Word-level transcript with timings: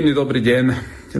Príjemný 0.00 0.16
dobrý 0.16 0.40
deň. 0.40 0.64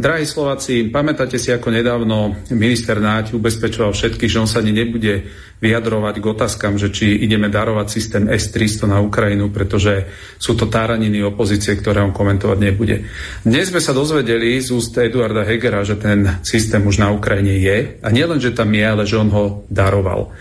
Drahí 0.00 0.24
Slováci, 0.24 0.88
pamätáte 0.88 1.36
si, 1.36 1.52
ako 1.52 1.68
nedávno 1.68 2.32
minister 2.56 2.96
Náť 2.96 3.36
ubezpečoval 3.36 3.92
všetkých, 3.92 4.32
že 4.32 4.40
on 4.40 4.48
sa 4.48 4.64
nebude 4.64 5.28
vyjadrovať 5.60 6.14
k 6.16 6.24
otázkam, 6.24 6.80
že 6.80 6.88
či 6.88 7.20
ideme 7.20 7.52
darovať 7.52 7.86
systém 7.92 8.24
S-300 8.24 8.88
na 8.88 9.04
Ukrajinu, 9.04 9.52
pretože 9.52 10.08
sú 10.40 10.56
to 10.56 10.64
táraniny 10.72 11.20
opozície, 11.20 11.76
ktoré 11.76 12.00
on 12.00 12.16
komentovať 12.16 12.56
nebude. 12.56 13.04
Dnes 13.44 13.68
sme 13.68 13.84
sa 13.84 13.92
dozvedeli 13.92 14.56
z 14.64 14.72
úst 14.72 14.96
Eduarda 14.96 15.44
Hegera, 15.44 15.84
že 15.84 16.00
ten 16.00 16.40
systém 16.40 16.80
už 16.80 17.04
na 17.04 17.12
Ukrajine 17.12 17.60
je. 17.60 18.00
A 18.00 18.08
nielen, 18.08 18.40
že 18.40 18.56
tam 18.56 18.72
je, 18.72 18.80
ale 18.80 19.04
že 19.04 19.20
on 19.20 19.28
ho 19.28 19.68
daroval. 19.68 20.32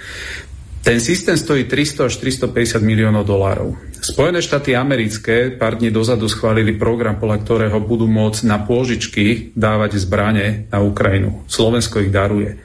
Ten 0.79 0.97
systém 1.03 1.37
stojí 1.37 1.63
300 1.67 2.05
až 2.05 2.13
350 2.17 2.81
miliónov 2.81 3.27
dolárov. 3.27 3.75
Spojené 3.99 4.39
štáty 4.39 4.73
americké 4.79 5.51
pár 5.51 5.75
dní 5.75 5.91
dozadu 5.91 6.31
schválili 6.31 6.79
program, 6.79 7.19
podľa 7.19 7.37
ktorého 7.43 7.77
budú 7.83 8.07
môcť 8.07 8.47
na 8.47 8.63
pôžičky 8.63 9.51
dávať 9.59 9.99
zbrane 9.99 10.71
na 10.71 10.79
Ukrajinu. 10.79 11.43
Slovensko 11.51 11.99
ich 11.99 12.15
daruje. 12.15 12.55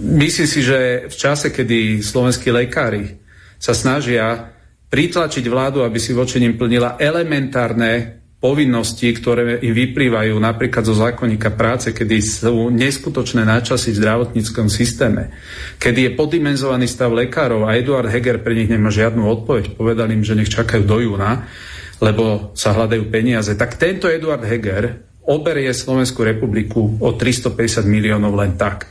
Myslím 0.00 0.48
si, 0.48 0.64
že 0.64 1.06
v 1.06 1.14
čase, 1.14 1.52
kedy 1.52 2.00
slovenskí 2.02 2.48
lekári 2.50 3.20
sa 3.60 3.76
snažia 3.76 4.56
pritlačiť 4.88 5.44
vládu, 5.46 5.84
aby 5.84 6.00
si 6.00 6.16
voči 6.16 6.40
nim 6.40 6.56
plnila 6.56 6.96
elementárne 6.96 8.24
povinnosti, 8.46 9.10
ktoré 9.10 9.58
im 9.58 9.74
vyplývajú 9.74 10.38
napríklad 10.38 10.86
zo 10.86 10.94
zákonníka 10.94 11.50
práce, 11.58 11.90
kedy 11.90 12.16
sú 12.22 12.70
neskutočné 12.70 13.42
náčasy 13.42 13.90
v 13.90 13.98
zdravotníckom 14.06 14.70
systéme, 14.70 15.34
kedy 15.82 16.06
je 16.06 16.10
poddimenzovaný 16.14 16.86
stav 16.86 17.10
lekárov 17.10 17.66
a 17.66 17.74
Eduard 17.74 18.06
Heger 18.06 18.38
pre 18.46 18.54
nich 18.54 18.70
nemá 18.70 18.94
žiadnu 18.94 19.26
odpoveď, 19.26 19.74
povedal 19.74 20.14
im, 20.14 20.22
že 20.22 20.38
nech 20.38 20.46
čakajú 20.46 20.86
do 20.86 21.02
júna, 21.02 21.50
lebo 21.98 22.54
sa 22.54 22.70
hľadajú 22.70 23.10
peniaze, 23.10 23.50
tak 23.58 23.74
tento 23.82 24.06
Eduard 24.06 24.46
Heger 24.46 25.02
oberie 25.26 25.74
Slovenskú 25.74 26.22
republiku 26.22 27.02
o 27.02 27.18
350 27.18 27.82
miliónov 27.82 28.30
len 28.38 28.54
tak. 28.54 28.86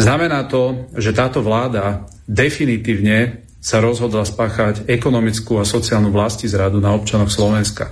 Znamená 0.00 0.48
to, 0.48 0.88
že 0.96 1.12
táto 1.12 1.44
vláda 1.44 2.08
definitívne 2.24 3.43
sa 3.64 3.80
rozhodla 3.80 4.28
spáchať 4.28 4.84
ekonomickú 4.92 5.56
a 5.56 5.64
sociálnu 5.64 6.12
vlasti 6.12 6.44
zradu 6.44 6.84
na 6.84 6.92
občanoch 6.92 7.32
Slovenska. 7.32 7.88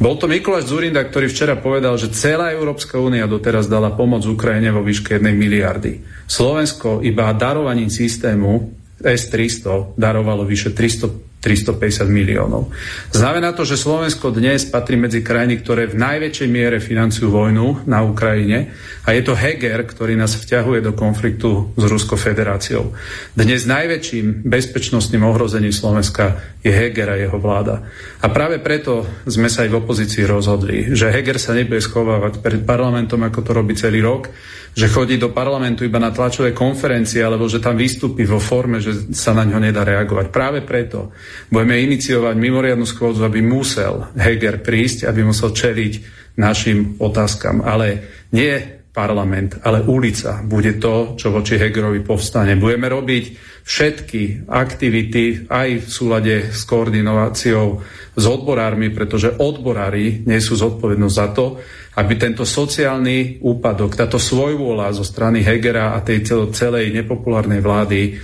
Bol 0.00 0.16
to 0.16 0.24
Mikuláš 0.24 0.72
Zurinda, 0.72 1.04
ktorý 1.04 1.28
včera 1.28 1.60
povedal, 1.60 2.00
že 2.00 2.08
celá 2.16 2.56
Európska 2.56 2.96
únia 2.96 3.28
doteraz 3.28 3.68
dala 3.68 3.92
pomoc 3.92 4.24
Ukrajine 4.24 4.72
vo 4.72 4.80
výške 4.80 5.20
1 5.20 5.28
miliardy. 5.36 6.00
Slovensko 6.24 7.04
iba 7.04 7.28
darovaním 7.36 7.92
systému 7.92 8.72
S-300 9.04 9.92
darovalo 10.00 10.48
vyše 10.48 10.72
300 10.72 11.33
350 11.44 12.08
miliónov. 12.08 12.72
Znamená 13.12 13.52
to, 13.52 13.68
že 13.68 13.76
Slovensko 13.76 14.32
dnes 14.32 14.64
patrí 14.64 14.96
medzi 14.96 15.20
krajiny, 15.20 15.60
ktoré 15.60 15.92
v 15.92 16.00
najväčšej 16.00 16.48
miere 16.48 16.80
financujú 16.80 17.28
vojnu 17.28 17.84
na 17.84 18.00
Ukrajine 18.00 18.72
a 19.04 19.12
je 19.12 19.20
to 19.20 19.36
Heger, 19.36 19.84
ktorý 19.84 20.16
nás 20.16 20.40
vťahuje 20.40 20.80
do 20.80 20.96
konfliktu 20.96 21.76
s 21.76 21.84
Ruskou 21.84 22.16
federáciou. 22.16 22.96
Dnes 23.36 23.68
najväčším 23.68 24.48
bezpečnostným 24.48 25.20
ohrozením 25.20 25.76
Slovenska 25.76 26.40
je 26.64 26.72
Heger 26.72 27.12
a 27.12 27.20
jeho 27.20 27.36
vláda. 27.36 27.84
A 28.24 28.32
práve 28.32 28.56
preto 28.64 29.04
sme 29.28 29.52
sa 29.52 29.68
aj 29.68 29.76
v 29.76 29.78
opozícii 29.84 30.24
rozhodli, 30.24 30.96
že 30.96 31.12
Heger 31.12 31.36
sa 31.36 31.52
nebude 31.52 31.84
schovávať 31.84 32.40
pred 32.40 32.64
parlamentom, 32.64 33.20
ako 33.20 33.44
to 33.44 33.50
robí 33.52 33.76
celý 33.76 34.00
rok, 34.00 34.32
že 34.74 34.90
chodí 34.90 35.14
do 35.14 35.30
parlamentu 35.30 35.86
iba 35.86 36.02
na 36.02 36.10
tlačové 36.10 36.50
konferencie, 36.50 37.22
alebo 37.22 37.46
že 37.46 37.62
tam 37.62 37.78
vystúpi 37.78 38.26
vo 38.26 38.42
forme, 38.42 38.82
že 38.82 39.14
sa 39.14 39.30
na 39.30 39.46
ňo 39.46 39.62
nedá 39.62 39.86
reagovať. 39.86 40.34
Práve 40.34 40.66
preto 40.66 41.14
budeme 41.46 41.78
iniciovať 41.78 42.34
mimoriadnu 42.34 42.82
schôdzu, 42.82 43.22
aby 43.22 43.38
musel 43.38 44.10
Heger 44.18 44.58
prísť, 44.66 45.06
aby 45.06 45.22
musel 45.22 45.54
čeliť 45.54 45.92
našim 46.34 46.98
otázkam. 46.98 47.62
Ale 47.62 48.02
nie 48.34 48.73
parlament, 48.94 49.58
ale 49.66 49.82
ulica 49.82 50.38
bude 50.46 50.78
to, 50.78 51.18
čo 51.18 51.34
voči 51.34 51.58
Hegerovi 51.58 52.06
povstane. 52.06 52.54
Budeme 52.54 52.86
robiť 52.86 53.24
všetky 53.66 54.46
aktivity 54.46 55.50
aj 55.50 55.68
v 55.82 55.88
súlade 55.90 56.34
s 56.54 56.62
koordináciou 56.62 57.82
s 58.14 58.24
odborármi, 58.24 58.94
pretože 58.94 59.34
odborári 59.34 60.22
nesú 60.22 60.54
zodpovednosť 60.54 61.16
za 61.18 61.28
to, 61.34 61.58
aby 61.98 62.12
tento 62.14 62.46
sociálny 62.46 63.42
úpadok, 63.42 63.98
táto 63.98 64.22
svojvôľa 64.22 64.94
zo 64.94 65.02
strany 65.02 65.42
Hegera 65.42 65.98
a 65.98 66.02
tej 66.02 66.50
celej 66.54 66.94
nepopulárnej 66.94 67.58
vlády 67.58 68.14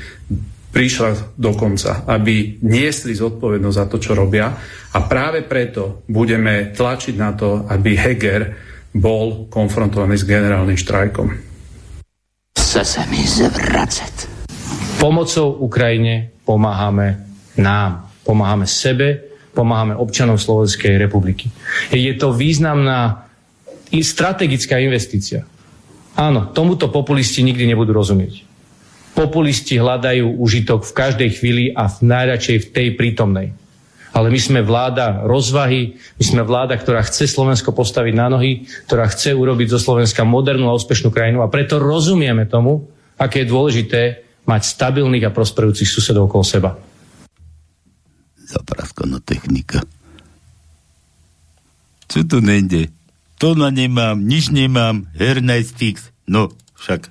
prišla 0.71 1.35
do 1.35 1.51
konca, 1.59 2.07
aby 2.07 2.63
niesli 2.63 3.11
zodpovednosť 3.19 3.75
za 3.75 3.87
to, 3.91 3.99
čo 3.99 4.15
robia. 4.15 4.55
A 4.95 4.99
práve 5.03 5.43
preto 5.43 6.07
budeme 6.07 6.71
tlačiť 6.71 7.15
na 7.19 7.35
to, 7.35 7.67
aby 7.67 7.99
Heger 7.99 8.70
bol 8.91 9.47
konfrontovaný 9.47 10.19
s 10.19 10.27
generálnym 10.27 10.79
štrajkom. 10.79 11.29
Chce 12.59 12.83
sa 12.83 13.03
mi 13.07 13.23
zvracať. 13.23 14.27
Pomocou 14.99 15.57
Ukrajine 15.65 16.35
pomáhame 16.45 17.25
nám, 17.57 18.11
pomáhame 18.27 18.67
sebe, 18.69 19.31
pomáhame 19.55 19.97
občanom 19.97 20.39
Slovenskej 20.39 21.01
republiky. 21.01 21.51
Je 21.91 22.13
to 22.15 22.35
významná 22.35 23.27
strategická 23.91 24.79
investícia. 24.79 25.43
Áno, 26.15 26.51
tomuto 26.51 26.91
populisti 26.91 27.43
nikdy 27.43 27.71
nebudú 27.71 27.91
rozumieť. 27.91 28.47
Populisti 29.17 29.75
hľadajú 29.79 30.39
užitok 30.39 30.87
v 30.87 30.93
každej 30.95 31.31
chvíli 31.35 31.65
a 31.75 31.91
v 31.91 31.97
najradšej 32.07 32.57
v 32.63 32.67
tej 32.71 32.89
prítomnej. 32.95 33.49
Ale 34.11 34.27
my 34.29 34.41
sme 34.43 34.61
vláda 34.67 35.23
rozvahy, 35.23 35.95
my 36.19 36.25
sme 36.27 36.43
vláda, 36.43 36.75
ktorá 36.75 37.03
chce 37.07 37.31
Slovensko 37.31 37.71
postaviť 37.71 38.15
na 38.15 38.27
nohy, 38.27 38.67
ktorá 38.91 39.07
chce 39.07 39.35
urobiť 39.39 39.77
zo 39.77 39.79
Slovenska 39.79 40.27
modernú 40.27 40.67
a 40.67 40.77
úspešnú 40.77 41.15
krajinu 41.15 41.47
a 41.47 41.53
preto 41.53 41.79
rozumieme 41.79 42.51
tomu, 42.51 42.91
aké 43.15 43.47
je 43.47 43.53
dôležité 43.53 44.01
mať 44.51 44.67
stabilných 44.67 45.31
a 45.31 45.35
prosperujúcich 45.35 45.87
susedov 45.87 46.27
okolo 46.27 46.43
seba. 46.43 46.75
Zapraskaná 48.51 49.23
technika. 49.23 49.79
Čo 52.11 52.27
to 52.27 52.43
nejde? 52.43 52.91
to 53.41 53.57
na 53.57 53.73
nemám, 53.73 54.21
nič 54.21 54.53
nemám, 54.53 55.09
hernej 55.17 55.65
fix. 55.65 56.13
No, 56.29 56.53
však. 56.77 57.09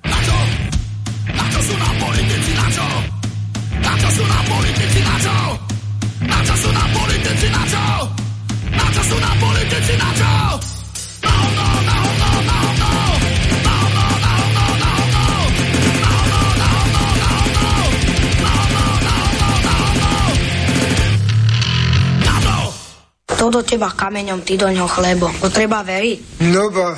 Kto 23.40 23.56
do 23.56 23.64
teba 23.64 23.88
kameňom, 23.88 24.44
ty 24.44 24.60
do 24.60 24.68
ňoho 24.68 24.84
chlebom. 24.84 25.32
To 25.40 25.48
treba 25.48 25.80
veriť. 25.80 26.44
No 26.52 26.68
ba, 26.68 26.92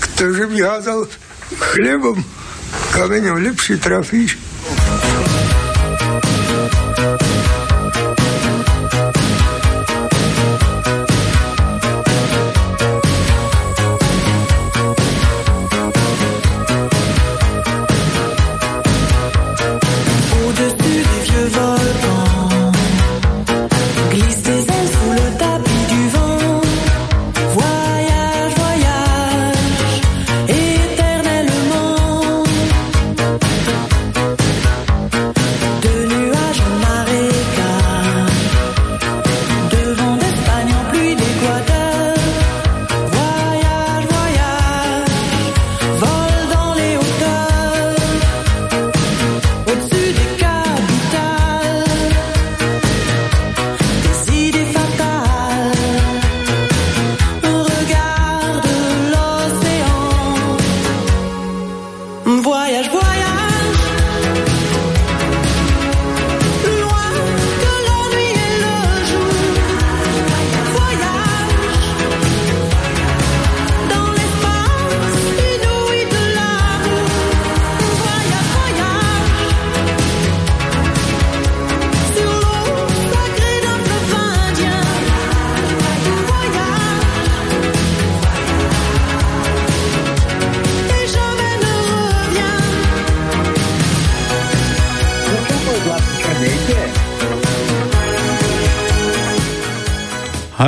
ktože 0.00 0.48
by 0.48 0.64
házal 0.64 1.04
chlebom, 1.60 2.16
kameňom 2.96 3.36
lepšie 3.44 3.76
trafíš. 3.76 4.40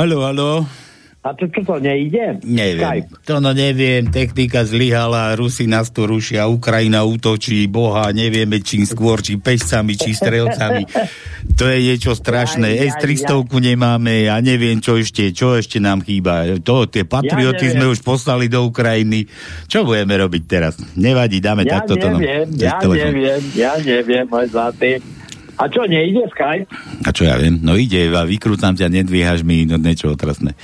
Halo, 0.01 0.25
halo. 0.25 0.65
A 1.21 1.37
to 1.37 1.45
čo 1.45 1.61
to 1.61 1.77
nejde? 1.77 2.41
Neviem. 2.41 3.05
Skype. 3.05 3.09
To 3.29 3.37
no 3.37 3.53
neviem, 3.53 4.09
technika 4.09 4.65
zlyhala, 4.65 5.37
Rusi 5.37 5.69
nás 5.69 5.93
tu 5.93 6.09
rušia, 6.09 6.49
Ukrajina 6.49 7.05
útočí, 7.05 7.69
boha, 7.69 8.09
nevieme 8.09 8.65
čím 8.65 8.89
skôr, 8.89 9.21
či 9.21 9.37
pešcami, 9.37 9.93
či 9.93 10.17
strelcami. 10.17 10.89
To 11.51 11.69
je 11.69 11.77
niečo 11.93 12.17
strašné. 12.17 12.73
Aj, 12.73 12.81
aj, 12.81 13.05
S-300 13.05 13.45
nemáme, 13.61 14.25
ja 14.25 14.41
neviem, 14.41 14.81
čo 14.81 14.97
ešte, 14.97 15.29
čo 15.29 15.53
ešte 15.53 15.77
nám 15.77 16.01
chýba. 16.01 16.57
To, 16.65 16.89
tie 16.89 17.05
patrioty 17.05 17.69
Ja 17.69 17.71
sme 17.77 17.85
neviem. 17.85 17.93
už 17.93 17.99
poslali 18.01 18.49
do 18.49 18.65
Ukrajiny. 18.65 19.29
Čo 19.69 19.85
budeme 19.85 20.17
robiť 20.17 20.43
teraz? 20.49 20.81
Nevadí, 20.97 21.37
dáme 21.37 21.61
Ja 21.69 21.77
takto 21.81 22.01
to. 22.01 22.09
no. 22.09 22.17
neviem, 22.17 22.49
Cez 22.57 22.65
ja 22.65 22.81
neviem, 22.81 23.41
ja 23.53 23.73
neviem, 23.77 24.25
môj 24.25 24.49
zlatý. 24.49 24.97
A 25.61 25.69
čo, 25.69 25.85
nejde 25.85 26.25
Skype? 26.33 26.65
A 27.05 27.09
čo 27.13 27.29
ja 27.29 27.37
viem? 27.37 27.61
No 27.61 27.77
ide, 27.77 28.09
a 28.09 28.25
vykrúcam 28.25 28.73
ťa, 28.73 28.89
nedvíhaš 28.89 29.45
mi, 29.45 29.69
no 29.69 29.77
niečo 29.77 30.09
otrasné. 30.09 30.57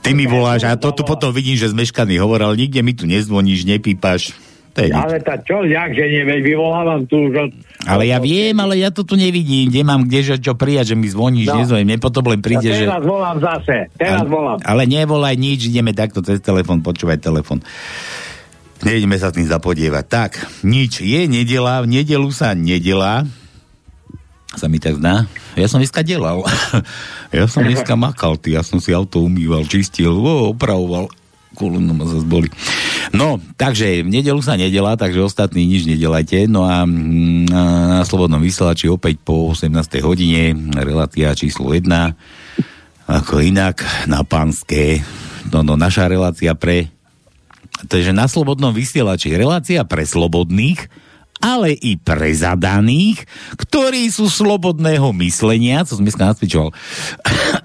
Ty 0.00 0.16
mi 0.16 0.24
voláš 0.24 0.64
a 0.64 0.80
toto 0.80 1.04
potom 1.04 1.36
vidím, 1.36 1.60
že 1.60 1.68
zmeškaný 1.68 2.16
hovor, 2.16 2.40
ale 2.40 2.56
nikde 2.56 2.80
mi 2.80 2.96
tu 2.96 3.04
nezvoníš, 3.04 3.68
nepípaš. 3.68 4.32
To 4.72 4.80
je 4.80 4.88
nič. 4.88 4.96
Ale 4.96 5.20
tá 5.20 5.36
čo, 5.36 5.60
jak, 5.68 5.92
že 5.92 6.00
neviem, 6.08 6.40
vyvolávam 6.40 7.04
tu 7.04 7.28
už 7.28 7.44
od... 7.44 7.50
Ale 7.84 8.08
ja 8.08 8.16
viem, 8.16 8.56
ale 8.56 8.80
ja 8.80 8.88
to 8.88 9.04
tu 9.04 9.20
nevidím, 9.20 9.68
kde 9.68 9.84
mám 9.84 10.08
kde 10.08 10.20
že 10.24 10.36
čo 10.40 10.56
prijať, 10.56 10.92
že 10.92 10.96
mi 10.96 11.12
zvoníš, 11.12 11.52
No. 11.52 11.60
nezvoním, 11.60 11.92
mne 11.92 11.98
potom 12.00 12.24
len 12.24 12.40
príde, 12.40 12.72
že... 12.72 12.88
teraz 12.88 13.04
volám 13.04 13.36
zase, 13.36 13.92
teraz 14.00 14.24
ale, 14.24 14.32
volám. 14.32 14.58
ale 14.64 14.88
nevolaj 14.88 15.36
nič, 15.36 15.68
ideme 15.68 15.92
takto 15.92 16.24
cez 16.24 16.40
telefon, 16.40 16.80
počúvaj 16.80 17.20
telefon. 17.20 17.60
Nejdeme 18.80 19.20
sa 19.20 19.28
s 19.28 19.36
tým 19.36 19.44
zapodievať. 19.44 20.04
Tak, 20.08 20.30
nič, 20.64 21.04
je 21.04 21.28
nedela, 21.28 21.84
v 21.84 22.00
nedelu 22.00 22.32
sa 22.32 22.56
nedelá, 22.56 23.28
sa 24.56 24.68
mi 24.68 24.76
tak 24.76 25.00
zdá. 25.00 25.24
Ja 25.56 25.66
som 25.68 25.80
dneska 25.80 26.04
delal. 26.04 26.44
ja 27.36 27.44
som 27.48 27.64
dneska 27.64 27.96
makal, 27.96 28.36
ty, 28.36 28.56
ja 28.56 28.62
som 28.64 28.78
si 28.78 28.92
auto 28.92 29.24
umýval, 29.24 29.64
čistil, 29.64 30.12
o, 30.12 30.52
opravoval. 30.52 31.08
Kolumno 31.52 31.92
ma 31.92 32.08
zase 32.08 32.24
boli. 32.24 32.48
No, 33.12 33.36
takže 33.60 34.00
v 34.00 34.08
nedelu 34.08 34.40
sa 34.40 34.56
nedela, 34.56 34.96
takže 34.96 35.20
ostatní 35.20 35.68
nič 35.68 35.84
nedelajte. 35.84 36.48
No 36.48 36.64
a 36.64 36.88
mm, 36.88 37.44
na 37.52 38.00
Slobodnom 38.08 38.40
vysielači 38.40 38.88
opäť 38.88 39.20
po 39.20 39.52
18. 39.52 40.00
hodine, 40.00 40.56
relácia 40.72 41.36
číslo 41.36 41.76
1, 41.76 41.84
ako 43.04 43.44
inak, 43.44 43.84
na 44.08 44.24
pánske. 44.24 45.04
No, 45.52 45.60
no, 45.60 45.76
naša 45.76 46.08
relácia 46.08 46.56
pre 46.56 46.88
Takže 47.82 48.14
na 48.14 48.30
Slobodnom 48.30 48.70
vysielači 48.70 49.34
relácia 49.34 49.82
pre 49.82 50.06
slobodných, 50.06 50.86
ale 51.42 51.74
i 51.74 51.98
pre 51.98 52.30
zadaných, 52.30 53.26
ktorí 53.58 54.08
sú 54.14 54.30
slobodného 54.30 55.10
myslenia, 55.18 55.82
co 55.82 55.98
som 55.98 56.06
dneska 56.06 56.30
nacvičoval, 56.30 56.70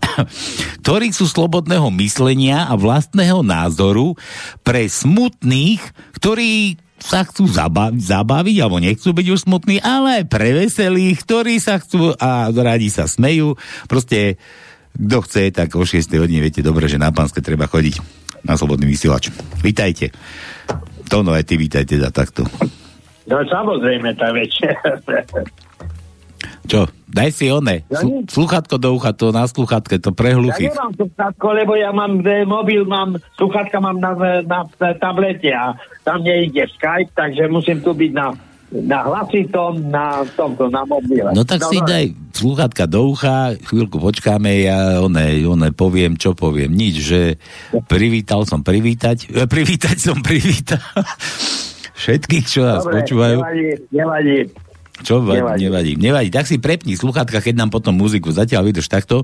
ktorí 0.83 1.13
sú 1.13 1.29
slobodného 1.29 1.87
myslenia 2.01 2.65
a 2.65 2.73
vlastného 2.73 3.45
názoru 3.45 4.17
pre 4.65 4.89
smutných, 4.89 5.79
ktorí 6.17 6.81
sa 6.97 7.21
chcú 7.21 7.45
zabaviť, 7.45 8.01
zabaviť, 8.01 8.55
alebo 8.57 8.81
nechcú 8.81 9.13
byť 9.13 9.27
už 9.29 9.39
smutní, 9.45 9.77
ale 9.85 10.21
aj 10.21 10.33
pre 10.33 10.49
veselých, 10.65 11.21
ktorí 11.21 11.61
sa 11.61 11.77
chcú 11.77 12.17
a 12.17 12.49
radi 12.49 12.89
sa 12.89 13.05
smejú. 13.05 13.53
Proste, 13.85 14.41
kto 14.97 15.21
chce, 15.21 15.53
tak 15.53 15.77
o 15.77 15.85
6. 15.85 16.09
hodine 16.17 16.41
viete 16.41 16.65
dobre, 16.65 16.89
že 16.89 16.97
na 16.97 17.13
pánske 17.13 17.45
treba 17.45 17.69
chodiť 17.69 18.01
na 18.41 18.57
slobodný 18.57 18.89
vysielač. 18.89 19.29
Vítajte. 19.61 20.09
Tono, 21.05 21.37
aj 21.37 21.45
ty 21.45 21.55
vítajte 21.55 22.01
za 22.01 22.09
takto. 22.09 22.49
No 23.27 23.43
samozrejme, 23.43 24.15
tá 24.15 24.31
večer. 24.31 24.71
Čo? 26.67 26.87
Daj 27.07 27.29
si 27.31 27.47
one. 27.47 27.87
Ja 27.87 28.03
Slu- 28.03 28.27
sluchatko 28.27 28.75
do 28.75 28.91
ucha, 28.91 29.15
to 29.15 29.31
na 29.31 29.47
sluchatke, 29.47 29.95
to 30.03 30.11
pre 30.11 30.35
Ja 30.35 30.39
hluchých. 30.39 30.75
nemám 30.75 30.91
sluchátko, 30.99 31.47
lebo 31.55 31.73
ja 31.79 31.95
mám 31.95 32.19
e, 32.19 32.43
mobil, 32.43 32.83
mám, 32.83 33.15
sluchátka 33.39 33.79
mám 33.79 33.95
na, 34.03 34.11
na, 34.43 34.67
na 34.67 34.91
tablete 34.99 35.47
a 35.55 35.79
tam 36.03 36.27
nejde 36.27 36.67
Skype, 36.75 37.15
takže 37.15 37.47
musím 37.47 37.79
tu 37.79 37.95
byť 37.95 38.11
na, 38.11 38.35
na 38.83 38.99
hlasitom, 39.07 39.79
na 39.87 40.27
tomto, 40.35 40.67
na 40.67 40.83
mobile. 40.83 41.31
No 41.31 41.47
tak 41.47 41.63
si 41.71 41.79
daj 41.79 42.11
sluchatka 42.35 42.83
do 42.83 43.15
ucha, 43.15 43.55
chvíľku 43.63 44.03
počkáme, 44.03 44.67
ja 44.67 44.99
one, 44.99 45.47
one 45.47 45.71
poviem, 45.71 46.19
čo 46.19 46.35
poviem. 46.35 46.75
Nič, 46.75 46.95
že 46.99 47.21
privítal 47.87 48.43
som 48.43 48.59
privítať, 48.59 49.31
e, 49.31 49.47
privítať 49.47 49.95
som 49.95 50.19
privítal 50.19 50.83
všetkých, 51.97 52.45
čo 52.45 52.61
nás 52.61 52.85
Dobre, 52.85 53.01
počúvajú. 53.01 53.37
nevadí, 53.41 53.67
nevadí. 53.89 54.37
Čo 54.97 55.21
vadí, 55.21 55.37
Nevadí. 55.41 55.61
nevadí. 55.61 55.91
nevadí. 55.93 56.29
Tak 56.33 56.49
si 56.49 56.57
prepni 56.57 56.97
sluchátka, 56.97 57.37
keď 57.37 57.53
nám 57.53 57.69
potom 57.69 57.93
muziku 57.93 58.33
zatiaľ 58.33 58.65
vydrž 58.65 58.89
takto. 58.89 59.21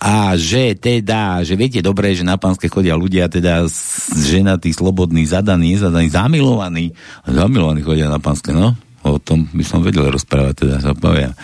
A 0.00 0.32
že 0.34 0.74
teda, 0.74 1.44
že 1.44 1.54
viete 1.54 1.84
dobre, 1.84 2.16
že 2.16 2.24
na 2.24 2.40
pánske 2.40 2.72
chodia 2.72 2.96
ľudia 2.96 3.28
teda 3.28 3.68
ženatí, 4.10 4.72
slobodní, 4.72 5.28
zadaní, 5.28 5.76
nezadaní, 5.76 6.08
zamilovaní. 6.08 6.96
Zamilovaní 7.28 7.84
chodia 7.84 8.08
na 8.08 8.16
pánske, 8.16 8.56
no. 8.56 8.72
O 9.04 9.20
tom 9.20 9.44
by 9.52 9.60
som 9.60 9.84
vedel 9.84 10.08
rozprávať, 10.08 10.64
teda 10.64 10.76
sa 10.80 10.96
poviem. 10.96 11.36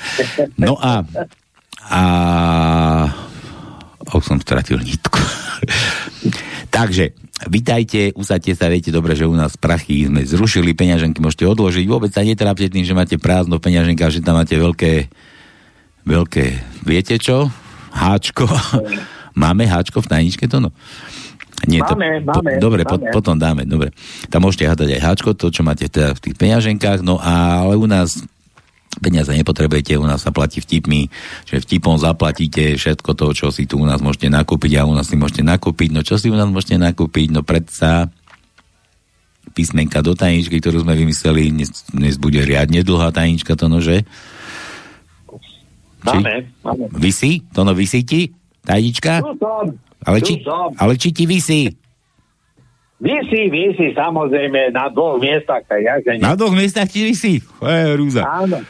No 0.57 0.81
a 0.81 1.05
a 1.85 2.03
už 4.09 4.25
som 4.25 4.41
stratil 4.41 4.81
nitku. 4.81 5.21
Takže, 6.69 7.17
vitajte, 7.49 8.13
usadte 8.13 8.53
sa, 8.53 8.69
viete 8.69 8.93
dobre, 8.93 9.17
že 9.17 9.25
u 9.25 9.33
nás 9.33 9.57
prachy 9.57 10.07
sme 10.07 10.25
zrušili, 10.25 10.77
peňaženky 10.77 11.19
môžete 11.19 11.49
odložiť, 11.49 11.85
vôbec 11.89 12.13
sa 12.13 12.21
netrápte 12.21 12.69
tým, 12.69 12.85
že 12.85 12.97
máte 12.97 13.17
prázdno 13.17 13.57
v 13.57 13.65
peňaženkách, 13.71 14.13
že 14.13 14.25
tam 14.25 14.37
máte 14.37 14.55
veľké, 14.55 15.09
veľké, 16.05 16.45
viete 16.85 17.17
čo? 17.17 17.49
Háčko. 17.91 18.47
Máme 19.41 19.65
háčko 19.65 20.03
v 20.03 20.11
tajničke, 20.11 20.51
to 20.51 20.59
no? 20.59 20.71
Nie, 21.69 21.85
to, 21.85 21.93
Máme, 21.93 22.25
máme, 22.25 22.57
po, 22.57 22.61
dobre, 22.61 22.83
Po, 22.89 22.97
máme. 22.97 23.13
potom 23.13 23.37
dáme, 23.37 23.63
dobre. 23.69 23.93
Tam 24.33 24.43
môžete 24.49 24.65
hádať 24.65 24.97
aj 24.97 25.01
háčko, 25.05 25.37
to, 25.37 25.53
čo 25.53 25.61
máte 25.61 25.93
teda 25.93 26.17
v 26.17 26.21
tých 26.25 26.35
peňaženkách, 26.41 27.05
no 27.05 27.21
a, 27.21 27.65
ale 27.69 27.77
u 27.77 27.85
nás 27.85 28.25
peniaze 28.99 29.31
nepotrebujete, 29.31 29.95
u 29.95 30.03
nás 30.03 30.27
sa 30.27 30.35
platí 30.35 30.59
vtipmi, 30.59 31.07
že 31.47 31.63
vtipom 31.63 31.95
zaplatíte 31.95 32.75
všetko 32.75 33.15
to, 33.15 33.27
čo 33.31 33.47
si 33.55 33.71
tu 33.71 33.79
u 33.79 33.87
nás 33.87 34.03
môžete 34.03 34.27
nakúpiť 34.27 34.83
a 34.83 34.89
u 34.89 34.93
nás 34.99 35.07
si 35.07 35.15
môžete 35.15 35.47
nakúpiť. 35.47 35.95
No 35.95 36.03
čo 36.03 36.19
si 36.19 36.27
u 36.27 36.35
nás 36.35 36.51
môžete 36.51 36.75
nakúpiť? 36.75 37.31
No 37.31 37.47
predsa 37.47 38.11
písmenka 39.55 40.03
do 40.03 40.19
tajničky, 40.19 40.59
ktorú 40.59 40.83
sme 40.83 40.99
vymysleli, 40.99 41.55
dnes, 41.55 41.71
dnes 41.95 42.19
bude 42.19 42.43
riadne 42.43 42.83
dlhá 42.83 43.15
tajnička, 43.15 43.55
to 43.55 43.71
nože. 43.71 44.03
Máme, 46.03 46.51
máme. 46.65 46.85
Vysí? 46.97 47.45
To 47.55 47.63
no 47.63 47.77
vysí 47.77 48.03
ti? 48.03 48.35
Tajnička? 48.67 49.23
Tu 49.23 49.33
som, 49.39 49.65
Ale 50.03 50.19
či, 50.25 50.41
som. 50.43 50.73
ale 50.81 50.97
či 50.97 51.13
ti 51.13 51.29
vysí? 51.29 51.71
Vysí, 53.01 53.49
vysí, 53.49 53.97
samozrejme, 53.97 54.77
na 54.77 54.93
dvoch 54.93 55.17
miestach, 55.17 55.65
tak 55.65 55.81
ja, 55.81 55.97
že 56.05 56.21
nie. 56.21 56.25
Na 56.25 56.37
dvoch 56.37 56.53
miestach 56.53 56.85
ti 56.85 57.09
vysí? 57.09 57.41
Je 57.41 57.97
rúza. 57.97 58.29
Áno, 58.29 58.61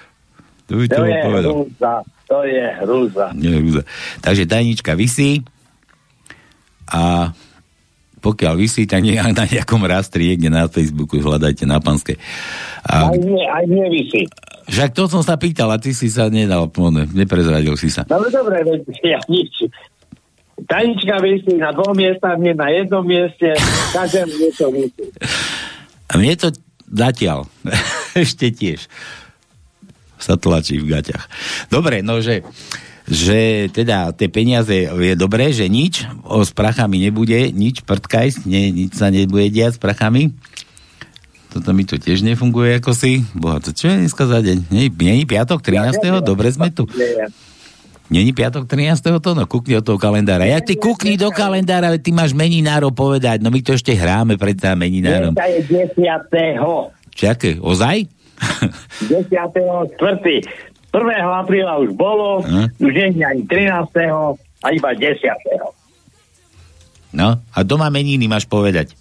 To 0.70 0.78
by 0.78 0.86
to 0.86 0.94
to 0.94 1.02
je 1.02 1.18
povedal. 1.20 1.52
hrúza, 1.52 1.92
to 2.24 2.38
je 2.46 2.64
hrúza. 2.78 3.26
Nie, 3.34 3.58
rúza. 3.58 3.82
Takže 4.22 4.46
tajnička 4.46 4.94
vysí 4.94 5.42
a 6.86 7.34
pokiaľ 8.20 8.54
vysí, 8.54 8.84
tak 8.84 9.00
nie, 9.00 9.16
na 9.16 9.32
nejakom 9.32 9.80
rastri 9.82 10.30
niekde 10.30 10.52
na 10.52 10.68
Facebooku 10.68 11.16
hľadajte 11.18 11.64
na 11.64 11.80
panske. 11.80 12.20
A, 12.84 13.08
Aj 13.08 13.16
nie, 13.16 13.40
aj 13.40 13.64
nie 13.64 13.86
vysí. 13.88 14.22
však 14.68 14.92
to 14.92 15.08
som 15.08 15.24
sa 15.24 15.40
pýtal 15.40 15.72
a 15.72 15.80
ty 15.80 15.96
si 15.96 16.12
sa 16.12 16.28
nedal, 16.28 16.68
ne, 16.92 17.08
neprezradil 17.10 17.74
si 17.74 17.88
sa. 17.88 18.04
No 18.06 18.20
dobre, 18.28 18.60
veď 18.60 18.84
ja 19.00 19.18
nič. 19.24 19.66
Tajnička 20.68 21.16
vysí 21.24 21.56
na 21.56 21.72
dvoch 21.72 21.96
miestach, 21.96 22.36
nie 22.36 22.52
na 22.52 22.68
jednom 22.68 23.00
mieste, 23.00 23.56
každému 23.96 24.32
niečo 24.36 24.68
vysí. 24.68 25.04
A 26.12 26.20
mne 26.20 26.36
to 26.36 26.52
zatiaľ 26.92 27.48
ešte 28.14 28.52
tiež 28.52 28.84
sa 30.20 30.36
tlačí 30.36 30.78
v 30.78 30.92
gaťach. 30.92 31.26
Dobre, 31.72 32.04
no 32.04 32.20
že 32.20 32.44
že 33.10 33.66
teda 33.74 34.14
tie 34.14 34.30
peniaze 34.30 34.86
je 34.86 35.14
dobré, 35.18 35.50
že 35.50 35.66
nič 35.66 36.06
o, 36.22 36.46
s 36.46 36.54
prachami 36.54 37.02
nebude, 37.02 37.50
nič, 37.50 37.82
prtkaj, 37.82 38.46
ne, 38.46 38.70
nič 38.70 38.94
sa 38.94 39.10
nebude 39.10 39.50
diať 39.50 39.76
s 39.76 39.80
prachami. 39.82 40.30
Toto 41.50 41.74
mi 41.74 41.82
tu 41.82 41.98
tiež 41.98 42.22
nefunguje 42.22 42.78
ako 42.78 42.94
si. 42.94 43.26
Boha, 43.34 43.58
to 43.58 43.74
čo 43.74 43.90
je 43.90 44.06
dneska 44.06 44.22
za 44.30 44.38
deň? 44.38 44.70
Nie, 44.70 44.86
nie 44.94 45.26
piatok 45.26 45.58
13. 45.58 46.22
Dobre 46.22 46.54
sme 46.54 46.70
tu. 46.70 46.86
Není 48.10 48.30
piatok 48.30 48.70
13. 48.70 49.18
to? 49.18 49.34
No 49.34 49.46
kúkni 49.50 49.78
do 49.78 49.82
toho 49.82 49.98
kalendára. 49.98 50.46
Ja 50.46 50.62
ty 50.62 50.78
kúkni 50.78 51.18
do 51.18 51.34
kalendára, 51.34 51.90
veď 51.90 52.06
ty 52.06 52.10
máš 52.14 52.30
meninárov 52.34 52.94
povedať. 52.94 53.42
No 53.42 53.50
my 53.50 53.58
to 53.66 53.74
ešte 53.74 53.90
hráme 53.94 54.38
pred 54.38 54.54
tým 54.54 54.78
meninárom. 54.78 55.34
Dneska 55.34 55.46
je 55.50 55.60
10. 55.98 56.94
Čakaj, 57.10 57.58
ozaj? 57.58 58.06
10. 59.02 59.30
4. 59.94 60.42
1. 60.90 60.98
apríla 61.36 61.78
už 61.78 61.92
bolo, 61.92 62.42
Hm? 62.42 62.66
už 62.76 62.90
nie 62.90 63.08
je 63.12 63.24
ani 63.24 63.42
13. 63.44 64.34
a 64.60 64.66
iba 64.68 64.90
10. 64.92 65.16
No, 67.10 67.28
a 67.38 67.58
doma 67.60 67.88
meniny 67.88 68.24
máš 68.24 68.44
povedať. 68.44 68.94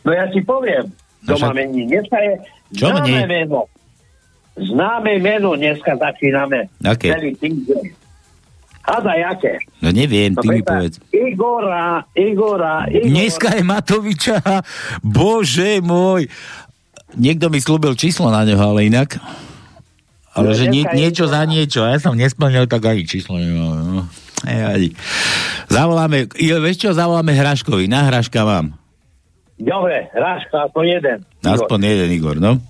No 0.00 0.10
ja 0.10 0.24
si 0.28 0.40
poviem, 0.40 0.88
No 1.20 1.28
to 1.28 1.32
však- 1.36 1.48
máme 1.50 1.62
dneska 1.68 2.16
je 2.18 2.32
Čo 2.72 2.86
známe 2.88 3.02
mne? 3.02 3.22
meno. 3.26 3.60
Známe 4.54 5.12
meno, 5.18 5.52
dneska 5.52 5.92
začíname. 5.94 6.70
Aké? 6.80 7.12
Celý 7.12 7.34
týždeň. 7.34 7.84
Hádaj, 8.82 9.20
aké? 9.26 9.52
No 9.82 9.90
neviem, 9.90 10.30
No, 10.30 10.40
ty 10.40 10.46
mi 10.48 10.62
povedz. 10.62 11.02
Igora, 11.10 12.06
Igora, 12.14 12.86
Igora. 12.86 13.04
Dneska 13.04 13.48
je 13.50 13.62
Matoviča, 13.64 14.38
bože 15.02 15.82
môj. 15.82 16.30
Niekto 17.14 17.46
mi 17.52 17.62
slúbil 17.62 17.94
číslo 17.94 18.34
na 18.34 18.42
neho, 18.42 18.58
ale 18.58 18.90
inak. 18.90 19.22
Ale 20.36 20.52
že 20.52 20.66
nie, 20.68 20.84
niečo 20.92 21.30
za 21.30 21.46
niečo. 21.46 21.86
A 21.86 21.96
ja 21.96 21.98
som 22.02 22.18
nesplnil, 22.18 22.66
tak 22.66 22.84
ani 22.84 23.06
číslo 23.06 23.38
nemám. 23.38 23.78
No. 23.78 24.02
Ej. 24.44 24.92
Zavoláme, 25.70 26.28
jo, 26.36 26.60
vieš 26.60 26.76
čo, 26.82 26.90
zavoláme 26.92 27.32
Hraškovi. 27.32 27.88
Na 27.88 28.04
Hraška 28.04 28.44
mám. 28.44 28.76
Dobre, 29.56 30.12
Ráška, 30.12 30.68
aspoň 30.68 30.84
jeden. 31.00 31.18
Igor. 31.24 31.54
Aspoň 31.56 31.78
jeden 31.80 32.10
Igor, 32.12 32.36
no. 32.36 32.60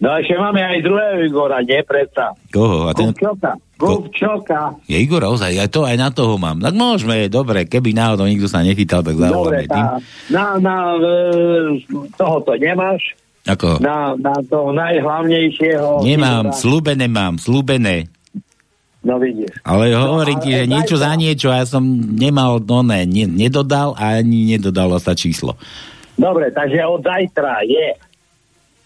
No 0.00 0.08
ešte 0.20 0.34
máme 0.40 0.60
aj 0.60 0.80
druhého 0.80 1.20
Igora, 1.28 1.60
nie 1.60 1.80
predsa. 1.84 2.32
Koho? 2.48 2.88
A 2.88 2.96
ten, 2.96 3.12
Kupčoka. 3.12 3.52
Kupčoka. 3.76 4.60
je 4.88 4.96
Igor 5.00 5.22
ozaj, 5.28 5.54
aj 5.54 5.70
to, 5.70 5.84
aj 5.84 5.96
na 6.00 6.08
toho 6.08 6.40
mám. 6.40 6.58
Tak 6.60 6.74
môžeme, 6.74 7.28
dobre, 7.28 7.68
keby 7.68 7.92
náhodou 7.92 8.24
nikto 8.24 8.48
sa 8.48 8.64
nechytal, 8.64 9.04
tak 9.04 9.16
zavoláme. 9.20 9.64
Dobre, 9.64 9.70
tá, 9.70 10.00
na, 10.32 10.56
na 10.58 10.76
e, 10.96 11.12
tohoto 12.16 12.56
nemáš? 12.56 13.16
Ako? 13.44 13.76
Na, 13.80 14.16
na 14.16 14.32
toho 14.48 14.72
najhlavnejšieho. 14.72 16.00
Nemám, 16.00 16.48
Igora? 16.48 16.56
slúbené 16.56 17.06
mám, 17.12 17.36
slúbené. 17.36 18.08
No 19.04 19.20
vidíš. 19.20 19.52
Ale 19.68 19.92
hovorím 19.92 20.40
ti, 20.40 20.48
že 20.56 20.64
niečo 20.64 20.96
za 20.96 21.12
niečo, 21.12 21.52
ja 21.52 21.68
som 21.68 21.84
nemal, 22.16 22.56
no 22.64 22.80
ne, 22.80 23.04
ne, 23.04 23.28
nedodal 23.28 23.92
a 24.00 24.16
ani 24.16 24.56
nedodalo 24.56 24.96
sa 24.96 25.12
číslo. 25.12 25.60
Dobre, 26.16 26.48
takže 26.48 26.80
od 26.88 27.04
zajtra 27.04 27.68
je 27.68 28.00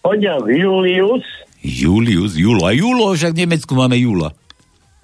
pondelok 0.03 0.51
Julius. 0.51 1.23
Julius, 1.63 2.35
Julo. 2.35 2.67
A 2.67 2.75
Julo, 2.75 3.15
však 3.15 3.31
v 3.31 3.47
Nemecku 3.47 3.71
máme 3.79 3.95
Jula. 3.95 4.35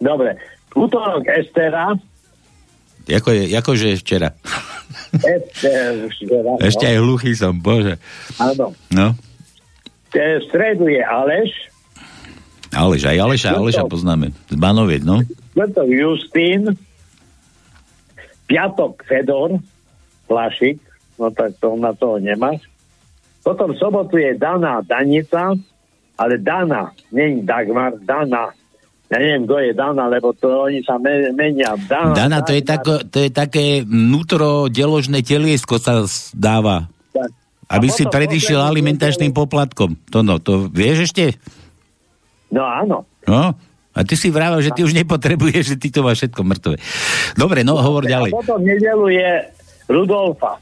Dobre, 0.03 0.35
útorok 0.75 1.23
Estera. 1.31 1.95
Jako 3.07 3.31
je, 3.31 3.43
akože 3.55 3.87
včera. 4.01 4.35
Ester, 5.15 6.11
Estera, 6.11 6.51
Ešte 6.59 6.85
aj 6.91 6.97
hluchý 6.99 7.31
som, 7.37 7.55
bože. 7.55 7.95
Áno. 8.35 8.75
No. 8.91 9.15
E, 10.15 10.39
V 10.39 10.43
stredu 10.47 10.87
je 10.87 11.03
Aleš. 11.03 11.51
Aleš, 12.75 13.07
aj 13.07 13.17
Aleša, 13.19 13.49
Aleša 13.55 13.83
poznáme. 13.87 14.31
Z 14.51 14.55
Banoviec, 14.59 15.03
no. 15.03 15.23
Štvrtok 15.55 15.87
Justín. 15.87 16.75
Piatok 18.47 19.03
Fedor. 19.07 19.59
Plašik. 20.27 20.79
No 21.15 21.31
tak 21.31 21.55
to 21.63 21.79
na 21.79 21.95
toho 21.95 22.19
nemáš. 22.19 22.63
Potom 23.45 23.71
v 23.71 23.79
sobotu 23.79 24.17
je 24.17 24.35
Dana 24.35 24.81
Danica, 24.81 25.53
ale 26.17 26.33
Dana, 26.41 26.89
není 27.13 27.45
Dagmar, 27.45 27.93
Dana. 28.01 28.49
Ja 29.05 29.21
neviem, 29.21 29.45
kto 29.45 29.55
je 29.61 29.71
Dana, 29.77 30.09
lebo 30.09 30.33
to 30.33 30.65
oni 30.65 30.81
sa 30.81 30.97
me, 30.97 31.29
menia. 31.29 31.77
Dana, 31.85 32.17
Dana, 32.17 32.37
to 32.41 32.57
je, 32.57 32.65
tako, 32.65 33.05
to 33.05 33.21
je 33.21 33.29
také 33.29 33.85
vnútro 33.85 34.65
deložné 34.65 35.21
teliesko 35.21 35.77
sa 35.77 36.01
dáva. 36.33 36.89
tak. 37.13 37.29
Aby 37.65 37.87
si 37.89 38.05
predišiel 38.05 38.61
alimentačným 38.61 39.33
poplatkom. 39.33 39.97
To 40.13 40.21
no, 40.21 40.37
to 40.37 40.69
vieš 40.69 41.09
ešte? 41.11 41.37
No 42.53 42.61
áno. 42.61 43.09
No? 43.25 43.57
A 43.95 43.99
ty 44.03 44.19
si 44.19 44.27
vravel, 44.27 44.59
že 44.59 44.75
ty 44.75 44.83
už 44.83 44.91
nepotrebuješ, 44.91 45.75
že 45.75 45.77
ty 45.79 45.87
to 45.87 46.03
máš 46.03 46.27
všetko 46.27 46.41
mŕtve. 46.43 46.75
Dobre, 47.39 47.63
no 47.63 47.79
hovor 47.79 48.03
ďalej. 48.03 48.35
A 48.35 48.39
potom 48.43 48.59
nedelu 48.59 49.07
je 49.07 49.29
Rudolfa. 49.87 50.59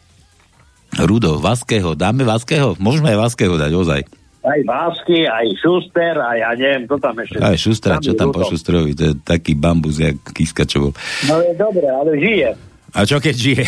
Rudo, 0.93 1.41
Vaského, 1.41 1.97
dáme 1.97 2.21
Vaského? 2.21 2.77
Môžeme 2.77 3.17
aj 3.17 3.19
Vaského 3.25 3.57
dať, 3.57 3.71
ozaj. 3.73 4.01
Aj 4.43 4.59
Vásky, 4.67 5.23
aj 5.23 5.55
Šuster, 5.55 6.19
aj 6.19 6.37
ja 6.43 6.51
neviem, 6.59 6.83
to 6.83 6.99
tam 6.99 7.15
ešte. 7.15 7.39
Aj 7.39 7.55
Šustra, 7.55 7.97
čo 8.03 8.11
tam 8.11 8.29
po 8.29 8.43
Rudolf. 8.43 8.51
Šustrovi, 8.51 8.91
to 8.91 9.03
je 9.09 9.13
taký 9.23 9.55
bambus, 9.55 10.03
jak 10.03 10.19
Kiska, 10.35 10.67
čo 10.67 10.77
bol. 10.85 10.93
No 11.25 11.39
je 11.39 11.55
dobre, 11.55 11.87
ale 11.87 12.11
žije. 12.19 12.49
A 12.91 13.07
čo 13.07 13.23
keď 13.23 13.35
žije? 13.39 13.65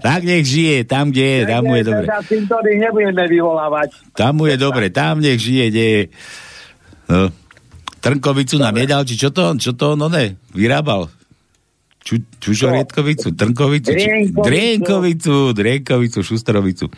Tak 0.00 0.20
nech 0.22 0.44
žije, 0.46 0.84
tam, 0.86 1.10
kde 1.10 1.24
je, 1.24 1.40
tam 1.46 1.62
mu 1.66 1.74
je 1.76 1.84
dobre. 1.84 2.06
Nebudeme 2.78 3.24
vyvolávať. 3.26 3.88
Tam 4.14 4.38
mu 4.38 4.46
je 4.46 4.56
dobre, 4.56 4.90
tam 4.90 5.18
nech 5.20 5.38
žije, 5.38 5.64
kde 5.70 5.84
je. 5.84 6.02
No. 7.10 7.28
Trnkovicu 8.00 8.60
nám 8.60 8.76
nedal, 8.76 9.08
či 9.08 9.16
čo 9.16 9.32
to, 9.32 9.56
čo 9.56 9.72
to, 9.72 9.96
no 9.96 10.12
ne, 10.12 10.36
vyrábal. 10.52 11.08
Ču, 12.04 12.20
čužoriedkovicu, 12.36 13.32
trnkovicu, 13.32 13.88
Drienkovicu. 13.96 14.44
drienkovicu, 14.44 15.34
drienkovicu, 15.56 16.18
šustrovicu. 16.20 16.92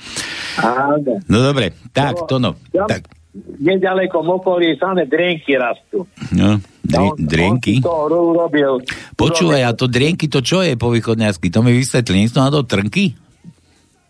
Áno. 0.58 1.22
No 1.30 1.36
dobre, 1.46 1.78
tak, 1.94 2.26
to 2.26 2.42
no. 2.42 2.58
Tak, 2.74 3.06
Nedaleko 3.36 4.24
v 4.24 4.30
okolí 4.40 4.68
samé 4.80 5.04
drienky 5.04 5.60
rastú. 5.60 6.08
no, 6.32 6.56
A 6.96 7.12
dri, 7.20 7.44
on-. 7.44 7.60
On 7.60 7.62
si 7.62 7.84
to 7.84 7.94
ru- 8.08 8.32
robil. 8.32 8.80
Počúvaj, 9.18 9.62
a 9.66 9.70
to 9.76 9.86
drienky, 9.90 10.26
to 10.30 10.40
čo 10.40 10.64
je 10.64 10.78
po 10.78 10.88
východňarsky? 10.88 11.52
To 11.52 11.60
mi 11.60 11.76
vysvetli, 11.76 12.24
nie 12.24 12.30
sú 12.32 12.40
na 12.40 12.48
to 12.48 12.64
trnky? 12.64 13.12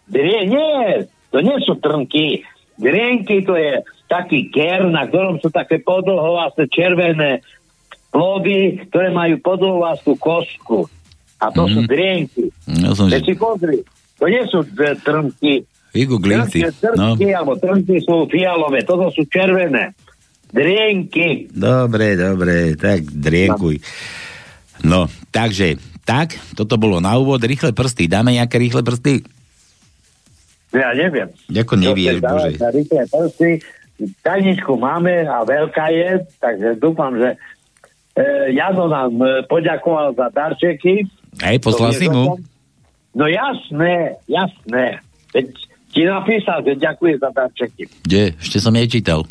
Drie, 0.06 0.46
nie, 0.46 1.02
to 1.34 1.42
nie 1.42 1.58
sú 1.66 1.74
trnky. 1.82 2.46
Drienky 2.78 3.42
to 3.42 3.58
je 3.58 3.82
taký 4.06 4.52
ker, 4.54 4.86
na 4.86 5.08
ktorom 5.10 5.42
sú 5.42 5.50
také 5.50 5.82
podlhovasté 5.82 6.70
červené 6.70 7.42
plody, 8.14 8.86
ktoré 8.88 9.10
majú 9.10 9.42
podlhovastú 9.42 10.14
kostku. 10.16 10.86
A 11.42 11.52
to 11.52 11.68
mm. 11.68 11.72
sú 11.74 11.80
drienky. 11.84 12.44
No 12.70 12.96
som, 12.96 13.12
že 13.12 13.20
si 13.20 13.34
pozri, 13.36 13.82
to 14.16 14.24
nie 14.30 14.40
sú 14.48 14.64
trnky. 15.04 15.66
Vygooglím 15.96 16.44
si. 16.52 16.60
No, 16.92 17.16
alebo 17.16 17.56
trnky 17.56 18.04
sú 18.04 18.28
fialové, 18.28 18.84
toto 18.84 19.08
sú 19.08 19.24
červené. 19.24 19.96
Drienky. 20.52 21.50
dobre, 21.50 22.14
dobre, 22.14 22.76
tak 22.76 23.02
drienkuj. 23.08 23.80
No, 24.84 25.08
takže, 25.32 25.80
tak, 26.04 26.36
toto 26.54 26.76
bolo 26.76 27.00
na 27.00 27.16
úvod, 27.16 27.40
rýchle 27.42 27.72
prsty, 27.72 28.06
dáme 28.06 28.36
nejaké 28.36 28.60
rýchle 28.60 28.84
prsty? 28.84 29.24
Ja 30.76 30.92
neviem. 30.92 31.32
Ako 31.48 31.74
nevieš, 31.80 32.20
bože. 32.20 32.60
Na 32.60 32.70
rýchle 32.70 33.02
prsty. 33.08 33.50
Tajničku 34.20 34.76
máme 34.76 35.24
a 35.24 35.40
veľká 35.40 35.88
je, 35.88 36.10
takže 36.36 36.76
dúfam, 36.76 37.16
že 37.16 37.32
e, 38.12 38.52
Jano 38.52 38.92
nám 38.92 39.16
e, 39.16 39.40
poďakoval 39.48 40.12
za 40.12 40.28
darčeky. 40.36 41.08
Hej, 41.40 41.56
poslal 41.64 41.96
si 41.96 42.12
mu? 42.12 42.36
No 43.16 43.24
jasné, 43.24 44.20
jasné. 44.28 45.00
Veď 45.32 45.48
ti 45.96 46.04
napísal, 46.04 46.60
že 46.60 46.76
ďakuje 46.76 47.14
za 47.16 47.32
darčeky. 47.32 47.88
Kde? 48.04 48.36
Ešte 48.36 48.60
som 48.60 48.76
nečítal. 48.76 49.24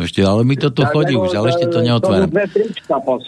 Ešte, 0.00 0.24
ale 0.24 0.48
mi 0.48 0.56
to 0.56 0.72
tu 0.72 0.80
Tak, 0.80 0.96
chodí 0.96 1.12
lebo, 1.12 1.28
už, 1.28 1.36
ale 1.36 1.52
ešte 1.52 1.68
to 1.68 1.84
neotváram. 1.84 2.32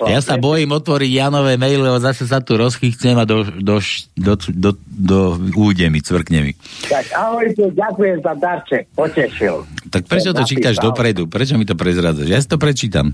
Ja 0.08 0.20
sa 0.24 0.40
bojím 0.40 0.72
otvoriť 0.72 1.10
Janové 1.12 1.60
maily, 1.60 1.84
lebo 1.84 2.00
zase 2.00 2.24
sa 2.24 2.40
tu 2.40 2.56
rozchýchcem 2.56 3.12
a 3.12 3.28
do, 3.28 3.44
do, 3.44 3.76
do, 4.16 4.32
do, 4.40 4.70
do, 4.80 5.18
újde 5.52 5.92
mi, 5.92 6.00
cvrkne 6.00 6.40
mi. 6.40 6.52
Tak 6.88 7.12
ahojte, 7.12 7.76
ďakujem 7.76 8.24
za 8.24 8.32
darček, 8.40 8.88
potešil. 8.96 9.68
Tak 9.92 10.08
prečo 10.08 10.32
to 10.32 10.40
Napísal. 10.40 10.48
čítaš 10.48 10.76
dopredu? 10.80 11.28
Prečo 11.28 11.60
mi 11.60 11.68
to 11.68 11.76
prezradzaš? 11.76 12.28
Ja 12.32 12.40
si 12.40 12.48
to 12.48 12.56
prečítam. 12.56 13.12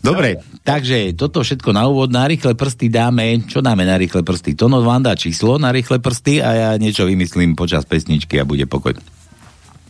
Dobre, 0.00 0.40
takže 0.64 1.12
toto 1.12 1.44
všetko 1.44 1.76
na 1.76 1.84
úvod. 1.84 2.08
Na 2.08 2.24
rýchle 2.24 2.56
prsty 2.56 2.88
dáme, 2.88 3.44
čo 3.44 3.60
dáme 3.60 3.84
na 3.84 4.00
rýchle 4.00 4.24
prsty? 4.24 4.56
Tono 4.56 4.80
vám 4.80 5.04
dá 5.04 5.12
číslo 5.12 5.60
na 5.60 5.68
rýchle 5.68 6.00
prsty 6.00 6.40
a 6.40 6.48
ja 6.56 6.70
niečo 6.80 7.04
vymyslím 7.04 7.52
počas 7.52 7.84
pesničky 7.84 8.40
a 8.40 8.48
bude 8.48 8.64
pokoj. 8.64 8.96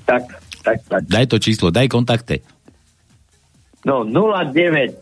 Tak, 0.03 0.23
tak, 0.67 0.79
tak. 0.91 1.03
Daj 1.07 1.27
to 1.31 1.39
číslo, 1.39 1.71
daj 1.71 1.87
kontakte. 1.87 2.43
No 3.87 4.03
09, 4.03 4.99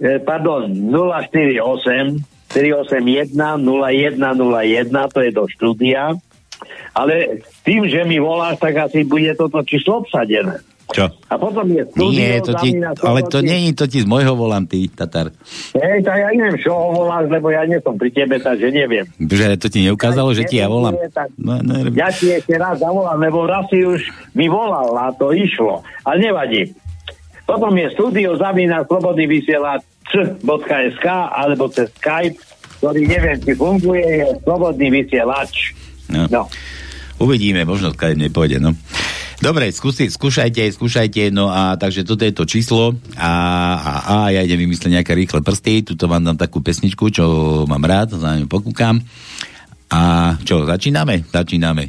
eh, 0.00 0.18
pardon, 0.24 0.72
048 0.72 2.24
381 2.50 3.60
0101, 3.62 5.14
to 5.14 5.20
je 5.22 5.30
do 5.30 5.44
štúdia. 5.46 6.16
Ale 6.90 7.44
tým, 7.62 7.86
že 7.86 8.02
mi 8.02 8.18
voláš, 8.18 8.58
tak 8.58 8.90
asi 8.90 9.06
bude 9.06 9.30
toto 9.38 9.62
číslo 9.62 10.02
obsadené. 10.02 10.58
Čo? 10.90 11.06
A 11.26 11.34
potom 11.34 11.66
je 11.66 11.86
studio, 11.88 12.10
Nie, 12.12 12.38
to 12.38 12.52
ti, 12.56 12.74
ale 12.78 13.20
to 13.24 13.38
není 13.40 13.70
to 13.72 13.86
ti 13.86 14.02
z 14.02 14.06
môjho 14.06 14.34
volám, 14.34 14.66
ty, 14.66 14.86
Tatar. 14.86 15.30
Hej, 15.72 16.02
tak 16.02 16.16
ja 16.16 16.28
neviem, 16.30 16.58
čo 16.58 16.70
ho 16.70 16.90
voláš, 16.92 17.30
lebo 17.30 17.48
ja 17.48 17.62
nie 17.62 17.78
som 17.78 17.94
pri 17.94 18.10
tebe, 18.10 18.36
takže 18.36 18.68
neviem. 18.68 19.06
Že 19.16 19.54
to 19.56 19.66
ti 19.66 19.86
neukázalo, 19.86 20.30
že 20.32 20.44
ti 20.44 20.58
ja 20.58 20.66
volám. 20.66 20.98
Tak- 21.08 21.30
No, 21.36 21.62
no, 21.62 21.94
Ja 21.94 22.10
ti 22.10 22.34
ešte 22.34 22.54
raz 22.54 22.76
zavolám, 22.76 23.16
lebo 23.16 23.46
raz 23.46 23.64
si 23.66 23.80
už 23.80 24.02
mi 24.34 24.50
volal 24.50 24.90
a 24.92 25.14
to 25.14 25.30
išlo. 25.30 25.80
Ale 26.02 26.20
nevadí. 26.20 26.74
Potom 27.42 27.70
je 27.72 27.86
studio 27.90 28.34
Zamina 28.34 28.82
Slobodný 28.82 29.26
vysielač 29.26 29.82
c.sk 30.06 31.06
alebo 31.06 31.66
cez 31.66 31.86
Skype, 31.96 32.38
ktorý 32.78 33.02
neviem, 33.04 33.38
či 33.38 33.52
funguje, 33.54 34.02
je 34.02 34.26
Slobodný 34.42 34.90
vysielač. 34.92 35.74
no. 36.08 36.26
No. 36.28 36.42
Uvidíme, 37.20 37.62
možno 37.62 37.92
keď 37.92 38.16
nepôjde, 38.18 38.58
no. 38.58 38.72
Dobre, 39.40 39.72
skúsi, 39.72 40.12
skúšajte, 40.12 40.68
skúšajte, 40.68 41.32
no 41.32 41.48
a 41.48 41.72
takže 41.80 42.04
toto 42.04 42.28
je 42.28 42.32
to 42.36 42.44
číslo 42.44 42.92
a, 43.16 43.32
a, 43.80 43.92
a 44.04 44.14
ja 44.36 44.44
idem 44.44 44.68
vymyslieť 44.68 45.00
nejaké 45.00 45.16
rýchle 45.16 45.40
prsty, 45.40 45.80
tuto 45.80 46.12
vám 46.12 46.28
dám 46.28 46.36
takú 46.36 46.60
pesničku, 46.60 47.08
čo 47.08 47.24
mám 47.64 47.80
rád, 47.80 48.20
za 48.20 48.36
ňu 48.36 48.44
pokúkam. 48.44 49.00
A 49.88 50.36
čo, 50.44 50.68
začíname? 50.68 51.24
Začíname. 51.32 51.88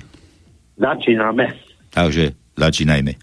Začíname. 0.80 1.46
Takže 1.92 2.32
začínajme. 2.56 3.20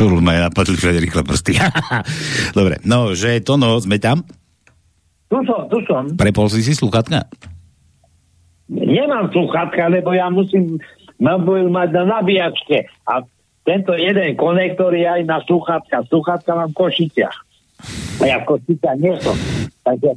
Čo 0.00 0.08
ma 0.16 0.32
napadli 0.48 0.80
všade 0.80 0.96
rýchle 0.96 1.20
prsty? 1.28 1.60
dobre, 2.56 2.80
no, 2.88 3.12
že 3.12 3.44
to 3.44 3.60
no, 3.60 3.76
sme 3.76 4.00
tam? 4.00 4.24
Tu 5.28 5.36
som, 5.44 5.68
tu 5.68 5.76
som. 5.84 6.08
Prepol 6.16 6.48
si 6.48 6.64
si 6.64 6.72
sluchatka? 6.72 7.28
Nemám 8.72 9.28
sluchatka, 9.28 9.92
lebo 9.92 10.16
ja 10.16 10.32
musím 10.32 10.80
mobil 11.20 11.68
mať 11.68 12.00
na 12.00 12.16
nabíjačke. 12.16 12.88
A 13.04 13.28
tento 13.68 13.92
jeden 13.92 14.40
konektor 14.40 14.96
je 14.96 15.04
aj 15.04 15.20
na 15.28 15.44
sluchatka. 15.44 16.08
Sluchatka 16.08 16.48
mám 16.56 16.72
v 16.72 16.80
Košiciach. 16.80 17.36
A 18.18 18.22
ja 18.24 18.40
v 18.40 18.56
Košiciach 18.56 18.96
nie 18.96 19.12
som. 19.20 19.36
Takže, 19.84 20.16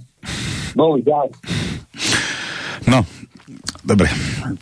bohužiaľ. 0.80 1.28
No, 2.88 3.04
dobre. 3.84 4.08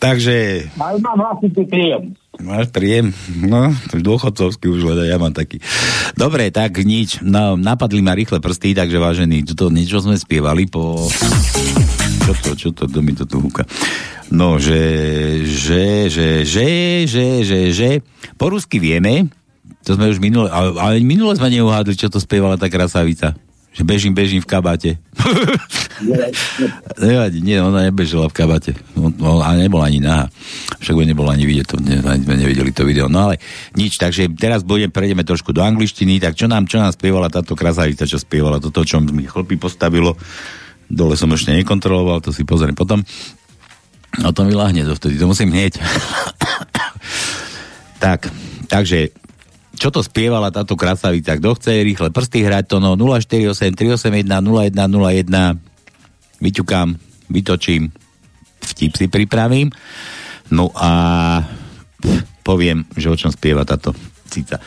Takže... 0.02 0.66
Ale 0.82 0.98
mám 0.98 1.22
hlasitý 1.22 1.62
príjem. 1.70 2.18
Máš 2.40 2.72
príjem? 2.72 3.12
No, 3.44 3.76
je 3.92 4.00
dôchodcovský 4.00 4.72
už 4.72 4.88
len, 4.88 5.12
ja 5.12 5.20
mám 5.20 5.36
taký. 5.36 5.60
Dobre, 6.16 6.48
tak 6.48 6.80
nič. 6.80 7.20
No, 7.20 7.60
napadli 7.60 8.00
ma 8.00 8.16
rýchle 8.16 8.40
prsty, 8.40 8.72
takže 8.72 8.96
vážení, 9.04 9.44
toto 9.44 9.68
niečo 9.68 10.00
sme 10.00 10.16
spievali 10.16 10.64
po... 10.72 11.12
Čo 12.24 12.34
to, 12.40 12.50
čo 12.56 12.70
to, 12.72 12.88
kto 12.88 13.00
mi 13.04 13.12
to 13.12 13.28
tu 13.28 13.44
húka? 13.44 13.68
No, 14.32 14.56
že, 14.56 14.80
že, 15.44 16.08
že, 16.08 16.48
že, 16.48 16.68
že, 17.04 17.28
že, 17.44 17.60
že, 17.76 17.90
po 18.40 18.48
rusky 18.48 18.80
vieme, 18.80 19.28
to 19.84 20.00
sme 20.00 20.08
už 20.08 20.24
minule, 20.24 20.48
ale, 20.48 20.72
ale 20.80 20.94
minule 21.04 21.36
sme 21.36 21.52
neuhádli, 21.52 22.00
čo 22.00 22.08
to 22.08 22.24
spievala 22.24 22.56
tá 22.56 22.72
krasavica. 22.72 23.36
Že 23.72 23.88
bežím, 23.88 24.12
bežím 24.12 24.44
v 24.44 24.52
kabáte. 24.52 25.00
Nevadí, 27.00 27.40
nie, 27.40 27.56
ona 27.56 27.88
nebežala 27.88 28.28
v 28.28 28.36
kabáte. 28.36 28.72
No, 29.00 29.40
a 29.40 29.56
nebola 29.56 29.88
ani 29.88 30.04
nahá. 30.04 30.28
Však 30.84 30.92
by 30.92 31.08
nebola 31.08 31.32
ani 31.32 31.48
vidieť, 31.48 31.66
to, 31.72 31.76
ne, 31.80 32.04
ani 32.04 32.28
sme 32.28 32.36
nevideli 32.36 32.76
to 32.76 32.84
video. 32.84 33.08
No 33.08 33.32
ale 33.32 33.40
nič, 33.80 33.96
takže 33.96 34.28
teraz 34.36 34.68
budem, 34.68 34.92
prejdeme 34.92 35.24
trošku 35.24 35.56
do 35.56 35.64
angličtiny. 35.64 36.20
Tak 36.20 36.36
čo 36.36 36.52
nám, 36.52 36.68
čo 36.68 36.84
nám 36.84 36.92
spievala 36.92 37.32
táto 37.32 37.56
krasavica, 37.56 38.04
čo 38.04 38.20
spievala 38.20 38.60
toto, 38.60 38.84
čo 38.84 39.00
mi 39.00 39.24
chlpy 39.24 39.56
postavilo. 39.56 40.20
Dole 40.92 41.16
som 41.16 41.32
ešte 41.32 41.56
nekontroloval, 41.56 42.20
to 42.20 42.36
si 42.36 42.44
pozriem 42.44 42.76
potom. 42.76 43.00
No 44.20 44.36
to 44.36 44.44
mi 44.44 44.52
lahne 44.52 44.84
vtedy, 44.84 45.16
to 45.16 45.32
musím 45.32 45.56
hneď. 45.56 45.80
tak, 48.04 48.28
takže 48.68 49.16
čo 49.82 49.90
to 49.90 50.06
spievala 50.06 50.54
táto 50.54 50.78
krasavica? 50.78 51.42
Kto 51.42 51.58
chce 51.58 51.82
rýchle 51.82 52.14
prsty 52.14 52.46
hrať, 52.46 52.70
to 52.70 52.78
no 52.78 52.94
048 52.94 53.74
381 53.98 54.30
0101 54.30 55.58
vyťukám, 56.38 56.88
vytočím, 57.34 57.90
vtip 58.62 58.94
si 58.94 59.10
pripravím. 59.10 59.74
No 60.54 60.70
a 60.78 60.90
poviem, 62.46 62.86
že 62.94 63.10
o 63.10 63.18
čom 63.18 63.34
spieva 63.34 63.66
táto 63.66 63.98
cica. 64.30 64.62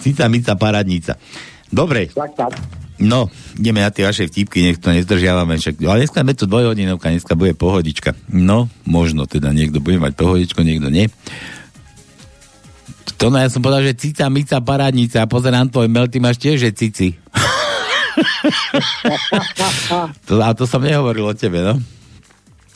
Cica, 0.00 0.24
mica, 0.32 0.56
paradnica. 0.56 1.20
Dobre. 1.68 2.08
Tak, 2.08 2.32
tak. 2.32 2.52
No, 2.96 3.28
ideme 3.60 3.84
na 3.84 3.92
tie 3.92 4.08
vaše 4.08 4.24
vtipky, 4.24 4.64
nech 4.64 4.80
to 4.80 4.88
nezdržiavame. 4.88 5.60
Však, 5.60 5.84
ale 5.84 6.08
dneska 6.08 6.24
je 6.24 6.40
to 6.40 6.48
dvojhodinovka, 6.48 7.12
dneska 7.12 7.36
bude 7.36 7.52
pohodička. 7.52 8.16
No, 8.32 8.72
možno 8.88 9.28
teda 9.28 9.52
niekto 9.52 9.84
bude 9.84 10.00
mať 10.00 10.16
pohodičku, 10.16 10.64
niekto 10.64 10.88
nie. 10.88 11.12
To 13.16 13.32
no, 13.32 13.40
ja 13.40 13.48
som 13.48 13.64
povedal, 13.64 13.88
že 13.88 13.96
cica, 13.96 14.28
mica, 14.28 14.60
parádnica. 14.60 15.24
Pozerám 15.24 15.72
tvoj 15.72 15.88
mail, 15.88 16.08
ty 16.12 16.20
máš 16.20 16.36
tiež, 16.36 16.68
že 16.68 16.70
cici. 16.76 17.16
to, 20.28 20.40
a 20.40 20.52
to 20.52 20.68
som 20.68 20.84
nehovoril 20.84 21.32
o 21.32 21.34
tebe, 21.36 21.64
no? 21.64 21.80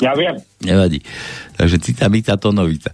Ja 0.00 0.16
viem. 0.16 0.40
Nevadí. 0.64 1.04
Takže 1.60 1.76
cica, 1.84 2.08
mica, 2.08 2.40
tonovica. 2.40 2.88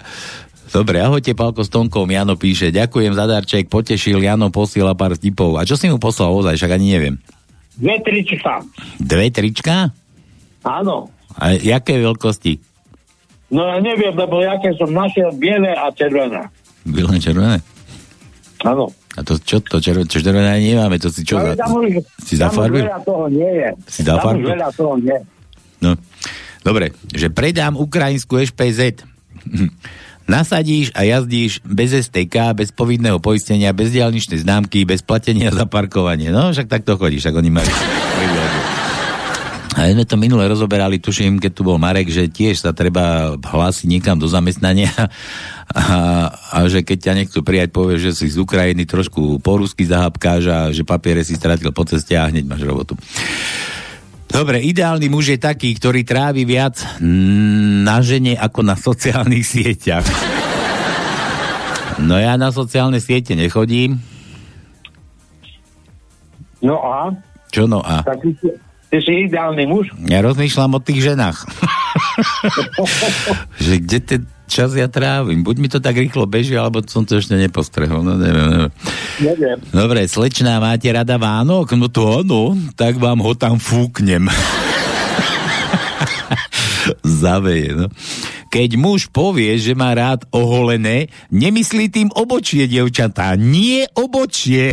Dobre, 0.75 0.99
ahojte, 0.99 1.39
Palko 1.39 1.63
s 1.63 1.71
Tonkom, 1.71 2.11
Jano 2.11 2.35
píše, 2.35 2.75
ďakujem 2.75 3.15
za 3.15 3.31
darček, 3.31 3.71
potešil, 3.71 4.19
Jano 4.19 4.51
posiela 4.51 4.99
pár 4.99 5.15
tipov. 5.15 5.55
A 5.57 5.63
čo 5.63 5.79
si 5.79 5.87
mu 5.87 6.03
poslal 6.03 6.35
ozaj, 6.35 6.59
však 6.59 6.75
ani 6.75 6.99
neviem. 6.99 7.17
Dve 7.79 8.03
trička. 8.03 8.67
Dve 8.99 9.31
trička? 9.31 9.95
Áno. 10.67 11.15
A 11.39 11.55
jaké 11.55 12.03
veľkosti? 12.03 12.59
No 13.55 13.63
ja 13.63 13.79
neviem, 13.79 14.11
lebo 14.11 14.43
jaké 14.43 14.75
som 14.75 14.91
našiel 14.91 15.31
biele 15.39 15.71
a 15.71 15.87
červené. 15.95 16.51
Biele 16.87 17.19
červené? 17.19 17.59
Áno. 18.63 18.89
A 19.17 19.21
to 19.25 19.37
čo 19.41 19.61
to 19.65 19.83
červené, 19.83 20.07
čo 20.09 20.21
červené 20.23 20.61
nemáme, 20.61 20.97
to 21.03 21.11
si 21.11 21.27
čo? 21.27 21.41
Za, 21.41 21.57
tam 21.57 21.83
už, 21.83 22.01
si 22.23 22.37
tam 22.37 22.53
už 22.53 22.57
zafarbil? 22.57 22.85
veľa 22.87 23.01
toho 23.03 23.25
nie 23.29 23.53
je. 23.53 23.69
Si 23.89 24.03
tam 24.07 24.21
zafarbil? 24.21 24.47
už 24.47 24.53
veľa 24.55 24.69
toho 24.77 24.95
nie. 25.01 25.19
No. 25.81 25.91
Dobre, 26.67 26.97
že 27.15 27.29
predám 27.31 27.79
ukrajinskú 27.79 28.41
SPZ. 28.43 29.03
Nasadíš 30.27 30.91
a 30.91 31.07
jazdíš 31.07 31.63
bez 31.63 31.95
STK, 31.95 32.51
bez 32.51 32.75
povinného 32.75 33.23
poistenia, 33.23 33.71
bez 33.71 33.95
diálničnej 33.95 34.43
známky, 34.43 34.83
bez 34.83 34.99
platenia 34.99 35.55
za 35.55 35.71
parkovanie. 35.71 36.35
No, 36.35 36.51
však 36.51 36.67
takto 36.67 36.99
chodíš, 36.99 37.31
tak 37.31 37.39
oni 37.39 37.55
majú. 37.55 37.71
A 39.77 39.93
sme 39.93 40.09
to 40.09 40.17
minule 40.17 40.41
rozoberali, 40.49 40.97
tuším, 40.97 41.37
keď 41.37 41.53
tu 41.53 41.61
bol 41.61 41.77
Marek, 41.77 42.09
že 42.09 42.33
tiež 42.33 42.65
sa 42.65 42.73
treba 42.73 43.37
hlásiť 43.37 43.85
niekam 43.85 44.17
do 44.17 44.25
zamestnania 44.25 44.89
a, 45.69 46.33
a 46.33 46.57
že 46.65 46.81
keď 46.81 46.99
ťa 47.05 47.13
niekto 47.13 47.45
prijať 47.45 47.77
povie, 47.77 48.01
že 48.01 48.17
si 48.17 48.33
z 48.33 48.41
Ukrajiny 48.41 48.89
trošku 48.89 49.37
po 49.45 49.61
rusky 49.61 49.85
zahapkáš 49.85 50.43
a 50.49 50.59
že 50.73 50.81
papiere 50.81 51.21
si 51.21 51.37
stratil 51.37 51.77
po 51.77 51.85
ceste 51.85 52.17
a 52.17 52.25
hneď 52.25 52.49
máš 52.49 52.65
robotu. 52.65 52.97
Dobre, 54.27 54.65
ideálny 54.65 55.13
muž 55.13 55.37
je 55.37 55.39
taký, 55.39 55.77
ktorý 55.77 56.03
trávi 56.09 56.49
viac 56.49 56.81
na 57.85 58.01
žene 58.01 58.35
ako 58.35 58.61
na 58.65 58.81
sociálnych 58.81 59.45
sieťach. 59.53 60.09
No 62.01 62.17
ja 62.17 62.41
na 62.41 62.49
sociálne 62.49 63.01
siete 63.01 63.37
nechodím. 63.37 64.01
No 66.65 66.81
a? 66.81 67.13
Čo 67.53 67.69
no 67.69 67.85
a? 67.85 68.01
Tak 68.01 68.25
ty, 68.91 68.99
si- 69.03 69.27
ideálny 69.27 69.67
muž. 69.67 69.91
Ja 70.07 70.23
rozmýšľam 70.23 70.77
o 70.77 70.81
tých 70.81 71.13
ženách. 71.13 71.39
že 73.65 73.75
kde 73.83 73.99
ten 74.01 74.21
čas 74.47 74.73
ja 74.79 74.87
trávim? 74.87 75.43
Buď 75.43 75.57
mi 75.59 75.69
to 75.69 75.83
tak 75.83 75.99
rýchlo 75.99 76.25
beží, 76.25 76.55
alebo 76.55 76.81
som 76.87 77.03
to 77.03 77.19
ešte 77.19 77.35
nepostrehol. 77.35 78.01
No 78.01 78.15
neviem, 78.17 78.47
neviem. 78.47 78.73
Neviem. 79.21 79.59
Dobre, 79.75 80.07
slečná, 80.07 80.63
máte 80.63 80.89
rada 80.89 81.19
Vánok? 81.19 81.75
No 81.75 81.91
to 81.91 82.23
áno, 82.23 82.55
tak 82.79 82.97
vám 82.97 83.21
ho 83.21 83.35
tam 83.35 83.59
fúknem. 83.59 84.31
Zaveje, 87.03 87.75
no. 87.75 87.87
Keď 88.47 88.79
muž 88.79 89.11
povie, 89.11 89.59
že 89.59 89.75
má 89.75 89.91
rád 89.93 90.23
oholené, 90.31 91.11
nemyslí 91.35 91.91
tým 91.91 92.09
obočie, 92.15 92.71
dievčatá. 92.71 93.35
Nie 93.35 93.91
obočie. 93.93 94.71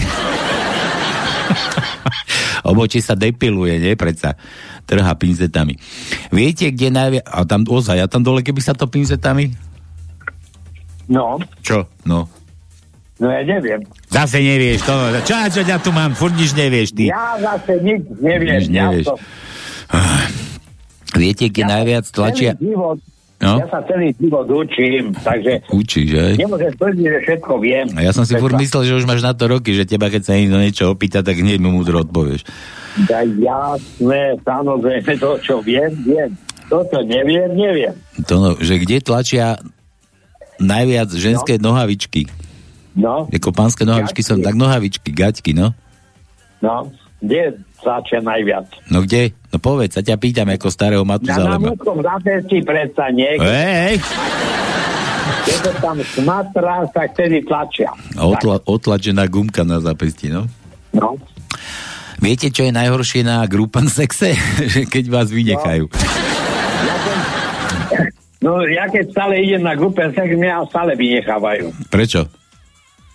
Obočie 2.63 3.03
sa 3.03 3.13
depiluje, 3.13 3.79
nie? 3.79 3.93
Predsa 3.95 4.35
trhá 4.83 5.13
pinzetami. 5.15 5.79
Viete, 6.31 6.71
kde 6.71 6.87
najviac... 6.91 7.23
A 7.27 7.47
tam 7.47 7.63
ozaj, 7.63 7.99
a 8.03 8.07
tam 8.07 8.23
dole, 8.23 8.43
keby 8.43 8.59
sa 8.59 8.75
to 8.75 8.87
pinzetami... 8.87 9.51
No, 11.03 11.35
Čo? 11.59 11.83
No. 12.07 12.31
no 13.19 13.27
ja 13.27 13.43
neviem. 13.43 13.83
Zase 14.07 14.39
nevieš, 14.39 14.87
to, 14.87 14.95
čo, 15.27 15.35
čo 15.51 15.61
ja 15.67 15.75
tu 15.75 15.91
mám, 15.91 16.15
furt 16.15 16.31
nič 16.31 16.55
nevieš, 16.55 16.95
ty. 16.95 17.11
Ja 17.11 17.35
zase 17.39 17.83
nič 17.83 18.07
neviem. 18.23 18.63
Nič 18.63 18.71
nevieš. 18.71 19.07
Ja, 19.11 19.15
to, 19.15 19.19
Viete, 21.13 21.45
kde 21.53 21.63
najviac 21.69 22.05
tlačia... 22.09 22.57
život, 22.57 22.97
No. 23.43 23.59
ja 23.59 23.67
sa 23.67 23.83
celý 23.83 24.15
život 24.15 24.47
učím, 24.47 25.11
takže 25.19 25.67
Učíš, 25.67 26.07
že? 26.07 26.25
nemôžem 26.39 26.71
tvrdiť, 26.79 27.05
že 27.11 27.19
všetko 27.27 27.51
viem. 27.59 27.85
A 27.93 27.99
ja 28.07 28.15
som 28.15 28.23
si 28.23 28.39
furt 28.39 28.55
myslel, 28.55 28.87
že 28.87 28.97
už 28.97 29.05
máš 29.05 29.19
na 29.19 29.35
to 29.35 29.51
roky, 29.51 29.75
že 29.75 29.83
teba, 29.83 30.07
keď 30.07 30.21
sa 30.23 30.33
niekto 30.39 30.55
niečo 30.55 30.83
opýta, 30.87 31.19
tak 31.19 31.35
hneď 31.35 31.59
mu 31.59 31.75
múdro 31.75 31.99
odpovieš. 32.01 32.47
Ja, 33.11 33.19
jasné, 33.25 34.39
samozrejme, 34.47 35.11
to, 35.19 35.35
čo 35.43 35.59
viem, 35.59 35.91
viem. 36.07 36.31
To, 36.71 36.87
čo 36.87 37.03
neviem, 37.03 37.51
neviem. 37.51 37.91
To 38.31 38.39
no, 38.39 38.49
že 38.55 38.79
kde 38.79 39.03
tlačia 39.03 39.59
najviac 40.63 41.11
ženské 41.11 41.59
nohavičky. 41.59 42.31
No, 42.93 43.25
Ako 43.27 43.49
pánske 43.49 43.83
nohavičky 43.83 44.21
som, 44.21 44.37
Gaťky. 44.37 44.47
tak 44.47 44.55
nohavičky, 44.55 45.09
gaťky, 45.09 45.51
no. 45.57 45.73
no, 46.61 46.93
kde 47.19 47.57
tlačia 47.83 48.23
najviac? 48.23 48.65
No 48.87 49.03
kde? 49.03 49.35
No 49.51 49.59
povedz, 49.59 49.93
sa 49.93 50.01
ťa 50.01 50.15
pýtam 50.15 50.47
ako 50.49 50.71
starého 50.71 51.03
Na 51.03 51.19
Matuzalema. 51.19 51.59
námockom 51.59 51.99
zápesti 51.99 52.57
predsa 52.63 53.11
niekde, 53.11 53.43
Hej! 53.45 53.95
keď 55.43 55.57
to 55.59 55.71
tam 55.77 55.97
smatrá, 55.99 56.87
tak 56.89 57.11
vtedy 57.13 57.43
tlačia. 57.43 57.91
A 58.15 58.23
Otla, 58.23 58.63
otlačená 58.63 59.27
gumka 59.27 59.67
na 59.67 59.83
zápesti, 59.83 60.31
no. 60.31 60.47
No, 60.95 61.19
Viete, 62.23 62.47
čo 62.47 62.63
je 62.63 62.71
najhoršie 62.71 63.27
na 63.27 63.43
grupan 63.43 63.91
sexe? 63.91 64.31
keď 64.93 65.03
vás 65.11 65.27
vynechajú. 65.27 65.91
no 68.39 68.63
ja 68.63 68.87
keď 68.87 69.11
stále 69.11 69.43
idem 69.43 69.63
na 69.63 69.75
grupe, 69.75 69.99
tak 70.15 70.31
mňa 70.31 70.63
stále 70.71 70.95
vynechávajú. 70.95 71.75
Prečo? 71.91 72.31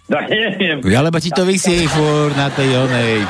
No 0.08 0.18
neviem. 0.24 0.80
Ja, 0.88 1.04
lebo 1.04 1.20
ti 1.20 1.28
to 1.28 1.44
vysí 1.44 1.84
furt 1.84 2.32
na 2.32 2.48
tej 2.48 2.72
onej. 2.72 3.28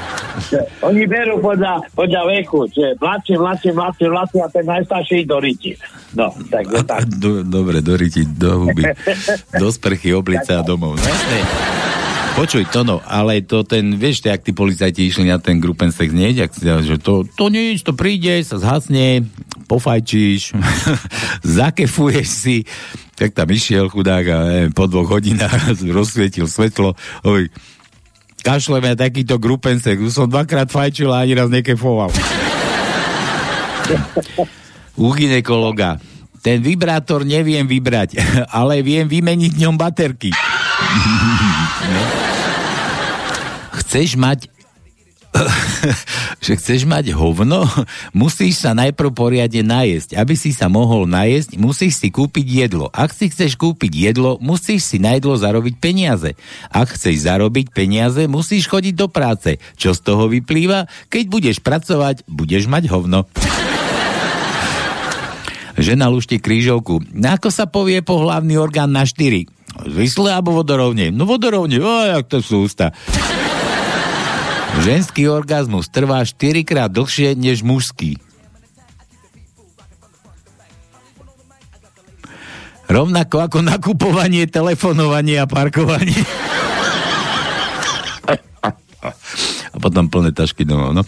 Oni 0.87 1.03
berú 1.11 1.43
podľa, 1.43 1.83
podľa 1.91 2.23
veku, 2.39 2.71
že 2.71 2.95
mladší, 3.03 3.35
mladší, 3.35 3.71
mladší, 3.75 4.07
mladší 4.07 4.39
a 4.39 4.49
ten 4.49 4.63
najstarší 4.63 5.27
do 5.27 5.43
riti. 5.43 5.75
No, 6.15 6.31
tak 6.47 6.71
je 6.71 6.83
tak. 6.87 7.11
Do, 7.19 7.43
dobre, 7.43 7.83
do 7.83 7.99
riti, 7.99 8.23
do 8.23 8.63
huby, 8.63 8.95
do 9.59 9.69
sprchy, 9.75 10.15
oblica 10.15 10.63
a 10.63 10.63
domov. 10.63 11.03
No. 11.03 11.98
Počuj, 12.39 12.71
to 12.71 12.87
no, 12.87 13.03
ale 13.03 13.43
to 13.43 13.67
ten, 13.67 13.99
vieš, 13.99 14.23
jak 14.23 14.47
tí 14.47 14.55
policajti 14.55 15.11
išli 15.11 15.27
na 15.27 15.43
ten 15.43 15.59
grupensex, 15.59 16.15
nie? 16.15 16.31
Jak, 16.39 16.55
že 16.87 16.95
to, 17.03 17.27
to 17.27 17.51
nič, 17.51 17.83
to 17.83 17.99
príde, 17.99 18.31
sa 18.47 18.63
zhasne, 18.63 19.27
pofajčíš, 19.67 20.55
zakefuješ 21.59 22.29
si, 22.31 22.57
tak 23.19 23.35
tam 23.35 23.51
išiel 23.51 23.91
chudák 23.91 24.25
a 24.31 24.37
neviem, 24.55 24.71
po 24.71 24.87
dvoch 24.87 25.19
hodinách 25.19 25.75
rozsvietil 25.99 26.47
svetlo, 26.47 26.95
oj, 27.27 27.51
kašleme 28.47 28.95
takýto 28.95 29.43
grupensek, 29.43 29.99
už 29.99 30.15
som 30.15 30.31
dvakrát 30.31 30.71
fajčil 30.71 31.11
a 31.11 31.27
ani 31.27 31.35
raz 31.35 31.51
nekefoval. 31.51 32.15
U 34.95 35.11
ginekologa. 35.11 35.99
Ten 36.39 36.63
vibrátor 36.63 37.27
neviem 37.27 37.67
vybrať, 37.67 38.15
ale 38.63 38.79
viem 38.87 39.11
vymeniť 39.11 39.59
ňom 39.59 39.75
baterky. 39.75 40.31
Chceš 43.89 44.21
mať 44.21 44.53
že 46.45 46.57
chceš 46.57 46.89
mať 46.89 47.13
hovno, 47.13 47.69
musíš 48.17 48.65
sa 48.65 48.73
najprv 48.73 49.13
poriadne 49.13 49.61
najesť. 49.61 50.17
Aby 50.17 50.35
si 50.35 50.57
sa 50.57 50.73
mohol 50.73 51.05
najesť, 51.05 51.61
musíš 51.61 52.01
si 52.01 52.09
kúpiť 52.09 52.47
jedlo. 52.49 52.89
Ak 52.91 53.13
si 53.13 53.29
chceš 53.29 53.55
kúpiť 53.61 53.93
jedlo, 53.93 54.41
musíš 54.41 54.89
si 54.89 54.97
na 54.97 55.17
jedlo 55.17 55.37
zarobiť 55.37 55.75
peniaze. 55.79 56.33
Ak 56.73 56.97
chceš 56.97 57.29
zarobiť 57.29 57.77
peniaze, 57.77 58.25
musíš 58.25 58.73
chodiť 58.73 58.95
do 58.97 59.07
práce. 59.13 59.61
Čo 59.77 59.93
z 59.93 60.01
toho 60.01 60.33
vyplýva? 60.33 60.89
Keď 61.13 61.25
budeš 61.29 61.57
pracovať, 61.61 62.25
budeš 62.25 62.65
mať 62.67 62.89
hovno. 62.89 63.29
Žena 65.79 66.09
lušti 66.09 66.41
krížovku. 66.41 67.05
Ako 67.15 67.53
sa 67.53 67.69
povie 67.69 68.01
pohlavný 68.01 68.59
orgán 68.59 68.91
na 68.91 69.05
štyri? 69.05 69.47
Zvisle 69.79 70.35
alebo 70.35 70.57
vodorovne? 70.57 71.15
No 71.15 71.23
vodorovne, 71.23 71.79
o, 71.79 72.19
jak 72.19 72.27
to 72.27 72.43
sú 72.43 72.67
ústa. 72.67 72.91
Ženský 74.89 75.29
orgazmus 75.29 75.93
trvá 75.93 76.25
4 76.25 76.65
krát 76.65 76.89
dlhšie 76.89 77.37
než 77.37 77.61
mužský. 77.61 78.17
Rovnako 82.89 83.37
ako 83.45 83.59
nakupovanie, 83.61 84.49
telefonovanie 84.49 85.37
a 85.37 85.45
parkovanie. 85.45 86.17
a 89.69 89.77
potom 89.77 90.09
plné 90.09 90.33
tašky 90.33 90.65
domov. 90.65 90.97
No. 90.97 91.05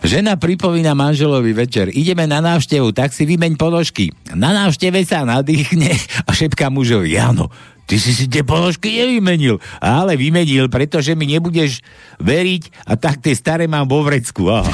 Žena 0.00 0.40
pripomína 0.40 0.96
manželovi 0.96 1.52
večer. 1.52 1.92
Ideme 1.92 2.24
na 2.24 2.40
návštevu, 2.40 2.96
tak 2.96 3.12
si 3.12 3.28
vymeň 3.28 3.60
ponožky. 3.60 4.08
Na 4.32 4.56
návšteve 4.56 5.04
sa 5.04 5.28
nadýchne 5.28 5.92
a 6.24 6.32
šepká 6.32 6.72
mužovi. 6.72 7.12
Áno, 7.20 7.52
Ty 7.88 7.96
si 7.96 8.12
si 8.12 8.28
tie 8.28 8.44
položky 8.44 8.92
nevymenil. 9.00 9.56
Ale 9.80 10.20
vymenil, 10.20 10.68
pretože 10.68 11.16
mi 11.16 11.24
nebudeš 11.24 11.80
veriť 12.20 12.84
a 12.84 13.00
tak 13.00 13.24
tie 13.24 13.32
staré 13.32 13.64
mám 13.64 13.88
vo 13.88 14.04
vrecku. 14.04 14.52
Aha. 14.52 14.68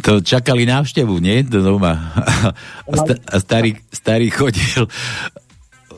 To 0.00 0.18
čakali 0.18 0.66
návštevu, 0.66 1.22
nie? 1.22 1.46
Do 1.46 1.62
doma. 1.62 1.92
A, 2.90 2.94
sta- 2.98 3.20
a 3.30 3.36
starý, 3.38 3.78
starý 3.94 4.32
chodil... 4.32 4.90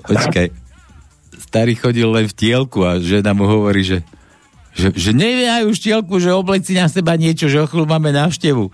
Počkaj. 0.02 0.50
Starý 1.38 1.72
chodil 1.78 2.08
len 2.10 2.26
v 2.28 2.34
tielku 2.34 2.82
a 2.82 2.98
žena 2.98 3.32
mu 3.32 3.46
hovorí, 3.46 3.86
že 3.86 4.04
že, 4.72 4.88
že 4.96 5.12
nevie 5.12 5.44
aj 5.44 5.68
už 5.68 5.84
tielku, 5.84 6.16
že 6.16 6.32
obleci 6.32 6.72
na 6.72 6.88
seba 6.88 7.12
niečo, 7.20 7.44
že 7.44 7.60
o 7.60 7.68
máme 7.84 8.08
návštevu. 8.08 8.72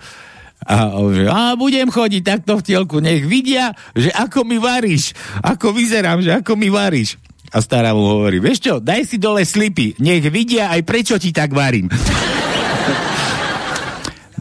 A 0.66 0.98
on 0.98 1.14
že, 1.14 1.30
a 1.30 1.54
budem 1.54 1.86
chodiť 1.86 2.22
takto 2.26 2.58
v 2.58 2.66
tielku, 2.66 2.98
nech 2.98 3.22
vidia, 3.22 3.70
že 3.94 4.10
ako 4.10 4.42
mi 4.42 4.58
varíš, 4.58 5.14
ako 5.40 5.70
vyzerám, 5.70 6.18
že 6.18 6.42
ako 6.42 6.58
mi 6.58 6.68
varíš. 6.68 7.14
A 7.48 7.64
stará 7.64 7.96
mu 7.96 8.04
hovorí, 8.04 8.42
vieš 8.42 8.66
čo, 8.66 8.74
daj 8.82 9.08
si 9.08 9.16
dole 9.16 9.46
slipy, 9.46 9.96
nech 10.02 10.26
vidia 10.28 10.68
aj 10.74 10.82
prečo 10.84 11.16
ti 11.16 11.32
tak 11.32 11.54
varím. 11.54 11.88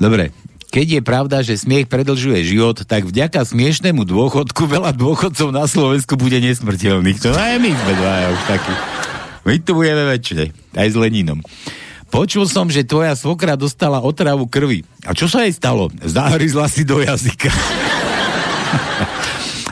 Dobre, 0.03 0.35
keď 0.67 0.99
je 0.99 1.01
pravda, 1.01 1.37
že 1.41 1.55
smiech 1.55 1.87
predlžuje 1.87 2.43
život, 2.43 2.83
tak 2.83 3.07
vďaka 3.07 3.47
smiešnemu 3.47 4.03
dôchodku 4.03 4.67
veľa 4.67 4.91
dôchodcov 4.93 5.55
na 5.55 5.63
Slovensku 5.63 6.19
bude 6.19 6.37
nesmrteľných. 6.43 7.23
To 7.23 7.31
aj 7.31 7.55
my 7.63 7.71
sme 7.71 7.93
dvaja 7.95 8.27
už 8.35 8.41
takí. 8.45 8.73
My 9.47 9.55
tu 9.63 9.71
budeme 9.79 10.03
väčšie, 10.11 10.51
aj 10.75 10.87
s 10.91 10.95
Leninom. 10.99 11.39
Počul 12.07 12.47
som, 12.47 12.71
že 12.71 12.87
tvoja 12.87 13.13
svokra 13.13 13.59
dostala 13.59 13.99
otravu 13.99 14.47
krvi. 14.47 14.87
A 15.03 15.11
čo 15.11 15.27
sa 15.27 15.43
jej 15.43 15.53
stalo? 15.53 15.91
Zahryzla 15.99 16.71
si 16.71 16.87
do 16.87 17.03
jazyka. 17.03 17.51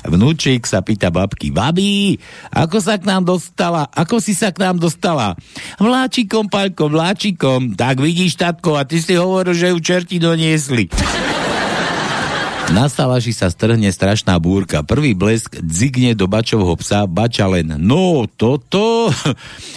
Vnúčik 0.05 0.69
sa 0.69 0.85
pýta 0.85 1.09
babky, 1.09 1.49
babi, 1.49 2.21
ako 2.53 2.77
sa 2.77 3.01
k 3.01 3.09
nám 3.09 3.25
dostala, 3.25 3.89
ako 3.89 4.21
si 4.21 4.37
sa 4.37 4.53
k 4.53 4.61
nám 4.61 4.77
dostala? 4.77 5.33
Vláčikom, 5.81 6.45
Paľko, 6.45 6.93
vláčikom. 6.93 7.73
Tak 7.73 7.97
vidíš, 7.97 8.37
tatko, 8.37 8.77
a 8.77 8.85
ty 8.85 9.01
si 9.01 9.17
hovoril, 9.17 9.57
že 9.57 9.73
ju 9.73 9.77
čerti 9.81 10.21
doniesli. 10.21 10.93
Na 12.73 12.89
salaši 12.89 13.30
sa 13.30 13.54
strhne 13.54 13.93
strašná 13.93 14.41
búrka. 14.41 14.82
Prvý 14.82 15.13
blesk 15.13 15.62
dzigne 15.62 16.17
do 16.17 16.25
bačovho 16.25 16.73
psa, 16.82 17.06
bača 17.06 17.45
len, 17.45 17.78
no 17.78 18.25
toto. 18.25 19.13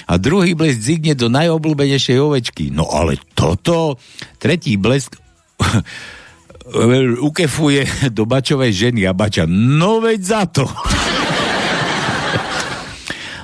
A 0.09 0.16
druhý 0.16 0.57
blesk 0.57 0.81
dzigne 0.81 1.12
do 1.12 1.29
najobľúbenejšej 1.29 2.16
ovečky. 2.16 2.72
No 2.72 2.88
ale 2.88 3.20
toto. 3.37 4.01
Tretí 4.40 4.81
blesk 4.81 5.20
ukefuje 7.29 8.12
do 8.12 8.24
bačovej 8.24 8.72
ženy 8.72 9.05
a 9.05 9.12
bača, 9.12 9.44
no 9.48 10.01
veď 10.01 10.20
za 10.24 10.42
to. 10.48 10.64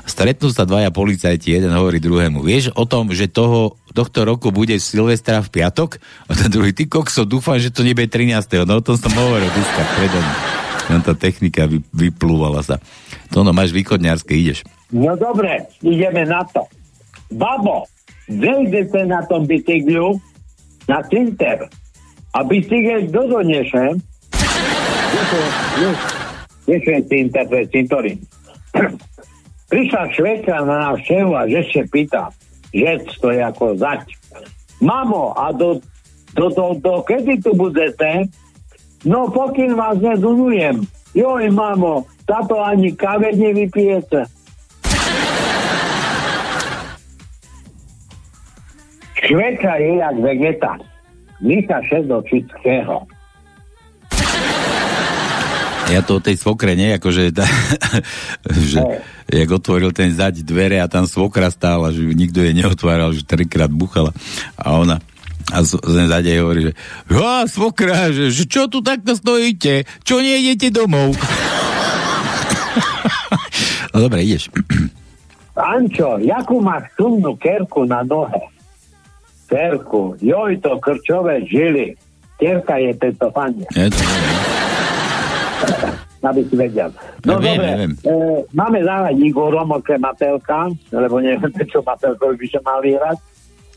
Stretnú 0.05 0.53
sa 0.55 0.63
dvaja 0.63 0.95
policajti, 0.95 1.59
jeden 1.59 1.75
hovorí 1.75 1.99
druhému. 1.99 2.41
Vieš 2.41 2.71
o 2.79 2.87
tom, 2.87 3.11
že 3.11 3.27
toho, 3.27 3.75
tohto 3.95 4.27
roku 4.27 4.51
bude 4.51 4.75
Silvestra 4.83 5.39
v 5.41 5.63
piatok? 5.63 6.03
A 6.27 6.35
ten 6.35 6.51
druhý, 6.51 6.75
ty 6.75 6.91
kokso, 6.91 7.23
dúfam, 7.23 7.57
že 7.63 7.71
to 7.71 7.87
nebude 7.87 8.11
13. 8.11 8.67
No 8.67 8.79
o 8.79 8.85
tom 8.85 8.99
som 8.99 9.15
hovoril 9.15 9.47
dneska 9.49 9.83
predo 9.95 10.21
No 10.85 11.01
tá 11.01 11.17
technika 11.17 11.65
vy, 11.65 11.81
vyplúvala 11.97 12.61
sa. 12.61 12.77
To 13.33 13.41
no, 13.41 13.57
máš 13.57 13.73
východňarské, 13.73 14.37
ideš. 14.37 14.69
No 14.93 15.17
dobre, 15.17 15.65
ideme 15.81 16.29
na 16.29 16.45
to. 16.45 16.69
Babo, 17.33 17.89
vejde 18.29 18.93
sa 18.93 19.03
na 19.09 19.25
tom 19.25 19.49
bicyklu 19.49 20.21
na 20.85 21.01
cinter 21.09 21.65
a 22.37 22.39
bicykel? 22.45 23.09
Nie 26.65 26.81
je 26.81 27.01
cinter, 27.09 27.45
to 27.49 27.57
je 27.57 27.67
cintorín. 27.73 28.19
Prišla 29.73 30.03
švedka 30.13 30.61
na 30.65 30.93
návštevu 30.93 31.33
a 31.33 31.49
že 31.49 31.61
sa 31.73 31.83
pýta, 31.89 32.23
že 32.75 32.99
to 33.23 33.31
je 33.31 33.39
ako 33.39 33.79
zať. 33.79 34.11
Mamo, 34.83 35.31
a 35.39 35.55
do, 35.55 35.79
do, 36.35 36.51
do, 36.51 36.75
do 36.83 36.95
kedy 37.07 37.39
tu 37.39 37.55
budete? 37.55 38.27
No 39.07 39.31
pokým 39.31 39.79
vás 39.79 40.03
nedunujem. 40.03 40.83
Joj, 41.15 41.47
mamo, 41.55 42.11
táto 42.27 42.59
ani 42.59 42.91
kave 42.99 43.31
nevypijete. 43.31 44.27
Švedka 49.25 49.79
je 49.81 50.03
jak 50.03 50.17
vegeta. 50.21 50.73
Míša 51.41 51.79
šesť 51.87 52.07
do 52.11 52.19
všetkého 52.27 53.07
ja 55.93 56.01
to 56.01 56.17
o 56.17 56.25
tej 56.25 56.41
svokre 56.41 56.73
nie, 56.73 56.97
akože 56.97 57.35
tá, 57.35 57.45
že 58.73 58.81
jak 59.29 59.51
otvoril 59.51 59.93
ten 59.93 60.13
zať 60.13 60.45
dvere 60.45 60.81
a 60.81 60.91
tam 60.91 61.09
svokra 61.09 61.49
stála, 61.49 61.93
že 61.93 62.05
nikto 62.05 62.45
jej 62.45 62.53
neotváral, 62.53 63.13
že 63.17 63.25
trikrát 63.25 63.73
buchala 63.73 64.13
a 64.57 64.77
ona 64.77 65.01
a 65.53 65.61
z 65.61 65.77
zade 66.09 66.33
hovorí, 66.41 66.71
že 66.71 66.73
svokra, 67.53 68.09
že, 68.09 68.33
že 68.33 68.49
čo 68.49 68.65
tu 68.65 68.81
takto 68.81 69.13
stojíte? 69.13 69.85
Čo 70.01 70.25
nejdete 70.25 70.73
domov? 70.73 71.13
no 73.93 74.09
dobre, 74.09 74.25
ideš. 74.25 74.49
Ančo, 75.53 76.17
jakú 76.25 76.65
máš 76.65 76.89
sumnú 76.97 77.37
kerku 77.37 77.85
na 77.85 78.01
nohe? 78.01 78.41
Kerku, 79.45 80.17
joj 80.25 80.57
to 80.65 80.81
krčové 80.81 81.45
žily. 81.45 81.93
Kerka 82.41 82.81
je 82.81 82.97
tento 82.97 83.29
fania. 83.31 83.69
Je 83.77 83.93
to, 83.93 84.01
aby 86.25 86.43
si 86.49 86.55
vedel. 86.57 86.91
No 87.25 87.39
ja 87.39 87.55
dobre, 87.55 87.69
viem, 87.77 87.93
E, 88.05 88.13
máme 88.57 88.79
zahrať 88.81 89.17
Igorom 89.21 89.69
okrem 89.77 90.01
Matelka, 90.01 90.73
lebo 90.93 91.21
neviem, 91.21 91.53
čo 91.73 91.85
Matelkovi 91.85 92.41
by 92.41 92.47
sa 92.49 92.61
mal 92.65 92.81
vyhrať 92.81 93.19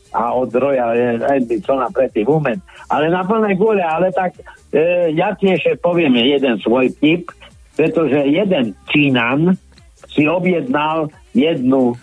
a 0.08 0.32
od 0.32 0.48
Roja 0.56 0.96
Endy, 1.36 1.60
čo 1.60 1.76
na 1.76 1.92
pretý 1.92 2.24
moment. 2.24 2.60
Ale 2.88 3.12
na 3.12 3.20
plnej 3.28 3.60
gule, 3.60 3.84
ale 3.84 4.08
tak 4.08 4.40
e, 4.72 5.12
ja 5.12 5.36
tiež 5.36 5.76
poviem 5.84 6.16
jeden 6.16 6.56
svoj 6.64 6.88
tip, 6.96 7.28
pretože 7.76 8.16
jeden 8.24 8.72
Čínan 8.88 9.54
si 10.08 10.24
objednal 10.24 11.12
jednu 11.36 11.94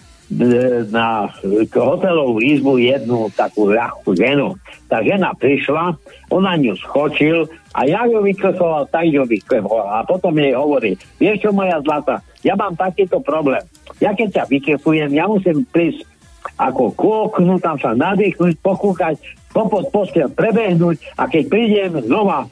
na 0.90 1.30
hotelovú 1.70 2.42
izbu 2.42 2.82
jednu 2.82 3.30
takú 3.38 3.70
ľahkú 3.70 4.18
ženu. 4.18 4.58
Tá 4.90 5.06
žena 5.06 5.38
prišla, 5.38 5.94
ona 6.34 6.58
ňu 6.58 6.74
skočil 6.82 7.46
a 7.78 7.86
ja 7.86 8.10
ju 8.10 8.26
vykresoval, 8.26 8.90
tak 8.90 9.06
ju 9.14 9.22
vykresoval. 9.22 9.86
A 9.86 9.98
potom 10.02 10.34
jej 10.34 10.58
hovorí, 10.58 10.98
vieš 11.22 11.46
čo 11.46 11.50
moja 11.54 11.78
zlata, 11.86 12.26
ja 12.42 12.58
mám 12.58 12.74
takýto 12.74 13.22
problém. 13.22 13.62
Ja 14.02 14.18
keď 14.18 14.42
ťa 14.42 14.44
vykresujem, 14.50 15.14
ja 15.14 15.30
musím 15.30 15.62
prísť 15.70 16.10
ako 16.58 16.94
k 16.94 17.02
oknu, 17.02 17.58
tam 17.62 17.78
sa 17.78 17.94
nadýchnuť, 17.94 18.54
pokúkať, 18.62 19.18
popod 19.54 19.90
postel 19.94 20.30
prebehnúť 20.34 21.02
a 21.18 21.30
keď 21.30 21.44
prídem 21.50 21.92
znova, 22.06 22.50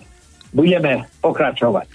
budeme 0.53 1.09
pokračovať. 1.21 1.89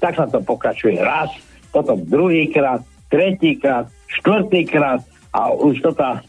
Tak 0.00 0.12
sa 0.16 0.26
to 0.28 0.44
pokračuje 0.44 1.00
raz, 1.00 1.32
potom 1.72 2.04
druhýkrát, 2.04 2.84
tretíkrát, 3.08 3.88
štvrtýkrát 4.20 5.11
a 5.32 5.50
už 5.52 5.80
to 5.80 5.90
tá 5.96 6.20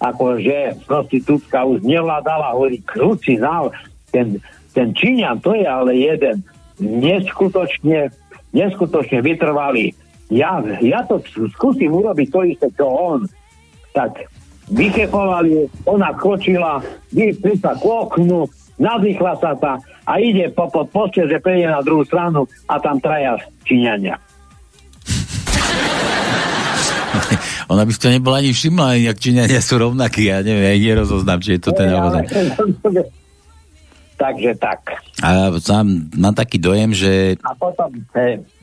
akože 0.00 0.84
prostitútka 0.84 1.64
už 1.64 1.80
nevládala, 1.84 2.52
hovorí, 2.52 2.80
kruci 2.84 3.40
nál, 3.40 3.72
ten, 4.12 4.40
ten 4.76 4.92
Číňan, 4.92 5.40
to 5.40 5.56
je 5.56 5.64
ale 5.64 5.96
jeden 5.96 6.44
neskutočne, 6.80 8.12
neskutočne 8.52 9.24
vytrvalý. 9.24 9.96
Ja, 10.28 10.60
ja 10.82 11.06
to 11.06 11.22
skúsim 11.54 11.94
urobiť 11.94 12.28
to 12.28 12.40
isté, 12.44 12.68
čo 12.74 12.86
on. 12.90 13.20
Tak 13.94 14.26
vykepovali, 14.68 15.70
ona 15.86 16.12
skočila, 16.18 16.82
prišla 17.14 17.72
k 17.78 17.84
oknu, 17.86 18.50
nadýchla 18.76 19.32
sa 19.38 19.54
ta 19.56 19.78
a 20.04 20.12
ide 20.18 20.50
po, 20.52 20.68
po 20.68 20.84
poste, 20.84 21.24
že 21.24 21.40
prejde 21.40 21.70
na 21.70 21.80
druhú 21.80 22.04
stranu 22.04 22.44
a 22.68 22.76
tam 22.82 22.98
traja 23.00 23.38
Číňania. 23.64 24.25
Ona 27.66 27.82
by 27.82 27.90
to 27.98 28.08
nebola 28.14 28.38
ani 28.38 28.54
všimla, 28.54 28.94
jak 29.02 29.18
Číňania 29.18 29.58
sú 29.58 29.74
rovnakí, 29.82 30.30
ja 30.30 30.38
neviem, 30.38 30.70
ja 30.70 30.74
nerozoznám, 30.78 31.42
či 31.42 31.58
je 31.58 31.60
to 31.66 31.70
ten 31.74 31.90
naozaj. 31.90 32.22
Takže 34.16 34.50
tak. 34.56 34.80
A 35.20 35.52
sám 35.60 36.08
mám 36.16 36.32
taký 36.32 36.56
dojem, 36.62 36.94
že... 36.94 37.36
A 37.44 37.52
potom, 37.52 37.90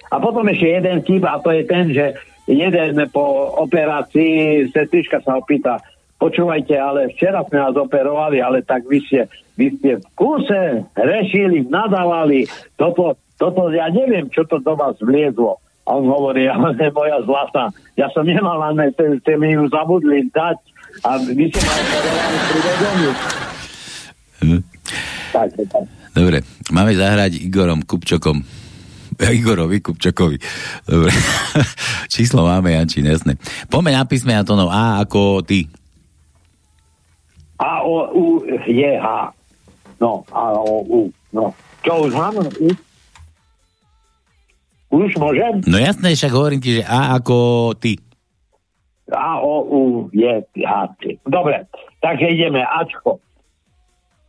a 0.10 0.16
potom 0.18 0.44
ešte 0.50 0.68
jeden 0.82 0.98
tip, 1.06 1.24
a 1.28 1.38
to 1.38 1.52
je 1.54 1.64
ten, 1.68 1.94
že 1.94 2.16
jeden 2.48 2.98
po 3.12 3.54
operácii 3.60 4.68
sestrička 4.72 5.22
sa 5.22 5.38
opýta, 5.38 5.84
počúvajte, 6.18 6.74
ale 6.80 7.12
včera 7.12 7.44
sme 7.44 7.60
nás 7.60 7.76
operovali, 7.76 8.40
ale 8.40 8.64
tak 8.64 8.88
vy 8.88 9.04
ste, 9.04 9.28
vy 9.60 9.76
ste 9.78 10.00
v 10.00 10.06
kuse 10.16 10.88
rešili, 10.96 11.68
nadávali, 11.68 12.48
toto, 12.80 13.20
toto, 13.36 13.68
ja 13.70 13.92
neviem, 13.92 14.32
čo 14.32 14.48
to 14.48 14.64
do 14.64 14.74
vás 14.80 14.96
vliezlo. 15.04 15.60
A 15.84 15.90
on 16.00 16.08
hovorí, 16.08 16.48
ale 16.54 16.76
moja 16.92 17.18
zlata. 17.28 17.70
Ja 18.00 18.08
som 18.16 18.24
nemal 18.24 18.60
len, 18.72 18.92
ste 18.96 19.34
mi 19.36 19.56
ju 19.56 19.68
zabudli 19.68 20.28
dať 20.32 20.58
a 21.04 21.18
vy 21.20 21.50
ste 21.50 21.60
ma 21.62 21.74
operovali 21.74 22.38
pri 22.38 22.60
vedomí. 22.62 23.08
Hm. 24.44 24.62
Dobre, 26.14 26.38
máme 26.70 26.94
zahrať 26.94 27.42
Igorom 27.42 27.82
Kupčokom. 27.82 28.46
Igorovi 29.40 29.82
Kupčokovi. 29.82 30.38
Dobre. 30.86 31.12
Číslo 32.14 32.46
máme, 32.46 32.74
Jančín, 32.74 33.06
jasné. 33.06 33.38
Poďme 33.70 33.94
na 33.94 34.04
písme 34.06 34.34
Antonov 34.34 34.70
A 34.74 35.02
ako 35.02 35.42
ty. 35.46 35.70
A, 37.62 37.86
O, 37.86 38.10
U, 38.12 38.26
je, 38.66 38.92
H. 38.98 39.08
No, 40.02 40.26
A, 40.34 40.58
O, 40.58 40.84
U. 40.84 41.02
No. 41.32 41.54
Čo 41.84 42.10
už 42.10 42.14
mám? 42.16 42.42
Už 44.94 45.18
môžem? 45.18 45.66
No 45.66 45.82
jasné, 45.82 46.14
však 46.14 46.30
hovorím 46.38 46.62
ti, 46.62 46.78
že 46.78 46.84
A 46.86 47.18
ako 47.18 47.74
ty. 47.82 47.98
A, 49.10 49.42
O, 49.42 49.66
U, 49.66 49.82
je, 50.14 50.46
H, 50.62 50.74
T. 51.02 51.18
Dobre, 51.26 51.66
takže 51.98 52.30
ideme 52.30 52.62
Ačko. 52.62 53.18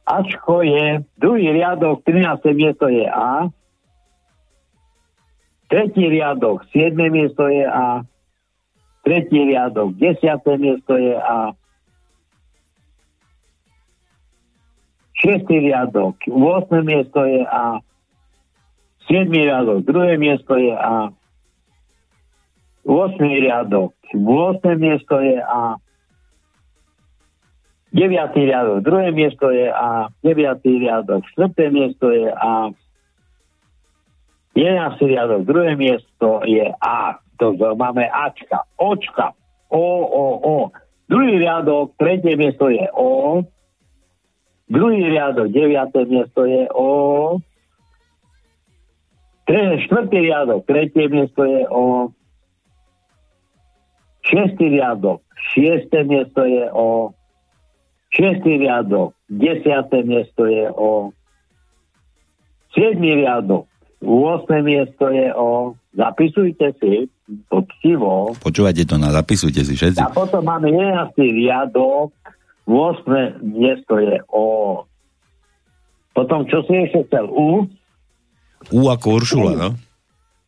Ačko 0.09 0.65
je, 0.65 1.05
druhý 1.21 1.53
riadok, 1.53 2.01
13. 2.09 2.57
miesto 2.57 2.89
je 2.89 3.05
A, 3.09 3.49
tretí 5.69 6.09
riadok, 6.09 6.65
7. 6.73 6.97
miesto 7.13 7.45
je 7.49 7.65
A, 7.65 8.05
tretí 9.05 9.45
riadok, 9.45 9.97
10. 10.01 10.21
miesto 10.61 10.97
je 10.97 11.17
A, 11.17 11.53
šiestý 15.21 15.61
riadok, 15.61 16.17
8. 16.29 16.85
miesto 16.85 17.21
je 17.25 17.41
A, 17.49 17.81
7. 19.09 19.29
riadok, 19.29 19.85
druhé 19.85 20.17
miesto 20.17 20.57
je 20.57 20.73
A, 20.73 21.13
8. 22.85 23.21
riadok, 23.21 23.93
8. 24.13 24.81
miesto 24.81 25.21
je 25.21 25.37
A, 25.45 25.77
9. 27.93 28.35
riadok, 28.35 28.81
druhé 28.81 29.13
miesto 29.13 29.53
je 29.53 29.69
A, 29.69 30.09
9. 30.25 30.65
riadok, 30.65 31.23
4. 31.37 31.71
miesto 31.71 32.11
je 32.11 32.33
A, 32.33 32.73
11. 34.57 34.99
riadok, 35.05 35.43
druhé 35.45 35.77
miesto 35.77 36.41
je 36.49 36.73
A, 36.81 37.21
to 37.37 37.53
máme 37.77 38.09
Ačka, 38.09 38.65
Očka, 38.81 39.37
O, 39.69 39.85
O, 40.07 40.25
O. 40.41 40.57
Druhý 41.11 41.37
riadok, 41.37 41.93
tretie 42.01 42.37
miesto 42.41 42.73
je 42.73 42.89
O, 42.97 43.43
druhý 44.73 45.05
riadok, 45.05 45.53
deviaté 45.53 46.09
miesto 46.09 46.49
je 46.49 46.65
O, 46.73 47.37
štvrtý 49.47 50.19
riadok, 50.25 50.65
tretie 50.65 51.07
miesto 51.13 51.45
je 51.45 51.63
O, 51.69 52.13
šiestý 54.25 54.73
riadok, 54.73 55.21
šiesté 55.53 56.05
miesto 56.09 56.49
je 56.49 56.65
O, 56.73 57.13
Šiestý 58.15 58.63
riadok, 58.63 59.11
desiaté 59.27 60.07
miesto 60.07 60.47
je 60.47 60.71
o 60.71 61.11
siedmý 62.71 63.27
riadok, 63.27 63.67
8. 64.07 64.63
miesto 64.63 65.11
je 65.11 65.35
o 65.35 65.75
zapisujte 65.99 66.79
si 66.79 67.11
poctivo. 67.51 68.39
Počúvajte 68.39 68.87
to 68.87 69.03
na 69.03 69.11
zapisujte 69.11 69.67
si 69.67 69.75
všetci. 69.75 69.99
A 69.99 70.15
potom 70.15 70.47
máme 70.47 70.71
11. 70.71 71.11
riadok, 71.19 72.15
8. 72.71 73.43
miesto 73.43 73.99
je 73.99 74.23
o 74.31 74.47
potom, 76.15 76.47
čo 76.47 76.63
si 76.71 76.79
ešte 76.79 77.11
chcel? 77.11 77.27
U? 77.27 77.67
U 78.73 78.89
ako 78.89 79.21
Uršula, 79.21 79.53
no? 79.59 79.69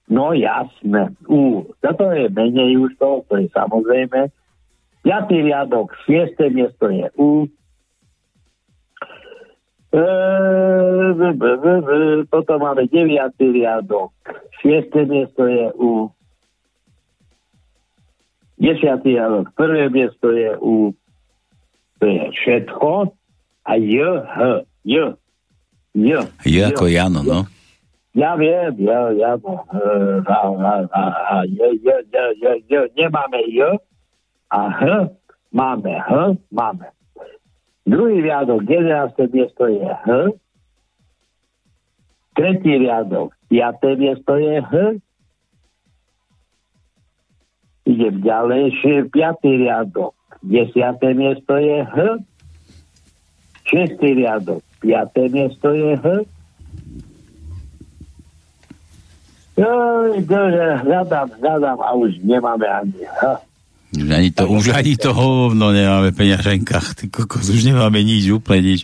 No 0.06 0.30
jasné, 0.30 1.10
U. 1.26 1.66
Toto 1.82 2.14
je 2.14 2.30
menej 2.30 2.78
už 2.78 2.94
to, 3.02 3.26
to 3.26 3.42
je 3.42 3.50
samozrejme. 3.50 4.30
5. 5.02 5.30
riadok, 5.30 5.90
6. 6.06 6.38
miesto 6.54 6.86
je 6.90 7.06
U. 7.18 7.50
Potom 12.30 12.58
máme 12.62 12.86
9. 12.86 13.10
riadok, 13.38 14.10
6. 14.62 15.10
miesto 15.10 15.42
je 15.46 15.66
U. 15.74 16.10
10. 18.62 19.02
riadok, 19.02 19.50
prvé 19.58 19.90
miesto 19.90 20.30
je 20.30 20.54
U. 20.62 20.94
To 21.98 22.04
je 22.06 22.24
všetko. 22.30 23.10
A 23.66 23.72
J, 23.74 24.22
H, 24.22 24.62
J. 24.86 25.18
J. 25.98 26.30
J 26.46 26.54
ako 26.70 26.86
Jano, 26.86 27.26
no. 27.26 27.55
Ja 28.16 28.32
viem, 28.34 28.72
ja, 28.80 29.12
ja, 29.12 29.36
a, 29.36 29.60
a, 30.24 30.72
a, 30.88 31.02
a, 31.36 31.44
j, 31.44 31.60
j, 31.84 31.88
j, 32.08 32.16
j, 32.40 32.44
j, 32.64 32.88
nemáme 32.96 33.44
J, 33.52 33.76
a 34.48 34.72
H 34.72 35.12
máme 35.52 36.00
H, 36.00 36.40
máme. 36.48 36.88
Druhý 37.84 38.24
riadok, 38.24 38.64
11. 38.64 39.20
miesto 39.36 39.68
je 39.68 39.84
H. 39.84 40.08
Tretí 42.40 42.72
riadok, 42.72 43.36
5. 43.52 44.00
miesto 44.00 44.32
je 44.40 44.64
H. 44.64 44.72
Idem 47.84 48.16
ďalej, 48.24 48.64
5. 49.12 49.12
riadok, 49.44 50.16
10. 50.40 50.72
miesto 51.20 51.52
je 51.60 51.78
H. 51.84 51.96
6. 53.76 54.00
riadok, 54.00 54.64
5. 54.80 55.36
miesto 55.36 55.68
je 55.76 56.00
H. 56.00 56.06
Joj, 56.06 56.26
hľadám, 59.56 61.28
hľadám 61.40 61.78
a 61.80 61.90
už 61.96 62.20
nemáme 62.20 62.66
ani. 62.68 63.02
Už 63.96 64.08
ani 64.12 64.30
to, 64.34 64.44
už 64.44 64.76
ani 64.76 64.94
to 65.00 65.16
hovno 65.16 65.72
nemáme 65.72 66.12
v 66.12 66.18
peňaženkách. 66.18 66.86
Ty 67.00 67.04
kokos, 67.08 67.48
už 67.48 67.64
nemáme 67.64 68.04
nič, 68.04 68.28
úplne 68.28 68.76
nič. 68.76 68.82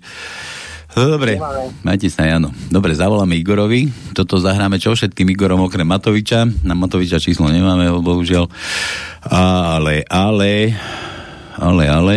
Dobre, 0.93 1.41
majte 1.81 2.13
sa, 2.13 2.29
Jano. 2.29 2.53
Dobre, 2.69 2.93
zavoláme 2.93 3.33
Igorovi. 3.41 3.89
Toto 4.13 4.37
zahráme 4.37 4.77
čo 4.77 4.93
všetkým 4.93 5.33
Igorom 5.33 5.65
okrem 5.65 5.89
Matoviča. 5.89 6.45
Na 6.69 6.77
Matoviča 6.77 7.17
číslo 7.17 7.49
nemáme, 7.49 7.89
bohužiaľ. 8.05 8.45
Ale, 9.25 10.05
ale, 10.05 10.77
ale, 11.57 11.85
ale. 11.89 12.17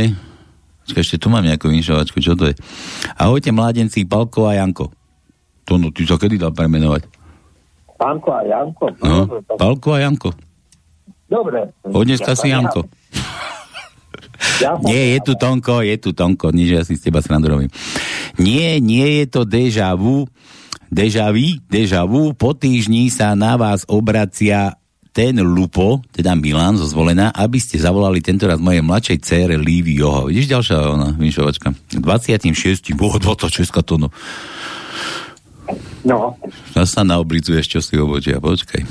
Čakaj, 0.92 1.04
ešte 1.08 1.18
tu 1.24 1.32
mám 1.32 1.48
nejakú 1.48 1.72
inšovačku, 1.72 2.20
čo 2.20 2.36
to 2.36 2.52
je? 2.52 2.56
Ahojte, 3.16 3.56
mládenci, 3.56 4.04
Palko 4.04 4.52
a 4.52 4.60
Janko. 4.60 4.92
To 5.66 5.80
no, 5.82 5.90
ty 5.90 6.06
sa 6.06 6.20
kedy 6.20 6.38
dá 6.38 6.52
premenovať? 6.52 7.15
Pánko 7.96 8.30
a 8.36 8.42
Janko? 8.44 8.86
No, 9.00 9.40
Palko 9.56 9.96
a 9.96 10.00
Janko. 10.04 10.30
Dobre. 11.26 11.74
Od 11.82 12.06
dneska 12.06 12.36
si 12.36 12.52
Janko. 12.52 12.86
Ja 14.62 14.78
Nie, 14.88 15.18
je 15.18 15.20
tu 15.26 15.34
Tonko, 15.40 15.82
je 15.82 15.96
tu 15.98 16.12
Tonko, 16.12 16.52
nič 16.52 16.70
ja 16.70 16.82
si 16.84 17.00
z 17.00 17.10
teba 17.10 17.24
srandu 17.24 17.50
robím. 17.50 17.72
Nie, 18.38 18.84
nie 18.84 19.24
je 19.24 19.26
to 19.32 19.42
deja 19.48 19.96
vu, 19.96 20.28
deja 20.92 21.32
vu, 21.32 21.58
deja 21.72 22.04
vu, 22.04 22.36
po 22.36 22.52
týždni 22.54 23.08
sa 23.10 23.34
na 23.34 23.56
vás 23.56 23.88
obracia 23.88 24.76
ten 25.16 25.40
Lupo, 25.40 26.04
teda 26.12 26.36
Milan 26.36 26.76
zo 26.76 26.84
zvolená, 26.84 27.32
aby 27.32 27.56
ste 27.56 27.80
zavolali 27.80 28.20
tentoraz 28.20 28.60
mojej 28.60 28.84
mladšej 28.84 29.18
cére 29.24 29.56
Lívy 29.56 29.96
Joho. 29.96 30.28
Vidíš 30.28 30.52
ďalšia 30.52 30.76
ona, 30.92 31.16
vyšovačka. 31.16 31.72
26. 31.96 32.92
Boh, 33.00 33.16
26 33.16 33.72
to 33.88 33.96
no. 33.96 34.12
No, 36.06 36.38
Zas 36.78 36.94
sa 36.94 37.02
naoblizuješ, 37.02 37.66
čo 37.66 37.80
si 37.82 37.98
obočia, 37.98 38.38
počkaj. 38.38 38.86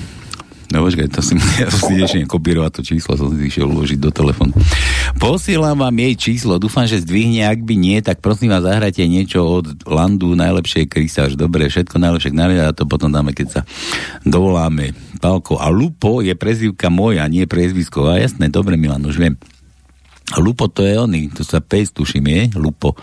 No 0.74 0.82
počkaj, 0.82 1.06
to 1.06 1.22
si, 1.22 1.38
ja 1.62 1.70
si 1.70 1.94
ideš 1.94 2.26
kopírovať 2.26 2.80
to 2.80 2.82
číslo, 2.82 3.14
som 3.14 3.30
si 3.30 3.46
išiel 3.46 3.70
uložiť 3.70 4.02
do 4.02 4.10
telefónu. 4.10 4.50
Posielam 5.22 5.78
vám 5.78 5.94
jej 5.94 6.14
číslo, 6.18 6.58
dúfam, 6.58 6.82
že 6.82 6.98
zdvihne, 6.98 7.46
ak 7.46 7.62
by 7.62 7.74
nie, 7.78 8.02
tak 8.02 8.18
prosím 8.18 8.50
vás, 8.50 8.66
zahrajte 8.66 9.06
niečo 9.06 9.62
od 9.62 9.86
Landu, 9.86 10.34
najlepšie 10.34 10.90
krysáž, 10.90 11.38
dobre, 11.38 11.70
všetko 11.70 11.94
najlepšie 12.02 12.34
k 12.34 12.66
a 12.66 12.74
to 12.74 12.90
potom 12.90 13.14
dáme, 13.14 13.30
keď 13.30 13.46
sa 13.46 13.60
dovoláme. 14.26 14.98
Palko, 15.22 15.62
a 15.62 15.70
Lupo 15.70 16.26
je 16.26 16.34
prezivka 16.34 16.90
moja, 16.90 17.22
nie 17.30 17.46
priezvisko. 17.46 18.10
A 18.10 18.18
jasné, 18.18 18.50
dobre, 18.50 18.74
Milan, 18.74 19.06
už 19.06 19.16
viem. 19.16 19.38
Lupo 20.36 20.66
to 20.66 20.82
je 20.82 20.98
oný, 20.98 21.30
to 21.30 21.46
sa 21.46 21.62
pejs 21.62 21.94
tuším, 21.94 22.26
je? 22.26 22.42
Lupo. 22.58 22.98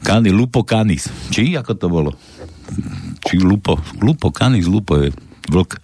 Kani, 0.00 0.32
Lupo 0.32 0.64
Canis. 0.64 1.12
Či? 1.28 1.58
Ako 1.60 1.76
to 1.76 1.92
bolo? 1.92 2.16
Či 3.26 3.40
Lupo? 3.42 3.78
Lupo 3.98 4.30
Canis, 4.30 4.68
Lupo 4.68 4.98
je 5.00 5.10
vlk. 5.50 5.78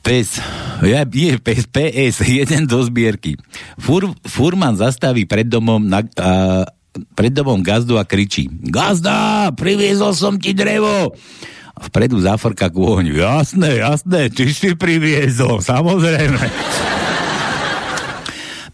Pes, 0.00 0.40
ja, 0.86 1.04
je 1.04 1.36
pes, 1.36 1.68
PS, 1.68 2.24
jeden 2.40 2.64
do 2.64 2.80
zbierky. 2.80 3.36
Fur, 3.76 4.08
furman 4.24 4.76
zastaví 4.78 5.28
pred 5.28 5.44
domom 5.44 5.82
na, 5.82 6.00
a, 6.16 6.64
pred 7.14 7.30
domom 7.30 7.60
gazdu 7.62 8.00
a 8.00 8.04
kričí 8.06 8.48
Gazda, 8.48 9.50
priviezol 9.54 10.16
som 10.16 10.40
ti 10.40 10.56
drevo! 10.56 11.14
Vpredu 11.80 12.20
zafrka 12.20 12.68
k 12.68 12.76
ohňu. 12.76 13.16
Jasné, 13.16 13.80
jasné, 13.80 14.28
ty 14.28 14.52
si 14.52 14.76
priviezol, 14.76 15.64
samozrejme. 15.64 16.44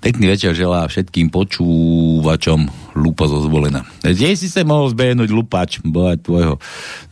Pekný 0.01 0.31
večer 0.31 0.53
želá 0.55 0.87
všetkým 0.87 1.33
počúvačom 1.33 2.69
Lupo 2.97 3.29
zo 3.29 3.45
zvolená. 3.45 3.85
Kde 4.01 4.33
si 4.33 4.49
sa 4.49 4.65
mohol 4.65 4.89
zbehnúť 4.89 5.29
lupač, 5.29 5.85
boha 5.85 6.17
tvojho. 6.17 6.57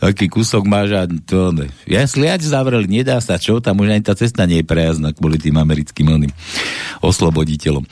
Taký 0.00 0.32
kúsok 0.32 0.64
máš 0.64 0.96
a 0.96 1.04
to... 1.04 1.52
ne. 1.52 1.68
Ja 1.84 2.08
sliač 2.08 2.48
zavreli, 2.48 2.88
nedá 2.88 3.20
sa, 3.20 3.36
čo? 3.36 3.60
Tam 3.60 3.76
už 3.76 3.92
ani 3.92 4.00
tá 4.00 4.16
cesta 4.16 4.48
nie 4.48 4.64
je 4.64 4.70
prejazná 4.70 5.12
kvôli 5.12 5.36
tým 5.36 5.60
americkým 5.60 6.08
oným 6.08 6.32
osloboditeľom. 7.04 7.84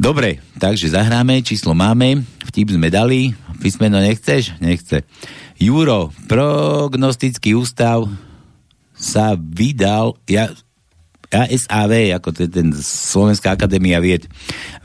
Dobre, 0.00 0.40
takže 0.56 0.96
zahráme, 0.96 1.44
číslo 1.44 1.76
máme, 1.76 2.24
vtip 2.48 2.72
sme 2.72 2.88
dali, 2.88 3.36
písmeno 3.60 4.00
nechceš? 4.00 4.56
Nechce. 4.64 5.04
Juro, 5.60 6.16
prognostický 6.24 7.52
ústav 7.52 8.08
sa 8.96 9.36
vydal, 9.36 10.16
ja, 10.24 10.48
ASAV, 11.34 12.14
ako 12.14 12.28
to 12.30 12.38
je 12.46 12.50
ten 12.50 12.68
Slovenská 12.78 13.58
akadémia 13.58 13.98
vied, 13.98 14.30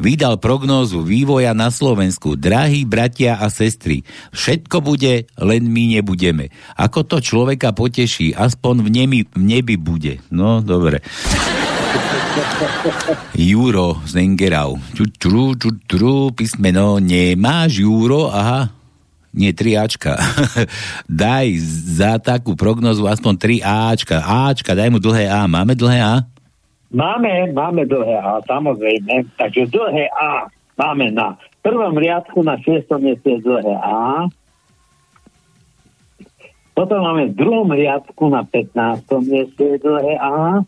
vydal 0.02 0.42
prognózu 0.42 1.06
vývoja 1.06 1.54
na 1.54 1.70
Slovensku. 1.70 2.34
Drahí 2.34 2.84
bratia 2.90 3.38
a 3.38 3.54
sestry, 3.54 4.02
všetko 4.34 4.82
bude, 4.82 5.30
len 5.38 5.70
my 5.70 6.00
nebudeme. 6.00 6.50
Ako 6.74 7.06
to 7.06 7.22
človeka 7.22 7.72
poteší, 7.78 8.34
aspoň 8.34 8.76
v, 8.82 8.90
nemi, 8.90 9.20
v 9.30 9.42
nebi 9.46 9.78
bude. 9.78 10.18
No, 10.34 10.66
dobre. 10.66 11.06
Juro 13.38 14.02
z 14.10 14.14
Engerau. 14.20 14.82
Ču, 14.98 15.06
ču, 15.16 15.54
ču, 15.86 16.34
písmeno, 16.34 16.98
nemáš 16.98 17.86
Juro? 17.86 18.30
Aha, 18.30 18.80
nie, 19.30 19.54
3 19.54 19.78
Ačka. 19.78 20.18
daj 21.06 21.54
za 21.94 22.18
takú 22.18 22.58
prognozu 22.58 23.06
aspoň 23.06 23.62
3 23.62 23.94
Ačka. 23.94 24.18
Ačka, 24.26 24.74
daj 24.74 24.90
mu 24.90 24.98
dlhé 24.98 25.30
A. 25.30 25.46
Máme 25.46 25.78
dlhé 25.78 26.02
A? 26.02 26.26
Máme, 26.94 27.54
máme 27.54 27.86
dlhé 27.86 28.18
A, 28.20 28.42
samozrejme. 28.46 29.30
Takže 29.38 29.70
dlhé 29.70 30.10
A 30.14 30.50
máme 30.78 31.12
na 31.12 31.38
prvom 31.62 31.96
riadku 31.98 32.44
na 32.44 32.56
šiestom 32.60 33.04
mieste 33.04 33.40
dlhé 33.44 33.76
A. 33.80 34.28
Potom 36.74 37.04
máme 37.04 37.36
v 37.36 37.36
druhom 37.36 37.68
riadku 37.68 38.32
na 38.32 38.48
15. 38.48 39.04
mieste 39.28 39.66
dlhé 39.84 40.16
A. 40.16 40.64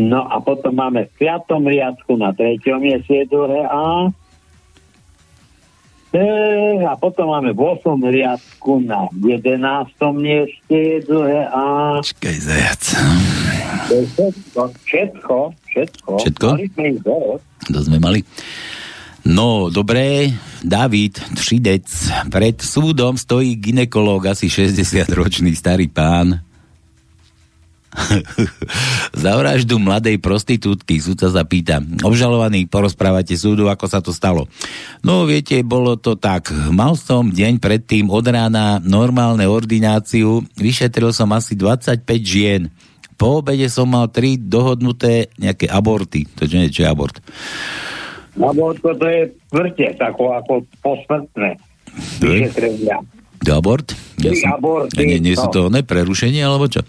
No 0.00 0.20
a 0.24 0.40
potom 0.40 0.72
máme 0.72 1.04
v 1.04 1.12
piatom 1.20 1.68
riadku 1.68 2.16
na 2.16 2.32
treťom 2.32 2.80
mieste 2.80 3.28
dlhé 3.28 3.68
A. 3.68 4.08
E, 6.10 6.26
a 6.82 6.98
potom 6.98 7.30
máme 7.30 7.54
v 7.54 7.60
8. 7.78 7.86
riadku 8.02 8.82
na 8.82 9.06
11. 9.14 9.60
mieste 10.18 11.04
dlhé 11.06 11.46
A. 11.52 12.00
Čakaj, 12.02 12.36
zajac. 12.40 12.82
Všetko, 13.90 14.62
všetko, 14.86 15.36
všetko. 15.66 16.12
Všetko? 16.22 16.48
Mali 16.54 16.66
sme 16.70 16.84
ich 16.94 17.00
dosť. 17.02 17.44
To 17.74 17.78
sme 17.82 17.98
mali. 17.98 18.20
No, 19.26 19.68
dobré, 19.68 20.32
David 20.62 21.18
Třidec. 21.34 21.86
Pred 22.30 22.56
súdom 22.62 23.18
stojí 23.18 23.58
ginekológ, 23.58 24.30
asi 24.30 24.46
60-ročný 24.46 25.52
starý 25.58 25.90
pán. 25.90 26.40
Za 29.22 29.34
vraždu 29.34 29.82
mladej 29.82 30.22
prostitútky 30.22 31.02
súdca 31.02 31.26
sa 31.26 31.42
pýta. 31.42 31.82
Obžalovaný, 31.82 32.70
porozprávate 32.70 33.34
súdu, 33.34 33.66
ako 33.66 33.86
sa 33.90 33.98
to 33.98 34.14
stalo. 34.14 34.46
No, 35.02 35.26
viete, 35.26 35.58
bolo 35.66 35.98
to 35.98 36.14
tak. 36.14 36.54
Mal 36.70 36.94
som 36.94 37.34
deň 37.34 37.58
predtým 37.58 38.06
od 38.06 38.22
rána 38.30 38.78
normálne 38.78 39.44
ordináciu, 39.50 40.46
vyšetril 40.54 41.10
som 41.10 41.34
asi 41.34 41.58
25 41.58 42.06
žien. 42.22 42.70
Po 43.20 43.44
obede 43.44 43.68
som 43.68 43.92
mal 43.92 44.08
tri 44.08 44.40
dohodnuté 44.40 45.28
nejaké 45.36 45.68
aborty. 45.68 46.24
To 46.40 46.48
čo 46.48 46.56
nie, 46.56 46.72
čo 46.72 46.88
je 46.88 46.88
abort. 46.88 47.20
Lebo 48.32 48.72
to, 48.80 48.96
je 48.96 49.28
tvrdte, 49.52 50.00
tako 50.00 50.32
ako 50.32 50.64
posmrtné. 50.80 51.60
To 52.24 52.26
je? 52.32 52.48
Abort? 53.52 53.92
Ja 54.20 54.32
som, 54.32 54.56
aborty, 54.56 55.04
nie, 55.04 55.20
nie 55.20 55.36
sú 55.36 55.48
no. 55.48 55.52
to 55.52 55.60
ne, 55.68 55.84
prerušenie, 55.84 56.40
alebo 56.40 56.68
čo? 56.68 56.80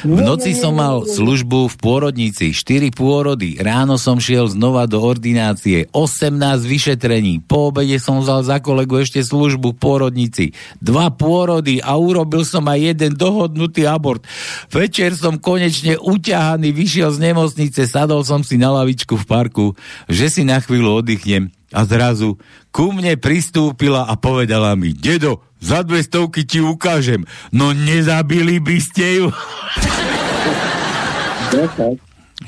V 0.00 0.20
noci 0.24 0.56
som 0.56 0.72
mal 0.72 1.04
službu 1.04 1.68
v 1.68 1.76
pôrodnici, 1.76 2.56
4 2.56 2.88
pôrody, 2.96 3.60
ráno 3.60 4.00
som 4.00 4.16
šiel 4.16 4.48
znova 4.48 4.88
do 4.88 4.96
ordinácie, 4.96 5.92
18 5.92 6.40
vyšetrení, 6.64 7.44
po 7.44 7.68
obede 7.68 8.00
som 8.00 8.24
vzal 8.24 8.40
za 8.40 8.64
kolegu 8.64 8.96
ešte 8.96 9.20
službu 9.20 9.76
v 9.76 9.80
pôrodnici, 9.80 10.44
dva 10.80 11.12
pôrody 11.12 11.84
a 11.84 12.00
urobil 12.00 12.48
som 12.48 12.64
aj 12.64 12.80
jeden 12.80 13.12
dohodnutý 13.12 13.84
abort. 13.84 14.24
Večer 14.72 15.12
som 15.20 15.36
konečne 15.36 16.00
uťahaný, 16.00 16.72
vyšiel 16.72 17.12
z 17.12 17.20
nemocnice, 17.20 17.84
sadol 17.84 18.24
som 18.24 18.40
si 18.40 18.56
na 18.56 18.72
lavičku 18.72 19.20
v 19.20 19.28
parku, 19.28 19.66
že 20.08 20.32
si 20.32 20.48
na 20.48 20.64
chvíľu 20.64 21.04
oddychnem 21.04 21.52
a 21.70 21.84
zrazu 21.84 22.40
ku 22.72 22.90
mne 22.90 23.20
pristúpila 23.20 24.08
a 24.08 24.14
povedala 24.16 24.74
mi, 24.74 24.96
dedo, 24.96 25.44
za 25.60 25.84
dve 25.84 26.00
stovky 26.02 26.48
ti 26.48 26.58
ukážem. 26.64 27.28
No 27.52 27.76
nezabili 27.76 28.58
by 28.58 28.76
ste 28.80 29.04
ju. 29.20 29.26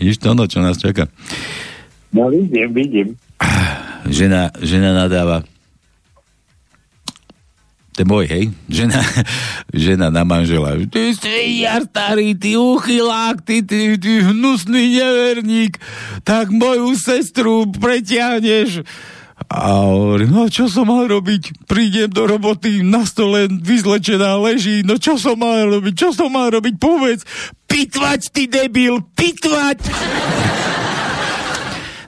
Vidíš 0.00 0.18
to, 0.18 0.32
no, 0.32 0.48
čo 0.48 0.64
nás 0.64 0.80
čaká. 0.80 1.06
No 2.12 2.32
vidím, 2.32 2.72
vidím. 2.72 3.08
Žena, 4.08 4.50
žena 4.58 4.96
nadáva. 4.96 5.44
To 7.92 7.98
je 8.00 8.06
môj, 8.08 8.24
hej? 8.24 8.44
Žena, 8.72 9.04
žena 9.68 10.08
na 10.08 10.24
manžela. 10.24 10.80
Ty 10.88 11.12
si 11.12 11.60
ja 11.60 11.76
starý, 11.84 12.32
ty 12.32 12.56
uchylák, 12.56 13.44
ty, 13.44 13.60
ty, 13.60 14.00
ty 14.00 14.24
hnusný 14.24 14.96
neverník, 14.96 15.76
tak 16.24 16.48
moju 16.48 16.96
sestru 16.96 17.68
preťahneš. 17.68 18.80
A 19.48 19.88
hovorím, 19.88 20.30
no 20.30 20.46
čo 20.46 20.68
som 20.70 20.86
mal 20.90 21.08
robiť? 21.08 21.66
Prídem 21.66 22.10
do 22.12 22.28
roboty, 22.28 22.84
na 22.84 23.02
stole 23.08 23.48
vyzlečená 23.50 24.38
leží, 24.38 24.86
no 24.86 25.00
čo 25.00 25.18
som 25.18 25.38
mal 25.38 25.66
robiť? 25.66 25.92
Čo 25.96 26.08
som 26.14 26.30
mal 26.30 26.52
robiť? 26.52 26.74
Povedz, 26.78 27.22
pitvať, 27.66 28.20
ty 28.30 28.46
debil, 28.46 29.00
pitvať! 29.16 29.78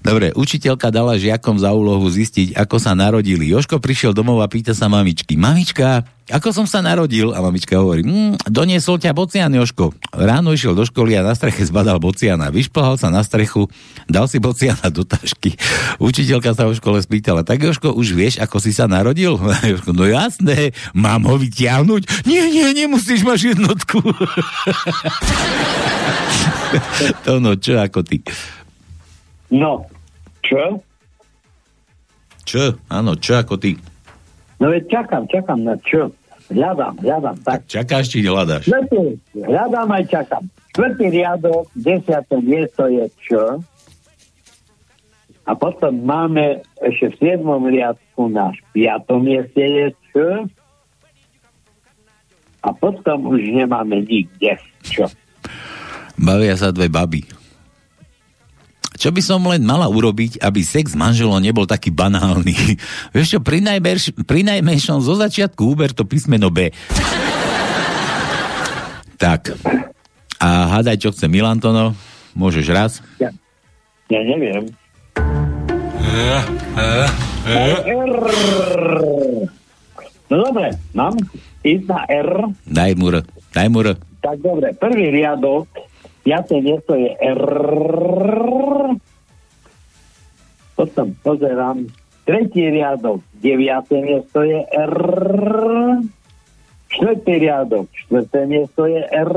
Dobre, 0.04 0.36
učiteľka 0.36 0.92
dala 0.92 1.16
žiakom 1.16 1.56
za 1.56 1.72
úlohu 1.72 2.04
zistiť, 2.04 2.52
ako 2.60 2.76
sa 2.76 2.92
narodili. 2.92 3.48
Joško 3.48 3.80
prišiel 3.80 4.12
domov 4.12 4.44
a 4.44 4.52
pýta 4.52 4.76
sa 4.76 4.84
mamičky. 4.92 5.32
Mamička, 5.32 6.04
ako 6.28 6.52
som 6.52 6.68
sa 6.68 6.84
narodil? 6.84 7.32
A 7.32 7.40
mamička 7.40 7.80
hovorí, 7.80 8.04
mm, 8.04 8.44
doniesol 8.44 9.00
ťa 9.00 9.16
bocian, 9.16 9.48
Joško. 9.48 9.96
Ráno 10.12 10.52
išiel 10.52 10.76
do 10.76 10.84
školy 10.84 11.16
a 11.16 11.24
na 11.24 11.32
streche 11.32 11.64
zbadal 11.64 12.04
bociana. 12.04 12.52
Vyšplhal 12.52 13.00
sa 13.00 13.08
na 13.08 13.24
strechu, 13.24 13.72
dal 14.04 14.28
si 14.28 14.44
bociana 14.44 14.92
do 14.92 15.08
tašky. 15.08 15.56
Učiteľka 15.96 16.52
sa 16.52 16.68
v 16.68 16.76
škole 16.76 17.00
spýtala, 17.00 17.40
tak 17.40 17.64
Joško, 17.64 17.96
už 17.96 18.12
vieš, 18.12 18.36
ako 18.44 18.60
si 18.60 18.76
sa 18.76 18.84
narodil? 18.84 19.40
Joško, 19.72 19.96
no 19.96 20.04
jasné, 20.04 20.76
mám 20.92 21.24
ho 21.24 21.40
vyťahnuť? 21.40 22.28
Nie, 22.28 22.52
nie, 22.52 22.76
nemusíš, 22.76 23.24
máš 23.24 23.56
jednotku. 23.56 24.04
to 27.24 27.40
no, 27.40 27.56
čo 27.56 27.80
ako 27.80 28.04
ty? 28.04 28.20
No, 29.48 29.88
Čo? 30.44 30.62
Čo? 32.44 32.76
Áno, 32.92 33.16
čo 33.16 33.40
ako 33.40 33.56
ty? 33.56 33.74
No 34.60 34.68
veď 34.70 34.84
čakám, 34.92 35.24
čakám 35.32 35.60
na 35.64 35.74
čo. 35.82 36.12
Hľadám, 36.52 37.00
hľadám. 37.00 37.36
Tak, 37.40 37.64
Čakáš 37.64 38.12
či 38.12 38.20
hľadáš? 38.20 38.68
Štvrtý, 38.68 39.16
hľadám 39.48 39.88
aj 39.88 40.04
čakám. 40.12 40.44
Štvrtý 40.76 41.06
riadok, 41.08 41.64
desiaté 41.72 42.36
miesto 42.44 42.84
je 42.84 43.08
čo? 43.24 43.64
A 45.44 45.52
potom 45.52 46.04
máme 46.04 46.64
ešte 46.80 47.12
v 47.12 47.14
siedmom 47.20 47.68
riadku 47.68 48.32
na 48.32 48.52
piatom 48.72 49.24
mieste 49.24 49.60
je 49.60 49.86
čo? 50.12 50.28
A 52.64 52.72
potom 52.72 53.28
už 53.28 53.40
nemáme 53.52 54.04
nikde 54.04 54.56
čo. 54.84 55.04
Bavia 56.16 56.56
sa 56.56 56.72
dve 56.72 56.88
baby. 56.88 57.43
Čo 58.94 59.10
by 59.10 59.20
som 59.22 59.42
len 59.50 59.66
mala 59.66 59.90
urobiť, 59.90 60.38
aby 60.38 60.62
sex 60.62 60.94
s 60.94 60.98
manželom 60.98 61.42
nebol 61.42 61.66
taký 61.66 61.90
banálny? 61.90 62.54
Vieš 63.14 63.38
čo, 63.38 63.40
pri, 63.42 63.58
najmerš, 63.58 64.22
pri 64.22 64.46
najmenšom 64.46 65.02
zo 65.02 65.18
začiatku 65.18 65.60
úber 65.66 65.90
to 65.90 66.06
písmeno 66.06 66.48
B. 66.54 66.70
tak. 69.18 69.54
A 70.38 70.78
hádaj, 70.78 71.00
čo 71.02 71.10
chce 71.10 71.26
Milantono. 71.26 71.96
Môžeš 72.34 72.66
raz. 72.70 72.92
Ja, 73.22 73.30
ja 74.10 74.20
neviem. 74.26 74.66
No 80.30 80.36
dobre, 80.50 80.74
mám 80.94 81.14
ísť 81.62 81.84
na 81.86 82.00
R. 82.10 82.30
Daj 82.66 82.92
mu 82.98 83.10
R. 83.10 83.22
Daj 83.54 83.68
mu 83.70 83.78
R. 83.82 83.98
Tak 84.22 84.36
dobre, 84.40 84.74
prvý 84.74 85.14
riadok, 85.14 85.68
piaté 86.24 86.64
miesto 86.64 86.96
je 86.96 87.12
R. 87.20 87.44
Potom 90.74 91.14
pozerám, 91.22 91.86
tretí 92.26 92.66
riadok, 92.66 93.22
deviaté 93.38 94.00
miesto 94.00 94.42
je 94.42 94.64
R. 94.64 94.96
Štvrtý 96.90 97.34
riadok, 97.38 97.86
štvrté 97.92 98.40
miesto 98.48 98.88
je 98.88 99.02
R. 99.04 99.32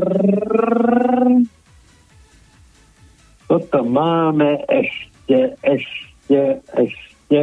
Potom 3.47 3.85
máme 3.91 4.63
ešte, 4.67 5.55
ešte, 5.63 6.41
ešte, 6.75 7.41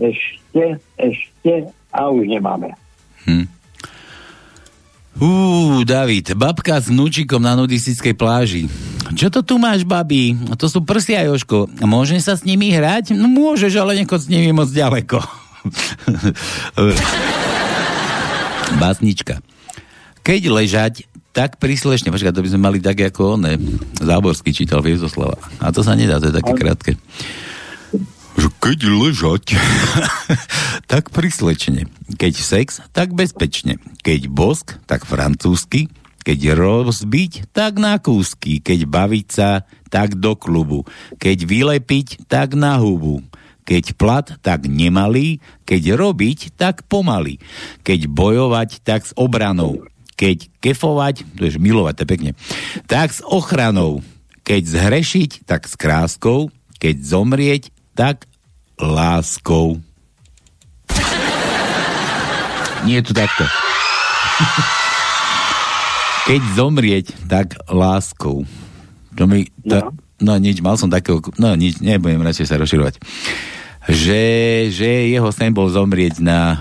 ešte, 0.00 0.64
ešte 0.96 1.54
a 1.92 2.00
už 2.10 2.24
nemáme. 2.26 2.74
Hm. 3.28 3.46
Ú, 5.14 5.86
David, 5.86 6.34
babka 6.34 6.82
s 6.82 6.90
vnúčikom 6.90 7.38
na 7.38 7.54
nudistickej 7.54 8.14
pláži. 8.18 8.66
Čo 9.14 9.30
to 9.30 9.46
tu 9.46 9.54
máš, 9.62 9.86
babi? 9.86 10.34
To 10.58 10.66
sú 10.66 10.82
prsia, 10.82 11.22
Joško. 11.30 11.70
Môžem 11.86 12.18
sa 12.18 12.34
s 12.34 12.42
nimi 12.42 12.74
hrať? 12.74 13.14
No 13.14 13.30
môžeš, 13.30 13.78
ale 13.78 14.02
nechoď 14.02 14.20
s 14.26 14.32
nimi 14.32 14.50
moc 14.50 14.66
ďaleko. 14.74 15.22
Básnička. 18.82 19.38
Keď 20.26 20.40
ležať, 20.50 21.06
tak 21.30 21.62
príslešne, 21.62 22.10
počkaj, 22.10 22.34
to 22.34 22.42
by 22.42 22.50
sme 22.50 22.66
mali 22.66 22.78
tak 22.82 22.98
ako 22.98 23.38
on, 23.38 23.46
Záborský 24.02 24.50
čítal 24.50 24.82
Viezoslava. 24.82 25.38
A 25.62 25.70
to 25.70 25.86
sa 25.86 25.94
nedá, 25.94 26.18
to 26.18 26.32
je 26.32 26.34
také 26.34 26.52
krátke 26.58 26.98
že 28.34 28.48
keď 28.58 28.78
ležať, 28.90 29.44
tak 30.90 31.14
prislečne. 31.14 31.86
Keď 32.18 32.34
sex, 32.34 32.82
tak 32.90 33.14
bezpečne. 33.14 33.78
Keď 34.02 34.30
bosk, 34.30 34.78
tak 34.84 35.06
francúzsky. 35.06 35.90
Keď 36.24 36.56
rozbiť, 36.56 37.52
tak 37.52 37.76
na 37.76 38.00
kúsky. 38.00 38.56
Keď 38.64 38.88
baviť 38.88 39.26
sa, 39.28 39.68
tak 39.92 40.16
do 40.16 40.32
klubu. 40.32 40.88
Keď 41.20 41.44
vylepiť, 41.44 42.24
tak 42.24 42.56
na 42.56 42.80
hubu. 42.80 43.20
Keď 43.68 43.92
plat, 43.96 44.24
tak 44.40 44.64
nemalý. 44.64 45.44
Keď 45.68 45.92
robiť, 45.92 46.56
tak 46.56 46.88
pomaly. 46.88 47.40
Keď 47.84 48.08
bojovať, 48.08 48.80
tak 48.80 49.04
s 49.04 49.12
obranou. 49.16 49.84
Keď 50.16 50.48
kefovať, 50.64 51.28
to 51.36 51.42
je 51.44 51.60
milovať, 51.60 51.94
to 52.00 52.04
pekne, 52.06 52.30
tak 52.88 53.12
s 53.12 53.20
ochranou. 53.20 54.00
Keď 54.48 54.62
zhrešiť, 54.64 55.30
tak 55.44 55.68
s 55.68 55.74
kráskou. 55.76 56.48
Keď 56.80 56.96
zomrieť, 57.04 57.73
tak 57.94 58.26
láskou. 58.78 59.78
Nie 62.84 63.00
je 63.00 63.04
to 63.08 63.12
takto. 63.16 63.44
Keď 66.28 66.40
zomrieť, 66.58 67.06
tak 67.30 67.56
láskou. 67.70 68.44
To 69.14 69.22
mi, 69.30 69.48
to, 69.62 69.94
no. 70.20 70.34
no 70.34 70.42
nič, 70.42 70.60
mal 70.60 70.74
som 70.76 70.90
takého, 70.90 71.22
no 71.38 71.54
nič, 71.54 71.78
nebudem 71.80 72.20
radšej 72.20 72.50
sa 72.50 72.60
rozširovať. 72.60 72.98
Že, 73.88 74.22
že 74.72 74.90
jeho 75.12 75.28
sen 75.30 75.52
bol 75.52 75.68
zomrieť 75.70 76.18
na 76.18 76.60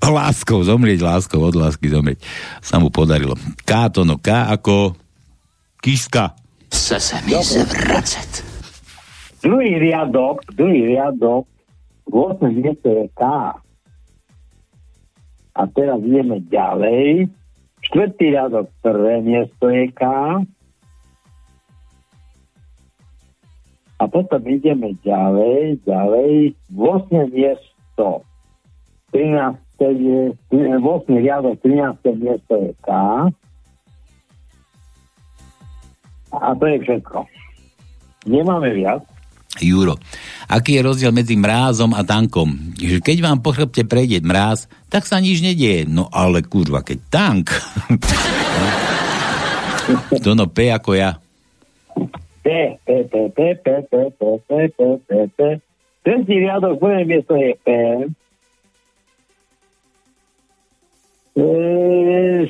láskou, 0.00 0.60
zomrieť 0.64 1.00
láskou, 1.00 1.40
od 1.40 1.56
lásky 1.56 1.88
zomrieť. 1.88 2.20
Sa 2.60 2.80
mu 2.82 2.90
podarilo. 2.92 3.36
K 3.64 3.88
to 3.88 4.04
no, 4.04 4.20
K 4.20 4.52
ako 4.52 4.96
kiska. 5.80 6.36
Chce 6.68 7.00
se 7.00 7.16
mi 7.24 7.36
zvracet. 7.44 8.53
Druhý 9.44 9.76
riadok, 9.76 10.40
druhý 10.56 10.96
riadok, 10.96 11.44
8 12.08 12.48
miesto 12.48 12.88
je 12.88 13.12
K. 13.12 13.22
A 15.52 15.62
teraz 15.68 16.00
ideme 16.00 16.40
ďalej. 16.48 17.28
Štvrtý 17.84 18.32
riadok, 18.32 18.72
prvé 18.80 19.20
miesto 19.20 19.68
je 19.68 19.92
K. 19.92 20.02
A 24.00 24.02
potom 24.08 24.40
ideme 24.48 24.96
ďalej, 25.04 25.84
ďalej. 25.84 26.56
8 26.72 27.28
miesto, 27.28 28.24
13 29.12 29.60
je, 29.76 30.32
8 30.48 30.80
riadok, 31.20 31.60
13 31.60 32.00
miesto 32.16 32.52
je 32.64 32.72
K. 32.80 32.88
A 36.32 36.48
to 36.56 36.64
je 36.64 36.76
všetko. 36.80 37.28
Nemáme 38.24 38.72
viac. 38.72 39.13
Juro. 39.62 39.94
Aký 40.50 40.74
je 40.74 40.82
rozdiel 40.82 41.12
medzi 41.14 41.38
mrázom 41.38 41.94
a 41.94 42.02
tankom? 42.02 42.74
Že 42.74 42.98
keď 42.98 43.16
vám 43.22 43.38
po 43.38 43.54
chrbte 43.54 43.86
prejde 43.86 44.18
mráz, 44.24 44.66
tak 44.90 45.06
sa 45.06 45.22
nič 45.22 45.38
nedieje. 45.44 45.86
No 45.86 46.10
ale 46.10 46.42
kurva, 46.42 46.82
keď 46.82 46.98
tank. 47.06 47.46
no 50.24 50.46
P 50.50 50.74
ako 50.74 50.90
ja. 50.98 51.22
P, 52.42 52.76
P, 52.82 52.88
P, 53.08 53.14
P, 53.30 53.38
P, 53.62 53.66
P, 53.88 53.92
P, 54.10 54.20
P, 54.44 54.48
P, 54.74 54.80
P, 55.06 55.10
P. 55.32 55.38
Tretí 56.04 56.36
riadok, 56.36 56.76
prvé 56.76 57.08
miesto 57.08 57.32
je 57.32 57.56
P. 57.64 57.68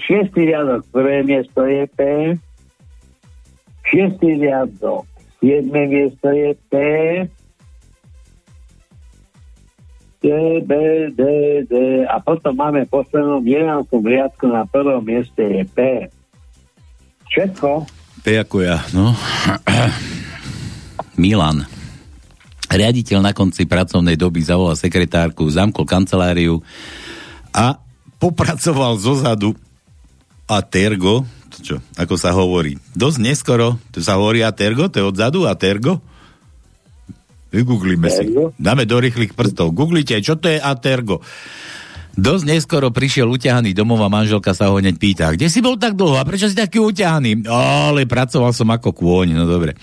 Šiestý 0.04 0.50
riadok, 0.50 0.82
prvé 0.90 1.22
miesto 1.22 1.62
je 1.62 1.86
P. 1.94 2.00
Šiestý 3.86 4.42
riadok, 4.42 5.06
Jedné 5.44 5.80
miesto 5.92 6.32
je 6.32 6.56
P, 6.72 6.74
C, 10.24 10.24
B, 10.64 10.72
D, 11.12 11.22
D 11.68 11.74
a 12.08 12.16
potom 12.16 12.56
máme 12.56 12.88
v 12.88 12.92
poslednom 12.96 13.44
11. 13.44 13.84
riadku 13.92 14.48
na 14.48 14.64
prvom 14.64 15.04
mieste 15.04 15.44
je 15.44 15.68
P. 15.68 15.78
Všetko. 17.28 17.84
P 18.24 18.40
ako 18.40 18.64
ja, 18.64 18.80
no. 18.96 19.12
Milan. 21.20 21.68
Riaditeľ 22.72 23.20
na 23.20 23.36
konci 23.36 23.68
pracovnej 23.68 24.16
doby 24.16 24.40
zavolal 24.40 24.80
sekretárku, 24.80 25.44
zamkol 25.52 25.84
kanceláriu 25.84 26.64
a 27.52 27.76
popracoval 28.16 28.96
zozadu 28.96 29.52
a 30.48 30.64
Tergo, 30.64 31.28
čo, 31.64 31.80
ako 31.96 32.14
sa 32.20 32.36
hovorí. 32.36 32.76
Dosť 32.92 33.18
neskoro, 33.24 33.80
to 33.88 34.04
sa 34.04 34.20
hovorí 34.20 34.44
Atergo, 34.44 34.92
to 34.92 35.00
je 35.00 35.08
odzadu 35.08 35.48
Atergo? 35.48 36.04
Vygooglíme 37.48 38.10
si. 38.12 38.28
Dáme 38.60 38.84
do 38.84 38.98
rýchlych 39.00 39.32
prstov. 39.32 39.72
Googlite, 39.72 40.18
čo 40.20 40.36
to 40.36 40.52
je 40.52 40.58
Atergo. 40.60 41.24
Dosť 42.14 42.44
neskoro 42.46 42.94
prišiel 42.94 43.26
uťahaný 43.26 43.74
domov 43.74 43.98
a 44.02 44.12
manželka 44.12 44.54
sa 44.54 44.70
ho 44.70 44.78
hneď 44.78 45.02
pýta, 45.02 45.34
kde 45.34 45.50
si 45.50 45.58
bol 45.58 45.74
tak 45.74 45.98
dlho 45.98 46.14
a 46.14 46.22
prečo 46.22 46.46
si 46.46 46.54
taký 46.54 46.78
uťahaný? 46.78 47.46
Ale 47.50 48.06
pracoval 48.06 48.54
som 48.54 48.70
ako 48.70 48.94
kôň, 48.94 49.34
no 49.34 49.50
dobre. 49.50 49.74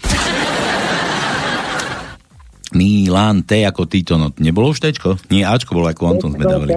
Milan, 2.71 3.43
T 3.43 3.67
ako 3.67 3.84
Tito, 3.84 4.15
no 4.15 4.32
nebolo 4.39 4.71
už 4.71 4.79
Tčko? 4.79 5.19
Nie, 5.27 5.43
Ačko 5.43 5.75
bolo 5.75 5.91
ako 5.91 6.03
Anton 6.07 6.32
sme 6.32 6.47
dávali. 6.47 6.71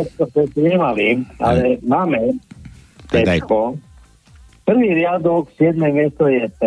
nemali, 0.59 1.22
ale 1.38 1.78
máme 1.86 2.34
Tčko. 3.14 3.78
Prvý 4.65 4.97
riadok, 4.97 5.53
7. 5.61 5.77
miesto 5.93 6.25
je 6.25 6.49
P. 6.57 6.62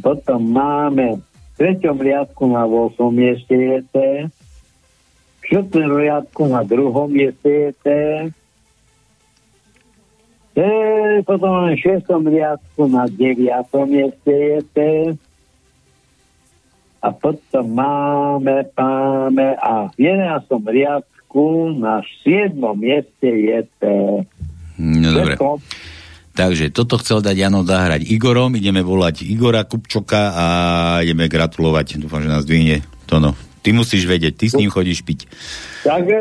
Potom 0.00 0.40
máme 0.40 1.20
v 1.20 1.24
treťom 1.60 2.00
riadku 2.00 2.48
na 2.48 2.64
8. 2.64 2.96
mieste 3.12 3.52
je 3.52 3.78
T. 3.92 3.96
V 5.40 5.42
štvrtom 5.44 6.00
riadku 6.00 6.48
na 6.48 6.64
druhom 6.64 7.12
mieste 7.12 7.44
je 7.44 7.70
T. 7.76 7.86
T. 10.56 10.58
Potom 11.28 11.50
máme 11.52 11.76
v 11.76 11.84
šestom 11.84 12.24
riadku 12.24 12.88
na 12.88 13.04
9. 13.04 13.44
mieste 13.84 14.32
je 14.32 14.60
T. 14.72 14.78
a 17.00 17.08
potom 17.12 17.64
máme, 17.68 18.64
máme 18.76 19.56
a 19.60 19.92
v 19.92 20.08
11. 20.08 20.48
riadku 20.64 21.76
na 21.76 22.00
7. 22.24 22.56
mieste 22.80 23.28
je 23.28 23.60
P. 23.76 23.82
No 24.80 25.08
dobre. 25.12 25.36
Takže 26.30 26.72
toto 26.72 26.96
chcel 26.96 27.20
dať 27.20 27.36
Jano 27.36 27.66
zahrať 27.66 28.06
Igorom, 28.06 28.56
ideme 28.56 28.80
volať 28.80 29.28
Igora 29.28 29.68
Kupčoka 29.68 30.32
a 30.32 30.46
ideme 31.04 31.28
gratulovať. 31.28 32.00
Dúfam, 32.00 32.24
že 32.24 32.32
nás 32.32 32.48
dvihne. 32.48 32.80
Tono, 33.04 33.34
ty 33.60 33.74
musíš 33.76 34.06
vedieť, 34.08 34.38
ty 34.38 34.46
s 34.48 34.56
ním 34.56 34.70
chodíš 34.72 35.02
piť. 35.04 35.26
Tak 35.84 36.06
e, 36.06 36.16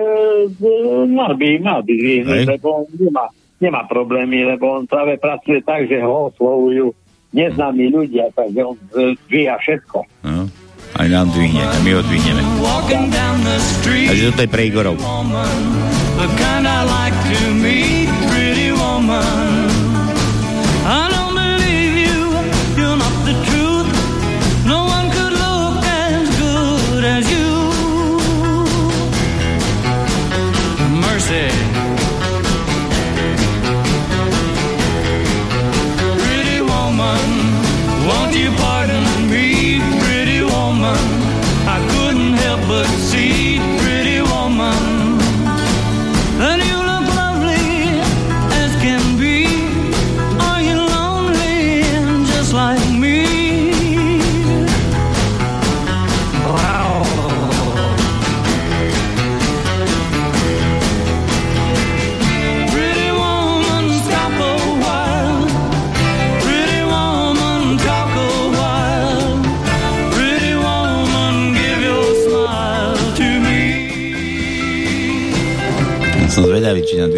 mal 1.08 1.38
by, 1.38 1.48
mal 1.62 1.82
by 1.86 1.94
lebo 2.26 2.84
on 2.84 2.86
nemá, 2.98 3.26
nemá 3.62 3.82
problémy, 3.86 4.44
lebo 4.44 4.82
on 4.82 4.84
práve 4.90 5.16
pracuje 5.22 5.62
tak, 5.64 5.88
že 5.88 6.02
ho 6.02 6.34
oslovujú 6.34 6.92
neznámi 7.32 7.94
ľudia, 7.94 8.34
takže 8.34 8.60
on 8.66 8.76
e, 8.76 9.14
dvíha 9.30 9.56
všetko. 9.62 9.98
No, 10.26 10.50
aj 10.98 11.08
nám 11.08 11.30
dvihne, 11.30 11.62
a 11.62 11.78
my 11.86 11.92
ho 11.94 12.02
dvihneme. 12.02 12.42
Walking 12.60 13.08
down 13.14 13.38
the 13.46 13.58
street, 13.62 14.10
Takže 14.10 14.24
toto 14.34 14.42
je 14.42 14.50
pre 14.50 14.64
Igorov. 14.68 14.98
the 16.20 16.28
kind 16.36 16.66
I 16.68 16.84
like 16.84 17.16
to 17.32 17.40
meet, 17.56 17.99
mano. 19.10 19.49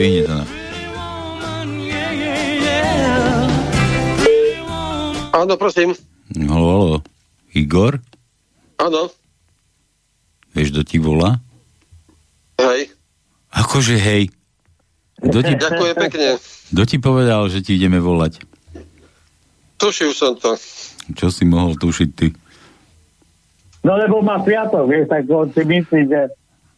Yeah. 0.02 0.46
Pretty 4.18 4.62
woman. 4.66 5.14
Áno, 5.32 5.54
prosím. 5.58 5.94
Halo, 6.50 6.68
halo. 6.68 6.98
Igor? 7.54 8.02
Áno. 8.82 9.14
Vieš, 10.52 10.74
kto 10.74 10.82
ti 10.84 10.98
volá? 10.98 11.38
Hej. 12.58 12.92
Akože 13.52 13.96
hej. 13.96 14.32
Kto 15.22 15.40
ti, 15.46 15.54
Ďakujem 15.54 15.96
pekne. 15.96 16.28
kto 16.74 16.84
ti 16.88 16.98
povedal, 16.98 17.46
že 17.48 17.62
ti 17.62 17.78
ideme 17.78 18.02
volať? 18.02 18.42
Tušil 19.78 20.18
som 20.18 20.34
to. 20.38 20.58
Čo 21.14 21.30
si 21.30 21.46
mohol 21.46 21.78
tušiť 21.78 22.10
ty? 22.18 22.34
No 23.82 23.98
lebo 23.98 24.22
má 24.22 24.38
sviatok, 24.46 24.90
vieš, 24.90 25.10
tak 25.10 25.26
on 25.30 25.50
si 25.54 25.62
myslí, 25.66 26.02
že 26.06 26.22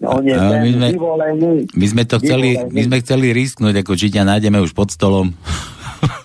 on 0.03 0.23
je 0.27 0.35
my 0.35 0.69
sme- 0.75 0.91
vyvolený. 0.95 1.53
My 1.73 1.85
sme 1.87 2.03
to 2.03 2.15
chceli, 2.19 2.59
my 2.59 2.81
sme 2.83 2.97
chceli 2.99 3.27
risknúť, 3.31 3.83
ako 3.83 3.91
či 3.95 4.11
ťa 4.11 4.23
nájdeme 4.27 4.59
už 4.59 4.75
pod 4.75 4.91
stolom. 4.91 5.31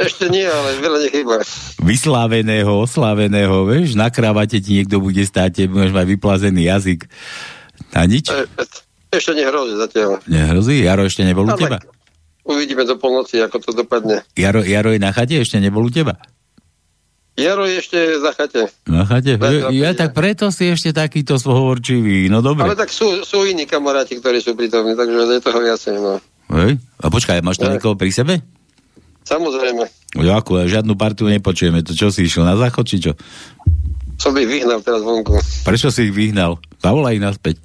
Ešte 0.03 0.27
nie, 0.27 0.43
ale 0.43 0.83
veľa 0.83 0.99
nechýba. 1.07 1.39
Vysláveného, 1.79 2.83
osláveného, 2.83 3.63
vieš, 3.63 3.95
na 3.95 4.11
kravate 4.11 4.59
ti 4.59 4.83
niekto 4.83 4.99
bude 4.99 5.23
stáť, 5.23 5.71
budeš 5.71 5.95
mať 5.95 6.07
vyplazený 6.19 6.67
jazyk. 6.67 7.07
A 7.95 8.03
nič? 8.05 8.27
E, 8.27 8.43
e, 8.59 8.65
Ešte 9.15 9.39
nehrozí 9.39 9.79
zatiaľ. 9.79 10.19
Nehrozí? 10.27 10.83
Jaro 10.83 11.07
ešte 11.07 11.23
nebol 11.23 11.47
u 11.47 11.55
Ale 11.55 11.61
teba? 11.63 11.79
Uvidíme 12.43 12.83
do 12.83 12.99
polnoci, 12.99 13.39
ako 13.39 13.57
to 13.63 13.71
dopadne. 13.71 14.27
Jaro, 14.35 14.67
Jaro 14.67 14.91
je 14.91 15.01
na 15.01 15.15
chate? 15.15 15.39
Ešte 15.39 15.63
nebol 15.63 15.87
u 15.87 15.93
teba? 15.93 16.19
Jaro 17.39 17.71
je 17.71 17.79
ešte 17.79 17.99
za 18.19 18.35
chate. 18.35 18.67
Na 18.91 19.07
chate? 19.07 19.39
Ja, 19.39 19.71
zapojenia. 19.71 19.95
tak 19.95 20.11
preto 20.11 20.51
si 20.51 20.67
ešte 20.67 20.91
takýto 20.91 21.39
svohovorčivý. 21.39 22.27
No 22.27 22.43
dobre. 22.43 22.67
Ale 22.67 22.75
tak 22.75 22.91
sú, 22.91 23.23
sú 23.23 23.47
iní 23.47 23.63
kamaráti, 23.63 24.19
ktorí 24.19 24.43
sú 24.43 24.59
prítomní, 24.59 24.99
takže 24.99 25.39
je 25.39 25.43
toho 25.47 25.61
viacej. 25.63 25.95
No. 26.03 26.19
Hej. 26.51 26.83
A 26.99 27.07
počkaj, 27.07 27.39
máš 27.47 27.63
tam 27.63 27.71
niekoho 27.71 27.95
pri 27.95 28.11
sebe? 28.11 28.43
Samozrejme. 29.23 29.87
Ďakujem, 30.19 30.67
žiadnu 30.67 30.99
partiu 30.99 31.31
nepočujeme. 31.31 31.87
To 31.87 31.95
čo 31.95 32.11
si 32.11 32.27
išiel 32.27 32.43
na 32.43 32.59
záchod, 32.59 32.85
či 32.91 32.97
čo? 32.99 33.13
Som 34.19 34.35
ich 34.35 34.51
vyhnal 34.51 34.83
teraz 34.83 35.07
vonku. 35.07 35.39
Prečo 35.63 35.95
si 35.95 36.11
ich 36.11 36.15
vyhnal? 36.17 36.59
Zavolaj 36.83 37.15
ich 37.15 37.23
naspäť. 37.23 37.63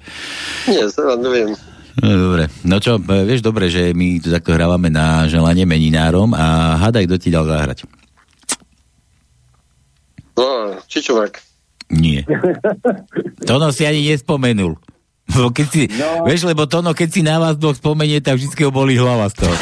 Nie, 0.70 0.86
sa 0.86 1.18
neviem. 1.18 1.50
No, 1.98 2.30
dobre. 2.30 2.46
No 2.62 2.78
čo, 2.78 2.98
e, 2.98 3.22
vieš 3.26 3.42
dobre, 3.42 3.70
že 3.70 3.90
my 3.90 4.22
tu 4.22 4.30
takto 4.30 4.54
hrávame 4.54 4.86
na 4.86 5.26
želanie 5.26 5.66
meninárom 5.66 6.30
a 6.30 6.78
hádaj, 6.78 7.10
kto 7.10 7.16
ti 7.18 7.28
dal 7.34 7.46
zahrať. 7.46 7.86
No, 10.34 10.78
Čičovák. 10.90 11.34
Nie. 11.94 12.26
Tono 13.48 13.70
si 13.70 13.84
ani 13.84 14.02
nespomenul. 14.08 14.74
Lebo 15.34 15.48
keď 15.50 15.66
si, 15.72 15.82
no. 15.88 16.28
Vieš, 16.28 16.44
lebo 16.44 16.68
Tono, 16.68 16.92
keď 16.92 17.08
si 17.08 17.20
na 17.24 17.40
vás 17.40 17.56
dvoch 17.56 17.72
spomenie, 17.80 18.20
tak 18.20 18.36
vždy 18.36 18.60
ho 18.60 18.68
bolí 18.68 19.00
hlava 19.00 19.32
z 19.32 19.40
toho. 19.40 19.54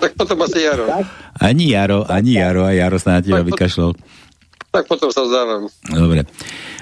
Tak 0.00 0.10
potom 0.18 0.42
asi 0.42 0.66
Jaro. 0.66 0.90
Ani 1.38 1.70
Jaro, 1.70 2.02
ani 2.10 2.34
Jaro, 2.34 2.66
a 2.66 2.74
Jaro 2.74 2.98
sa 2.98 3.18
na 3.18 3.20
teba 3.22 3.46
Tak- 3.46 3.48
vykašľal. 3.54 3.92
Tak 4.70 4.84
potom 4.86 5.10
sa 5.10 5.22
vzdávam. 5.26 5.66
Dobre. 5.86 6.26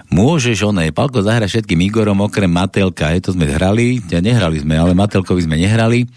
Môžeš, 0.09 0.64
oné, 0.64 0.88
Palko 0.92 1.20
zahra 1.20 1.44
všetkým 1.44 1.80
Igorom, 1.88 2.24
okrem 2.24 2.49
Matelka, 2.49 3.12
je 3.12 3.20
to 3.20 3.36
sme 3.36 3.44
hrali, 3.44 4.01
ja 4.09 4.24
nehrali 4.24 4.61
sme, 4.61 4.76
ale 4.76 4.96
Matelkovi 4.96 5.44
sme 5.44 5.61
nehrali. 5.61 6.09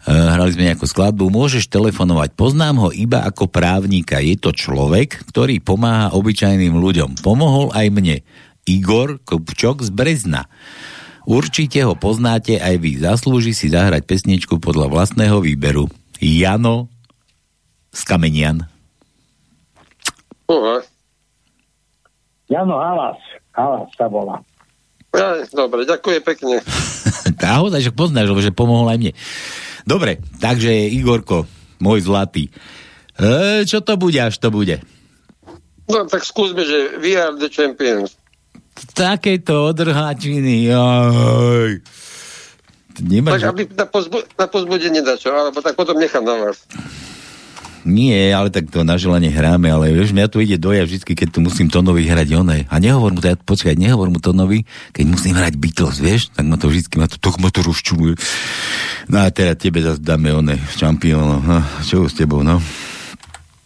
Uh, 0.00 0.32
hrali 0.32 0.56
sme 0.56 0.72
nejakú 0.72 0.88
skladbu, 0.88 1.28
môžeš 1.28 1.68
telefonovať. 1.68 2.32
Poznám 2.32 2.88
ho 2.88 2.88
iba 2.88 3.20
ako 3.20 3.52
právnika. 3.52 4.24
Je 4.24 4.40
to 4.40 4.56
človek, 4.56 5.28
ktorý 5.28 5.60
pomáha 5.60 6.16
obyčajným 6.16 6.72
ľuďom. 6.72 7.20
Pomohol 7.20 7.68
aj 7.76 7.86
mne. 7.92 8.16
Igor 8.64 9.20
Kupčok 9.20 9.84
z 9.84 9.90
Brezna. 9.92 10.48
Určite 11.28 11.84
ho 11.84 11.92
poznáte 12.00 12.56
aj 12.56 12.74
vy. 12.80 12.96
Zaslúži 12.96 13.52
si 13.52 13.68
zahrať 13.68 14.08
pesničku 14.08 14.56
podľa 14.56 14.88
vlastného 14.88 15.36
výberu. 15.44 15.92
Jano 16.16 16.88
z 17.92 18.00
Kamenian. 18.08 18.64
Uha. 20.48 20.80
Jano 22.50 22.76
Halas, 22.82 23.20
Halas 23.54 23.88
sa 23.94 24.10
volá. 24.10 24.42
Ja, 25.14 25.42
dobre, 25.54 25.86
ďakujem 25.86 26.22
pekne. 26.22 26.56
Naozaj, 27.42 27.90
že 27.90 27.92
poznáš, 27.94 28.30
že 28.42 28.54
pomohol 28.54 28.90
aj 28.90 28.98
mne. 28.98 29.12
Dobre, 29.84 30.20
takže 30.40 30.70
Igorko, 30.70 31.48
môj 31.80 32.04
zlatý. 32.04 32.48
E, 33.16 33.64
čo 33.68 33.84
to 33.84 33.96
bude, 34.00 34.16
až 34.16 34.36
to 34.40 34.48
bude? 34.48 34.80
No 35.90 36.06
tak 36.06 36.22
skúsme, 36.22 36.62
že 36.62 37.02
we 37.02 37.18
are 37.18 37.34
the 37.34 37.50
champions. 37.50 38.14
Takéto 38.94 39.68
odrháčiny, 39.74 40.70
jaj. 40.70 41.82
Nemáš... 43.00 43.40
Tak 43.40 43.52
aby 43.56 43.62
na, 43.74 43.86
pozbu- 43.88 44.28
na 44.36 44.46
pozbudenie 44.46 45.00
dačo, 45.00 45.32
alebo 45.32 45.64
tak 45.64 45.74
potom 45.74 45.96
nechám 45.96 46.24
na 46.24 46.36
vás. 46.36 46.64
Nie, 47.80 48.36
ale 48.36 48.52
tak 48.52 48.68
to 48.68 48.84
na 48.84 49.00
želanie 49.00 49.32
hráme, 49.32 49.72
ale 49.72 49.96
vieš, 49.96 50.12
mňa 50.12 50.28
tu 50.28 50.44
ide 50.44 50.60
doja 50.60 50.84
vždy, 50.84 51.00
keď 51.00 51.28
tu 51.32 51.40
musím 51.40 51.72
Tonovi 51.72 52.04
hrať 52.04 52.28
oné. 52.36 52.68
A 52.68 52.76
nehovor 52.76 53.16
mu, 53.16 53.24
teda, 53.24 53.40
počkaj, 53.40 53.72
nehovor 53.72 54.12
mu 54.12 54.20
Tonovi, 54.20 54.68
keď 54.92 55.04
musím 55.08 55.40
hrať 55.40 55.56
Beatles, 55.56 55.96
vieš, 55.96 56.28
tak 56.36 56.44
ma 56.44 56.60
to 56.60 56.68
vždy, 56.68 56.84
ma 57.00 57.08
to, 57.08 57.16
to, 57.16 57.28
ma 57.40 57.48
to 57.48 57.64
rozčuluje. 57.64 58.20
No 59.08 59.24
a 59.24 59.32
teraz 59.32 59.56
tebe 59.56 59.80
zase 59.80 60.04
dáme 60.04 60.28
oné, 60.28 60.60
šampiónov, 60.76 61.40
no, 61.40 61.60
čo 61.80 62.04
s 62.04 62.12
tebou, 62.12 62.44
no? 62.44 62.60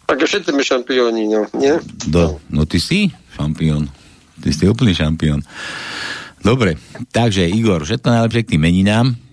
Tak 0.05 0.23
všetci 0.23 0.53
sme 0.55 0.63
šampióni, 0.63 1.27
no, 1.27 1.49
nie? 1.59 1.75
Do, 2.07 2.39
no 2.47 2.63
ty 2.63 2.79
si 2.79 3.11
šampión. 3.35 3.91
Ty 4.39 4.49
si 4.55 4.63
úplný 4.63 4.95
šampión. 4.95 5.43
Dobre, 6.39 6.77
takže 7.09 7.49
Igor, 7.49 7.83
všetko 7.83 8.05
najlepšie 8.05 8.41
k 8.45 8.51
tým 8.55 8.61
meninám. 8.61 9.24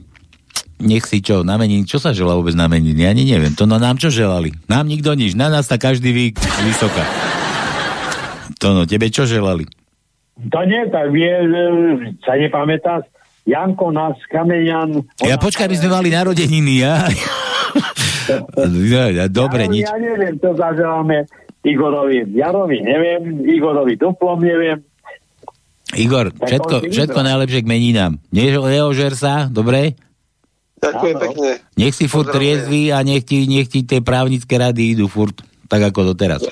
Nech 0.83 1.07
si 1.07 1.23
čo, 1.23 1.47
na 1.47 1.55
meniny, 1.55 1.87
čo 1.87 2.03
sa 2.03 2.11
želá 2.11 2.35
vôbec 2.35 2.59
na 2.59 2.67
meniny? 2.67 3.07
Ja 3.07 3.15
ani 3.15 3.23
neviem. 3.23 3.55
To 3.55 3.71
no 3.71 3.79
nám 3.79 4.03
čo 4.03 4.11
želali? 4.11 4.51
Nám 4.67 4.91
nikto 4.91 5.15
nič. 5.15 5.39
Na 5.39 5.47
nás 5.47 5.71
sa 5.71 5.79
každý 5.79 6.11
vy 6.11 6.25
vysoká. 6.67 7.07
To 8.59 8.75
no, 8.75 8.83
tebe 8.83 9.07
čo 9.09 9.23
želali? 9.23 9.71
To 10.51 10.61
nie, 10.67 10.83
tak 10.91 11.15
vie, 11.15 11.29
e, 11.29 11.47
sa 12.27 12.35
nepamätáš, 12.35 13.07
Janko 13.47 13.95
nás 13.95 14.15
Kamenian... 14.31 15.07
Ja 15.23 15.39
počkaj, 15.39 15.71
my 15.71 15.77
sme 15.79 15.91
mali 15.91 16.09
narodeniny, 16.11 16.83
ja. 16.83 17.07
dobre, 19.31 19.67
ja, 19.67 19.71
nič. 19.71 19.87
Ja 19.87 19.99
neviem, 19.99 20.39
to 20.39 20.55
zaželáme 20.55 21.27
Igorovi 21.63 22.27
Jarovi 22.35 22.83
neviem, 22.83 23.47
Igorovi 23.47 23.95
Duplom 23.95 24.43
neviem. 24.43 24.83
Igor, 25.93 26.33
všetko, 26.33 26.89
všetko 26.89 27.21
najlepšie 27.21 27.61
k 27.63 27.69
meninám. 27.69 28.13
Ne, 28.33 28.57
neožer 28.57 29.13
sa, 29.13 29.53
dobre? 29.53 29.93
Ďakujem 30.83 31.17
Áno. 31.17 31.23
pekne. 31.23 31.51
Nech 31.79 31.95
si 31.95 32.11
furt 32.11 32.35
triezvy 32.35 32.91
a 32.91 33.07
nech 33.07 33.23
ti, 33.23 33.47
nech 33.47 33.71
ti 33.71 33.87
tie 33.87 34.03
právnické 34.03 34.59
rady 34.59 34.99
idú 34.99 35.07
furt 35.07 35.39
tak 35.71 35.89
ako 35.89 36.13
doteraz. 36.13 36.45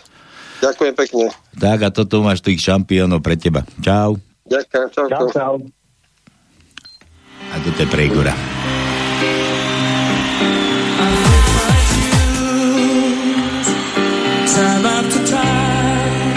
Ďakujem 0.64 0.94
pekne. 0.96 1.24
Tak 1.60 1.78
a 1.84 1.88
toto 1.92 2.24
máš 2.24 2.40
tých 2.40 2.62
šampiónov 2.64 3.20
pre 3.20 3.36
teba. 3.36 3.66
Čau. 3.84 4.16
Ďakujem, 4.48 4.88
čau. 4.96 5.06
Čau, 5.10 5.26
čau. 5.28 5.54
A 7.50 7.54
toto 7.60 7.80
je 7.82 7.88
pre 7.90 8.06
Igora. 8.08 8.32
time 14.60 14.84
after 14.84 15.22
time. 15.26 16.36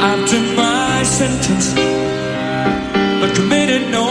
I've 0.00 0.24
done 0.30 0.56
my 0.56 1.02
sentence, 1.02 1.74
but 3.20 3.34
committed 3.36 3.90
no 3.90 4.07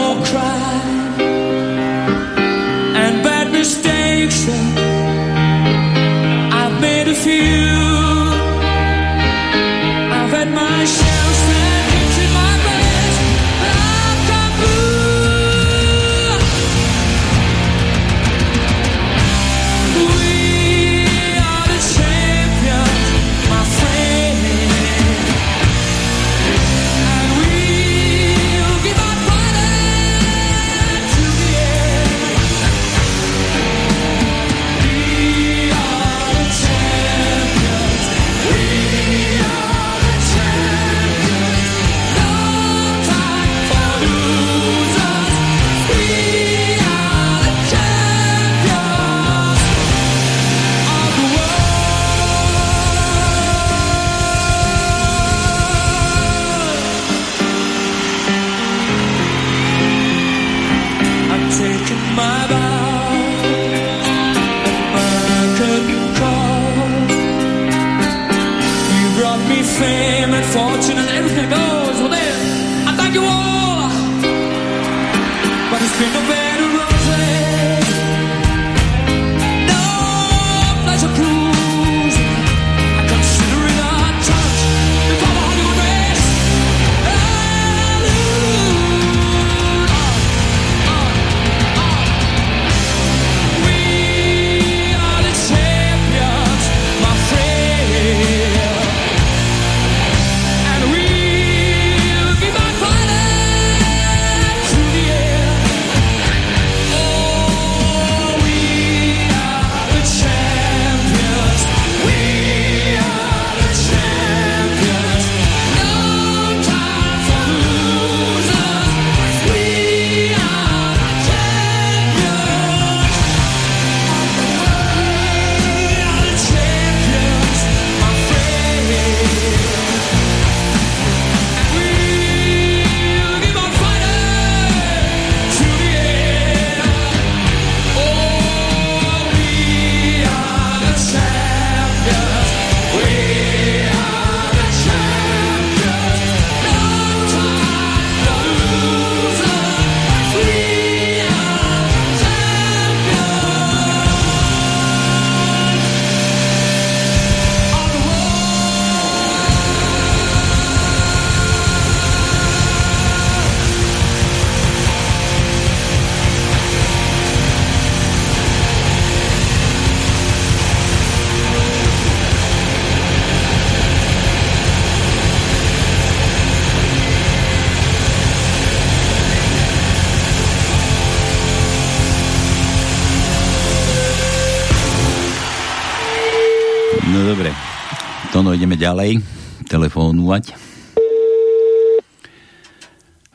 ďalej. 188.98 189.22
Telefónovať. 189.70 190.58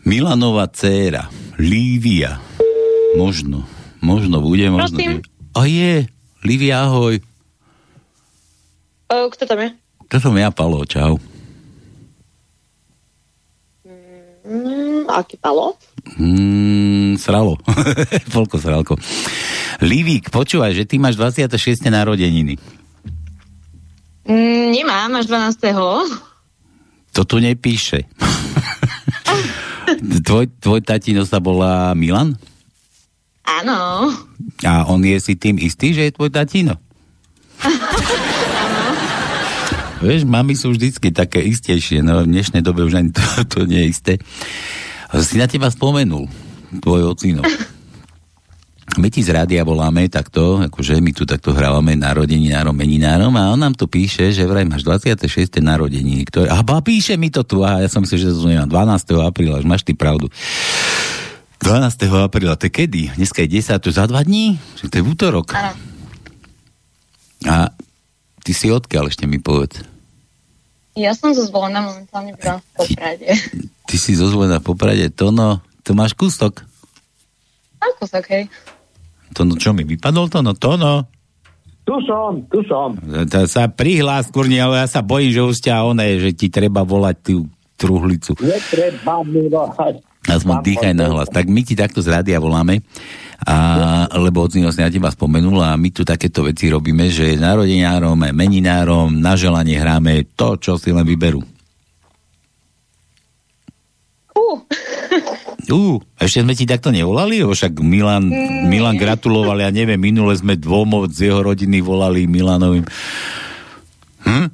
Milanová 0.03 0.67
dcéra. 0.67 1.31
Lívia. 1.55 2.43
Možno. 3.15 3.63
Možno 4.03 4.43
bude, 4.43 4.67
možno. 4.67 4.99
Prosím. 4.99 5.23
A 5.55 5.63
je. 5.63 6.11
Lívia, 6.43 6.83
ahoj. 6.83 7.23
O, 9.07 9.31
kto 9.31 9.47
tam 9.47 9.63
je? 9.63 9.69
To 10.11 10.19
som 10.19 10.35
ja, 10.35 10.51
Palo, 10.51 10.83
čau. 10.83 11.15
Mm, 14.43 15.07
aký 15.07 15.39
palo? 15.39 15.79
Mm, 16.19 17.15
sralo. 17.15 17.55
Polko 18.35 18.59
sralko. 18.59 18.99
Lívík, 19.79 20.27
počúvaj, 20.27 20.75
že 20.75 20.83
ty 20.83 20.99
máš 20.99 21.15
26. 21.15 21.87
narodeniny. 21.87 22.82
Mm, 24.23 24.71
nemám, 24.71 25.19
až 25.19 25.25
12. 25.27 25.59
To 27.13 27.21
tu 27.27 27.37
nepíše. 27.43 28.07
tvoj, 30.25 30.47
tvoj 30.63 30.81
tatino 30.81 31.27
sa 31.27 31.43
volá 31.43 31.91
Milan? 31.93 32.39
Áno. 33.43 34.09
A 34.63 34.87
on 34.87 35.03
je 35.03 35.19
si 35.19 35.35
tým 35.35 35.59
istý, 35.59 35.91
že 35.91 36.07
je 36.07 36.15
tvoj 36.15 36.31
tatino? 36.31 36.79
Vieš, 40.03 40.27
mami 40.27 40.55
sú 40.55 40.75
vždycky 40.75 41.15
také 41.15 41.39
istejšie, 41.39 42.03
no 42.03 42.27
v 42.27 42.31
dnešnej 42.31 42.59
dobe 42.59 42.83
už 42.83 42.99
ani 42.99 43.11
to, 43.15 43.23
to 43.47 43.59
nie 43.63 43.87
je 43.87 43.91
isté. 43.91 44.13
Si 45.15 45.39
na 45.39 45.47
teba 45.47 45.71
spomenul, 45.71 46.27
tvoj 46.83 47.15
ocino. 47.15 47.43
My 48.93 49.09
ti 49.09 49.25
z 49.25 49.33
rádia 49.33 49.65
voláme 49.65 50.05
takto, 50.05 50.61
akože 50.61 51.01
my 51.01 51.11
tu 51.17 51.25
takto 51.25 51.49
hrávame 51.49 51.97
narodeninárom, 51.97 52.77
meninárom 52.77 53.33
a 53.33 53.49
on 53.49 53.57
nám 53.57 53.73
tu 53.73 53.89
píše, 53.89 54.29
že 54.29 54.45
vraj 54.45 54.69
máš 54.69 54.85
26. 54.85 55.57
narodeniny, 55.65 56.29
ktoré... 56.29 56.53
A 56.53 56.61
ba, 56.61 56.77
píše 56.77 57.17
mi 57.17 57.33
to 57.33 57.41
tu, 57.41 57.65
a 57.65 57.81
ja 57.81 57.89
som 57.89 58.05
myslel, 58.05 58.21
že 58.21 58.37
to 58.37 58.45
nemám 58.45 58.69
12. 58.69 59.17
apríla, 59.25 59.57
že 59.59 59.67
máš 59.67 59.81
ty 59.81 59.97
pravdu. 59.97 60.29
12. 61.65 62.05
apríla, 62.21 62.53
to 62.53 62.69
je 62.69 62.73
kedy? 62.75 63.17
Dneska 63.17 63.41
je 63.41 63.57
10, 63.65 63.81
to 63.81 63.89
za 63.89 64.05
dva 64.05 64.21
dní? 64.21 64.61
Že 64.77 64.85
to 64.85 64.95
je 64.99 65.03
v 65.03 65.09
útorok. 65.09 65.47
Áno. 65.57 65.73
A 67.49 67.73
Ty 68.43 68.51
si 68.51 68.67
odkiaľ 68.67 69.07
ešte 69.07 69.23
mi 69.23 69.39
povedz. 69.39 69.87
Ja 70.99 71.15
som 71.15 71.31
zo 71.31 71.47
zvolená 71.47 71.79
momentálne 71.79 72.35
bývam 72.35 72.59
v 72.59 72.67
Poprade. 72.75 73.27
Ty 73.87 73.95
si 73.95 74.13
zozvolená 74.19 74.59
v 74.59 74.67
Poprade, 74.67 75.07
Tono, 75.09 75.63
to 75.81 75.95
máš 75.95 76.11
kúsok. 76.13 76.61
Ako 77.79 78.03
sa, 78.05 78.19
hej. 78.27 78.51
Tono, 79.33 79.57
čo 79.57 79.73
mi 79.73 79.83
vypadol 79.83 80.29
Tono? 80.29 80.53
Tono, 80.53 81.09
Tu 81.83 81.95
som, 82.07 82.39
tu 82.47 82.63
som. 82.63 82.95
to 83.27 83.43
sa 83.43 83.67
prihlás, 83.67 84.31
kurni, 84.31 84.55
ale 84.55 84.79
ja 84.79 84.87
sa 84.87 85.03
bojím, 85.03 85.35
že 85.35 85.41
už 85.43 85.57
ťa 85.67 85.83
oné, 85.83 86.15
že 86.15 86.31
ti 86.31 86.47
treba 86.47 86.87
volať 86.87 87.15
tú 87.19 87.35
truhlicu. 87.75 88.39
Netreba 88.39 89.19
mi 89.27 89.51
volať. 89.51 89.99
Aspoň 90.23 90.55
dýchaj 90.63 90.93
na 90.95 91.11
hlas. 91.11 91.27
Tak 91.27 91.51
my 91.51 91.61
ti 91.67 91.75
takto 91.75 91.99
z 91.99 92.07
rádia 92.07 92.39
voláme, 92.39 92.79
a, 93.43 94.07
lebo 94.15 94.47
Ocino 94.47 94.71
si 94.71 94.79
na 94.79 94.87
teba 94.87 95.11
spomenul 95.11 95.59
a 95.59 95.75
my 95.75 95.91
tu 95.91 96.07
takéto 96.07 96.47
veci 96.47 96.71
robíme, 96.71 97.11
že 97.11 97.35
narodeninárom, 97.35 98.31
meninárom, 98.31 99.11
na 99.19 99.35
želanie 99.35 99.75
hráme 99.75 100.23
to, 100.39 100.55
čo 100.55 100.79
si 100.79 100.95
len 100.95 101.03
vyberú. 101.03 101.43
Uh, 104.31 104.63
Ú, 105.71 106.03
ešte 106.19 106.43
sme 106.43 106.53
ti 106.57 106.67
takto 106.67 106.91
nevolali, 106.91 107.39
lebo 107.39 107.55
však 107.55 107.79
Milan, 107.79 108.27
Milan 108.67 108.99
gratuloval, 108.99 109.63
ja 109.63 109.71
neviem, 109.71 109.95
minule 109.95 110.35
sme 110.35 110.59
dvom 110.59 111.07
z 111.07 111.31
jeho 111.31 111.39
rodiny 111.39 111.79
volali 111.79 112.27
Milanovým. 112.27 112.83
Hm? 114.27 114.47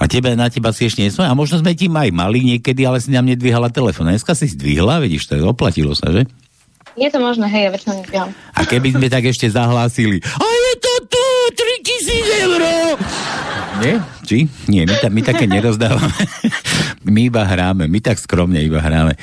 A 0.00 0.04
tebe, 0.08 0.32
na 0.32 0.48
teba 0.48 0.72
si 0.72 0.88
ešte 0.88 1.04
nesme? 1.04 1.28
A 1.28 1.36
možno 1.36 1.60
sme 1.60 1.76
ti 1.76 1.88
aj 1.88 2.10
mali 2.12 2.44
niekedy, 2.44 2.84
ale 2.88 3.00
si 3.00 3.12
nám 3.12 3.28
nedvíhala 3.28 3.68
telefón. 3.72 4.08
Dneska 4.08 4.32
si 4.32 4.48
zdvihla, 4.48 5.00
vidíš, 5.00 5.28
to 5.28 5.40
oplatilo 5.44 5.92
sa, 5.92 6.08
že? 6.12 6.24
je 7.00 7.08
to 7.08 7.18
možné, 7.22 7.46
hej, 7.48 7.62
ja 7.68 7.70
väčšinou. 7.72 8.28
A 8.52 8.60
keby 8.68 8.92
sme 8.92 9.06
tak 9.08 9.24
ešte 9.24 9.48
zahlásili, 9.48 10.20
a 10.20 10.44
je 10.44 10.72
to 10.76 10.92
tu, 11.08 11.26
3000 11.56 12.44
eur! 12.44 12.60
Nie? 13.80 13.96
Či? 14.28 14.38
Nie, 14.68 14.84
my, 14.84 14.94
ta, 15.00 15.08
my 15.08 15.20
také 15.24 15.44
nerozdávame. 15.48 16.12
my 17.14 17.20
iba 17.26 17.42
hráme, 17.44 17.88
my 17.88 17.98
tak 18.00 18.20
skromne 18.20 18.60
iba 18.60 18.80
hráme. 18.80 19.16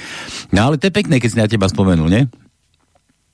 No 0.49 0.69
ale 0.69 0.81
to 0.81 0.89
je 0.89 0.97
pekné, 0.97 1.21
keď 1.21 1.29
si 1.29 1.37
na 1.37 1.47
teba 1.49 1.69
spomenul, 1.69 2.09
nie? 2.09 2.23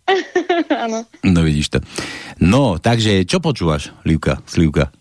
Áno. 0.83 1.07
No 1.23 1.39
vidíš 1.41 1.73
to. 1.73 1.79
No, 2.43 2.75
takže 2.77 3.23
čo 3.23 3.39
počúvaš, 3.39 3.95
Livka, 4.03 4.43
Slivka? 4.43 4.91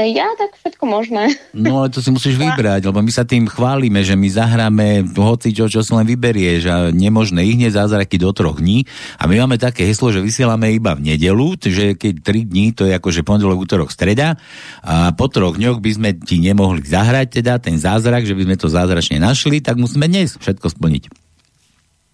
Ja 0.00 0.32
tak 0.40 0.56
všetko 0.56 0.84
možné. 0.88 1.36
No 1.52 1.84
ale 1.84 1.92
to 1.92 2.00
si 2.00 2.08
musíš 2.08 2.40
vybrať, 2.40 2.88
lebo 2.88 3.04
my 3.04 3.12
sa 3.12 3.28
tým 3.28 3.44
chválime, 3.44 4.00
že 4.00 4.16
my 4.16 4.28
zahráme 4.32 5.04
hoci 5.12 5.52
čo, 5.52 5.68
čo 5.68 5.84
si 5.84 5.92
len 5.92 6.08
vyberieš 6.08 6.62
a 6.72 6.76
nemožné 6.88 7.44
ich 7.44 7.60
hneď 7.60 7.76
zázraky 7.76 8.16
do 8.16 8.32
troch 8.32 8.64
dní. 8.64 8.88
A 9.20 9.28
my 9.28 9.44
máme 9.44 9.60
také 9.60 9.84
heslo, 9.84 10.08
že 10.08 10.24
vysielame 10.24 10.72
iba 10.72 10.96
v 10.96 11.12
nedelu, 11.12 11.52
že 11.60 11.92
keď 11.92 12.14
tri 12.24 12.48
dní, 12.48 12.72
to 12.72 12.88
je 12.88 12.96
akože 12.96 13.20
pondelok, 13.20 13.68
útorok, 13.68 13.92
streda. 13.92 14.40
A 14.80 15.12
po 15.12 15.28
troch 15.28 15.60
dňoch 15.60 15.84
by 15.84 15.90
sme 15.92 16.10
ti 16.16 16.40
nemohli 16.40 16.80
zahrať 16.80 17.42
teda 17.44 17.60
ten 17.60 17.76
zázrak, 17.76 18.24
že 18.24 18.32
by 18.32 18.48
sme 18.48 18.56
to 18.56 18.72
zázračne 18.72 19.20
našli, 19.20 19.60
tak 19.60 19.76
musíme 19.76 20.08
dnes 20.08 20.40
všetko 20.40 20.72
splniť. 20.72 21.02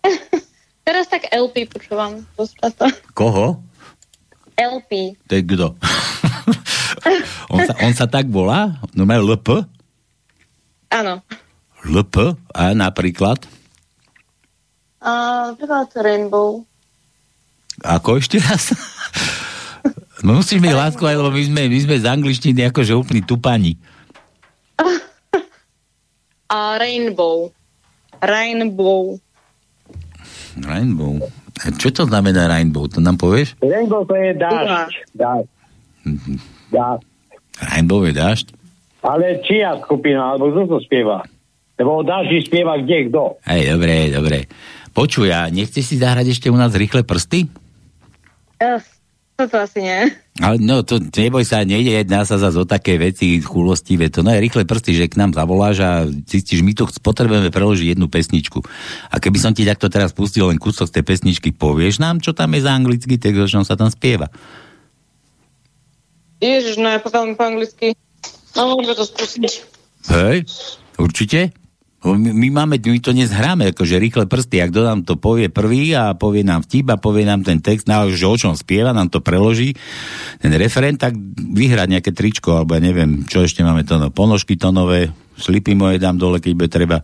Teraz 0.87 1.07
tak 1.07 1.31
LP 1.31 1.71
počúvam. 1.71 2.23
Koho? 3.15 3.63
LP. 4.57 5.19
To 5.29 5.33
je 5.37 5.43
kto? 5.45 5.67
on, 7.53 7.61
sa, 7.67 7.75
on 7.83 7.93
sa 7.95 8.07
tak 8.11 8.27
volá? 8.29 8.79
No 8.95 9.07
má 9.07 9.19
LP? 9.19 9.63
Áno. 10.91 11.23
LP? 11.87 12.35
A 12.55 12.75
napríklad? 12.75 13.43
A 15.03 15.11
napríklad 15.53 15.87
Rainbow. 15.99 16.67
Ako 17.85 18.19
ešte 18.19 18.41
raz? 18.41 18.73
No 20.25 20.41
musíš 20.41 20.59
mi 20.59 20.73
lásku, 20.73 20.99
lebo 21.05 21.29
my 21.29 21.43
sme, 21.45 21.69
my 21.69 21.79
sme 21.79 21.97
z 22.01 22.07
angličtiny 22.09 22.67
akože 22.73 22.97
úplní 22.97 23.23
tupani. 23.23 23.77
A 26.51 26.81
Rainbow. 26.81 27.53
Rainbow. 28.19 29.21
Rainbow. 30.57 31.21
A 31.65 31.73
čo 31.77 31.93
to 31.93 32.09
znamená 32.09 32.49
rainbow? 32.49 32.89
To 32.89 33.01
nám 33.01 33.21
povieš? 33.21 33.57
Rainbow 33.61 34.05
to 34.09 34.17
je 34.17 34.33
dážď. 34.37 34.93
Dážď. 35.13 35.49
Dážď. 36.71 37.05
Rainbow 37.57 38.05
je 38.05 38.13
dážď? 38.13 38.47
Ale 39.07 39.39
čia 39.47 39.79
skupina, 39.81 40.35
alebo 40.35 40.51
kto 40.51 40.77
to 40.77 40.79
spieva? 40.83 41.23
Lebo 41.77 42.01
o 42.01 42.03
dáždi 42.03 42.43
spieva 42.43 42.81
kde 42.81 43.13
kto. 43.13 43.39
Hej, 43.47 43.77
dobre, 43.77 43.95
dobre. 44.11 44.39
Počuj, 44.97 45.29
a 45.29 45.47
nechceš 45.53 45.85
si 45.85 45.97
zahrať 46.01 46.33
ešte 46.33 46.49
u 46.49 46.57
nás 46.57 46.73
rýchle 46.73 47.05
prsty? 47.05 47.47
Uh, 48.57 48.81
toto 49.37 49.61
asi 49.61 49.85
nie. 49.85 50.09
Ale 50.41 50.57
no, 50.57 50.81
to 50.81 50.97
neboj 50.97 51.45
sa, 51.45 51.61
nejde 51.69 51.93
jedná 51.93 52.25
sa 52.25 52.41
zase 52.41 52.57
o 52.57 52.65
také 52.65 52.97
veci 52.97 53.37
chulostivé. 53.45 54.09
To 54.09 54.25
no 54.25 54.33
je 54.33 54.41
rýchle 54.41 54.65
prsty, 54.65 54.97
že 54.97 55.13
k 55.13 55.21
nám 55.21 55.37
zavoláš 55.37 55.85
a 55.85 56.09
zistíš, 56.09 56.65
my 56.65 56.73
tu 56.73 56.89
potrebujeme 57.05 57.53
preložiť 57.53 57.93
jednu 57.93 58.09
pesničku. 58.09 58.65
A 59.13 59.21
keby 59.21 59.37
som 59.37 59.53
ti 59.53 59.69
takto 59.69 59.93
teraz 59.93 60.17
pustil 60.17 60.49
len 60.49 60.57
kúsok 60.57 60.89
z 60.89 60.97
tej 60.97 61.05
pesničky, 61.05 61.53
povieš 61.53 62.01
nám, 62.01 62.25
čo 62.25 62.33
tam 62.33 62.57
je 62.57 62.65
za 62.65 62.73
anglický 62.73 63.21
text, 63.21 63.45
o 63.45 63.53
čom 63.61 63.65
sa 63.69 63.77
tam 63.77 63.93
spieva. 63.93 64.33
Ježiš, 66.47 66.79
no 66.79 66.87
ja 66.87 67.03
mi 67.03 67.35
po 67.35 67.43
anglicky. 67.43 67.99
No 68.55 68.79
môžeme 68.79 68.95
to 68.95 69.05
skúsiť. 69.05 69.53
Hej, 70.15 70.47
určite. 70.97 71.51
My, 72.07 72.49
máme, 72.55 72.79
my 72.79 73.01
to 73.03 73.11
dnes 73.11 73.35
hráme, 73.35 73.75
akože 73.75 73.99
rýchle 73.99 74.31
prsty, 74.31 74.63
ak 74.63 74.71
kto 74.71 74.87
nám 74.87 75.03
to 75.03 75.19
povie 75.19 75.51
prvý 75.51 75.91
a 75.91 76.15
povie 76.15 76.47
nám 76.47 76.63
vtip 76.63 76.87
a 76.95 77.03
povie 77.03 77.27
nám 77.27 77.43
ten 77.43 77.59
text, 77.59 77.91
no, 77.91 78.07
že 78.07 78.31
o 78.31 78.37
čom 78.39 78.55
spieva, 78.55 78.95
nám 78.95 79.11
to 79.11 79.19
preloží, 79.19 79.75
ten 80.39 80.55
referent, 80.55 81.03
tak 81.03 81.19
vyhrať 81.35 81.89
nejaké 81.99 82.15
tričko, 82.15 82.63
alebo 82.63 82.79
ja 82.79 82.83
neviem, 82.85 83.27
čo 83.27 83.43
ešte 83.43 83.67
máme 83.67 83.83
to, 83.83 83.99
no, 83.99 84.15
ponožky 84.15 84.55
tonové, 84.55 85.11
slipy 85.35 85.75
moje 85.75 85.99
dám 85.99 86.15
dole, 86.15 86.39
keď 86.39 86.53
bude 86.55 86.71
treba. 86.71 87.03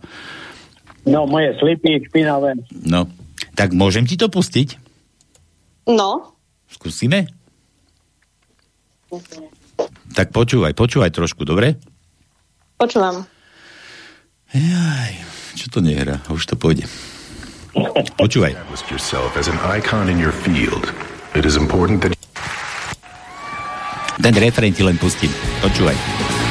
No, 1.03 1.27
moje 1.27 1.51
slipy 1.59 1.99
špinavé. 2.07 2.55
No, 2.87 3.11
tak 3.59 3.75
môžem 3.75 4.07
ti 4.07 4.15
to 4.15 4.31
pustiť? 4.31 4.79
No. 5.91 6.31
Skúsime? 6.71 7.27
Tak 10.13 10.29
počúvaj, 10.29 10.73
počúvaj 10.77 11.11
trošku, 11.13 11.45
dobre? 11.45 11.77
Počúvam. 12.77 13.25
Jaj, 14.53 15.13
čo 15.57 15.65
to 15.73 15.81
nehrá? 15.81 16.21
Už 16.29 16.45
to 16.45 16.53
pôjde. 16.53 16.85
Počúvaj. 18.19 18.53
Ten 24.21 24.33
referent 24.37 24.77
ti 24.77 24.85
len 24.85 24.97
pustím. 25.01 25.33
Počúvaj. 25.65 26.42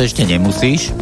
Toto 0.00 0.16
ešte 0.16 0.24
nemusíš. 0.24 0.96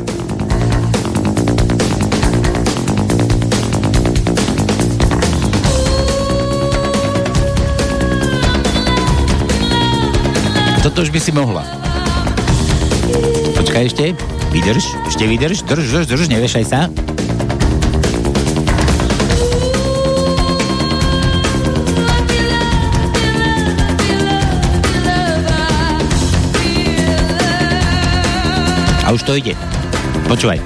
Toto 10.83 11.07
už 11.07 11.15
by 11.15 11.21
si 11.23 11.31
mohla. 11.31 11.63
Počkaj 13.55 13.87
ešte. 13.87 14.19
Vydrž, 14.51 14.83
ešte 15.07 15.31
vydrž, 15.31 15.63
drž, 15.63 15.87
drž, 15.95 16.07
drž, 16.11 16.27
nevešaj 16.35 16.65
sa. 16.67 16.91
A 29.09 29.17
už 29.17 29.25
to 29.25 29.33
ide. 29.33 29.57
Počúvaj. 30.29 30.61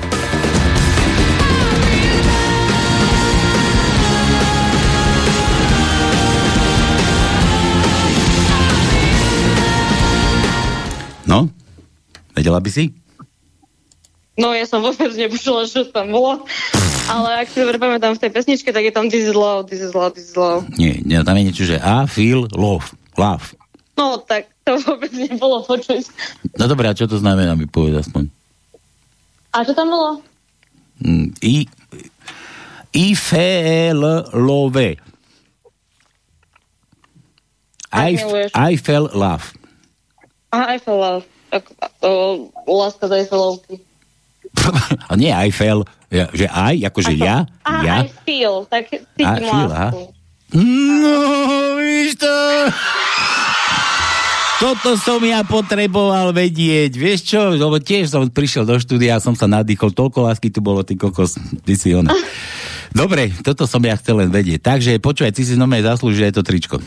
No, 11.22 11.46
vedela 12.34 12.58
by 12.58 12.66
si? 12.66 12.90
No 14.34 14.50
ja 14.50 14.66
som 14.66 14.82
vôbec 14.82 15.14
nepočula, 15.14 15.70
čo 15.70 15.86
tam 15.86 16.10
bolo. 16.10 16.42
Ale 17.06 17.46
ak 17.46 17.46
si 17.46 17.62
dobre 17.62 17.78
pamätám 17.78 18.18
v 18.18 18.26
tej 18.26 18.30
pesničke, 18.34 18.74
tak 18.74 18.82
je 18.82 18.90
tam 18.90 19.06
This 19.06 19.30
is 19.30 19.38
love, 19.38 19.70
this 19.70 19.78
is 19.78 19.94
love, 19.94 20.18
this 20.18 20.34
is 20.34 20.34
love. 20.34 20.66
Nie, 20.74 20.98
nie 21.06 21.22
tam 21.22 21.38
je 21.38 21.46
niečo, 21.46 21.62
že 21.62 21.78
I 21.78 22.10
feel 22.10 22.50
love. 22.58 22.90
Love. 23.14 23.61
No 23.98 24.18
tak 24.24 24.48
to 24.64 24.80
vôbec 24.80 25.12
nebolo 25.12 25.62
počuť. 25.64 26.08
No 26.56 26.64
dobré, 26.68 26.88
a 26.88 26.96
čo 26.96 27.04
to 27.04 27.20
znamená, 27.20 27.52
mi 27.56 27.68
povedz 27.68 28.08
aspoň. 28.08 28.28
A 29.52 29.64
čo 29.68 29.76
tam 29.76 29.92
bolo? 29.92 30.10
Mm, 31.04 31.34
I, 31.44 31.68
I 32.96 33.06
feel 33.12 34.00
love. 34.32 34.80
I. 37.92 38.16
I 38.56 38.72
fell 38.80 39.12
love. 39.12 39.52
Aha, 40.52 40.76
Eiffel 40.76 40.96
Love. 41.00 41.24
Tak, 41.48 41.64
o, 42.04 42.48
láska 42.68 43.08
z 43.08 43.24
Eiffelovky. 43.24 43.80
A 45.08 45.16
nie 45.16 45.32
I 45.32 45.48
fell, 45.48 45.84
ja, 46.12 46.28
že 46.32 46.44
I, 46.44 46.84
akože 46.84 47.16
ja, 47.16 47.48
Aha, 47.64 47.80
ja. 47.80 47.96
I 48.04 48.12
feel, 48.28 48.68
tak 48.68 48.92
I 48.92 49.00
cítim 49.16 49.48
feel, 49.48 49.72
aha. 49.72 49.88
lásku. 49.88 50.12
No, 50.52 51.16
víš 51.80 52.20
to? 52.20 52.32
Toto 54.62 54.94
som 54.94 55.18
ja 55.26 55.42
potreboval 55.42 56.30
vedieť. 56.30 56.94
Vieš 56.94 57.34
čo? 57.34 57.50
Lebo 57.50 57.82
tiež 57.82 58.14
som 58.14 58.30
prišiel 58.30 58.62
do 58.62 58.78
štúdia 58.78 59.18
a 59.18 59.24
som 59.24 59.34
sa 59.34 59.50
nadýchol. 59.50 59.90
Toľko 59.90 60.30
lásky 60.30 60.54
tu 60.54 60.62
bolo, 60.62 60.86
ty 60.86 60.94
kokos. 60.94 61.34
Ty 61.66 61.74
si 61.74 61.90
ona. 61.90 62.14
Dobre, 62.94 63.34
toto 63.42 63.66
som 63.66 63.82
ja 63.82 63.98
chcel 63.98 64.22
len 64.22 64.30
vedieť. 64.30 64.62
Takže 64.62 65.02
počúvaj, 65.02 65.34
ty 65.34 65.42
si 65.42 65.58
znamená 65.58 65.98
zaslúži 65.98 66.30
aj 66.30 66.38
to 66.38 66.46
tričko. 66.46 66.78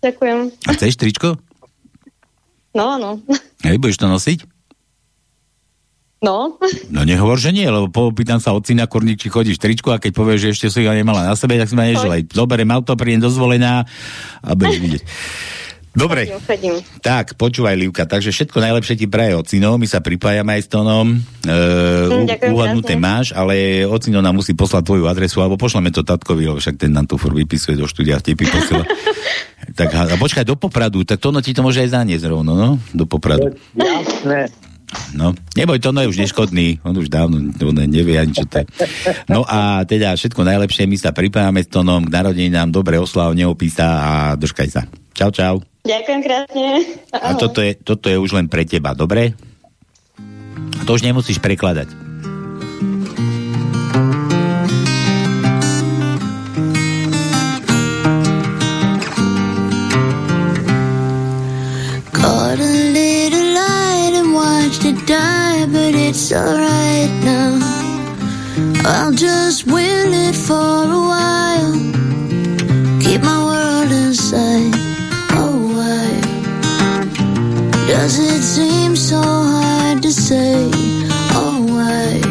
Ďakujem. 0.00 0.56
A 0.64 0.70
chceš 0.72 0.96
tričko? 0.96 1.36
No, 2.72 2.96
áno. 2.96 3.20
Hej, 3.60 3.76
budeš 3.76 4.00
to 4.00 4.08
nosiť? 4.08 4.53
No, 6.24 6.56
No 6.88 7.04
nehovor, 7.04 7.36
že 7.36 7.52
nie, 7.52 7.68
lebo 7.68 7.92
popýtam 7.92 8.40
sa 8.40 8.56
od 8.56 8.64
syna 8.64 8.88
Korník, 8.88 9.20
či 9.20 9.28
chodíš 9.28 9.60
tričku 9.60 9.92
a 9.92 10.00
keď 10.00 10.12
povieš, 10.16 10.40
že 10.40 10.48
ešte 10.56 10.66
si 10.72 10.88
ho 10.88 10.94
nemala 10.96 11.28
na 11.28 11.36
sebe, 11.36 11.60
tak 11.60 11.68
si 11.68 11.76
ma 11.76 11.84
neželej. 11.84 12.32
Zoberiem 12.32 12.72
auto, 12.72 12.96
prídem 12.96 13.20
dozvolená 13.20 13.84
a 14.40 14.50
budeš 14.56 14.80
vidieť. 14.80 15.02
Dobre, 15.94 16.26
chodím. 16.42 16.82
tak, 17.06 17.38
počúvaj, 17.38 17.78
Livka, 17.78 18.02
takže 18.02 18.34
všetko 18.34 18.58
najlepšie 18.58 18.98
ti 18.98 19.06
praje 19.06 19.38
Ocino, 19.38 19.78
my 19.78 19.86
sa 19.86 20.02
pripájame 20.02 20.58
aj 20.58 20.62
s 20.66 20.68
e, 20.74 20.82
Mm, 21.44 22.26
ďakujem 22.26 22.50
uhadnuté 22.50 22.98
máš, 22.98 23.30
ale 23.30 23.86
Ocino 23.86 24.18
nám 24.18 24.42
musí 24.42 24.58
poslať 24.58 24.90
tvoju 24.90 25.06
adresu, 25.06 25.38
alebo 25.38 25.54
pošleme 25.54 25.94
to 25.94 26.02
tatkovi, 26.02 26.50
lebo 26.50 26.58
však 26.58 26.82
ten 26.82 26.90
nám 26.90 27.06
to 27.06 27.14
furt 27.14 27.38
vypisuje 27.38 27.78
do 27.78 27.86
štúdia, 27.86 28.18
vtipy 28.18 28.42
posiela. 28.42 28.82
tak 29.78 29.94
a, 29.94 30.10
a 30.10 30.16
počkaj, 30.18 30.42
do 30.42 30.58
Popradu, 30.58 31.06
tak 31.06 31.22
Tono 31.22 31.38
ti 31.38 31.54
to 31.54 31.62
môže 31.62 31.78
aj 31.78 31.94
zaniesť 31.94 32.26
rovno, 32.26 32.58
no, 32.58 32.68
do 32.90 33.06
Popradu. 33.06 33.54
Jasné. 33.78 34.50
No, 35.14 35.34
neboj, 35.54 35.78
to 35.78 35.94
je 35.94 36.10
už 36.10 36.18
neškodný, 36.18 36.82
on 36.82 36.94
už 36.98 37.10
dávno 37.10 37.38
on 37.38 37.76
nevie 37.86 38.18
ani 38.18 38.34
čo 38.34 38.46
to 38.46 38.62
je. 38.62 38.66
No 39.30 39.46
a 39.46 39.82
teda 39.86 40.14
všetko 40.14 40.42
najlepšie, 40.42 40.90
my 40.90 40.96
sa 40.98 41.14
pripájame 41.14 41.62
s 41.62 41.70
Tonom 41.70 42.06
k 42.06 42.14
narodeninám, 42.14 42.74
dobre 42.74 42.98
oslav, 42.98 43.34
neopísa 43.34 43.86
a 43.86 44.12
držkaj 44.34 44.68
sa. 44.70 44.82
Čau, 45.14 45.30
čau. 45.30 45.54
Ďakujem 45.84 46.20
krásne. 46.24 46.66
A 47.14 47.38
toto 47.38 47.62
je, 47.62 47.78
toto 47.78 48.10
je 48.10 48.18
už 48.18 48.34
len 48.34 48.50
pre 48.50 48.66
teba, 48.66 48.96
dobre? 48.96 49.38
To 50.84 50.90
už 50.96 51.06
nemusíš 51.06 51.38
prekladať. 51.38 52.03
It's 66.24 66.32
alright 66.32 67.10
now. 67.22 67.58
I'll 68.86 69.12
just 69.12 69.66
win 69.66 70.14
it 70.14 70.34
for 70.34 70.54
a 70.54 71.02
while. 71.12 71.74
Keep 73.02 73.20
my 73.22 73.40
world 73.44 73.92
inside. 73.92 74.72
Oh, 75.32 75.56
why 75.76 76.06
does 77.88 78.18
it 78.18 78.42
seem 78.42 78.96
so 78.96 79.20
hard 79.20 80.02
to 80.02 80.10
say? 80.10 80.70
Oh, 81.36 81.66
why 81.74 82.22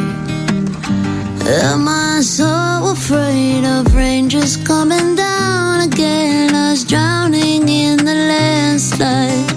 am 1.68 1.88
I 1.88 2.22
so 2.22 2.94
afraid 2.98 3.64
of 3.64 3.94
rain 3.94 4.28
just 4.28 4.66
coming 4.66 5.14
down 5.16 5.82
again? 5.82 6.56
Us 6.56 6.84
drowning 6.84 7.70
in 7.70 7.98
the 7.98 8.16
landslide. 8.32 9.50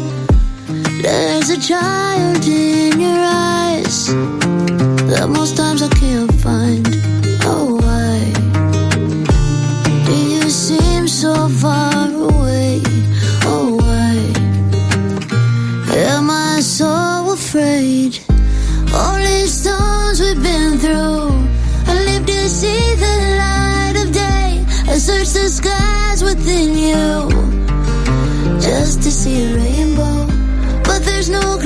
There's 1.03 1.49
a 1.49 1.59
child 1.59 2.05
see 29.26 29.42
a 29.42 29.56
rainbow. 29.56 30.26
But 30.84 31.00
there's 31.04 31.28
no 31.28 31.58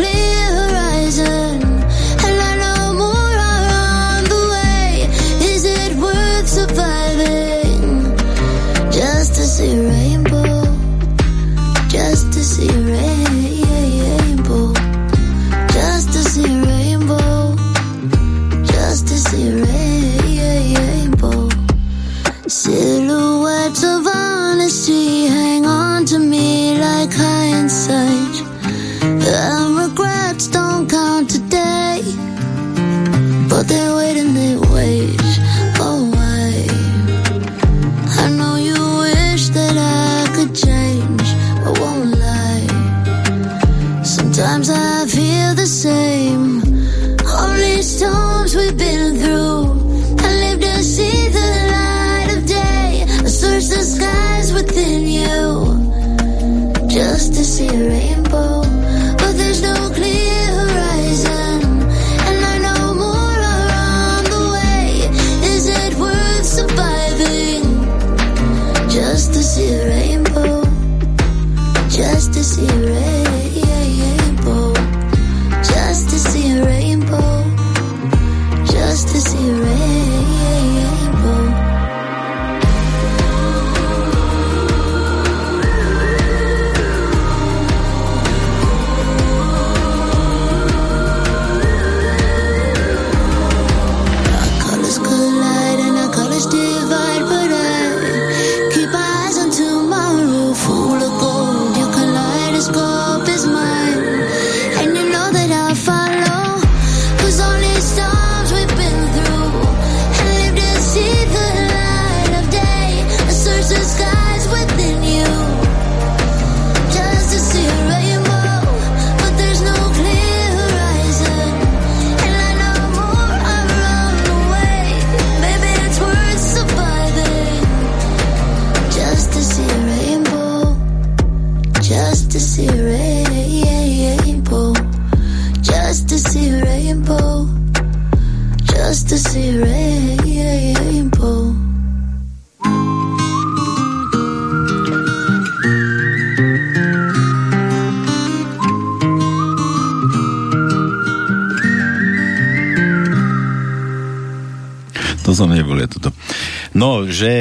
No, 156.80 157.04
že 157.04 157.34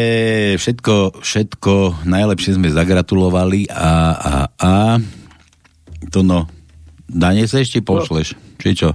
všetko, 0.59 1.23
všetko 1.23 2.03
najlepšie 2.03 2.59
sme 2.59 2.75
zagratulovali 2.75 3.71
a, 3.71 3.91
a, 4.19 4.33
a 4.59 4.71
to 6.11 6.27
no, 6.27 6.43
dane 7.07 7.47
sa 7.47 7.63
ešte 7.63 7.79
pošleš, 7.79 8.35
či 8.59 8.75
čo? 8.75 8.91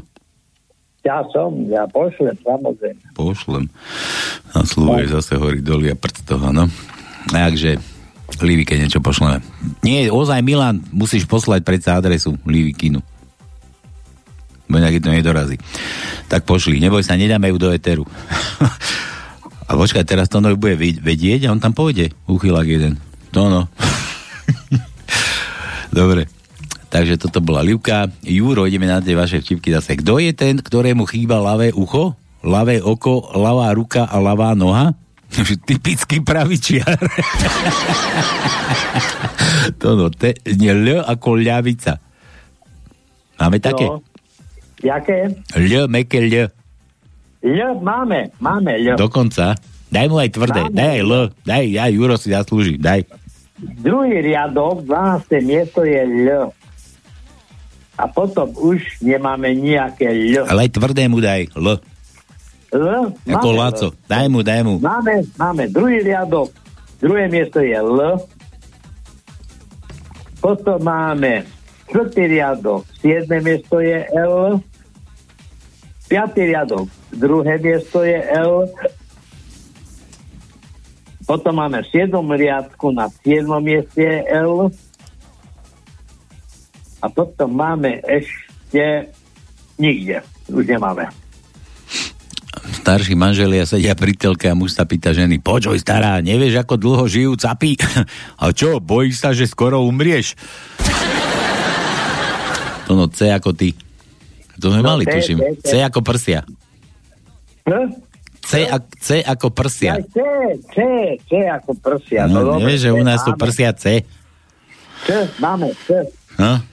Ja 1.00 1.24
som, 1.32 1.64
ja 1.72 1.88
pošlem, 1.88 2.36
samozrejme. 2.44 3.00
Pošlem. 3.16 3.72
A 4.52 4.68
slúje 4.68 5.08
zase 5.08 5.40
horí 5.40 5.64
doli 5.64 5.88
a 5.88 5.96
prd 5.96 6.28
toho, 6.28 6.52
no. 6.52 6.68
Takže, 7.32 7.80
Livike 8.44 8.76
niečo 8.76 9.00
pošleme. 9.00 9.40
Nie, 9.80 10.12
ozaj 10.12 10.44
Milan, 10.44 10.84
musíš 10.92 11.24
poslať 11.24 11.64
predsa 11.64 11.96
adresu 11.96 12.36
Livikinu. 12.44 13.00
Bo 14.68 14.76
nejaký 14.76 15.00
to 15.00 15.08
nedorazí. 15.08 15.56
Tak 16.28 16.44
pošli, 16.44 16.84
neboj 16.84 17.00
sa, 17.00 17.16
nedáme 17.16 17.48
ju 17.48 17.56
do 17.56 17.72
eteru. 17.72 18.04
a 19.64 19.72
počkaj, 19.72 20.04
teraz 20.04 20.28
to 20.28 20.44
no 20.44 20.52
bude 20.56 20.76
vedieť 20.78 21.48
a 21.48 21.52
on 21.52 21.60
tam 21.60 21.72
pôjde, 21.72 22.12
uchylák 22.28 22.68
jeden. 22.68 23.00
To 23.32 23.48
no. 23.48 23.62
Dobre. 25.94 26.28
Takže 26.94 27.18
toto 27.18 27.42
bola 27.42 27.58
Livka. 27.58 28.06
Juro, 28.22 28.70
ideme 28.70 28.86
na 28.86 29.02
tie 29.02 29.18
vaše 29.18 29.42
vtipky 29.42 29.74
zase. 29.74 29.98
Kto 29.98 30.22
je 30.22 30.30
ten, 30.30 30.62
ktorému 30.62 31.10
chýba 31.10 31.42
ľavé 31.42 31.74
ucho, 31.74 32.14
ľavé 32.46 32.78
oko, 32.78 33.34
ľavá 33.34 33.74
ruka 33.74 34.06
a 34.06 34.14
ľavá 34.22 34.54
noha? 34.54 34.94
Typický 35.68 36.22
pravičiar. 36.22 36.94
to 39.82 39.98
no, 39.98 40.06
te, 40.14 40.38
nie 40.54 40.70
L 40.70 41.02
ako 41.02 41.34
ľavica. 41.34 41.98
Máme 43.42 43.58
také? 43.58 43.90
No, 43.90 43.98
jaké? 44.78 45.34
L, 45.58 45.90
meké 45.90 46.22
L. 46.22 46.46
L, 47.44 47.76
máme, 47.84 48.32
máme 48.40 48.72
L. 48.80 48.96
Dokonca. 48.96 49.52
Daj 49.92 50.06
mu 50.08 50.16
aj 50.16 50.32
tvrdé. 50.32 50.60
Máme. 50.64 50.76
Daj 50.80 50.96
L. 51.04 51.12
Daj, 51.44 51.64
ja 51.68 51.84
Juro 51.92 52.16
si 52.16 52.32
zaslúži. 52.32 52.80
Daj. 52.80 53.04
Druhý 53.60 54.24
riadok, 54.24 54.88
12. 54.88 55.44
miesto 55.44 55.84
je 55.84 56.00
L. 56.00 56.48
A 57.94 58.04
potom 58.10 58.48
už 58.56 58.80
nemáme 59.04 59.52
nejaké 59.52 60.08
L. 60.08 60.48
Ale 60.48 60.66
aj 60.66 60.70
tvrdé 60.72 61.04
mu 61.06 61.20
daj. 61.20 61.52
L. 61.52 61.78
L? 62.74 62.86
Ako 63.28 63.48
Máme 63.52 63.60
Laco. 63.60 63.88
L. 63.92 63.96
Daj 64.08 64.26
mu, 64.32 64.40
daj 64.42 64.60
mu. 64.66 64.74
Máme, 64.82 65.22
máme 65.38 65.70
druhý 65.70 66.02
riadok, 66.02 66.50
druhé 66.98 67.30
miesto 67.30 67.62
je 67.62 67.76
L. 67.76 68.18
Potom 70.40 70.80
máme 70.82 71.46
štvrtý 71.92 72.24
riadok, 72.34 72.82
siedme 72.98 73.38
miesto 73.44 73.78
je 73.78 74.02
L. 74.10 74.58
Piatý 76.14 76.46
riadok, 76.46 76.86
druhé 77.10 77.58
miesto 77.58 78.06
je 78.06 78.14
L. 78.38 78.70
Potom 81.26 81.58
máme 81.58 81.82
v 81.82 81.90
siedmom 81.90 82.30
riadku 82.30 82.94
na 82.94 83.10
siedmom 83.26 83.58
mieste 83.58 83.98
je 83.98 84.22
L. 84.30 84.70
A 87.02 87.10
potom 87.10 87.58
máme 87.58 87.98
ešte 88.06 89.10
nikde. 89.74 90.22
Už 90.54 90.62
nemáme. 90.62 91.10
Starší 92.86 93.18
manželia 93.18 93.66
sedia 93.66 93.98
pri 93.98 94.14
telke 94.14 94.46
a 94.46 94.54
muž 94.54 94.78
sa 94.78 94.86
pýta 94.86 95.10
ženy, 95.10 95.42
počuj 95.42 95.82
stará, 95.82 96.22
nevieš, 96.22 96.62
ako 96.62 96.78
dlho 96.78 97.10
žijú 97.10 97.34
capy? 97.34 97.74
A 98.38 98.54
čo, 98.54 98.78
bojíš 98.78 99.18
sa, 99.18 99.34
že 99.34 99.50
skoro 99.50 99.82
umrieš? 99.82 100.38
To 102.84 102.94
no, 102.94 103.08
C 103.08 103.32
ako 103.32 103.56
ty. 103.56 103.72
To 104.64 104.72
sme 104.72 104.80
No, 104.80 104.88
mali, 104.88 105.04
C, 105.04 105.12
tuším. 105.12 105.38
C, 105.38 105.44
C. 105.60 105.68
C 105.68 105.82
ako 105.82 106.00
prsia. 106.00 106.40
Hm? 107.64 107.86
C, 108.40 108.52
a- 108.64 108.80
C 108.96 109.08
ako 109.20 109.46
prsia. 109.50 110.00
C, 110.02 110.16
C, 110.66 110.76
C 111.20 111.30
ako 111.44 111.76
prsia. 111.76 112.24
No, 112.24 112.40
dobre, 112.42 112.64
nevieš, 112.64 112.80
že 112.82 112.90
u 112.90 113.02
nás 113.02 113.20
sú 113.20 113.32
máme. 113.32 113.42
prsia 113.42 113.70
C. 113.72 113.84
C, 115.04 115.08
máme 115.36 115.68
C. 115.84 116.08
No? 116.34 116.64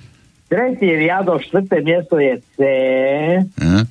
Tretí 0.47 0.87
riadok, 0.89 1.39
štvrté 1.41 1.79
miesto 1.79 2.15
je 2.15 2.39
C. 2.53 2.59
Hm? 3.55 3.83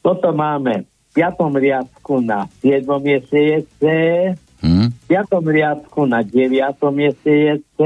Potom 0.00 0.34
máme 0.34 0.82
v 0.82 1.12
piatom 1.12 1.50
riadku 1.50 2.18
na 2.20 2.46
siedmom 2.56 2.98
mieste 2.98 3.34
je 3.34 3.58
C. 3.72 3.82
Hm? 4.58 4.86
V 4.86 5.04
piatom 5.06 5.42
riadku 5.42 6.02
na 6.04 6.22
deviatom 6.22 6.90
mieste 6.92 7.26
je 7.26 7.54
C. 7.74 7.78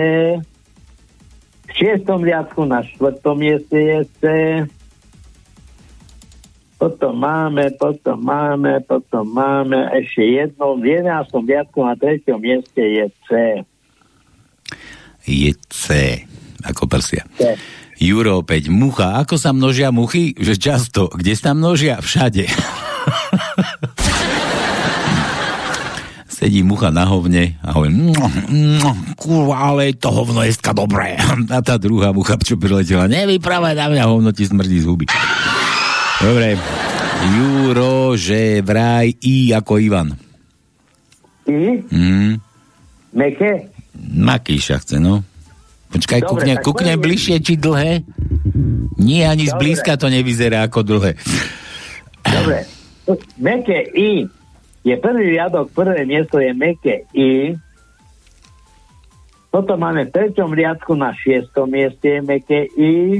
V 1.62 1.70
šiestom 1.70 2.20
riadku 2.20 2.64
na 2.64 2.80
štvrtom 2.82 3.36
mieste 3.38 3.76
je 3.76 3.98
C. 4.18 4.24
Potom 6.80 7.12
máme, 7.20 7.76
potom 7.76 8.16
máme, 8.24 8.80
potom 8.88 9.28
máme 9.28 9.92
ešte 10.00 10.24
jedno. 10.24 10.80
V 10.80 10.88
jedenáctom 10.96 11.44
riadku 11.44 11.84
na 11.84 11.92
treťom 11.92 12.40
mieste 12.40 12.80
je 12.80 13.04
C. 13.28 13.60
Je 15.28 15.52
C. 15.68 15.86
Ako 16.64 16.88
prsia. 16.88 17.28
C. 17.36 17.60
Juro 18.00 18.40
opäť, 18.40 18.72
mucha. 18.72 19.20
Ako 19.20 19.36
sa 19.36 19.52
množia 19.52 19.92
muchy? 19.92 20.32
Že 20.40 20.54
často. 20.56 21.12
Kde 21.12 21.36
sa 21.36 21.52
množia? 21.52 22.00
Všade. 22.00 22.48
Sedí 26.40 26.64
mucha 26.64 26.88
na 26.88 27.04
hovne 27.04 27.60
a 27.60 27.76
hovorí, 27.76 27.92
"Mm, 27.92 28.16
mm, 28.80 29.20
kurva, 29.20 29.76
ale 29.76 29.92
to 29.92 30.08
hovno 30.08 30.40
je 30.40 30.56
dobré. 30.72 31.20
A 31.52 31.60
tá 31.60 31.76
druhá 31.76 32.16
mucha, 32.16 32.40
čo 32.40 32.56
priletela, 32.56 33.04
nevyprávaj 33.04 33.76
na 33.76 33.92
mňa, 33.92 34.08
hovno 34.08 34.32
ti 34.32 34.48
smrdí 34.48 34.80
z 34.80 34.88
huby. 34.88 35.04
Dobre. 36.20 36.56
Juro, 37.32 38.16
že 38.16 38.60
vraj 38.60 39.12
I 39.20 39.52
ako 39.52 39.72
Ivan. 39.76 40.08
I? 41.48 41.80
Mm, 41.88 42.36
Meké? 43.10 43.68
Makíša 43.96 44.80
chce, 44.80 44.96
no. 45.02 45.24
Počkaj, 45.90 46.20
Dobre, 46.22 46.54
kúkne 46.62 46.94
poviem. 46.94 47.04
bližšie, 47.04 47.36
či 47.42 47.58
dlhé? 47.58 48.06
Nie, 48.96 49.26
ani 49.26 49.50
Dobre. 49.50 49.56
zblízka 49.58 49.98
to 49.98 50.06
nevyzerá 50.06 50.62
ako 50.64 50.86
dlhé. 50.86 51.18
Dobre. 52.22 52.58
Meké 53.36 53.90
I 53.90 54.28
je 54.86 54.94
prvý 54.96 55.34
riadok, 55.34 55.74
prvé 55.74 56.06
miesto 56.06 56.38
je 56.38 56.54
meké 56.54 57.02
I. 57.10 57.58
Potom 59.50 59.82
máme 59.82 60.06
v 60.06 60.14
treťom 60.14 60.54
riadku 60.54 60.94
na 60.94 61.10
šiestom 61.10 61.66
mieste 61.66 62.22
meké 62.22 62.70
I. 62.78 63.18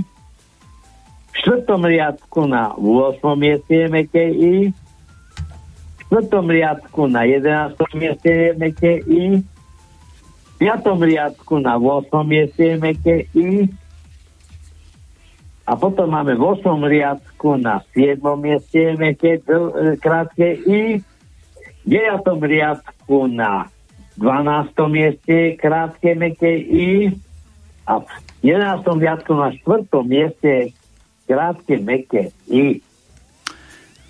V 1.31 1.35
štvrtom 1.39 1.86
riadku 1.86 2.51
na 2.51 2.74
8. 2.74 3.23
mieste 3.39 3.74
je 3.74 3.86
meké 3.86 4.27
I. 4.31 4.55
V 5.97 6.01
štvrtom 6.11 6.51
riadku 6.51 7.07
na 7.07 7.23
11. 7.23 7.78
mieste 7.94 8.31
je 8.31 8.48
meké 8.59 8.98
I. 9.07 9.39
V 9.40 10.55
piatom 10.59 10.98
riadku 10.98 11.62
na 11.62 11.78
8. 11.78 12.11
mieste 12.27 12.62
je 12.62 12.77
meké 12.82 13.16
I. 13.31 13.70
A 15.70 15.78
potom 15.78 16.11
máme 16.11 16.35
v 16.35 16.43
8. 16.43 16.66
riadku 16.82 17.55
na 17.62 17.78
7. 17.94 18.19
mieste 18.43 18.78
je 18.78 18.93
meké 18.98 19.39
e, 19.39 19.97
krátke 20.02 20.59
I. 20.66 20.98
V 21.86 21.90
9. 21.94 22.27
riadku 22.43 23.31
na 23.31 23.70
12. 24.19 24.74
mieste 24.90 25.55
krátke 25.55 26.19
meké 26.19 26.59
I. 26.59 27.15
A 27.86 28.02
v 28.02 28.07
11. 28.43 28.82
riadku 28.98 29.31
na 29.39 29.55
4. 29.55 29.86
mieste 30.02 30.74
krátke 31.31 31.78
meké 31.78 32.35
I. 32.51 32.82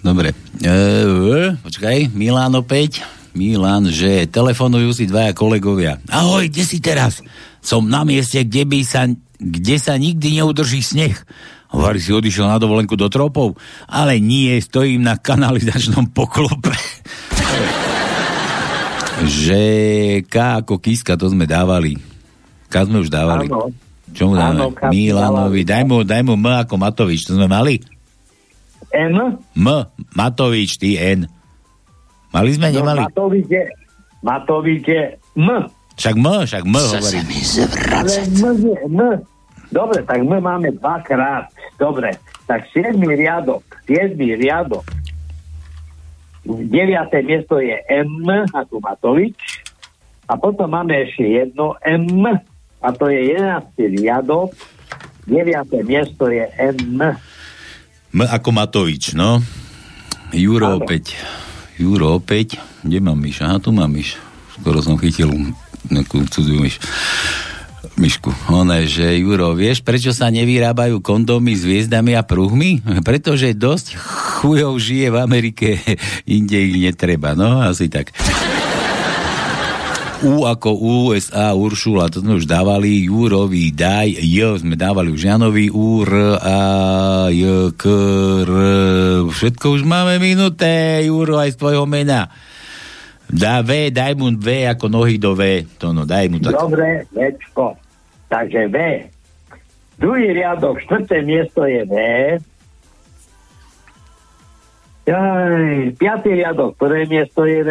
Dobre. 0.00 0.32
E, 0.64 1.52
počkaj, 1.60 2.08
Milan 2.16 2.56
opäť. 2.56 3.04
Milan, 3.36 3.86
že 3.92 4.24
telefonujú 4.26 4.96
si 4.96 5.04
dvaja 5.04 5.36
kolegovia. 5.36 6.00
Ahoj, 6.08 6.48
kde 6.48 6.64
si 6.64 6.80
teraz? 6.80 7.20
Som 7.60 7.92
na 7.92 8.02
mieste, 8.08 8.40
kde 8.42 8.64
by 8.64 8.80
sa, 8.82 9.06
kde 9.36 9.76
sa 9.76 10.00
nikdy 10.00 10.40
neudrží 10.40 10.80
sneh. 10.80 11.14
Hovorí 11.70 12.02
si 12.02 12.10
odišiel 12.10 12.50
na 12.50 12.58
dovolenku 12.58 12.98
do 12.98 13.06
tropov, 13.06 13.54
ale 13.86 14.18
nie, 14.18 14.58
stojím 14.58 15.06
na 15.06 15.14
kanalizačnom 15.14 16.10
poklope. 16.10 16.74
že 19.44 19.62
K 20.26 20.64
ako 20.64 20.82
Kiska, 20.82 21.14
to 21.14 21.30
sme 21.30 21.46
dávali. 21.46 21.94
K 22.66 22.74
sme 22.82 23.04
už 23.04 23.12
dávali. 23.12 23.46
Áno. 23.46 23.70
Čo 24.14 24.30
mu 24.30 24.34
dáme? 24.34 24.60
Áno, 24.62 24.66
Milanovi. 24.90 25.62
Daj 25.62 25.82
mu, 25.86 26.02
daj 26.02 26.22
mu 26.26 26.34
M 26.34 26.46
ako 26.46 26.74
Matovič, 26.76 27.26
to 27.26 27.38
sme 27.38 27.46
mali? 27.46 27.78
M? 28.90 29.38
M, 29.54 29.66
Matovič, 30.18 30.78
ty 30.82 30.98
N. 30.98 31.30
Mali 32.30 32.50
sme, 32.54 32.74
nemali? 32.74 33.02
No, 33.02 33.10
Matovič 33.10 33.46
je, 33.46 33.64
Matovič 34.22 34.84
je 34.86 35.02
M. 35.38 35.48
Však 35.94 36.14
M, 36.18 36.26
však 36.46 36.64
M 36.66 36.74
hovorí. 36.74 37.18
Ale 37.90 38.10
M 38.34 38.58
je 38.66 38.76
M. 38.90 39.00
Dobre, 39.70 40.02
tak 40.02 40.26
my 40.26 40.42
máme 40.42 40.74
dvakrát. 40.82 41.46
Dobre, 41.78 42.10
tak 42.50 42.66
7 42.74 42.98
riadok, 42.98 43.62
7 43.86 44.18
riadok. 44.18 44.82
9. 46.42 46.66
miesto 47.22 47.62
je 47.62 47.78
M, 47.86 48.26
ako 48.50 48.82
Matovič. 48.82 49.62
A 50.26 50.34
potom 50.34 50.70
máme 50.70 51.06
ešte 51.06 51.26
jedno 51.26 51.78
M, 51.86 52.26
a 52.80 52.88
to 52.96 53.12
je 53.12 53.36
11. 53.36 53.76
riadok. 54.00 54.56
9. 55.28 55.86
miesto 55.86 56.26
je 56.26 56.42
M. 56.58 57.14
M 58.10 58.20
ako 58.26 58.50
Matovič, 58.50 59.14
no. 59.14 59.38
Juro 60.34 60.74
Áno. 60.74 60.82
opäť. 60.82 61.14
Juro 61.78 62.18
opäť. 62.18 62.58
Kde 62.82 62.98
mám 62.98 63.20
myš? 63.20 63.44
Aha, 63.44 63.62
tu 63.62 63.70
mám 63.70 63.92
myš. 63.92 64.18
Skoro 64.58 64.82
som 64.82 64.98
chytil 64.98 65.30
nejakú 65.86 66.24
cudzú 66.26 66.58
myš. 66.58 66.80
Myšku. 68.00 68.32
Ona, 68.48 68.80
že 68.88 69.20
Juro, 69.20 69.52
vieš, 69.52 69.84
prečo 69.84 70.12
sa 70.16 70.32
nevyrábajú 70.32 71.04
kondómy 71.04 71.52
s 71.52 71.68
hviezdami 71.68 72.16
a 72.16 72.24
pruhmi? 72.24 72.80
Pretože 73.04 73.52
dosť 73.52 73.96
chujov 74.40 74.80
žije 74.80 75.12
v 75.12 75.16
Amerike, 75.20 75.68
inde 76.28 76.56
ich 76.56 76.76
netreba. 76.80 77.36
No, 77.36 77.60
asi 77.60 77.92
tak. 77.92 78.12
U 80.20 80.44
ako 80.44 80.76
USA, 80.76 81.56
Uršula, 81.56 82.12
to 82.12 82.20
sme 82.20 82.36
už 82.36 82.44
dávali, 82.44 83.08
Jurovi, 83.08 83.72
daj, 83.72 84.20
J 84.20 84.60
sme 84.60 84.76
dávali 84.76 85.08
už 85.08 85.24
Janovi, 85.24 85.72
U, 85.72 86.04
R, 86.04 86.36
A, 86.36 86.60
J, 87.32 87.72
K, 87.72 87.84
R, 88.44 88.52
všetko 89.32 89.80
už 89.80 89.82
máme 89.88 90.20
minuté, 90.20 91.00
Juro, 91.08 91.40
aj 91.40 91.56
z 91.56 91.60
tvojho 91.64 91.88
mena. 91.88 92.28
Dá 93.32 93.64
V, 93.64 93.88
daj 93.88 94.12
mu 94.20 94.28
V 94.36 94.68
ako 94.68 94.92
nohy 94.92 95.16
do 95.16 95.32
V, 95.32 95.64
to 95.80 95.96
no, 95.96 96.04
daj 96.04 96.28
mu 96.28 96.36
tak. 96.36 96.52
Dobre, 96.52 97.08
Včko. 97.16 97.80
Takže 98.28 98.68
V. 98.68 98.76
Druhý 99.96 100.36
riadok, 100.36 100.84
štvrté 100.84 101.24
miesto 101.24 101.64
je 101.64 101.80
V. 101.88 101.94
Jaj, 105.08 105.96
piatý 105.96 106.44
riadok, 106.44 106.76
prvé 106.76 107.08
miesto 107.08 107.48
je 107.48 107.60
V. 107.64 107.70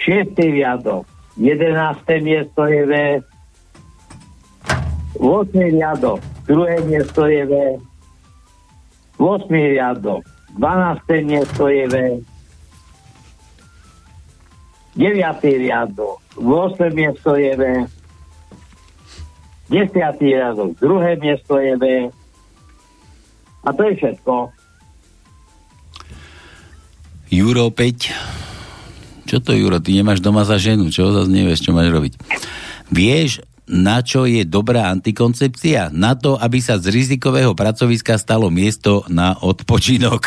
Šiestý 0.00 0.50
riadok, 0.60 1.06
jedenácté 1.36 2.20
miesto 2.20 2.64
je 2.66 2.82
V. 2.86 2.94
8. 5.20 5.52
riadok, 5.54 6.20
druhé 6.48 6.80
miesto 6.88 7.28
je 7.28 7.42
V. 7.46 7.54
8. 9.18 9.46
riadok, 9.48 10.22
12. 10.58 11.28
miesto 11.28 11.68
je 11.68 11.84
V. 11.88 11.96
9. 14.96 15.60
riadok, 15.62 16.18
8. 16.36 16.92
miesto 16.92 17.36
je 17.36 17.52
V. 17.56 17.62
10. 19.70 19.94
riadok, 20.20 20.70
druhé 20.80 21.16
miesto 21.16 21.56
je 21.60 21.76
V. 21.76 21.84
A 23.62 23.68
to 23.70 23.82
je 23.86 23.92
všetko. 23.96 24.34
Juro 27.30 27.70
5. 27.70 28.51
Čo 29.32 29.40
to, 29.40 29.56
Juro, 29.56 29.80
ty 29.80 29.96
nemáš 29.96 30.20
doma 30.20 30.44
za 30.44 30.60
ženu, 30.60 30.92
čo 30.92 31.08
zase 31.08 31.32
nevieš, 31.32 31.64
čo 31.64 31.72
máš 31.72 31.88
robiť. 31.88 32.20
Vieš, 32.92 33.40
na 33.64 34.04
čo 34.04 34.28
je 34.28 34.44
dobrá 34.44 34.92
antikoncepcia? 34.92 35.88
Na 35.88 36.12
to, 36.12 36.36
aby 36.36 36.60
sa 36.60 36.76
z 36.76 36.92
rizikového 36.92 37.56
pracoviska 37.56 38.20
stalo 38.20 38.52
miesto 38.52 39.08
na 39.08 39.32
odpočinok. 39.40 40.20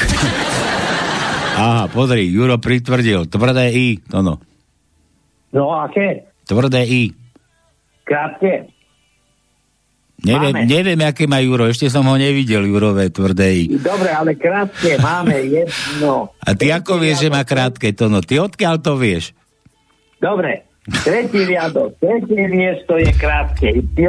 Aha, 1.61 1.85
pozri, 1.93 2.33
Juro 2.33 2.57
pritvrdil. 2.57 3.29
Tvrdé 3.29 3.69
I, 3.77 4.01
to 4.09 4.25
no. 4.25 4.41
No 5.53 5.69
aké? 5.77 6.25
Tvrdé 6.49 6.81
I. 6.89 7.13
Krátke. 8.09 8.73
Neviem, 10.15 10.55
Máme. 10.55 10.71
neviem, 10.71 10.99
aké 11.03 11.27
má 11.27 11.43
Juro, 11.43 11.67
ešte 11.67 11.91
som 11.91 12.07
ho 12.07 12.15
nevidel, 12.15 12.63
Jurové 12.63 13.11
tvrdé 13.11 13.67
I. 13.67 13.75
Dobre, 13.75 14.15
ale 14.15 14.31
krátke 14.39 14.95
máme 14.95 15.43
jedno. 15.43 16.31
A 16.39 16.55
ty 16.55 16.71
ako 16.71 17.03
vieš, 17.03 17.27
že 17.27 17.29
má 17.29 17.43
krátke 17.43 17.91
to 17.91 18.07
no? 18.07 18.23
Ty 18.23 18.47
odkiaľ 18.47 18.79
to 18.79 18.95
vieš? 18.95 19.35
Dobre, 20.23 20.63
tretí 21.03 21.43
riadok, 21.43 21.99
tretie 21.99 22.47
miesto 22.47 22.95
je 22.95 23.11
krátke 23.11 23.67
Y. 23.75 24.07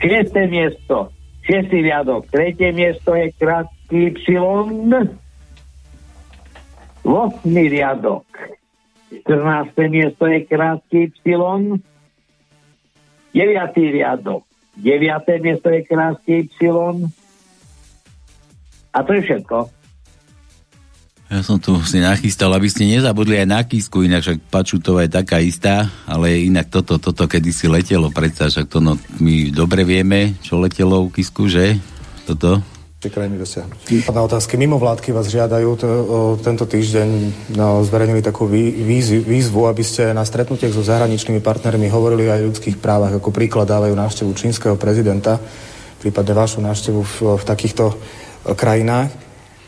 Šiesté 0.00 0.42
miesto, 0.48 1.12
šiestý 1.44 1.84
riadok, 1.84 2.24
tretie 2.32 2.72
miesto 2.72 3.12
je 3.12 3.28
krátky 3.36 4.16
Y. 4.16 4.40
Vosmý 7.04 7.64
riadok, 7.68 8.24
14. 9.28 9.76
miesto 9.92 10.24
je 10.24 10.40
krátky 10.48 11.12
Y. 11.20 11.93
9. 13.34 13.74
riadok, 13.74 14.46
9. 14.78 15.42
miesto 15.42 15.66
je 15.68 15.80
krátky 15.82 16.46
Y. 16.46 17.10
A 18.94 18.98
to 19.02 19.10
je 19.10 19.22
všetko. 19.26 19.74
Ja 21.34 21.42
som 21.42 21.58
tu 21.58 21.74
si 21.82 21.98
nachystal, 21.98 22.54
aby 22.54 22.70
ste 22.70 22.86
nezabudli 22.86 23.42
aj 23.42 23.48
na 23.50 23.60
kísku, 23.66 24.06
inak 24.06 24.22
však 24.22 24.38
Pačutová 24.54 25.02
je 25.02 25.18
taká 25.18 25.42
istá, 25.42 25.90
ale 26.06 26.46
inak 26.46 26.70
toto, 26.70 27.02
toto 27.02 27.26
kedysi 27.26 27.66
letelo, 27.66 28.14
predsa, 28.14 28.46
však 28.46 28.70
to 28.70 28.78
no, 28.78 28.94
my 29.18 29.50
dobre 29.50 29.82
vieme, 29.82 30.38
čo 30.44 30.62
letelo 30.62 31.02
u 31.02 31.10
kísku, 31.10 31.50
že? 31.50 31.74
Toto? 32.28 32.62
Tie 33.04 33.12
krajiny 33.12 33.36
dosiahnuť. 33.36 34.08
Na 34.16 34.24
otázky 34.24 34.56
mimo 34.56 34.80
vládky 34.80 35.12
vás 35.12 35.28
žiadajú. 35.28 35.76
To, 35.76 35.84
o, 35.84 36.00
tento 36.40 36.64
týždeň 36.64 37.08
no, 37.52 37.84
zverejnili 37.84 38.24
takú 38.24 38.48
vý, 38.48 38.72
výzvu, 38.72 39.20
výzvu, 39.28 39.68
aby 39.68 39.84
ste 39.84 40.16
na 40.16 40.24
stretnutiach 40.24 40.72
so 40.72 40.80
zahraničnými 40.80 41.44
partnermi 41.44 41.92
hovorili 41.92 42.32
aj 42.32 42.40
o 42.40 42.48
ľudských 42.48 42.80
právach. 42.80 43.12
Ako 43.20 43.28
príklad 43.28 43.68
dávajú 43.68 43.92
návštevu 43.92 44.32
čínskeho 44.32 44.80
prezidenta, 44.80 45.36
prípadne 46.00 46.32
vašu 46.32 46.64
návštevu 46.64 47.00
v, 47.04 47.14
v 47.36 47.44
takýchto 47.44 47.92
e, 47.92 47.94
krajinách. 48.56 49.23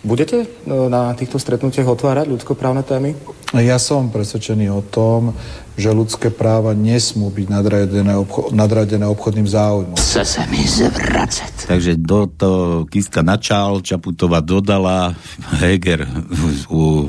Budete 0.06 0.46
e, 0.46 0.48
na 0.70 1.10
týchto 1.18 1.42
stretnutiach 1.42 1.90
otvárať 1.90 2.30
ľudskoprávne 2.30 2.86
témy? 2.86 3.18
Ja 3.58 3.74
som 3.82 4.06
presvedčený 4.14 4.70
o 4.70 4.78
tom, 4.78 5.34
že 5.74 5.90
ľudské 5.90 6.30
práva 6.30 6.78
nesmú 6.78 7.26
byť 7.34 7.46
nadradené, 7.50 8.14
obcho- 8.14 8.54
nadradené 8.54 9.02
obchodným 9.10 9.50
záujmom. 9.50 9.98
Chce 9.98 10.22
se 10.22 10.42
mi 10.46 10.62
zvracet. 10.62 11.66
Takže 11.66 11.98
do 11.98 12.30
to 12.30 12.50
Kiska 12.86 13.26
načal, 13.26 13.82
Čaputová 13.82 14.38
dodala, 14.38 15.10
Heger 15.58 16.06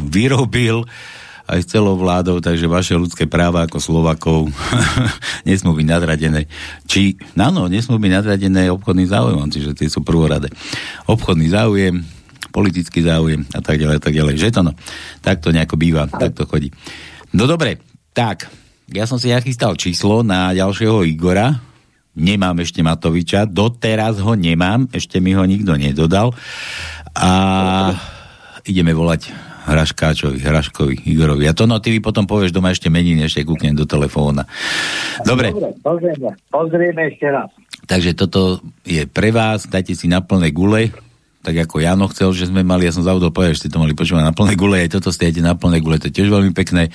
vyrobil 0.10 0.82
aj 1.48 1.64
s 1.64 1.69
celou 1.69 1.95
vládou, 1.95 2.41
takže 2.44 2.68
vaše 2.68 2.98
ľudské 2.98 3.30
práva 3.30 3.69
ako 3.69 3.78
Slovakov 3.78 4.49
nesmú 5.48 5.78
byť 5.78 5.86
nadradené. 5.86 6.49
Či, 6.90 7.15
áno, 7.38 7.69
nesmú 7.69 8.02
byť 8.02 8.11
nadradené 8.11 8.74
obchodným 8.74 9.07
záujmom, 9.07 9.48
čiže 9.53 9.78
tie 9.78 9.88
sú 9.88 10.03
prvoradé. 10.03 10.52
Obchodný 11.07 11.48
záujem, 11.53 12.16
politický 12.51 13.03
záujem 13.03 13.45
a 13.53 13.61
tak 13.61 13.77
ďalej, 13.77 13.95
a 13.97 14.03
tak 14.03 14.14
ďalej. 14.14 14.35
Že 14.38 14.49
to 14.53 14.61
no, 14.65 14.73
tak 15.22 15.41
to 15.43 15.49
nejako 15.53 15.76
býva, 15.77 16.09
tak 16.09 16.34
to 16.34 16.45
chodí. 16.49 16.73
No 17.35 17.45
dobre, 17.45 17.81
tak, 18.15 18.47
ja 18.89 19.03
som 19.05 19.19
si 19.19 19.30
nachystal 19.30 19.76
číslo 19.76 20.23
na 20.23 20.55
ďalšieho 20.55 21.03
Igora, 21.03 21.59
nemám 22.18 22.64
ešte 22.64 22.81
Matoviča, 22.81 23.45
doteraz 23.45 24.18
ho 24.23 24.34
nemám, 24.34 24.89
ešte 24.89 25.22
mi 25.22 25.38
ho 25.38 25.45
nikto 25.45 25.77
nedodal 25.77 26.34
a 27.14 27.31
ideme 28.65 28.95
volať 28.95 29.30
Hraškáčovi, 29.68 30.39
Hraškovi, 30.39 30.95
Igorovi. 31.11 31.43
A 31.45 31.51
to 31.51 31.68
no, 31.68 31.84
ty 31.84 31.99
potom 31.99 32.23
povieš 32.23 32.55
doma 32.55 32.72
ešte 32.72 32.88
meniny, 32.88 33.27
ešte 33.27 33.43
kúknem 33.43 33.76
do 33.76 33.84
telefóna. 33.84 34.47
Dobre, 35.27 35.51
Dobre, 35.51 35.76
pozrieme, 35.84 36.31
pozrieme 36.47 37.01
ešte 37.11 37.27
raz. 37.27 37.51
takže 37.84 38.15
toto 38.15 38.64
je 38.88 39.03
pre 39.03 39.35
vás, 39.35 39.68
dajte 39.68 39.91
si 39.91 40.07
na 40.07 40.23
plné 40.23 40.55
gule, 40.55 40.95
tak 41.48 41.64
ako 41.64 41.80
Jano 41.80 42.11
chcel, 42.11 42.36
že 42.36 42.52
sme 42.52 42.60
mali, 42.68 42.84
ja 42.84 42.91
som 42.91 43.07
zavodol 43.07 43.32
povedať, 43.32 43.56
že 43.56 43.60
ste 43.64 43.72
to 43.72 43.80
mali 43.80 43.95
počúvať 43.95 44.19
na 44.19 44.36
plné 44.36 44.60
gule, 44.60 44.84
aj 44.84 44.99
toto 44.99 45.15
ste 45.15 45.32
na 45.40 45.56
plné 45.56 45.80
gule, 45.80 45.95
to 45.95 46.11
je 46.11 46.19
tiež 46.19 46.28
veľmi 46.28 46.52
pekné. 46.52 46.91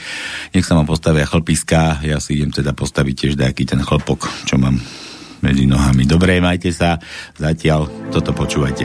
Nech 0.53 0.69
sa 0.69 0.77
vám 0.77 0.85
postavia 0.85 1.25
chlpiska, 1.25 2.05
ja 2.05 2.21
si 2.21 2.37
idem 2.37 2.53
teda 2.53 2.77
postaviť 2.77 3.15
tiež 3.17 3.33
nejaký 3.41 3.65
ten 3.65 3.81
chlpok, 3.81 4.29
čo 4.45 4.61
mám 4.61 4.77
medzi 5.41 5.65
nohami. 5.65 6.05
Dobre, 6.05 6.37
majte 6.45 6.69
sa, 6.69 7.01
zatiaľ 7.41 7.89
toto 8.13 8.37
počúvajte. 8.37 8.85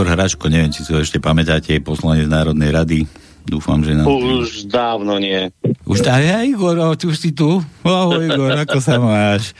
Igor 0.00 0.16
Hraško, 0.16 0.48
neviem, 0.48 0.72
či 0.72 0.80
si 0.80 0.96
ho 0.96 1.04
ešte 1.04 1.20
pamätáte, 1.20 1.76
je 1.76 1.84
poslanec 1.84 2.24
Národnej 2.24 2.72
rady. 2.72 3.04
Dúfam, 3.44 3.84
že 3.84 3.92
nám... 3.92 4.08
Už 4.08 4.64
dávno 4.64 5.20
nie. 5.20 5.52
Už 5.84 6.00
tá, 6.00 6.16
ja, 6.24 6.40
Igor, 6.40 6.72
o, 6.80 6.96
ty 6.96 7.04
už 7.04 7.20
si 7.20 7.36
tu? 7.36 7.60
Ahoj, 7.84 8.24
Igor, 8.24 8.56
ako 8.64 8.80
sa 8.80 8.96
máš? 8.96 9.52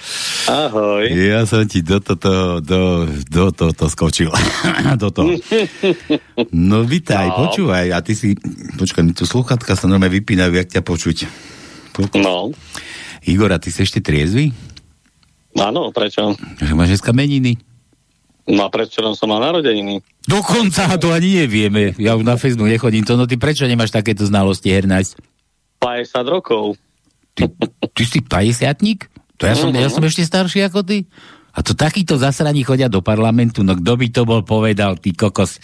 Ahoj. 0.48 1.12
Ja 1.12 1.44
som 1.44 1.68
ti 1.68 1.84
do 1.84 2.00
toto, 2.00 2.56
do, 2.64 3.04
do 3.28 3.52
toto 3.52 3.84
skočil. 3.92 4.32
do 5.04 5.12
toho. 5.12 5.36
No, 6.56 6.88
vitaj, 6.88 7.36
No. 7.36 7.44
počúvaj. 7.44 7.92
A 7.92 8.00
ty 8.00 8.16
si, 8.16 8.32
počkaj, 8.80 9.04
mi 9.04 9.12
tu 9.12 9.28
sluchatka 9.28 9.76
sa 9.76 9.92
normálne 9.92 10.16
vypínajú, 10.24 10.56
jak 10.56 10.72
ťa 10.72 10.80
počuť. 10.80 11.16
No. 12.16 12.48
Igor, 13.28 13.52
a 13.52 13.60
ty 13.60 13.68
si 13.68 13.84
ešte 13.84 14.00
triezvy? 14.00 14.56
Áno, 15.60 15.92
prečo? 15.92 16.32
Že 16.64 16.72
máš 16.72 16.96
dneska 16.96 17.12
meniny? 17.12 17.60
No 18.51 18.66
a 18.66 18.68
prečo 18.68 18.98
som 19.14 19.31
mal 19.31 19.39
narodeniny? 19.40 20.02
Dokonca 20.27 20.98
to 20.98 21.14
ani 21.14 21.47
nevieme. 21.47 21.94
Ja 21.97 22.18
už 22.18 22.27
na 22.27 22.35
Facebook 22.35 22.66
nechodím 22.66 23.06
to. 23.06 23.14
No 23.14 23.31
ty 23.31 23.39
prečo 23.39 23.64
nemáš 23.64 23.94
takéto 23.94 24.27
znalosti, 24.27 24.74
Hernajs? 24.74 25.14
50 25.78 26.27
rokov. 26.27 26.74
Ty 27.94 28.02
si 28.05 28.18
50 28.20 29.06
To 29.40 29.48
ja 29.48 29.56
som, 29.56 29.72
Mhm. 29.72 29.81
ja 29.81 29.89
som 29.89 30.05
ešte 30.05 30.20
starší 30.20 30.68
ako 30.68 30.85
ty. 30.85 31.09
A 31.51 31.64
to 31.64 31.72
takíto 31.74 32.14
zasraní 32.14 32.62
chodia 32.62 32.86
do 32.86 33.01
parlamentu, 33.02 33.64
no 33.64 33.74
kto 33.74 33.93
by 33.97 34.06
to 34.12 34.22
bol 34.22 34.43
povedal, 34.44 34.94
ty 35.01 35.10
kokos. 35.16 35.59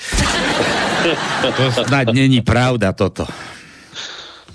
To 1.46 1.62
snad 1.86 2.10
není 2.10 2.42
pravda 2.42 2.90
toto. 2.90 3.22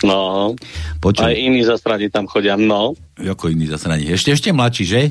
No. 0.04 0.52
Počuj. 0.98 1.24
Aj 1.30 1.36
iní 1.38 1.62
zastrani 1.62 2.10
tam 2.10 2.26
chodia. 2.26 2.58
No. 2.58 2.98
Ako 3.16 3.54
iný 3.54 3.70
zasraní. 3.70 4.10
Ešte, 4.10 4.34
ešte 4.34 4.50
mladší, 4.50 4.84
že? 4.84 5.02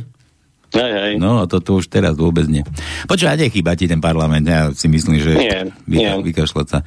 Hej, 0.70 0.92
hej. 0.94 1.12
No, 1.18 1.50
toto 1.50 1.82
už 1.82 1.90
teraz 1.90 2.14
vôbec 2.14 2.46
nie. 2.46 2.62
Počúvaj, 3.10 3.42
nechýba 3.42 3.74
ti 3.74 3.90
ten 3.90 3.98
parlament, 3.98 4.46
ja 4.46 4.70
si 4.70 4.86
myslím, 4.86 5.18
že 5.18 5.32
Nie, 5.34 5.60
vyka, 5.90 6.12
nie. 6.22 6.26
vykašľať, 6.30 6.66
sa, 6.70 6.78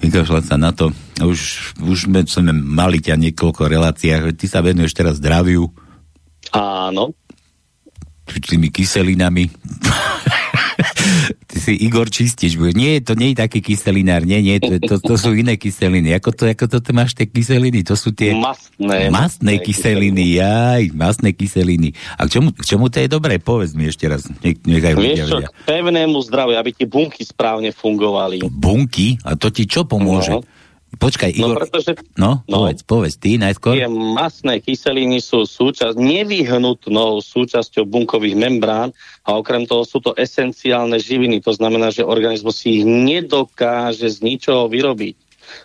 vykašľať 0.00 0.44
sa 0.48 0.56
na 0.56 0.72
to. 0.72 0.88
Už, 1.20 1.38
už 1.84 2.08
sme, 2.08 2.24
sme 2.24 2.56
mali 2.56 3.04
ťa 3.04 3.20
niekoľko 3.20 3.68
reláciách, 3.68 4.32
ty 4.32 4.48
sa 4.48 4.64
venuješ 4.64 4.96
teraz 4.96 5.20
zdraviu, 5.20 5.68
Áno. 6.56 7.12
tými 8.28 8.72
kyselinami. 8.72 9.48
Ty 11.48 11.56
si 11.64 11.72
Igor 11.80 12.12
Čistič. 12.12 12.60
Nie, 12.76 13.00
to 13.00 13.16
nie 13.16 13.32
je 13.32 13.40
taký 13.40 13.64
kyselinár, 13.64 14.20
nie, 14.20 14.44
nie, 14.44 14.60
to, 14.60 14.76
to, 14.84 15.00
to 15.00 15.14
sú 15.16 15.32
iné 15.32 15.56
kyseliny. 15.56 16.12
Ako 16.12 16.36
to, 16.36 16.44
ako 16.44 16.68
to 16.68 16.84
ty 16.84 16.92
máš 16.92 17.16
tie 17.16 17.24
kyseliny? 17.24 17.80
To 17.88 17.96
sú 17.96 18.12
tie... 18.12 18.36
Mastné. 18.36 19.08
Mastné 19.08 19.56
kyseliny, 19.64 20.36
jaj, 20.36 20.92
mastné 20.92 21.32
kyseliny. 21.32 21.96
A 22.20 22.28
k 22.28 22.36
čomu, 22.36 22.52
k 22.52 22.64
čomu 22.68 22.92
to 22.92 23.00
je 23.00 23.08
dobré? 23.08 23.40
Povedz 23.40 23.72
mi 23.72 23.88
ešte 23.88 24.04
raz. 24.12 24.28
Nech, 24.44 24.60
nechaj 24.60 24.92
Vieš 24.92 25.00
ľudia 25.00 25.24
čo, 25.24 25.36
vedia. 25.40 25.48
k 25.48 25.56
pevnému 25.64 26.18
zdraviu, 26.28 26.56
aby 26.60 26.70
ti 26.76 26.84
bunky 26.84 27.24
správne 27.24 27.72
fungovali. 27.72 28.44
Bunky? 28.44 29.16
A 29.24 29.32
to 29.32 29.48
ti 29.48 29.64
čo 29.64 29.88
pomôže? 29.88 30.36
No. 30.36 30.44
Počkaj, 30.88 31.36
No, 31.36 31.52
Igor... 31.52 31.68
pretože 31.68 31.92
No, 32.16 32.40
No. 32.48 32.64
povedz, 32.64 32.80
povedz, 32.80 33.14
ty 33.20 33.36
najskôr. 33.36 33.76
tie 33.76 33.84
masné 33.92 34.56
kyseliny 34.64 35.20
sú 35.20 35.44
súčasť, 35.44 35.92
nevyhnutnou 36.00 37.20
súčasťou 37.20 37.84
bunkových 37.84 38.32
membrán 38.32 38.96
a 39.28 39.36
okrem 39.36 39.68
toho 39.68 39.84
sú 39.84 40.00
to 40.00 40.16
esenciálne 40.16 40.96
živiny. 40.96 41.44
To 41.44 41.52
znamená, 41.52 41.92
že 41.92 42.08
organizmus 42.08 42.64
si 42.64 42.80
ich 42.80 42.84
nedokáže 42.88 44.08
z 44.08 44.18
ničoho 44.24 44.72
vyrobiť. 44.72 45.16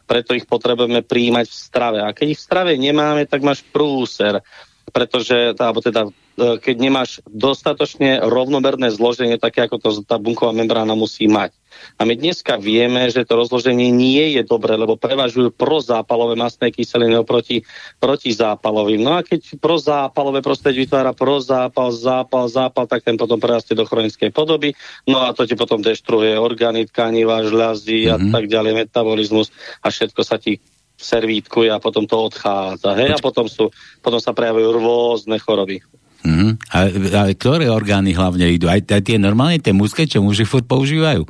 Preto 0.08 0.36
ich 0.36 0.44
potrebujeme 0.44 1.04
príjmať 1.04 1.46
v 1.48 1.56
strave. 1.56 2.00
A 2.04 2.12
keď 2.12 2.36
ich 2.36 2.40
v 2.40 2.48
strave 2.48 2.72
nemáme, 2.76 3.24
tak 3.24 3.44
máš 3.44 3.64
prúser. 3.64 4.44
Pretože, 4.92 5.56
alebo 5.56 5.80
teda, 5.80 6.12
e, 6.36 6.60
keď 6.60 6.76
nemáš 6.80 7.24
dostatočne 7.28 8.20
rovnomerné 8.24 8.92
zloženie, 8.92 9.40
také 9.40 9.64
ako 9.64 9.80
to 9.80 9.90
tá 10.04 10.20
bunková 10.20 10.52
membrána 10.52 10.96
musí 10.96 11.28
mať. 11.32 11.56
A 11.98 12.08
my 12.08 12.14
dneska 12.18 12.60
vieme, 12.60 13.08
že 13.10 13.28
to 13.28 13.40
rozloženie 13.40 13.90
nie 13.94 14.36
je 14.38 14.44
dobré, 14.44 14.76
lebo 14.76 15.00
prevažujú 15.00 15.54
prozápalové 15.56 16.36
masné 16.36 16.74
kyseliny 16.74 17.20
oproti 17.20 17.64
protizápalovým. 18.00 19.02
No 19.02 19.18
a 19.18 19.22
keď 19.22 19.58
prozápalové 19.60 20.44
prostredie 20.44 20.86
vytvára 20.86 21.16
prozápal, 21.16 21.94
zápal, 21.94 22.46
zápal, 22.52 22.86
tak 22.90 23.06
ten 23.06 23.16
potom 23.16 23.40
prerastie 23.40 23.78
do 23.78 23.88
chronickej 23.88 24.34
podoby. 24.34 24.76
No 25.08 25.24
a 25.24 25.32
to 25.32 25.48
ti 25.48 25.54
potom 25.54 25.80
deštruuje 25.80 26.36
orgány, 26.36 26.90
tkaniva, 26.90 27.46
žľazy 27.48 28.12
a 28.12 28.18
tak 28.20 28.52
ďalej, 28.52 28.88
metabolizmus 28.88 29.54
a 29.84 29.92
všetko 29.92 30.22
sa 30.24 30.40
ti 30.40 30.60
servítkuje 30.98 31.68
a 31.74 31.82
potom 31.82 32.08
to 32.08 32.16
odchádza. 32.16 32.96
Hej? 32.96 33.18
A 33.18 33.20
potom, 33.20 33.50
sú, 33.50 33.74
potom 34.00 34.22
sa 34.22 34.32
prejavujú 34.32 34.70
rôzne 34.80 35.38
choroby. 35.42 35.84
Mhm. 36.24 36.72
A, 36.72 36.78
ale 37.20 37.32
ktoré 37.36 37.68
orgány 37.68 38.16
hlavne 38.16 38.48
idú? 38.48 38.72
Aj, 38.72 38.80
aj 38.80 39.04
tie 39.04 39.20
normálne, 39.20 39.60
tie 39.60 39.76
mužské, 39.76 40.08
čo 40.08 40.24
muži 40.24 40.48
furt 40.48 40.64
používajú? 40.64 41.28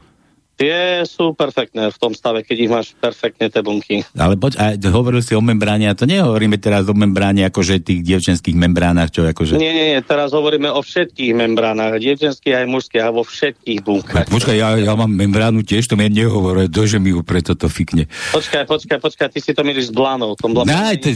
Tie 0.53 1.01
sú 1.09 1.33
perfektné 1.33 1.89
v 1.89 1.97
tom 1.97 2.13
stave, 2.13 2.45
keď 2.45 2.57
ich 2.61 2.69
máš 2.69 2.87
perfektne 2.93 3.49
tie 3.49 3.65
bunky. 3.65 4.05
Ale 4.13 4.37
poď, 4.37 4.53
a 4.61 4.65
hovoril 4.93 5.25
si 5.25 5.33
o 5.33 5.41
membráne, 5.41 5.89
a 5.89 5.97
to 5.97 6.05
nehovoríme 6.05 6.61
teraz 6.61 6.85
o 6.85 6.93
membráne, 6.93 7.41
akože 7.49 7.81
tých 7.81 8.05
dievčenských 8.05 8.53
membránach, 8.53 9.09
čo 9.09 9.25
akože... 9.25 9.57
Nie, 9.57 9.73
nie, 9.73 9.85
nie, 9.97 10.01
teraz 10.05 10.29
hovoríme 10.29 10.69
o 10.69 10.85
všetkých 10.85 11.33
membránach, 11.33 11.97
dievčenských 11.97 12.53
aj 12.53 12.65
mužských, 12.69 13.01
a 13.01 13.09
vo 13.09 13.25
všetkých 13.25 13.79
bunkách. 13.81 14.29
Počkaj, 14.29 14.55
ja, 14.55 14.77
ja 14.77 14.93
mám 14.93 15.09
membránu 15.09 15.65
tiež, 15.65 15.89
to 15.89 15.97
mi 15.97 16.05
nehovoril, 16.05 16.69
dože 16.69 17.01
mi 17.01 17.17
ju 17.17 17.25
preto 17.25 17.57
to 17.57 17.65
fikne. 17.65 18.05
Počkaj, 18.29 18.69
počkaj, 18.69 19.01
počkaj, 19.01 19.27
ty 19.33 19.41
si 19.41 19.57
to 19.57 19.65
milíš 19.65 19.89
s 19.89 19.93
blanou. 19.93 20.37
Tom 20.37 20.53
blanou 20.53 20.69
No, 20.69 20.93
to, 21.01 21.09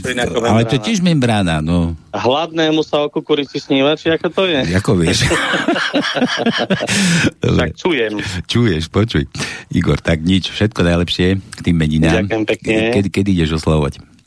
ale 0.49 0.65
to 0.65 0.81
je 0.81 0.81
tiež 0.81 1.05
membrána, 1.05 1.61
no. 1.61 1.93
Hladnému 2.09 2.81
sa 2.81 3.05
o 3.05 3.13
kukurici 3.13 3.61
sníva, 3.61 3.93
či 3.93 4.09
ako 4.09 4.27
to 4.33 4.43
je? 4.49 4.65
Ako 4.73 4.97
vieš? 4.97 5.29
Však 7.45 7.71
čujem. 7.77 8.13
Čuješ, 8.47 8.89
počuj. 8.89 9.26
Igor, 9.71 9.99
tak 9.99 10.23
nič, 10.23 10.49
všetko 10.49 10.83
najlepšie 10.83 11.27
k 11.37 11.59
tým 11.61 11.75
meninám. 11.75 12.25
Ďakujem 12.25 12.43
pekne. 12.47 12.73
Kedy, 12.95 13.09
kedy 13.11 13.29
ideš 13.35 13.59
oslavovať? 13.63 14.17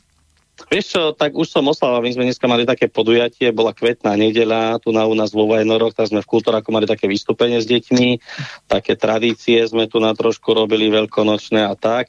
Vieš 0.71 0.85
čo, 0.87 1.03
tak 1.11 1.35
už 1.35 1.51
som 1.51 1.67
oslával, 1.67 1.99
my 1.99 2.15
sme 2.15 2.27
dneska 2.31 2.47
mali 2.47 2.63
také 2.63 2.87
podujatie, 2.87 3.51
bola 3.51 3.75
kvetná 3.75 4.15
nedeľa, 4.15 4.79
tu 4.79 4.95
na 4.95 5.03
u 5.03 5.11
nás 5.11 5.35
vo 5.35 5.43
Vajnoroch, 5.43 5.91
tak 5.91 6.07
sme 6.07 6.23
v 6.23 6.31
Kultúraku 6.31 6.71
mali 6.71 6.87
také 6.87 7.11
vystúpenie 7.11 7.59
s 7.59 7.67
deťmi, 7.67 8.23
také 8.71 8.95
tradície 8.95 9.59
sme 9.67 9.91
tu 9.91 9.99
na 9.99 10.15
trošku 10.15 10.47
robili 10.55 10.87
veľkonočné 10.87 11.67
a 11.67 11.75
tak. 11.75 12.07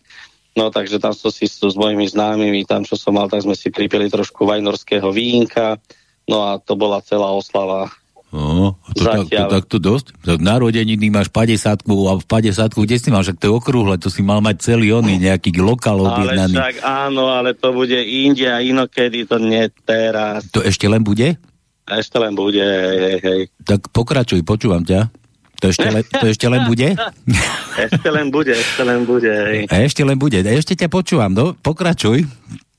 No 0.54 0.70
takže 0.70 1.02
tam 1.02 1.10
som 1.10 1.34
si 1.34 1.50
s, 1.50 1.58
s 1.58 1.74
mojimi 1.74 2.06
známymi, 2.06 2.62
tam 2.62 2.86
čo 2.86 2.94
som 2.94 3.18
mal, 3.18 3.26
tak 3.26 3.42
sme 3.42 3.58
si 3.58 3.72
pripili 3.74 4.06
trošku 4.06 4.46
vajnorského 4.46 5.10
vínka, 5.10 5.80
no 6.30 6.46
a 6.46 6.62
to 6.62 6.78
bola 6.78 7.02
celá 7.02 7.34
oslava. 7.34 7.90
No, 8.32 8.80
to 8.96 9.04
tak, 9.04 9.28
to, 9.28 9.44
tak 9.44 9.64
to 9.68 9.76
dosť. 9.76 10.16
Tak 10.24 10.40
narodeniny 10.40 11.12
máš 11.12 11.28
50 11.28 11.84
a 11.84 12.12
v 12.16 12.24
50 12.24 12.80
kde 12.80 12.96
si 12.96 13.12
však 13.12 13.36
to 13.36 13.44
je 13.44 13.52
okrúhle, 13.52 14.00
to 14.00 14.08
si 14.08 14.24
mal 14.24 14.40
mať 14.40 14.72
celý 14.72 14.88
oný 14.96 15.20
nejaký 15.20 15.52
lokál 15.60 16.00
Ale 16.00 16.08
objednaný. 16.16 16.56
však 16.56 16.76
áno, 16.80 17.28
ale 17.28 17.52
to 17.52 17.76
bude 17.76 18.00
inde 18.00 18.48
a 18.48 18.64
inokedy, 18.64 19.28
to 19.28 19.36
nie 19.36 19.68
teraz. 19.84 20.48
To 20.56 20.64
ešte 20.64 20.88
len 20.88 21.04
bude? 21.04 21.36
A 21.84 22.00
ešte 22.00 22.16
len 22.16 22.32
bude, 22.32 22.64
hej, 22.64 23.20
hej. 23.20 23.40
Tak 23.68 23.92
pokračuj, 23.92 24.40
počúvam 24.48 24.80
ťa. 24.80 25.12
To 25.60 25.68
ešte, 25.68 25.92
le, 25.92 26.00
to 26.00 26.24
ešte 26.24 26.48
len 26.48 26.64
bude? 26.66 26.88
Ešte 27.72 28.08
len 28.12 28.28
bude, 28.28 28.52
ešte 28.52 28.84
len 28.84 29.08
bude, 29.08 29.32
hej. 29.32 29.64
A 29.72 29.80
ešte 29.80 30.04
len 30.04 30.20
bude. 30.20 30.36
A 30.44 30.52
ešte 30.52 30.76
ťa 30.76 30.92
počúvam, 30.92 31.32
no, 31.32 31.56
pokračuj. 31.56 32.20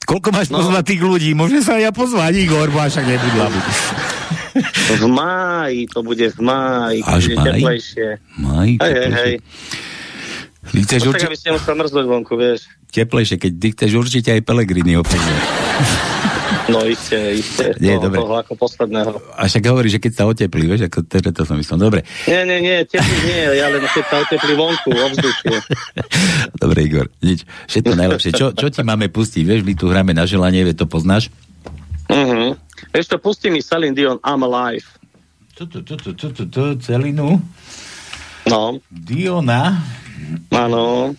Koľko 0.05 0.29
máš 0.29 0.53
no. 0.53 0.61
pozvať 0.61 0.93
tých 0.93 1.01
ľudí? 1.01 1.33
Môže 1.33 1.65
sa 1.65 1.81
ja 1.81 1.89
pozvať, 1.89 2.45
Igor, 2.45 2.69
bo 2.69 2.77
však 2.77 3.05
nebudla. 3.07 3.49
V 4.93 5.05
máji, 5.05 5.85
to 5.87 5.99
bude 6.01 6.25
v 6.25 6.39
máji, 6.39 6.99
Až 7.01 7.23
bude 7.23 7.35
máj? 7.35 7.45
teplejšie. 7.49 8.07
Maj, 8.37 8.69
Hej, 8.77 8.93
hej, 8.93 9.09
hej. 9.11 9.33
Ty 10.63 10.79
chceš 10.79 10.99
No 10.99 11.05
tak, 11.05 11.11
určite 11.11 11.27
aby 11.27 11.37
ste 11.37 11.49
musel 11.51 11.73
mrznúť 11.75 12.05
vonku, 12.05 12.33
vieš. 12.33 12.59
teplejšie, 12.89 13.35
keď 13.37 13.51
ty 13.53 13.67
chceš 13.71 13.91
určite 13.93 14.29
aj 14.29 14.41
Pelegrini 14.41 14.95
opozvať. 14.95 15.43
No 16.63 16.79
iste, 16.81 17.19
iste. 17.35 17.75
Nie, 17.77 17.99
to, 17.99 18.07
dobre. 18.07 18.17
toho 18.17 18.35
ako 18.37 18.53
posledného. 18.55 19.11
A 19.35 19.43
však 19.43 19.67
hovorí, 19.67 19.89
že 19.89 19.99
keď 19.99 20.11
sa 20.13 20.23
oteplí, 20.23 20.63
vieš, 20.63 20.87
ako 20.87 21.03
teda 21.03 21.29
to 21.29 21.43
som 21.43 21.59
myslel. 21.59 21.75
Dobre, 21.81 22.07
Nie, 22.23 22.47
nie, 22.47 22.63
nie, 22.63 22.87
teplý 22.87 23.17
nie, 23.25 23.41
ja 23.53 23.67
len 23.67 23.83
keď 23.83 24.03
sa 24.05 24.15
oteplí 24.21 24.53
vonku, 24.53 24.89
ovzdušie. 24.89 25.55
dobre, 26.63 26.79
Igor, 26.81 27.11
nič. 27.19 27.43
Všetko 27.67 27.93
najlepšie. 27.93 28.31
Čo, 28.31 28.45
čo 28.53 28.67
ti 28.69 28.79
máme 28.79 29.09
pustiť? 29.09 29.43
Vieš, 29.43 29.61
my 29.61 29.73
tu 29.75 29.85
hráme 29.85 30.13
na 30.13 30.23
želanie, 30.23 30.63
vie, 30.63 30.71
to 30.71 30.87
poznáš? 30.87 31.27
Mhm. 32.07 32.55
Vieš 32.55 32.72
čo, 32.91 33.15
pustí 33.21 33.47
mi 33.47 33.63
Celine 33.63 33.95
Dion 33.95 34.17
I'm 34.25 34.43
Alive. 34.43 34.85
Tu, 35.53 35.69
tu, 35.69 35.85
tu, 35.85 35.93
tu, 35.95 36.11
tu, 36.17 36.27
tu, 36.33 36.43
tu, 36.49 36.63
celinu. 36.81 37.37
No. 38.49 38.81
Diona. 38.89 39.79
Áno. 40.49 41.13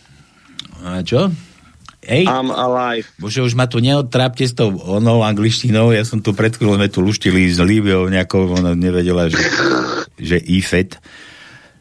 A 0.82 1.00
čo? 1.06 1.30
Ej, 2.04 2.28
I'm 2.28 2.52
Alive. 2.52 3.08
bože, 3.16 3.40
už 3.40 3.56
ma 3.56 3.64
tu 3.64 3.80
neodtrápte 3.80 4.44
s 4.44 4.52
tou 4.52 4.76
onou 4.76 5.24
angličtinou, 5.24 5.88
ja 5.94 6.04
som 6.04 6.20
tu 6.20 6.36
pred 6.36 6.52
chvíľou 6.52 6.76
tu 6.92 7.00
luštili 7.00 7.48
s 7.48 7.56
Líbiou 7.56 8.12
nejakou, 8.12 8.44
ona 8.52 8.76
nevedela, 8.76 9.32
že, 9.32 9.40
že 10.20 10.36
IFET. 10.36 11.00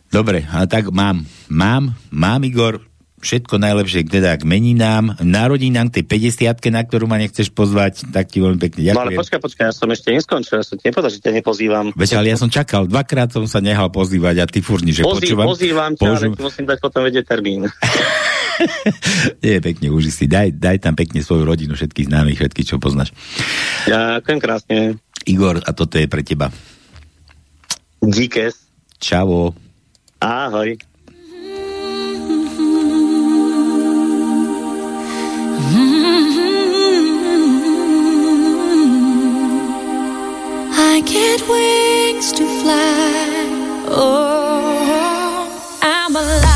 Dobre, 0.08 0.48
a 0.48 0.64
tak 0.64 0.94
mám, 0.96 1.28
mám, 1.52 1.92
mám 2.14 2.40
Igor 2.46 2.80
všetko 3.24 3.56
najlepšie 3.56 4.04
teda 4.04 4.36
k 4.36 4.44
meninám, 4.44 5.16
narodinám, 5.24 5.88
tej 5.88 6.04
50 6.04 6.60
na 6.70 6.84
ktorú 6.84 7.08
ma 7.08 7.16
nechceš 7.16 7.50
pozvať, 7.56 8.12
tak 8.12 8.28
ti 8.28 8.44
veľmi 8.44 8.60
pekne 8.60 8.92
ďakujem. 8.92 9.00
No 9.00 9.04
ale 9.08 9.16
počkaj, 9.16 9.40
počkaj, 9.40 9.64
ja 9.72 9.74
som 9.74 9.88
ešte 9.88 10.12
neskončil, 10.12 10.60
ja 10.60 10.66
som 10.68 10.76
ti 10.76 10.92
nepovedal, 10.92 11.12
že 11.16 11.20
ťa 11.24 11.32
nepozývam. 11.40 11.86
Veď, 11.96 12.20
ale 12.20 12.36
ja 12.36 12.38
som 12.38 12.52
čakal, 12.52 12.86
dvakrát 12.86 13.32
som 13.32 13.48
sa 13.48 13.64
nehal 13.64 13.88
pozývať 13.90 14.36
a 14.44 14.46
ty 14.46 14.60
furni, 14.60 14.92
že 14.92 15.08
Pozý, 15.08 15.32
počúvam. 15.32 15.48
pozývam 15.48 15.92
ťa, 15.96 16.04
ale 16.06 16.36
ti 16.36 16.44
musím 16.44 16.66
dať 16.68 16.78
potom 16.84 17.02
vedieť 17.08 17.26
termín. 17.26 17.66
Nie, 19.44 19.58
pekne, 19.64 19.90
už 19.90 20.14
si. 20.14 20.30
Daj, 20.30 20.54
daj 20.60 20.78
tam 20.84 20.94
pekne 20.94 21.26
svoju 21.26 21.48
rodinu, 21.48 21.74
všetkých 21.74 22.12
známych, 22.12 22.38
všetkých, 22.38 22.68
čo 22.70 22.78
poznáš. 22.78 23.16
Ďakujem 23.90 24.40
krásne. 24.40 24.78
Igor, 25.26 25.64
a 25.64 25.72
toto 25.72 25.96
je 25.98 26.06
pre 26.06 26.22
teba. 26.22 26.52
Díkes. 28.04 28.68
Čavo. 29.00 29.56
Ahoj. 30.20 30.93
I 40.96 41.02
get 41.02 41.42
wings 41.50 42.32
to 42.34 42.46
fly. 42.62 43.48
Oh, 43.90 45.80
I'm 45.82 46.16
alive. 46.16 46.53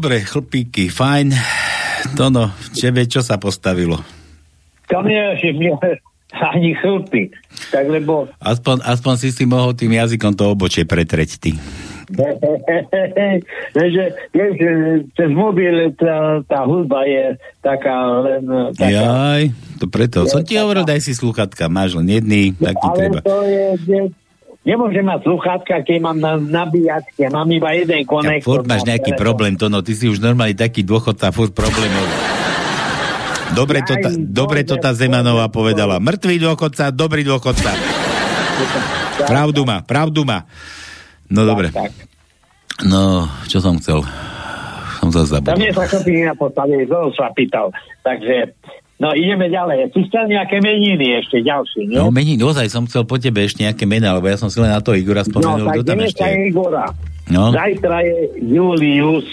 Dobre, 0.00 0.24
chlpíky, 0.24 0.88
fajn. 0.88 1.36
Tono, 2.16 2.48
tebe 2.72 3.04
čo 3.04 3.20
sa 3.20 3.36
postavilo? 3.36 4.00
Tam 4.88 5.04
je, 5.04 5.24
že 5.36 5.52
mne 5.52 5.76
ani 6.56 6.72
chlpy. 6.72 7.28
Tak 7.68 7.84
lebo 7.84 8.32
Aspoň, 8.40 8.80
aspoň 8.80 9.14
si 9.20 9.28
si 9.28 9.44
mohol 9.44 9.76
tým 9.76 9.92
jazykom 9.92 10.32
to 10.32 10.56
obočie 10.56 10.88
pretreť 10.88 11.36
ty. 11.36 11.52
že, 13.76 14.04
vieš, 14.32 14.54
cez 15.12 15.30
mobil 15.36 15.92
tá, 16.00 16.40
tá 16.48 16.64
hudba 16.64 17.04
je 17.04 17.36
taká 17.60 18.24
len 18.24 18.42
taká, 18.72 18.88
Jaj, 18.88 19.42
to 19.76 19.84
preto. 19.84 20.24
Som 20.32 20.48
ti 20.48 20.56
hovoril, 20.56 20.88
daj 20.88 21.04
si 21.04 21.12
sluchatka, 21.12 21.68
máš 21.68 21.92
len 22.00 22.08
jedný, 22.08 22.56
tak 22.56 22.72
ti 22.72 22.88
ale 22.88 22.96
treba. 22.96 23.20
to 23.20 23.38
je, 23.44 23.66
že 23.84 23.98
nemôžem 24.70 25.02
mať 25.02 25.26
sluchátka, 25.26 25.82
keď 25.82 25.98
mám 25.98 26.18
na 26.22 26.38
nabíjačke, 26.38 27.26
mám 27.26 27.50
iba 27.50 27.74
jeden 27.74 28.02
Ja, 28.02 28.06
konektor. 28.06 28.46
furt 28.46 28.64
máš 28.70 28.86
na 28.86 28.94
nejaký 28.94 29.12
telefón. 29.12 29.24
problém, 29.26 29.52
to 29.58 29.66
no, 29.66 29.82
ty 29.82 29.98
si 29.98 30.06
už 30.06 30.22
normálny 30.22 30.54
taký 30.54 30.86
dôchodca, 30.86 31.34
furt 31.34 31.50
problémov. 31.50 32.06
Dobre 33.50 33.82
to, 33.82 33.98
tá, 33.98 34.10
dobre 34.14 34.62
to 34.62 34.78
tá 34.78 34.94
Zemanová 34.94 35.50
povedala. 35.50 35.98
Mŕtvý 35.98 36.38
dôchodca, 36.38 36.94
dobrý 36.94 37.26
dôchodca. 37.26 37.74
Pravdu 39.26 39.66
má, 39.66 39.82
pravdu 39.82 40.22
má. 40.22 40.46
No 41.26 41.42
dobre. 41.42 41.74
No, 42.86 43.26
čo 43.50 43.58
som 43.58 43.74
chcel? 43.82 44.06
Som 45.02 45.10
sa 45.10 45.26
Tam 45.26 45.58
zabudol. 45.58 45.66
je 45.66 45.72
sa 45.74 45.84
chlpina 45.88 46.32
postavili, 46.38 46.84
sa 47.16 47.32
pýtal. 47.34 47.74
Takže, 48.06 48.54
no 49.00 49.10
ideme 49.10 49.48
ďalej. 49.48 49.90
Si 49.90 50.06
chcel 50.06 50.28
nejaké 50.28 50.60
meniny 50.60 51.18
ešte 51.18 51.40
ďalšie, 51.40 51.88
nie? 51.88 51.96
No 51.96 52.12
mení, 52.12 52.36
ozaj 52.36 52.68
som 52.68 52.84
chcel 52.84 53.02
po 53.02 53.16
tebe 53.16 53.42
ešte 53.42 53.64
nejaké 53.64 53.82
mená, 53.82 54.12
lebo 54.12 54.28
ja 54.28 54.36
som 54.36 54.46
si 54.46 54.60
len 54.60 54.68
na 54.68 54.78
to 54.78 54.92
Igora 54.92 55.24
No, 55.24 55.28
spomenul, 55.32 55.66
tak 55.66 55.74
kto 55.74 55.84
tam 55.84 55.98
ešte. 56.00 56.24
Igora. 56.46 56.84
No. 57.26 57.50
Zajtra 57.50 58.02
je 58.02 58.16
Julius. 58.44 59.30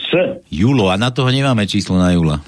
Julo, 0.48 0.88
a 0.88 0.96
na 0.96 1.10
toho 1.10 1.28
nemáme 1.28 1.66
číslo 1.66 1.98
na 1.98 2.14
Jula. 2.14 2.40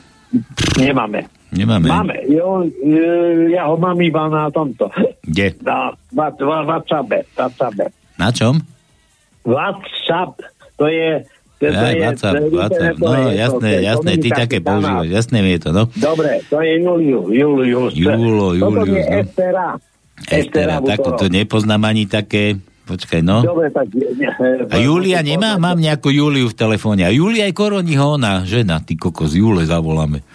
Nemáme. 0.78 1.26
Nemáme. 1.50 1.90
Máme. 1.90 2.14
Jo, 2.30 2.62
e, 2.62 3.02
ja 3.50 3.66
ho 3.66 3.74
mám 3.74 3.98
iba 3.98 4.30
na 4.30 4.54
tomto. 4.54 4.86
Kde? 5.26 5.58
Na 5.60 5.90
Whats- 6.14 6.38
Wha- 6.38 6.62
WhatsAppe. 6.64 7.26
WhatsAppe. 7.34 7.90
Na 8.16 8.30
čom? 8.30 8.62
WhatsApp. 9.42 10.38
To 10.78 10.86
je... 10.86 11.26
To, 11.60 11.68
to 11.68 11.76
Aj, 11.76 11.92
je 11.92 12.00
WhatsApp, 12.00 12.34
to 12.34 12.40
je 12.40 12.56
WhatsApp. 12.56 12.96
to 12.96 13.04
No, 13.04 13.12
je- 13.12 13.20
to 13.20 13.32
jasné, 13.36 13.70
je 13.70 13.80
jasné, 13.84 14.12
ty 14.16 14.28
také 14.32 14.58
používaš, 14.60 15.08
jasné 15.12 15.38
mi 15.44 15.52
je 15.52 15.60
to, 15.60 15.70
no. 15.76 15.84
Dobre, 15.92 16.40
to 16.48 16.58
je 16.64 16.74
Julius. 16.80 17.26
Julius. 17.30 17.92
Julo, 17.94 18.48
Julius, 18.56 19.06
no. 19.06 19.18
Estera. 19.20 19.68
Estera, 20.26 20.76
takto 20.80 21.16
to 21.16 21.26
nepoznám 21.28 21.84
ani 21.86 22.08
také. 22.08 22.56
Počkaj, 22.84 23.22
no. 23.22 23.46
Dobre, 23.46 23.70
tak... 23.70 23.86
A 24.72 24.76
Julia 24.82 25.22
nemá? 25.22 25.62
Mám 25.62 25.78
nejakú 25.78 26.10
Juliu 26.10 26.50
v 26.50 26.56
telefóne. 26.58 27.06
A 27.06 27.14
Julia 27.14 27.46
je 27.46 27.54
koroniho 27.54 28.18
ona, 28.18 28.42
žena, 28.48 28.82
ty 28.82 28.98
kokos, 28.98 29.38
Jule 29.38 29.62
zavoláme. 29.62 30.26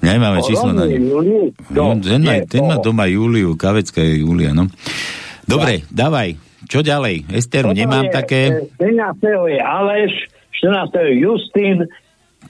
Nemáme 0.00 0.40
číslo 0.40 0.72
na 0.72 0.86
ňu. 0.86 1.52
No, 1.68 1.98
ten, 1.98 2.22
má, 2.24 2.40
ten 2.46 2.62
má 2.62 2.78
doma 2.78 3.04
Juliu, 3.04 3.52
Kavecka 3.52 4.00
je 4.00 4.22
Julia, 4.24 4.54
no. 4.54 4.70
Dobre, 5.44 5.82
dávaj. 5.90 6.47
Čo 6.68 6.84
ďalej? 6.84 7.32
Esteru 7.32 7.72
Potom 7.72 7.80
nemám 7.80 8.06
je, 8.06 8.12
také... 8.12 8.40
e, 8.52 8.76
13. 8.76 9.50
je 9.56 9.58
Aleš, 9.58 10.12
14. 10.60 10.92
je 11.00 11.12
Justin, 11.24 11.76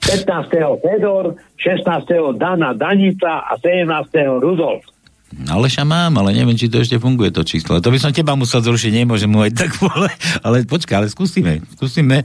15. 0.03 0.83
Fedor, 0.83 1.39
16. 1.57 2.37
Dana 2.37 2.75
Danica 2.75 3.47
a 3.47 3.55
17. 3.57 4.43
Rudolf. 4.43 4.83
Aleša 5.29 5.85
mám, 5.85 6.17
ale 6.19 6.33
neviem, 6.33 6.57
či 6.57 6.73
to 6.73 6.81
ešte 6.81 6.97
funguje, 6.97 7.29
to 7.29 7.45
číslo. 7.45 7.85
To 7.85 7.93
by 7.93 8.01
som 8.01 8.17
teba 8.17 8.33
musel 8.33 8.65
zrušiť, 8.65 9.05
nemôžem 9.05 9.29
mu 9.29 9.45
aj 9.45 9.53
tak 9.55 9.71
vole. 9.77 10.09
Ale 10.41 10.65
počkaj, 10.65 11.05
ale 11.05 11.09
skúsime. 11.13 11.61
Skúsime. 11.77 12.25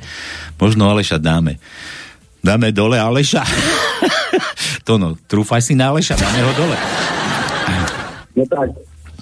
Možno 0.56 0.88
Aleša 0.88 1.20
dáme. 1.20 1.60
Dáme 2.40 2.72
dole 2.72 2.96
Aleša. 2.96 3.44
to 4.88 4.96
no, 4.96 5.20
trúfaj 5.28 5.60
si 5.60 5.76
na 5.76 5.92
Aleša, 5.92 6.16
dáme 6.16 6.48
ho 6.48 6.52
dole. 6.56 6.78
No 8.34 8.44
tak, 8.48 8.72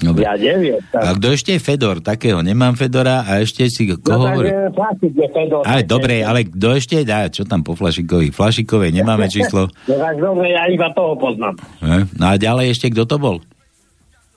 Dobre. 0.01 0.25
ja 0.25 0.33
neviem. 0.33 0.81
Tak, 0.89 1.01
A 1.05 1.09
kto 1.13 1.27
ešte 1.29 1.53
je 1.53 1.61
Fedor? 1.61 2.01
Takého 2.01 2.41
nemám 2.41 2.73
Fedora 2.73 3.21
a 3.21 3.37
ešte 3.37 3.69
si 3.69 3.85
no, 3.85 4.01
koho 4.01 4.25
tak, 4.25 4.33
hovorí? 4.33 4.49
e, 4.49 5.07
je 5.13 5.27
Fedor. 5.29 5.61
Aj, 5.61 5.81
dobre, 5.85 6.25
ale 6.25 6.49
kto 6.49 6.67
ešte 6.73 7.05
dá? 7.05 7.29
Čo 7.29 7.45
tam 7.45 7.61
po 7.61 7.77
Flašikovi? 7.77 8.33
Flašikovej 8.33 8.91
nemáme 8.91 9.29
číslo. 9.29 9.69
No 9.89 9.95
tak 10.01 10.17
dobre, 10.17 10.55
ja 10.55 10.65
iba 10.71 10.89
toho 10.97 11.13
poznám. 11.19 11.55
Ne? 11.83 12.09
No 12.17 12.25
a 12.31 12.35
ďalej 12.39 12.73
ešte 12.73 12.89
kto 12.89 13.03
to 13.05 13.17
bol? 13.21 13.37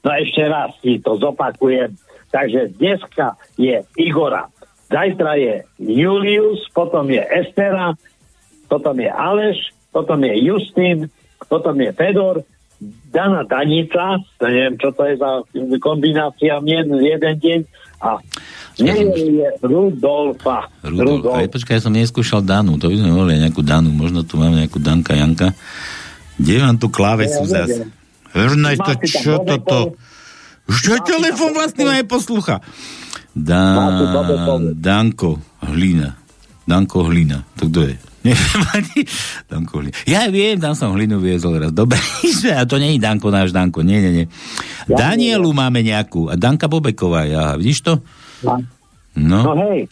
No 0.05 0.11
ešte 0.13 0.45
raz 0.45 0.77
si 0.85 1.01
to 1.01 1.17
zopakujem. 1.17 1.97
Takže 2.29 2.75
dneska 2.77 3.39
je 3.55 3.81
Igora, 3.95 4.51
zajtra 4.91 5.39
je 5.39 5.55
Julius, 5.79 6.67
potom 6.75 7.07
je 7.09 7.23
Estera, 7.23 7.95
potom 8.67 8.99
je 8.99 9.07
Aleš, 9.07 9.71
potom 9.95 10.19
je 10.27 10.35
Justin, 10.43 11.07
potom 11.47 11.79
je 11.79 11.95
Fedor, 11.95 12.43
Dana 13.09 13.47
Danica, 13.47 14.19
to 14.37 14.45
neviem, 14.51 14.75
čo 14.77 14.91
to 14.91 15.03
je 15.07 15.15
za 15.15 15.31
kombinácia 15.79 16.59
mien 16.59 16.87
v 16.87 17.15
jeden 17.15 17.35
deň, 17.39 17.61
a 18.05 18.21
nie 18.83 19.01
je 19.41 19.49
Rudolfa. 19.63 20.69
Rudolf. 20.83 21.39
Aj 21.39 21.47
počkaj, 21.49 21.79
ja 21.79 21.85
som 21.85 21.95
neskúšal 21.95 22.43
Danu, 22.43 22.77
to 22.77 22.91
by 22.91 22.97
sme 23.01 23.11
mohli 23.15 23.39
nejakú 23.39 23.63
Danu, 23.63 23.95
možno 23.95 24.27
tu 24.27 24.37
máme 24.37 24.67
nejakú 24.67 24.83
Danka 24.83 25.15
Janka. 25.15 25.55
Kde 26.35 26.55
mám 26.59 26.77
tu 26.77 26.91
klávesu 26.91 27.47
Ja 27.47 27.63
zas? 27.63 27.71
neviem. 27.71 27.91
Hrnaj 28.35 28.77
to, 28.83 28.93
čo 29.07 29.33
toto? 29.47 29.95
Čo 30.67 30.99
telefon 31.07 31.55
vlastne 31.55 31.87
ma 31.87 31.95
poslucha? 32.03 32.59
Da, 33.31 33.63
Máte 33.79 34.05
bobekov? 34.11 34.59
Danko 34.75 35.31
Hlina. 35.63 36.19
Danko 36.67 37.07
Hlina. 37.07 37.47
To 37.63 37.71
kto 37.71 37.81
je? 37.87 37.95
Neviem 38.25 38.63
ani. 38.77 39.01
Danko 39.47 39.85
Hlina. 39.85 39.97
Ja 40.09 40.27
viem, 40.27 40.57
tam 40.57 40.73
som 40.73 40.97
hlinu 40.97 41.21
viezol 41.21 41.61
raz. 41.61 41.71
Dobre, 41.71 42.01
a 42.59 42.65
to 42.65 42.81
nie 42.81 42.97
je 42.97 43.05
Danko, 43.05 43.29
náš 43.29 43.53
Danko. 43.53 43.85
Nie, 43.85 44.01
nie, 44.01 44.25
nie. 44.25 44.27
Danielu 44.89 45.47
máme 45.53 45.85
nejakú. 45.85 46.33
A 46.33 46.35
Danka 46.35 46.65
Bobeková, 46.67 47.29
ja, 47.29 47.53
vidíš 47.55 47.85
to? 47.85 47.93
No 48.43 48.65
No. 49.15 49.55
hej. 49.71 49.87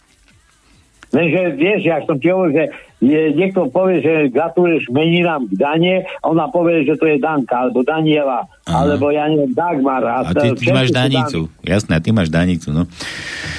Lenže 1.13 1.53
vieš, 1.55 1.81
ja 1.85 2.01
som 2.09 2.17
ti 2.17 2.33
hovoril, 2.33 2.57
že 2.57 2.63
je, 2.97 3.37
niekto 3.37 3.69
povie, 3.69 4.01
že 4.01 4.33
gratuluješ 4.33 4.89
meninám 4.89 5.45
k 5.45 5.53
Dane, 5.53 5.95
ona 6.25 6.49
povie, 6.49 6.89
že 6.89 6.97
to 6.97 7.05
je 7.05 7.21
Danka, 7.21 7.69
alebo 7.69 7.85
Daniela, 7.85 8.49
alebo 8.65 9.13
ja 9.13 9.29
neviem, 9.29 9.53
Dagmar. 9.53 10.01
A, 10.01 10.25
A 10.25 10.33
ty, 10.33 10.57
ty 10.57 10.73
máš 10.73 10.89
danicu. 10.89 11.53
Jasné, 11.61 11.93
a 11.93 12.01
ty 12.01 12.09
máš 12.09 12.33
danicu, 12.33 12.73
no. 12.73 12.89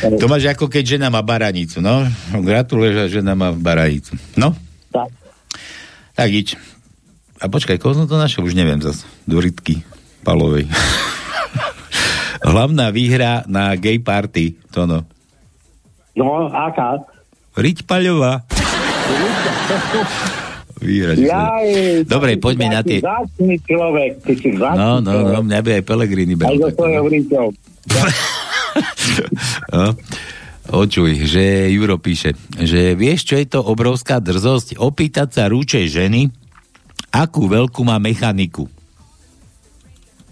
To 0.02 0.26
máš 0.26 0.50
ako 0.50 0.66
keď 0.66 0.98
žena 0.98 1.14
má 1.14 1.22
baranicu, 1.22 1.78
no. 1.78 2.02
Gratuluješ, 2.34 3.06
že 3.06 3.22
žena 3.22 3.38
má 3.38 3.54
baranicu. 3.54 4.18
No. 4.34 4.50
Tak. 4.94 5.10
Tak 6.14 6.30
iď. 6.30 6.54
A 7.42 7.50
počkaj, 7.50 7.82
koho 7.82 7.98
som 7.98 8.06
to 8.06 8.14
našiel? 8.14 8.46
Už 8.46 8.54
neviem 8.54 8.78
zas. 8.78 9.02
Doritky 9.26 9.82
Palovej. 10.22 10.70
Hlavná 12.48 12.94
výhra 12.94 13.42
na 13.50 13.74
gay 13.74 13.98
party, 13.98 14.54
to 14.70 14.86
no. 14.86 15.02
No, 16.14 16.46
aká? 16.46 17.02
Riť 17.58 17.82
Paľová. 17.82 18.46
Výhra. 20.78 21.16
Jaj, 21.18 21.66
Dobre, 22.06 22.36
poďme 22.38 22.70
na 22.70 22.80
tie... 22.84 23.00
Zácný 23.02 23.56
človek, 23.64 24.20
ty 24.22 24.32
si 24.36 24.52
zácný 24.54 24.78
No, 24.78 25.00
no, 25.00 25.24
no, 25.24 25.40
mňa 25.42 25.58
by 25.64 25.70
aj 25.80 25.82
Pelegrini 25.82 26.34
Aj 26.36 26.38
bral. 26.38 26.54
so 26.54 26.68
takto, 26.70 26.78
svojou 26.84 27.04
no. 29.74 29.74
No. 29.74 29.86
Očuj, 30.64 31.28
že 31.28 31.68
Juro 31.68 32.00
píše, 32.00 32.32
že 32.56 32.96
vieš, 32.96 33.28
čo 33.28 33.36
je 33.36 33.44
to 33.44 33.60
obrovská 33.60 34.16
drzosť? 34.16 34.80
Opýtať 34.80 35.28
sa 35.36 35.44
rúčej 35.52 35.92
ženy, 35.92 36.32
akú 37.12 37.44
veľkú 37.46 37.84
má 37.84 38.00
mechaniku. 38.00 38.64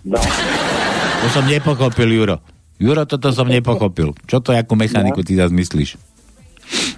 No. 0.02 0.18
To 1.22 1.26
som 1.30 1.44
nepochopil, 1.44 2.08
Juro. 2.10 2.40
Juro, 2.80 3.06
toto 3.06 3.30
som 3.30 3.46
nepochopil. 3.46 4.16
Čo 4.26 4.42
to, 4.42 4.56
akú 4.56 4.74
mechaniku 4.74 5.22
ty 5.22 5.36
zase 5.38 5.54
myslíš? 5.54 6.00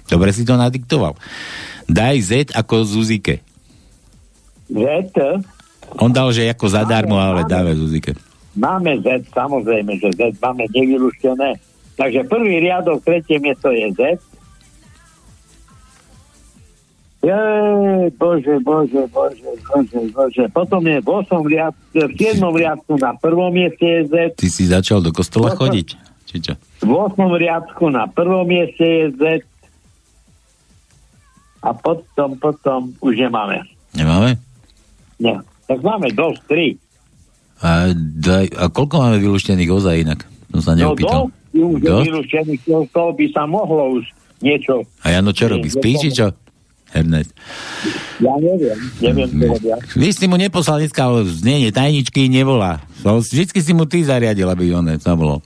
Dobre 0.09 0.31
si 0.31 0.47
to 0.47 0.55
nadiktoval. 0.57 1.13
Daj 1.85 2.17
Z 2.23 2.31
ako 2.55 2.87
Zuzike. 2.87 3.43
Z, 4.65 5.13
On 6.01 6.09
dal, 6.09 6.33
že 6.33 6.49
ako 6.49 6.65
zadarmo, 6.71 7.21
ale 7.21 7.45
dáme 7.45 7.77
Zuzike. 7.77 8.17
máme 8.57 8.97
Z, 9.05 9.29
samozrejme, 9.29 10.01
že 10.01 10.09
Z 10.17 10.39
máme 10.41 10.65
nevyluštené. 10.73 11.61
Takže 11.95 12.23
prvý 12.23 12.59
riadok, 12.59 12.99
tretie 13.01 13.39
miesto 13.39 13.69
je 13.69 13.87
Z. 13.89 13.99
Jej, 17.21 17.33
bože, 18.13 18.61
bože, 18.61 19.01
bože, 19.09 19.49
bože, 19.65 19.99
bože. 20.11 20.43
Potom 20.47 20.81
je 20.83 20.99
v 20.99 21.07
8 21.09 21.25
riadku, 21.43 21.81
v 21.95 22.13
7 22.13 22.37
riadku 22.53 22.93
na 22.95 23.11
prvom 23.15 23.49
mieste 23.49 23.81
je 23.81 24.01
Z. 24.05 24.13
Ty 24.35 24.47
si 24.47 24.63
začal 24.63 25.01
do 25.01 25.09
kostola 25.09 25.49
Potom- 25.49 25.65
chodiť? 25.65 25.87
Či 26.25 26.35
čo? 26.39 26.53
V 26.79 26.91
8 26.91 27.01
riadku 27.33 27.89
na 27.89 28.05
prvom 28.05 28.45
mieste 28.45 28.83
je 28.83 29.05
Z. 29.11 29.23
A 31.59 31.73
potom, 31.73 32.37
potom 32.37 32.93
už 32.99 33.17
nemáme. 33.17 33.65
Nemáme? 33.91 34.37
Nie. 35.17 35.41
Tak 35.65 35.81
máme 35.81 36.13
dosť, 36.13 36.39
tri. 36.45 36.77
A, 37.57 37.89
daj, 37.95 38.53
a 38.53 38.69
koľko 38.69 38.95
máme 38.99 39.17
vylúštených 39.17 39.71
ozaj 39.71 39.95
inak? 39.97 40.19
Som 40.51 40.61
sa 40.61 40.71
No 40.73 40.93
neopýtal. 40.93 41.25
dosť 41.25 41.33
Dosť? 41.55 42.03
vylúčených, 42.03 42.61
z 42.67 42.91
toho 42.91 43.09
by 43.15 43.25
sa 43.31 43.47
mohlo 43.47 43.99
už 43.99 44.03
niečo. 44.43 44.83
A 45.01 45.15
Jano 45.15 45.31
čo 45.31 45.47
robí? 45.47 45.71
Spí, 45.71 45.95
či 45.95 46.11
čo? 46.11 46.35
Ernest. 46.95 47.31
Ja 48.23 48.35
neviem, 48.39 48.77
neviem, 49.03 49.27
čo 49.27 49.45
robia. 49.51 49.75
Vy 49.95 50.07
si 50.15 50.25
mu 50.31 50.35
neposlal 50.39 50.83
dneska 50.83 51.03
znenie, 51.27 51.71
tajničky 51.75 52.31
nevolá. 52.31 52.83
Vždycky 53.03 53.59
si 53.59 53.71
mu 53.75 53.83
ty 53.83 54.03
zariadil, 54.03 54.47
aby 54.47 54.71
on 54.71 54.87
sa 54.99 55.15
bolo. 55.15 55.43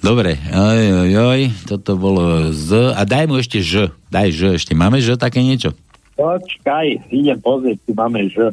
Dobre, 0.00 0.38
oj, 0.48 0.82
oj, 1.04 1.12
oj, 1.12 1.42
toto 1.68 1.98
bolo 2.00 2.54
z... 2.56 2.96
A 2.96 3.04
daj 3.04 3.28
mu 3.28 3.36
ešte 3.36 3.60
ž. 3.60 3.92
Daj 4.08 4.32
ž 4.32 4.40
ešte. 4.56 4.72
Máme 4.72 4.96
ž 5.02 5.20
také 5.20 5.44
niečo? 5.44 5.76
Počkaj, 6.16 7.12
idem 7.12 7.38
pozrieť, 7.40 7.76
tu 7.88 7.92
máme 7.96 8.28
Ž. 8.28 8.52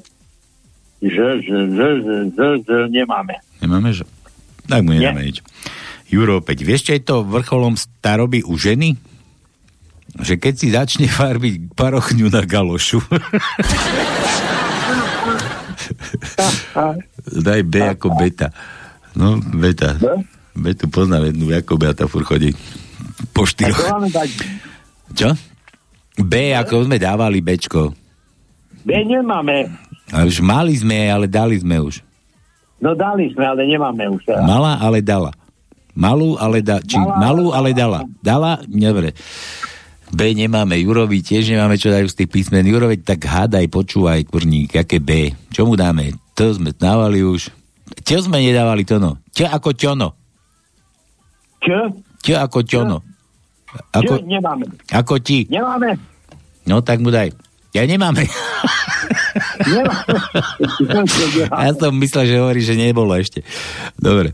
Ž, 1.03 1.15
Ž, 1.43 1.47
Ž, 1.47 1.79
Ž, 1.99 2.07
Ž, 2.31 2.39
Ž, 2.63 2.69
nemáme. 2.87 3.35
Nemáme 3.59 3.91
ž? 3.91 4.07
Tak 4.67 4.87
mu 4.87 4.95
nedáme 4.95 5.27
nič. 5.27 5.43
Juro 6.07 6.39
opäť, 6.39 6.63
vieš, 6.63 6.87
čo 6.87 6.95
je 6.95 7.03
to 7.03 7.27
vrcholom 7.27 7.75
staroby 7.75 8.39
u 8.47 8.55
ženy? 8.55 8.95
Že 10.17 10.39
keď 10.39 10.53
si 10.55 10.67
začne 10.71 11.07
farbiť 11.11 11.75
parochňu 11.75 12.31
na 12.31 12.41
galošu. 12.47 13.03
Daj 17.47 17.61
B 17.67 17.73
ako 17.83 18.15
beta. 18.15 18.49
No, 19.13 19.37
beta. 19.39 19.99
Betu 20.57 20.89
poznám 20.89 21.29
jednu, 21.29 21.53
ako 21.53 21.77
Beata 21.77 22.09
fur 22.09 22.25
chodí 22.25 22.49
po 23.29 23.45
štyroch. 23.45 23.77
Čo? 25.13 25.37
B, 26.17 26.57
ako 26.57 26.89
sme 26.89 26.97
dávali 26.97 27.45
Bčko. 27.45 27.93
B 28.81 28.89
nemáme. 29.05 29.69
A 30.09 30.25
už 30.25 30.41
mali 30.41 30.73
sme, 30.73 31.13
ale 31.13 31.29
dali 31.29 31.61
sme 31.61 31.77
už. 31.77 32.01
No 32.81 32.97
dali 32.97 33.29
sme, 33.29 33.45
ale 33.45 33.69
nemáme 33.69 34.17
už. 34.17 34.25
Mala, 34.41 34.81
ale 34.81 35.05
dala. 35.05 35.29
Malú, 35.97 36.37
ale 36.37 36.61
da, 36.61 36.77
či 36.77 37.01
Mala, 37.01 37.17
malú, 37.17 37.45
ale 37.57 37.73
dala. 37.73 38.05
Dala, 38.21 38.61
dobre. 38.69 39.17
B 40.13 40.31
nemáme, 40.37 40.77
Jurovi 40.77 41.25
tiež 41.25 41.49
nemáme 41.49 41.75
čo 41.75 41.89
dajú 41.89 42.05
z 42.07 42.23
tých 42.23 42.29
písmen. 42.31 42.63
Jurovi, 42.63 43.01
tak 43.01 43.25
hádaj, 43.25 43.65
počúvaj, 43.67 44.29
kurník, 44.29 44.77
aké 44.77 45.01
B. 45.01 45.33
Čo 45.49 45.65
mu 45.65 45.73
dáme? 45.73 46.13
To 46.37 46.53
sme 46.53 46.71
dávali 46.71 47.25
už. 47.25 47.49
Čo 48.05 48.23
sme 48.23 48.39
nedávali 48.39 48.85
to 48.85 49.01
no? 49.01 49.17
Čo 49.33 49.49
ako 49.49 49.73
ťono? 49.73 50.07
Čo? 51.65 51.79
Čo 52.21 52.33
ako 52.45 52.59
ťono? 52.61 52.97
Ako... 53.91 53.99
Ako, 53.99 54.13
Čo 54.21 54.25
nemáme? 54.25 54.65
ako 54.93 55.15
ti. 55.19 55.49
Nemáme. 55.49 55.97
No 56.69 56.79
tak 56.85 57.01
mu 57.01 57.09
daj. 57.09 57.33
Ja 57.73 57.83
nemáme. 57.89 58.29
Nemáme. 59.65 60.13
Ja 61.67 61.71
som 61.77 61.93
myslel, 61.99 62.25
že 62.25 62.35
hovorí, 62.41 62.61
že 62.63 62.73
nebolo 62.77 63.13
ešte. 63.17 63.41
Dobre. 63.97 64.33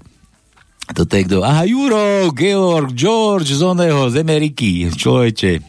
Toto 0.91 1.15
je 1.15 1.23
kto? 1.23 1.39
Aha, 1.39 1.63
Juro, 1.63 2.27
Georg, 2.35 2.91
George 2.91 3.55
z 3.55 3.63
oného, 3.63 4.11
z 4.11 4.19
Ameriky. 4.19 4.91
Človeče. 4.91 5.63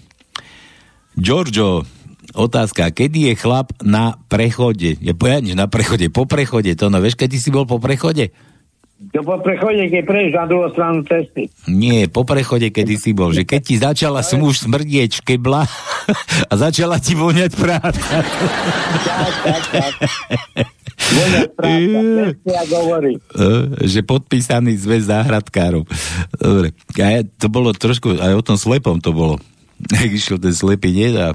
Giorgio, 1.14 1.86
otázka. 2.34 2.90
Kedy 2.90 3.30
je 3.30 3.34
chlap 3.38 3.70
na 3.86 4.18
prechode? 4.26 4.98
Je 4.98 5.12
pojadniš 5.14 5.54
na 5.54 5.70
prechode, 5.70 6.10
po 6.10 6.26
prechode. 6.26 6.74
To 6.74 6.90
no, 6.90 6.98
vieš, 6.98 7.14
kedy 7.14 7.38
si 7.38 7.54
bol 7.54 7.62
po 7.62 7.78
prechode? 7.78 8.34
To 9.14 9.20
po 9.22 9.38
prechode, 9.38 9.86
keď 9.86 10.02
prejdeš 10.02 10.34
na 10.34 10.46
druhú 10.50 10.66
stranu 10.74 11.06
cesty. 11.06 11.46
Nie, 11.70 12.10
po 12.10 12.26
prechode, 12.26 12.74
kedy 12.74 12.94
si 12.98 13.14
bol. 13.14 13.30
Že 13.30 13.46
keď 13.46 13.60
ti 13.62 13.74
začala 13.78 14.26
smuž 14.26 14.66
smrdieť 14.66 15.22
škebla 15.22 15.62
a 16.50 16.52
začala 16.58 16.98
ti 16.98 17.14
voňať 17.14 17.52
práca. 17.54 18.10
Tak, 19.06 19.34
tak, 19.46 19.62
tak. 19.70 19.94
Eh, 21.64 22.30
že 23.84 24.00
podpísaný 24.06 24.78
zväz 24.78 25.10
záhradkárov. 25.10 25.84
Dobre. 26.38 26.72
A 26.98 27.06
ja, 27.18 27.20
to 27.24 27.50
bolo 27.50 27.74
trošku, 27.74 28.16
aj 28.18 28.34
o 28.34 28.42
tom 28.46 28.56
slepom 28.58 28.98
to 29.02 29.12
bolo. 29.12 29.36
Jak 29.94 30.10
išiel 30.10 30.38
ten 30.38 30.54
slepý 30.54 30.94
nie 30.94 31.10
a 31.14 31.34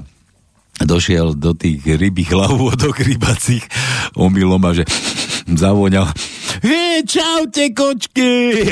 došiel 0.80 1.36
do 1.36 1.52
tých 1.52 1.84
rybých 1.84 2.32
hlavôdok 2.32 3.04
rybacích 3.04 3.64
omylom 4.16 4.64
a 4.64 4.72
že 4.72 4.84
zavoňal 5.60 6.08
Hej, 6.60 7.08
čaute, 7.08 7.72
kočky! 7.72 8.68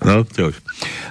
no, 0.06 0.24
čo 0.24 0.48
už. 0.48 0.56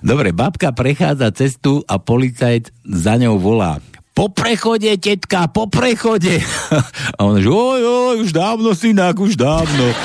Dobre, 0.02 0.34
babka 0.34 0.74
prechádza 0.74 1.30
cestu 1.36 1.86
a 1.86 2.02
policajt 2.02 2.74
za 2.82 3.14
ňou 3.20 3.38
volá 3.38 3.78
po 4.20 4.28
prechode, 4.28 4.92
tetka, 5.00 5.48
po 5.48 5.72
prechode. 5.72 6.44
A 7.16 7.20
on 7.24 7.40
že, 7.40 7.48
oj, 7.48 7.82
oj, 7.88 8.16
už 8.28 8.36
dávno, 8.36 8.76
synak, 8.76 9.16
už 9.16 9.40
dávno. 9.40 9.96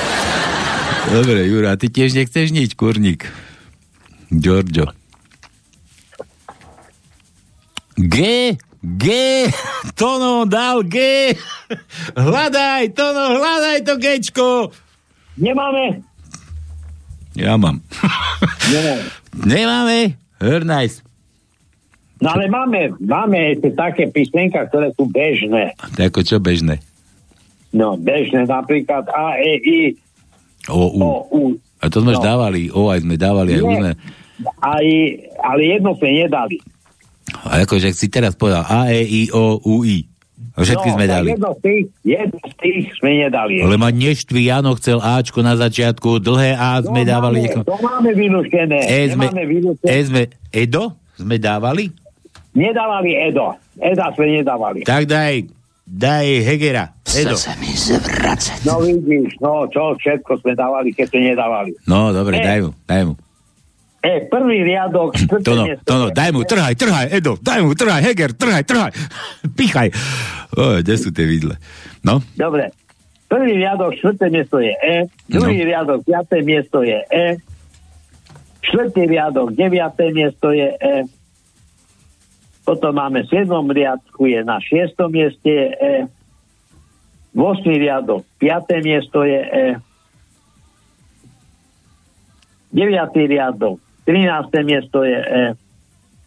Dobre, 1.11 1.43
Jura, 1.51 1.75
ty 1.75 1.91
tiež 1.91 2.15
nechceš 2.15 2.55
nič, 2.55 2.79
kurník. 2.79 3.27
Giorgio. 4.31 4.87
G, 7.99 8.15
G, 8.79 9.05
Tono 9.99 10.47
dal 10.47 10.87
G. 10.87 11.35
Hľadaj, 12.15 12.95
Tono, 12.95 13.35
hľadaj 13.35 13.77
to 13.83 13.93
Gčko. 13.99 14.71
Nemáme. 15.35 16.07
Ja 17.35 17.59
mám. 17.59 17.83
Nemáme. 18.71 19.03
Nemáme? 19.43 19.99
Her 20.39 20.63
nice. 20.63 21.04
No 22.15 22.31
ale 22.31 22.47
máme, 22.47 22.95
máme 22.97 23.37
ešte 23.51 23.69
také 23.71 24.07
písmenka, 24.07 24.63
ktoré 24.65 24.89
sú 24.91 25.03
bežné. 25.05 25.75
To 25.75 25.99
ako 26.01 26.21
čo 26.21 26.39
bežné? 26.39 26.79
No, 27.69 27.95
bežné 27.95 28.45
napríklad 28.45 29.03
A, 29.09 29.35
E, 29.35 29.53
I, 29.57 29.79
O, 30.65 30.89
U. 30.89 30.99
O, 30.99 31.11
U. 31.29 31.41
A 31.77 31.85
to 31.87 31.99
sme 31.99 32.15
No. 32.15 32.23
dávali, 32.23 32.71
O 32.71 32.87
aj 32.87 33.03
sme 33.03 33.15
dávali, 33.15 33.53
aj 33.53 33.61
Nie. 33.61 33.77
sme. 33.77 33.91
Aj, 34.57 34.85
ale 35.43 35.61
jedno 35.67 35.91
sme 35.93 36.09
nedali. 36.17 36.57
A 37.43 37.61
akože 37.61 37.91
si 37.91 38.07
teraz 38.07 38.33
povedal 38.33 38.63
A, 38.63 38.87
E, 38.87 39.03
I, 39.03 39.21
O, 39.29 39.59
U, 39.59 39.83
I. 39.83 40.07
A 40.55 40.63
všetky 40.63 40.87
no, 40.87 40.95
sme 40.95 41.05
dali. 41.05 41.29
Jedno 41.29 41.51
z 41.51 41.61
tých, 41.61 41.85
jedno 42.01 42.39
z 42.41 42.53
tých 42.55 42.83
sme 42.95 43.11
nedali. 43.19 43.59
Ale 43.59 43.75
ma 43.75 43.91
neštví, 43.91 44.39
Jano 44.41 44.71
chcel 44.73 44.97
Ačko 44.97 45.43
na 45.43 45.53
začiatku, 45.53 46.23
dlhé 46.23 46.55
A 46.55 46.79
sme 46.79 47.03
to 47.03 47.11
dávali. 47.11 47.35
máme, 47.35 47.43
niekomu. 47.43 47.63
to 47.65 47.75
máme 47.77 48.11
vylúštené. 48.15 48.77
E 48.79 48.99
sme, 49.11 49.25
e 49.83 49.97
sme, 50.01 50.21
Edo 50.49 50.95
sme 51.13 51.35
dávali? 51.35 51.91
Nedávali 52.55 53.11
Edo. 53.13 53.51
Eda 53.75 54.15
sme 54.15 54.31
nedávali. 54.33 54.81
Tak 54.81 55.03
daj, 55.05 55.43
daj 55.83 56.25
Hegera. 56.41 56.95
Edo. 57.05 57.35
mi 57.57 57.69
zvracať. 57.69 58.63
No 58.63 58.79
vidíš, 58.79 59.35
no 59.37 59.67
čo 59.67 59.93
všetko 59.93 60.39
sme 60.39 60.51
dávali, 60.53 60.89
keď 60.89 61.05
sme 61.05 61.19
nedávali. 61.29 61.71
No, 61.83 62.09
dobre, 62.09 62.39
E. 62.39 62.41
daj 62.41 62.59
mu, 62.61 62.71
daj 62.81 63.03
mu. 63.05 63.13
E, 63.99 64.21
prvý 64.23 64.63
riadok, 64.63 65.11
To 65.45 65.51
no, 65.53 65.63
to 65.81 65.93
no, 65.97 66.07
daj 66.09 66.29
mu, 66.29 66.41
trhaj, 66.41 66.73
trhaj, 66.73 67.11
Edo, 67.11 67.35
daj 67.35 67.59
mu, 67.59 67.73
trhaj, 67.73 68.01
Heger, 68.01 68.31
trhaj, 68.31 68.63
trhaj, 68.63 68.91
pichaj. 69.57 69.89
O, 70.53 70.79
kde 70.79 70.95
sú 70.95 71.11
tie 71.11 71.25
vidle? 71.25 71.59
No, 72.01 72.23
Dobre. 72.33 72.71
Prvý 73.25 73.57
riadok, 73.57 73.97
štvrté 73.97 74.29
miesto 74.29 74.61
je 74.61 74.69
E. 74.71 74.95
Druhý 75.27 75.57
No. 75.57 75.67
riadok, 75.67 75.99
piaté 76.05 76.39
miesto 76.39 76.79
je 76.79 77.01
E. 77.03 77.41
Štvrtý 78.63 79.01
riadok, 79.05 79.51
deviaté 79.51 80.09
miesto 80.09 80.49
je 80.49 80.69
E. 80.71 80.95
Potom 82.65 82.97
máme 82.97 83.21
v 83.21 83.29
siedmom 83.29 83.69
riadku 83.69 84.25
je 84.25 84.41
na 84.41 84.57
šiestom 84.57 85.13
mieste 85.13 85.45
je 85.45 85.67
E. 85.77 85.95
V 87.35 87.39
osmý 87.39 87.77
riadok, 87.77 88.25
piaté 88.41 88.81
miesto 88.81 89.21
je 89.21 89.37
E. 89.37 89.65
Deviatý 92.73 93.29
riadok, 93.29 93.77
13. 94.09 94.49
miesto 94.65 95.05
je 95.05 95.19
E. 95.21 95.43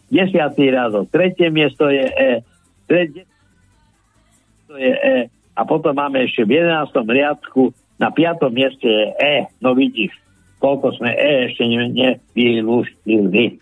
10. 0.09 0.31
riadok, 0.55 1.05
tretie 1.11 1.51
miesto 1.51 1.91
je 1.91 2.07
E. 2.07 2.31
Tretie 2.87 3.27
to 4.69 4.77
je 4.79 4.93
E. 4.95 5.17
A 5.59 5.61
potom 5.67 5.91
máme 5.91 6.23
ešte 6.23 6.47
v 6.47 6.63
11. 6.63 6.93
riadku 7.03 7.75
na 7.99 8.13
5. 8.15 8.47
mieste 8.53 8.87
je 8.87 9.05
E. 9.19 9.35
No 9.59 9.75
vidíš, 9.75 10.15
koľko 10.63 10.95
sme 10.95 11.11
E 11.11 11.51
ešte 11.51 11.67
ne- 11.67 11.91
nevylúštili. 11.91 13.59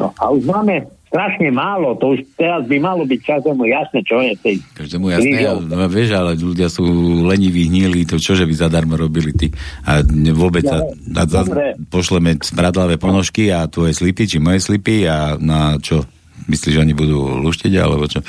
No 0.00 0.14
a 0.16 0.32
už 0.32 0.48
máme 0.48 0.95
strašne 1.06 1.48
málo, 1.54 1.94
to 1.96 2.18
už 2.18 2.20
teraz 2.34 2.66
by 2.66 2.76
malo 2.82 3.06
byť 3.06 3.20
každému 3.22 3.62
jasné, 3.70 4.00
čo 4.02 4.18
je 4.20 4.34
tej 4.42 4.56
každému 4.74 5.06
jasné, 5.14 5.38
no, 5.46 5.86
vieš, 5.86 6.10
ale 6.18 6.34
ľudia 6.34 6.66
sú 6.66 6.84
leniví, 7.24 7.70
hníli, 7.70 8.04
to 8.04 8.18
čože 8.18 8.44
by 8.44 8.54
zadarmo 8.54 8.98
robili 8.98 9.30
ty. 9.32 9.48
A 9.86 10.02
vôbec 10.34 10.66
sa, 10.66 10.82
a 10.86 11.22
za, 11.24 11.46
dobre. 11.46 11.78
pošleme 11.88 12.42
smradlavé 12.42 12.98
ponožky 12.98 13.54
a 13.54 13.70
tvoje 13.70 13.94
slipy, 13.94 14.26
či 14.26 14.42
moje 14.42 14.60
slipy 14.60 15.06
a 15.06 15.38
na 15.38 15.78
čo? 15.78 16.02
Myslíš, 16.46 16.74
že 16.76 16.82
oni 16.82 16.94
budú 16.94 17.40
luštiť, 17.42 17.72
alebo 17.80 18.04
čo? 18.10 18.20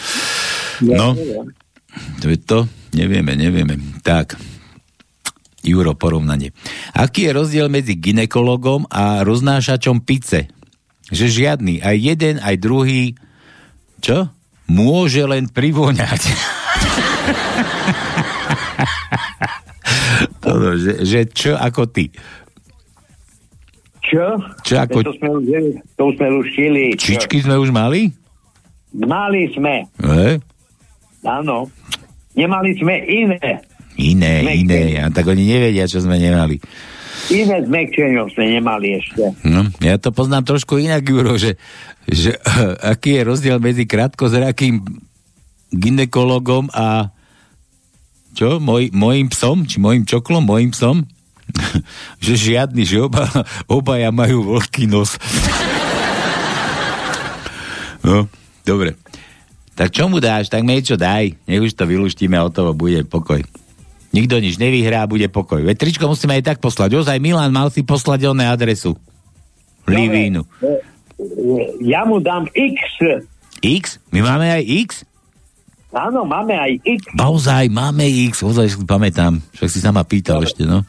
No, 0.86 1.18
to 2.22 2.26
je 2.30 2.38
to? 2.40 2.70
Nevieme, 2.96 3.36
nevieme. 3.36 3.78
Tak, 4.02 4.40
Juro, 5.68 5.98
porovnanie. 6.00 6.56
Aký 6.96 7.28
je 7.28 7.36
rozdiel 7.36 7.68
medzi 7.68 8.00
ginekologom 8.00 8.88
a 8.88 9.26
roznášačom 9.28 10.06
pice? 10.08 10.48
Že 11.08 11.26
žiadny, 11.30 11.80
aj 11.80 11.96
jeden, 11.96 12.36
aj 12.38 12.56
druhý, 12.58 13.16
čo? 13.98 14.28
Môže 14.68 15.24
len 15.24 15.48
privoňať. 15.48 16.22
Toto, 20.40 20.76
že, 20.76 20.94
že 21.02 21.20
čo 21.28 21.56
ako 21.56 21.88
ty? 21.88 22.12
Čo? 24.02 24.40
Čo 24.62 24.76
ako- 24.80 25.04
To 25.04 25.14
sme 25.14 25.30
už, 25.34 25.44
to 25.96 26.04
už 26.06 26.14
sme 26.16 26.28
luštili. 26.30 26.84
Čo? 26.96 27.08
Čičky 27.14 27.38
sme 27.40 27.56
už 27.56 27.70
mali? 27.70 28.12
Mali 28.94 29.52
sme, 29.52 29.84
E? 30.00 30.40
áno. 31.22 31.68
Nemali 32.34 32.72
sme 32.74 32.96
iné. 33.04 33.60
Iné, 33.98 34.46
Mekčenie. 34.46 34.62
iné. 34.94 35.02
A 35.02 35.10
tak 35.10 35.26
oni 35.26 35.44
nevedia, 35.44 35.84
čo 35.84 36.00
sme 36.00 36.16
nemali. 36.16 36.62
Iné 37.28 37.60
s 37.60 37.68
mekčením 37.68 38.24
sme 38.32 38.56
nemali 38.56 39.04
ešte. 39.04 39.36
No, 39.44 39.68
ja 39.84 40.00
to 40.00 40.16
poznám 40.16 40.48
trošku 40.48 40.80
inak, 40.80 41.04
Juro, 41.04 41.36
že, 41.36 41.60
že 42.08 42.40
aký 42.80 43.20
je 43.20 43.28
rozdiel 43.28 43.60
medzi 43.60 43.84
krátkozrakým 43.84 44.80
ginekologom 45.74 46.72
a 46.72 47.12
čo, 48.38 48.62
moj, 48.62 48.94
mojim 48.94 49.34
psom, 49.34 49.66
či 49.66 49.82
mojim 49.82 50.06
čoklom, 50.06 50.46
mojim 50.46 50.70
psom? 50.70 51.10
že 52.24 52.38
žiadny, 52.38 52.86
že 52.86 53.02
oba, 53.02 53.26
obaja 53.66 54.14
majú 54.14 54.56
veľký 54.56 54.86
nos. 54.86 55.18
no, 58.08 58.30
dobre. 58.62 58.94
Tak 59.78 59.94
čo 59.94 60.10
mu 60.10 60.18
dáš? 60.18 60.50
Tak 60.50 60.66
mi 60.66 60.78
niečo 60.78 60.98
daj. 60.98 61.38
Nech 61.46 61.62
už 61.62 61.78
to 61.78 61.86
vylúštime 61.86 62.34
a 62.34 62.46
o 62.46 62.54
toho 62.54 62.74
bude 62.74 63.06
pokoj. 63.06 63.42
Nikto 64.18 64.42
nič 64.42 64.58
nevyhrá, 64.58 65.06
bude 65.06 65.30
pokoj. 65.30 65.62
Veď 65.62 65.78
tričko 65.78 66.10
musíme 66.10 66.34
aj 66.34 66.44
tak 66.50 66.58
poslať. 66.58 66.98
Ozaj, 66.98 67.22
Milan, 67.22 67.54
mal 67.54 67.70
si 67.70 67.86
poslať 67.86 68.26
oné 68.26 68.50
adresu. 68.50 68.98
Livínu. 69.86 70.42
E, 70.58 70.82
Ja 71.86 72.02
mu 72.02 72.18
dám 72.18 72.50
X. 72.50 72.78
X? 73.62 74.02
My 74.10 74.26
máme 74.26 74.50
aj 74.50 74.64
X? 74.66 74.90
Áno, 75.94 76.26
máme 76.26 76.58
aj 76.58 76.82
X. 76.82 77.02
Ozaj, 77.14 77.70
máme 77.70 78.10
X. 78.34 78.42
Ozaj 78.42 78.74
si 78.74 78.78
pamätám. 78.90 79.38
Však 79.54 79.70
si 79.70 79.80
sa 79.82 79.94
ma 79.94 80.02
pítal 80.02 80.42
ešte, 80.42 80.66
no. 80.66 80.82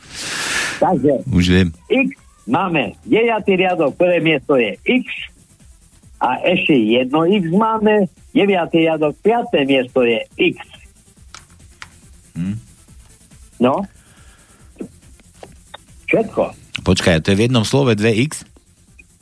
Takže 0.80 1.28
Už 1.28 1.44
viem. 1.52 1.68
X 1.92 2.08
máme 2.48 2.96
9. 3.04 3.44
riadok, 3.44 3.92
prvé 3.92 4.24
miesto 4.24 4.56
je 4.56 4.72
X 4.88 5.04
a 6.18 6.40
ešte 6.42 6.74
jedno 6.74 7.28
X 7.28 7.44
máme, 7.52 8.08
9. 8.32 8.48
riadok, 8.72 9.14
5. 9.20 9.52
miesto 9.68 10.00
je 10.02 10.18
X. 10.34 10.56
Hm? 12.34 12.67
No. 13.58 13.84
Všetko. 16.08 16.56
Počkaj, 16.86 17.20
to 17.20 17.34
je 17.34 17.36
v 17.36 17.44
jednom 17.50 17.66
slove 17.66 17.92
2x? 17.92 18.46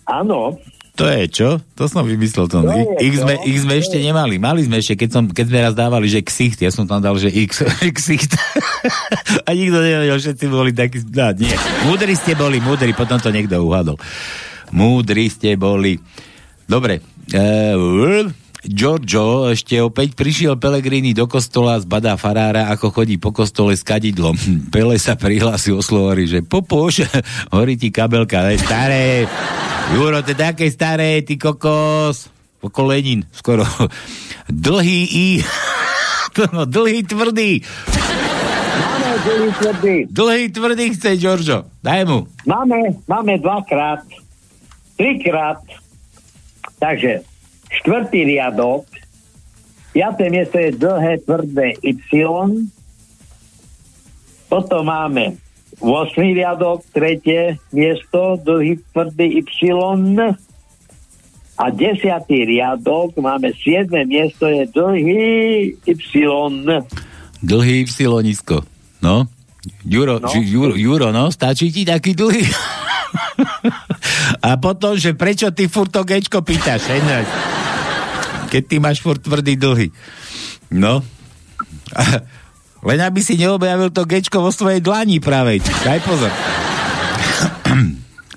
Áno. 0.06 0.60
To 0.96 1.04
je 1.04 1.28
čo? 1.28 1.60
To 1.76 1.84
som 1.92 2.08
vymyslel. 2.08 2.48
To. 2.48 2.64
Je 2.64 3.12
X, 3.12 3.20
sme. 3.20 3.36
X 3.44 3.56
sme 3.68 3.74
ešte 3.76 4.00
nemali. 4.00 4.40
Mali 4.40 4.64
sme 4.64 4.80
ešte, 4.80 4.96
keď, 4.96 5.10
som, 5.12 5.24
keď 5.28 5.44
sme 5.44 5.58
raz 5.60 5.74
dávali, 5.76 6.08
že 6.08 6.24
ksicht, 6.24 6.56
ja 6.64 6.72
som 6.72 6.88
tam 6.88 7.04
dal, 7.04 7.20
že 7.20 7.28
X, 7.28 7.68
ksicht. 8.00 8.32
A 9.44 9.52
nikto 9.52 9.76
nevedel, 9.76 10.16
všetci 10.16 10.44
boli 10.48 10.72
takí, 10.72 11.04
no, 11.04 11.36
nie. 11.36 11.52
Múdri 11.84 12.16
ste 12.16 12.32
boli, 12.32 12.64
múdri, 12.64 12.96
potom 12.96 13.20
to 13.20 13.28
niekto 13.28 13.60
uhadol. 13.60 14.00
Múdri 14.72 15.28
ste 15.28 15.60
boli. 15.60 16.00
Dobre. 16.64 17.04
Uh, 17.28 18.32
Giorgio, 18.64 19.52
ešte 19.52 19.76
opäť 19.84 20.16
prišiel 20.16 20.56
Pelegrini 20.56 21.12
do 21.12 21.28
kostola, 21.28 21.76
zbadá 21.76 22.16
farára, 22.16 22.72
ako 22.72 22.88
chodí 22.88 23.20
po 23.20 23.34
kostole 23.34 23.76
s 23.76 23.84
kadidlom. 23.84 24.32
Pele 24.74 24.96
sa 24.96 25.18
prihlási 25.18 25.76
o 25.76 25.84
slovory, 25.84 26.24
že 26.24 26.40
popoš, 26.40 27.04
horí 27.56 27.76
ti 27.76 27.92
kabelka, 27.92 28.48
je 28.48 28.58
staré. 28.62 29.04
Juro, 29.92 30.24
to 30.24 30.32
také 30.32 30.66
staré, 30.72 31.20
ty 31.22 31.36
kokos. 31.36 32.32
Oko 32.64 32.82
Lenin, 32.88 33.22
skoro. 33.30 33.62
Dlhý 34.48 35.00
I. 35.10 35.28
No, 36.52 36.68
dlhý 36.68 37.00
tvrdý. 37.00 37.64
Máme 38.76 39.10
dlhý 39.24 39.50
tvrdý. 39.56 39.96
Dlhý 40.12 40.44
tvrdý 40.52 40.84
chce, 40.92 41.16
Giorgio. 41.16 41.64
Daj 41.80 42.04
mu. 42.04 42.28
Máme, 42.44 42.76
máme 43.08 43.40
dvakrát, 43.40 44.04
trikrát. 45.00 45.64
Takže 46.76 47.24
štvrtý 47.70 48.24
riadok, 48.24 48.86
piaté 49.92 50.28
miesto 50.28 50.58
je 50.58 50.70
dlhé, 50.74 51.12
tvrdé 51.24 51.74
Y. 51.82 52.66
Potom 54.46 54.86
máme 54.86 55.36
8. 55.82 55.82
riadok, 56.32 56.86
tretie 56.94 57.58
miesto, 57.74 58.38
dlhý, 58.40 58.78
tvrdý 58.94 59.42
Y. 59.42 59.74
A 61.56 61.72
desiatý 61.72 62.44
riadok, 62.44 63.16
máme 63.16 63.50
7. 63.56 63.88
miesto, 64.04 64.44
je 64.46 64.68
dlhý 64.70 65.24
Y. 65.84 66.04
Dlhý 67.42 67.76
Y. 67.84 68.62
No. 69.02 69.26
Juro, 69.82 70.22
No. 70.22 70.30
no. 70.30 70.38
Juro, 70.38 70.74
Juro, 70.78 71.08
no, 71.10 71.26
stačí 71.34 71.74
ti 71.74 71.82
taký 71.82 72.14
dlhý? 72.14 72.46
A 74.46 74.54
potom, 74.62 74.94
že 74.94 75.18
prečo 75.18 75.50
ty 75.50 75.66
furt 75.66 75.90
to 75.90 76.06
gečko 76.06 76.38
pýtaš, 76.42 76.86
hej? 76.86 77.02
Keď 78.56 78.64
ty 78.64 78.80
máš 78.80 79.04
furt 79.04 79.20
tvrdý 79.20 79.60
dlhý. 79.60 79.92
No. 80.72 81.04
Len 82.88 83.00
aby 83.04 83.20
si 83.20 83.36
neobjavil 83.36 83.92
to 83.92 84.08
gečko 84.08 84.40
vo 84.40 84.48
svojej 84.48 84.80
dlani 84.80 85.20
pravej. 85.20 85.60
Daj 85.60 86.00
pozor. 86.00 86.32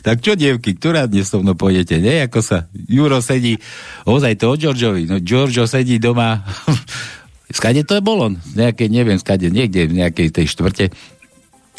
tak 0.05 0.19
čo, 0.19 0.35
dievky, 0.35 0.75
ktorá 0.75 1.07
dnes 1.07 1.31
so 1.31 1.39
mnou 1.39 1.55
pôjdete, 1.55 2.03
nie? 2.03 2.19
Ako 2.19 2.43
sa 2.43 2.67
Juro 2.75 3.23
sedí, 3.23 3.55
ozaj 4.03 4.35
to 4.35 4.51
o 4.51 4.59
Georgeovi, 4.59 5.07
no 5.07 5.23
Giorgio 5.23 5.63
sedí 5.71 6.03
doma, 6.03 6.43
skade 7.47 7.87
to 7.87 7.95
je 7.95 8.03
bolo? 8.03 8.35
Nejaké, 8.59 8.91
neviem, 8.91 9.23
skade, 9.23 9.47
niekde 9.47 9.87
v 9.87 10.03
nejakej 10.03 10.35
tej 10.35 10.51
štvrte. 10.51 10.91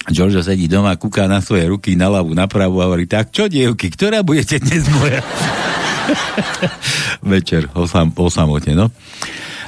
Giorgio 0.08 0.40
sedí 0.40 0.64
doma, 0.64 0.96
kúka 0.96 1.28
na 1.28 1.44
svoje 1.44 1.68
ruky, 1.68 1.92
na 1.92 2.08
ľavú, 2.08 2.32
na 2.32 2.48
pravú 2.48 2.80
a 2.80 2.88
hovorí, 2.88 3.04
tak 3.04 3.36
čo, 3.36 3.52
dievky, 3.52 3.92
ktorá 3.92 4.24
budete 4.24 4.64
dnes 4.64 4.88
moja? 4.88 5.20
Večer, 7.32 7.68
o, 7.74 7.86
sam, 7.86 8.12
o 8.14 8.28
samote, 8.30 8.74
no. 8.74 8.90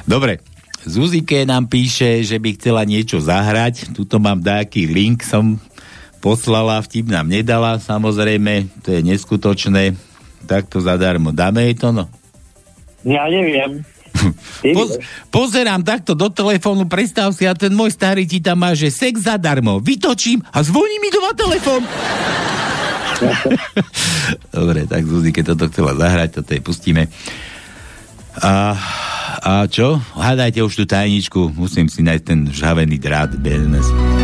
Dobre, 0.03 0.43
Zuzike 0.83 1.47
nám 1.47 1.71
píše, 1.71 2.23
že 2.27 2.35
by 2.35 2.59
chcela 2.59 2.83
niečo 2.83 3.23
zahrať. 3.23 3.95
Tuto 3.95 4.19
mám 4.19 4.43
nejaký 4.43 4.83
link, 4.91 5.23
som 5.23 5.55
poslala, 6.19 6.83
vtip 6.83 7.07
nám 7.07 7.27
nedala, 7.27 7.79
samozrejme, 7.79 8.67
to 8.83 8.95
je 8.95 8.99
neskutočné. 9.03 9.95
Takto 10.43 10.83
zadarmo. 10.83 11.31
Dáme 11.31 11.71
jej 11.71 11.75
to, 11.79 11.95
no? 11.95 12.11
Ja 13.07 13.27
neviem. 13.31 13.83
Poz, 14.75 14.99
pozerám 15.31 15.83
takto 15.83 16.15
do 16.15 16.27
telefónu, 16.31 16.87
predstav 16.87 17.31
si, 17.35 17.47
a 17.47 17.55
ten 17.55 17.71
môj 17.75 17.95
starý 17.95 18.23
ti 18.27 18.39
tam 18.39 18.63
má, 18.63 18.71
že 18.75 18.91
sex 18.91 19.27
zadarmo. 19.27 19.79
Vytočím 19.79 20.43
a 20.51 20.63
zvoní 20.63 20.99
mi 20.99 21.09
doma 21.11 21.31
telefón. 21.35 21.83
Dobre, 24.55 24.87
tak 24.87 25.03
Zuzike 25.05 25.43
toto 25.43 25.69
chcela 25.69 25.93
zahrať, 25.97 26.41
toto 26.41 26.49
jej 26.53 26.63
pustíme. 26.63 27.11
A, 28.41 28.73
a 29.43 29.51
čo? 29.69 30.01
Hádajte 30.17 30.65
už 30.65 30.73
tú 30.73 30.85
tajničku, 30.89 31.53
musím 31.53 31.85
si 31.85 32.01
nájsť 32.01 32.23
ten 32.25 32.39
žhavený 32.49 32.97
drát 32.97 33.29
BNS. 33.37 34.22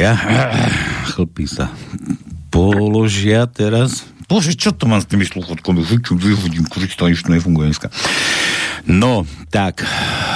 Tliskal 0.00 0.16
aj 0.16 0.16
ja. 0.16 0.16
Chlpí 1.12 1.44
sa 1.44 1.66
položia 2.48 3.44
teraz. 3.46 4.08
Bože, 4.30 4.54
čo 4.54 4.70
to 4.70 4.86
mám 4.86 5.02
s 5.02 5.10
tými 5.10 5.26
sluchotkami? 5.26 5.82
Vyhodím, 5.82 6.62
Krista, 6.70 7.10
nič 7.10 7.26
to 7.26 7.34
nefunguje 7.34 7.74
dneska. 7.74 7.90
No, 8.86 9.26
tak, 9.50 9.82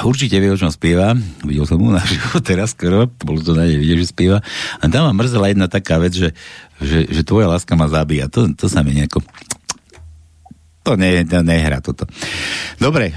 určite 0.03 0.43
vie, 0.43 0.51
o 0.51 0.59
čom 0.59 0.69
spieva. 0.69 1.15
Videl 1.47 1.65
som 1.65 1.79
mu 1.79 1.95
na 1.95 2.03
živo 2.03 2.43
teraz 2.43 2.75
skoro, 2.75 3.07
bolo 3.23 3.39
to 3.39 3.55
na 3.55 3.71
nej 3.71 3.79
vidieť, 3.79 3.99
že 4.03 4.11
spieva. 4.11 4.39
A 4.83 4.85
tam 4.91 5.07
ma 5.07 5.15
mrzela 5.15 5.47
jedna 5.47 5.71
taká 5.71 6.03
vec, 6.03 6.13
že, 6.13 6.35
že, 6.83 7.07
že 7.07 7.23
tvoja 7.23 7.47
láska 7.47 7.79
ma 7.79 7.87
zabíja. 7.87 8.27
To, 8.35 8.51
to 8.51 8.67
sa 8.67 8.83
mi 8.83 8.99
nejako... 8.99 9.23
To, 10.85 10.99
ne, 11.01 11.25
to 11.25 11.41
nehrá 11.41 11.81
toto. 11.81 12.05
Dobre, 12.77 13.15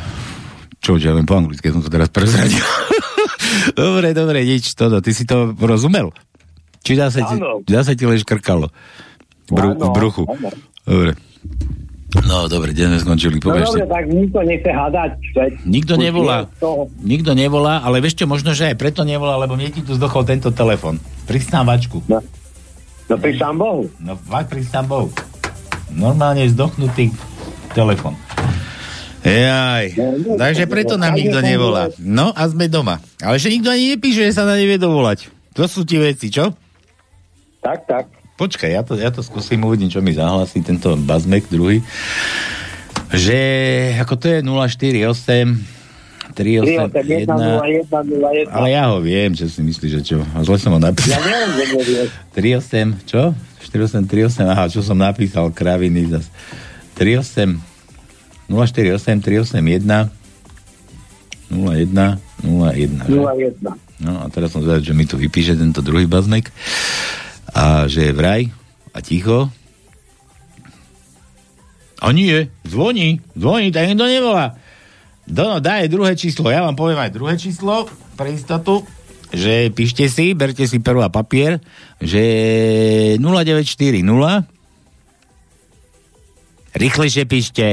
čo, 0.77 0.95
ja 1.01 1.11
len 1.11 1.25
po 1.25 1.35
anglicky 1.41 1.73
som 1.73 1.81
to 1.81 1.89
teraz 1.89 2.07
prezradil. 2.13 2.61
dobre, 3.81 4.13
dobre, 4.13 4.45
nič, 4.45 4.77
toto, 4.77 5.01
ty 5.01 5.11
si 5.11 5.25
to 5.25 5.57
rozumel? 5.57 6.13
Či 6.81 6.93
dá 6.95 7.07
sa 7.13 7.25
ti, 7.25 7.35
sa 7.69 7.93
ti 7.93 8.03
len 8.05 8.19
škrkalo? 8.19 8.67
Bru, 9.47 9.69
v 9.79 9.89
bruchu. 9.95 10.23
Dobre. 10.87 11.15
No, 12.23 12.47
dobre, 12.47 12.71
kde 12.71 12.87
sme 12.87 12.99
skončili? 13.03 13.37
No 13.43 13.51
Povieš 13.51 13.67
dobre, 13.75 13.85
tak 13.91 14.03
nikto 14.07 14.39
nechce 14.47 14.71
hádať. 14.71 15.11
Nikto 15.67 15.93
nevolá. 15.99 16.47
Nikto 17.03 17.31
nevolá, 17.35 17.83
ale 17.83 17.99
vieš 17.99 18.23
čo, 18.23 18.25
možno, 18.25 18.55
že 18.55 18.71
aj 18.71 18.79
preto 18.79 19.03
nevolá, 19.03 19.35
lebo 19.35 19.59
mne 19.59 19.69
ti 19.69 19.83
tu 19.83 19.91
zdochol 19.91 20.23
tento 20.23 20.49
telefon. 20.55 21.03
Pristávačku. 21.27 22.07
No, 22.07 22.23
no 23.11 23.15
pristám 23.19 23.59
Bohu. 23.59 23.91
No 23.99 24.15
fakt 24.15 24.55
pristám 24.55 24.87
Bohu. 24.87 25.11
Normálne 25.91 26.47
zdochnutý 26.47 27.11
telefon. 27.75 28.15
Jaj. 29.27 29.99
Takže 30.39 30.63
preto 30.71 30.95
nám 30.95 31.11
nikto 31.11 31.43
nevolá. 31.43 31.91
No 31.99 32.31
a 32.31 32.47
sme 32.47 32.71
doma. 32.71 33.03
Ale 33.19 33.35
že 33.35 33.51
nikto 33.51 33.67
ani 33.67 33.99
nepíše, 33.99 34.31
že 34.31 34.37
sa 34.39 34.47
na 34.47 34.55
nevie 34.55 34.79
dovolať. 34.79 35.27
To 35.59 35.67
sú 35.67 35.83
tie 35.83 35.99
veci, 35.99 36.31
čo? 36.31 36.55
Tak, 37.67 37.79
tak. 37.83 38.05
Počkaj, 38.39 38.69
ja 38.69 38.79
to, 38.79 38.95
ja 38.95 39.11
to 39.11 39.19
skúsim, 39.19 39.59
uvidím, 39.59 39.91
čo 39.91 39.99
mi 39.99 40.15
zahlasí 40.15 40.63
tento 40.63 40.95
bazmek 40.95 41.51
druhý. 41.51 41.83
Že, 43.11 43.39
ako 43.99 44.13
to 44.15 44.25
je 44.29 44.39
048 44.39 45.75
381 46.31 47.27
381 47.27 48.51
ale 48.51 48.67
ja 48.69 48.87
ho 48.87 49.01
viem, 49.01 49.33
čo 49.33 49.47
si 49.47 49.59
myslíš, 49.59 49.91
že 49.91 50.01
čo? 50.05 50.19
A 50.21 50.43
zle 50.43 50.55
som 50.59 50.71
ho 50.71 50.79
Ja 50.79 50.87
napísal. 50.87 51.19
neviem, 51.19 51.51
že 51.51 51.63
nevieš. 51.73 52.09
38, 52.31 53.03
čo? 53.11 53.21
4838, 53.67 54.47
aha, 54.47 54.63
čo 54.69 54.79
som 54.79 54.95
napísal, 54.95 55.51
kraviny 55.51 56.07
zas. 56.07 56.31
38 56.95 57.57
048 58.47 59.19
381 59.19 60.07
01 61.51 61.91
01. 62.47 63.11
že? 63.11 63.17
01. 63.17 63.65
No 63.97 64.21
a 64.21 64.29
teraz 64.29 64.53
som 64.53 64.61
zvedal, 64.61 64.85
že 64.85 64.93
mi 64.93 65.03
tu 65.03 65.17
vypíše 65.17 65.57
tento 65.57 65.81
druhý 65.81 66.05
bazmek 66.05 66.53
a 67.53 67.87
že 67.87 68.11
je 68.11 68.13
vraj 68.15 68.41
a 68.91 68.99
ticho. 68.99 69.51
A 71.97 72.13
nie, 72.13 72.49
zvoní, 72.61 73.21
zvoní, 73.33 73.73
tak 73.73 73.89
nikto 73.89 74.05
nevolá. 74.05 74.57
Dono, 75.27 75.59
daj 75.59 75.91
druhé 75.91 76.15
číslo, 76.15 76.47
ja 76.47 76.63
vám 76.63 76.77
poviem 76.77 77.03
aj 77.03 77.11
druhé 77.11 77.35
číslo 77.35 77.89
pre 78.15 78.31
istotu, 78.31 78.85
že 79.33 79.67
píšte 79.75 80.07
si, 80.07 80.31
berte 80.31 80.63
si 80.63 80.79
peru 80.79 81.03
a 81.03 81.11
papier, 81.11 81.59
že 81.99 83.19
0940 83.19 84.07
rýchlejšie 86.77 87.23
píšte 87.27 87.65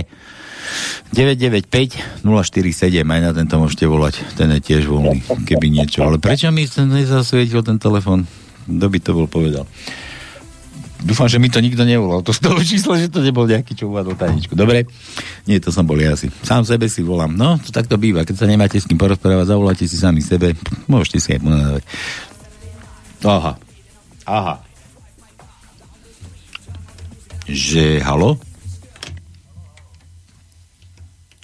995 1.15 2.27
047, 2.27 3.07
aj 3.07 3.21
na 3.23 3.31
tento 3.31 3.55
môžete 3.61 3.87
volať, 3.87 4.15
ten 4.35 4.51
je 4.59 4.61
tiež 4.65 4.91
voľný, 4.91 5.23
keby 5.47 5.71
niečo. 5.71 6.03
Ale 6.03 6.19
prečo 6.19 6.51
mi 6.51 6.67
sa 6.67 6.83
nezasvietil 6.83 7.63
ten 7.63 7.79
telefon? 7.79 8.27
Kto 8.65 8.87
by 8.89 8.99
to 9.01 9.11
bol 9.13 9.29
povedal? 9.29 9.65
Dúfam, 11.05 11.29
že 11.29 11.37
mi 11.37 11.53
to 11.53 11.61
nikto 11.61 11.85
nevolal. 11.85 12.25
To 12.25 12.33
z 12.33 12.41
toho 12.41 12.57
čísla, 12.65 12.97
že 12.97 13.13
to 13.13 13.21
nebol 13.21 13.45
nejaký, 13.45 13.77
čo 13.77 13.93
uvádol 13.93 14.17
tajničku. 14.17 14.57
Dobre? 14.57 14.89
Nie, 15.45 15.61
to 15.61 15.69
som 15.69 15.85
bol 15.85 16.01
ja 16.01 16.17
asi. 16.17 16.33
Sám 16.41 16.65
sebe 16.65 16.89
si 16.89 17.05
volám. 17.05 17.37
No, 17.37 17.61
to 17.61 17.69
takto 17.69 18.01
býva. 18.01 18.25
Keď 18.25 18.41
sa 18.41 18.49
nemáte 18.49 18.81
s 18.81 18.89
kým 18.89 18.97
porozprávať, 18.97 19.53
zavoláte 19.53 19.85
si 19.85 20.01
sami 20.01 20.25
sebe. 20.25 20.57
Môžete 20.89 21.21
si 21.21 21.29
aj 21.37 21.41
ponadávať. 21.45 21.85
Aha. 23.29 23.53
Aha. 24.25 24.55
Že, 27.45 28.01
halo? 28.01 28.41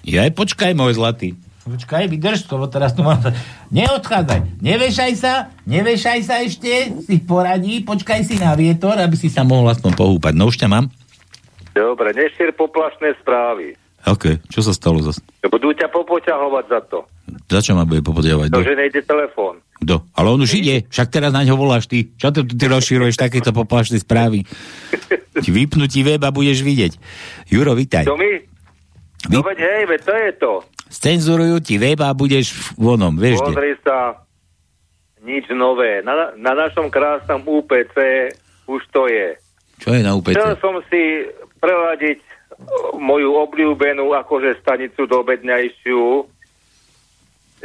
Jaj, 0.08 0.32
počkaj, 0.32 0.72
môj 0.72 0.96
zlatý. 0.96 1.36
Počkaj, 1.70 2.10
vydrž 2.10 2.50
to, 2.50 2.58
lebo 2.58 2.66
teraz 2.66 2.98
tu 2.98 3.06
mám... 3.06 3.22
Neodchádzaj, 3.70 4.58
nevešaj 4.58 5.12
sa, 5.14 5.54
nevešaj 5.70 6.18
sa 6.26 6.42
ešte, 6.42 6.90
si 7.06 7.22
poradí, 7.22 7.86
počkaj 7.86 8.26
si 8.26 8.42
na 8.42 8.58
vietor, 8.58 8.98
aby 8.98 9.14
si 9.14 9.30
sa 9.30 9.46
mohol 9.46 9.70
aspoň 9.70 9.94
pohúpať. 9.94 10.34
No 10.34 10.50
už 10.50 10.58
ťa 10.58 10.66
mám? 10.66 10.90
Dobre, 11.70 12.10
nešír 12.10 12.50
poplašné 12.58 13.14
správy. 13.22 13.78
OK, 14.02 14.42
čo 14.50 14.66
sa 14.66 14.74
stalo 14.74 14.98
zase? 14.98 15.22
Budú 15.46 15.70
ťa 15.70 15.86
popoťahovať 15.94 16.64
za 16.66 16.80
to. 16.90 16.98
Za 17.46 17.60
čo 17.62 17.78
ma 17.78 17.86
bude 17.86 18.02
popodiavať? 18.02 18.50
To, 18.50 18.66
že 18.66 18.74
nejde 18.74 19.06
telefón. 19.06 19.62
Kto? 19.78 20.02
Ale 20.18 20.26
on 20.34 20.42
už 20.42 20.58
ide, 20.58 20.90
však 20.90 21.08
teraz 21.14 21.30
na 21.30 21.46
ňo 21.46 21.54
voláš 21.54 21.86
ty. 21.86 22.10
Čo 22.18 22.34
ty, 22.34 22.42
ty 22.42 22.64
rozširuješ 22.66 23.14
takéto 23.14 23.54
poplašné 23.54 24.02
správy? 24.02 24.42
Ti 25.40 26.02
web 26.04 26.20
a 26.20 26.30
budeš 26.34 26.60
vidieť. 26.60 27.00
Juro, 27.48 27.72
vitaj. 27.72 28.04
To 28.04 28.18
my? 28.18 28.49
No 29.28 29.44
veď 29.44 29.58
hej, 29.60 29.82
veď 29.84 30.00
to 30.00 30.14
je 30.16 30.30
to. 30.40 30.52
Scenzurujú 30.88 31.60
ti 31.60 31.76
web 31.76 32.00
a 32.00 32.16
budeš 32.16 32.56
v 32.78 32.96
onom, 32.96 33.14
vieš 33.20 33.44
kde. 33.44 33.52
Pozri 33.52 33.74
sa, 33.84 34.16
nič 35.20 35.44
nové. 35.52 36.00
Na, 36.00 36.32
na 36.40 36.56
našom 36.56 36.88
krásnom 36.88 37.44
UPC 37.44 37.96
už 38.64 38.80
to 38.88 39.04
je. 39.10 39.36
Čo 39.76 39.92
je 39.92 40.00
na 40.00 40.16
UPC? 40.16 40.36
Chcel 40.36 40.56
som 40.56 40.80
si 40.88 41.28
preladiť 41.60 42.20
moju 42.96 43.36
obľúbenú 43.48 44.12
akože 44.16 44.60
stanicu 44.60 45.04
do 45.04 45.20
obedňajšiu. 45.24 46.04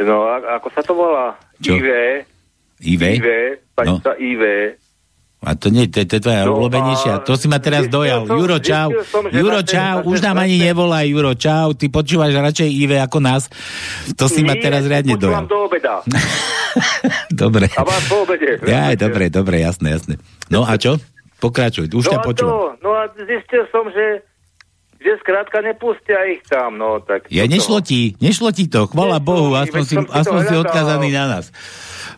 No, 0.04 0.18
a, 0.28 0.60
ako 0.60 0.68
sa 0.76 0.82
to 0.84 0.94
volá? 0.96 1.40
Čo? 1.64 1.80
IV. 1.80 1.88
IV? 2.84 3.04
IV, 3.20 3.28
stanica 3.72 4.12
no. 4.12 4.20
IV. 4.20 4.44
A 5.46 5.54
to 5.54 5.70
nie, 5.70 5.86
to, 5.86 6.02
to 6.02 6.18
je 6.18 6.22
tvoja 6.22 6.42
No 6.44 6.58
obľúbenejšia. 6.58 7.22
To 7.22 7.38
si 7.38 7.46
ma 7.46 7.62
teraz 7.62 7.86
dojal. 7.86 8.26
som- 8.26 8.34
Juro, 8.36 8.58
čau. 8.58 8.90
som, 9.06 9.24
Juro, 9.30 9.62
čau. 9.62 10.02
Už 10.04 10.20
nám 10.20 10.42
ani 10.42 10.58
nevolaj, 10.58 11.06
Juro, 11.06 11.34
čau. 11.34 11.72
Ty 11.72 11.86
počúvaš 11.88 12.34
radšej 12.34 12.66
Ive 12.68 12.98
ako 12.98 13.22
nás. 13.22 13.46
To 14.18 14.26
si 14.26 14.42
ma 14.42 14.58
Nie, 14.58 14.62
teraz 14.64 14.84
riadne 14.84 15.14
dojal. 15.16 15.46
do 15.46 15.70
obeda. 15.70 16.02
Dobre. 17.32 17.70
A 17.72 17.82
vás 17.82 18.04
po 18.06 18.26
obede. 18.26 18.58
Ja, 18.66 18.92
dobre, 18.96 19.30
dobre, 19.30 19.62
jasné, 19.62 19.94
jasné. 19.94 20.18
No 20.50 20.66
a 20.66 20.76
čo? 20.76 20.98
Pokračuj, 21.38 21.88
už 21.88 22.06
no 22.06 22.12
ťa 22.12 22.20
počúvam. 22.20 22.52
to, 22.52 22.60
no 22.82 22.90
a 22.92 23.06
zistil 23.14 23.70
som, 23.70 23.86
že 23.88 24.26
že 24.96 25.22
skrátka 25.22 25.62
nepustia 25.62 26.18
ich 26.26 26.42
tam, 26.50 26.82
no 26.82 26.98
tak... 26.98 27.30
Ja, 27.30 27.46
nešlo 27.46 27.78
ti, 27.78 28.18
nešlo 28.18 28.50
ti 28.50 28.66
to, 28.66 28.90
chvala 28.90 29.22
Bohu, 29.22 29.54
aspoň 29.54 29.82
si, 29.86 29.94
aspoň 30.02 30.40
si 30.42 30.56
odkazaný 30.58 31.14
na 31.14 31.24
nás. 31.30 31.54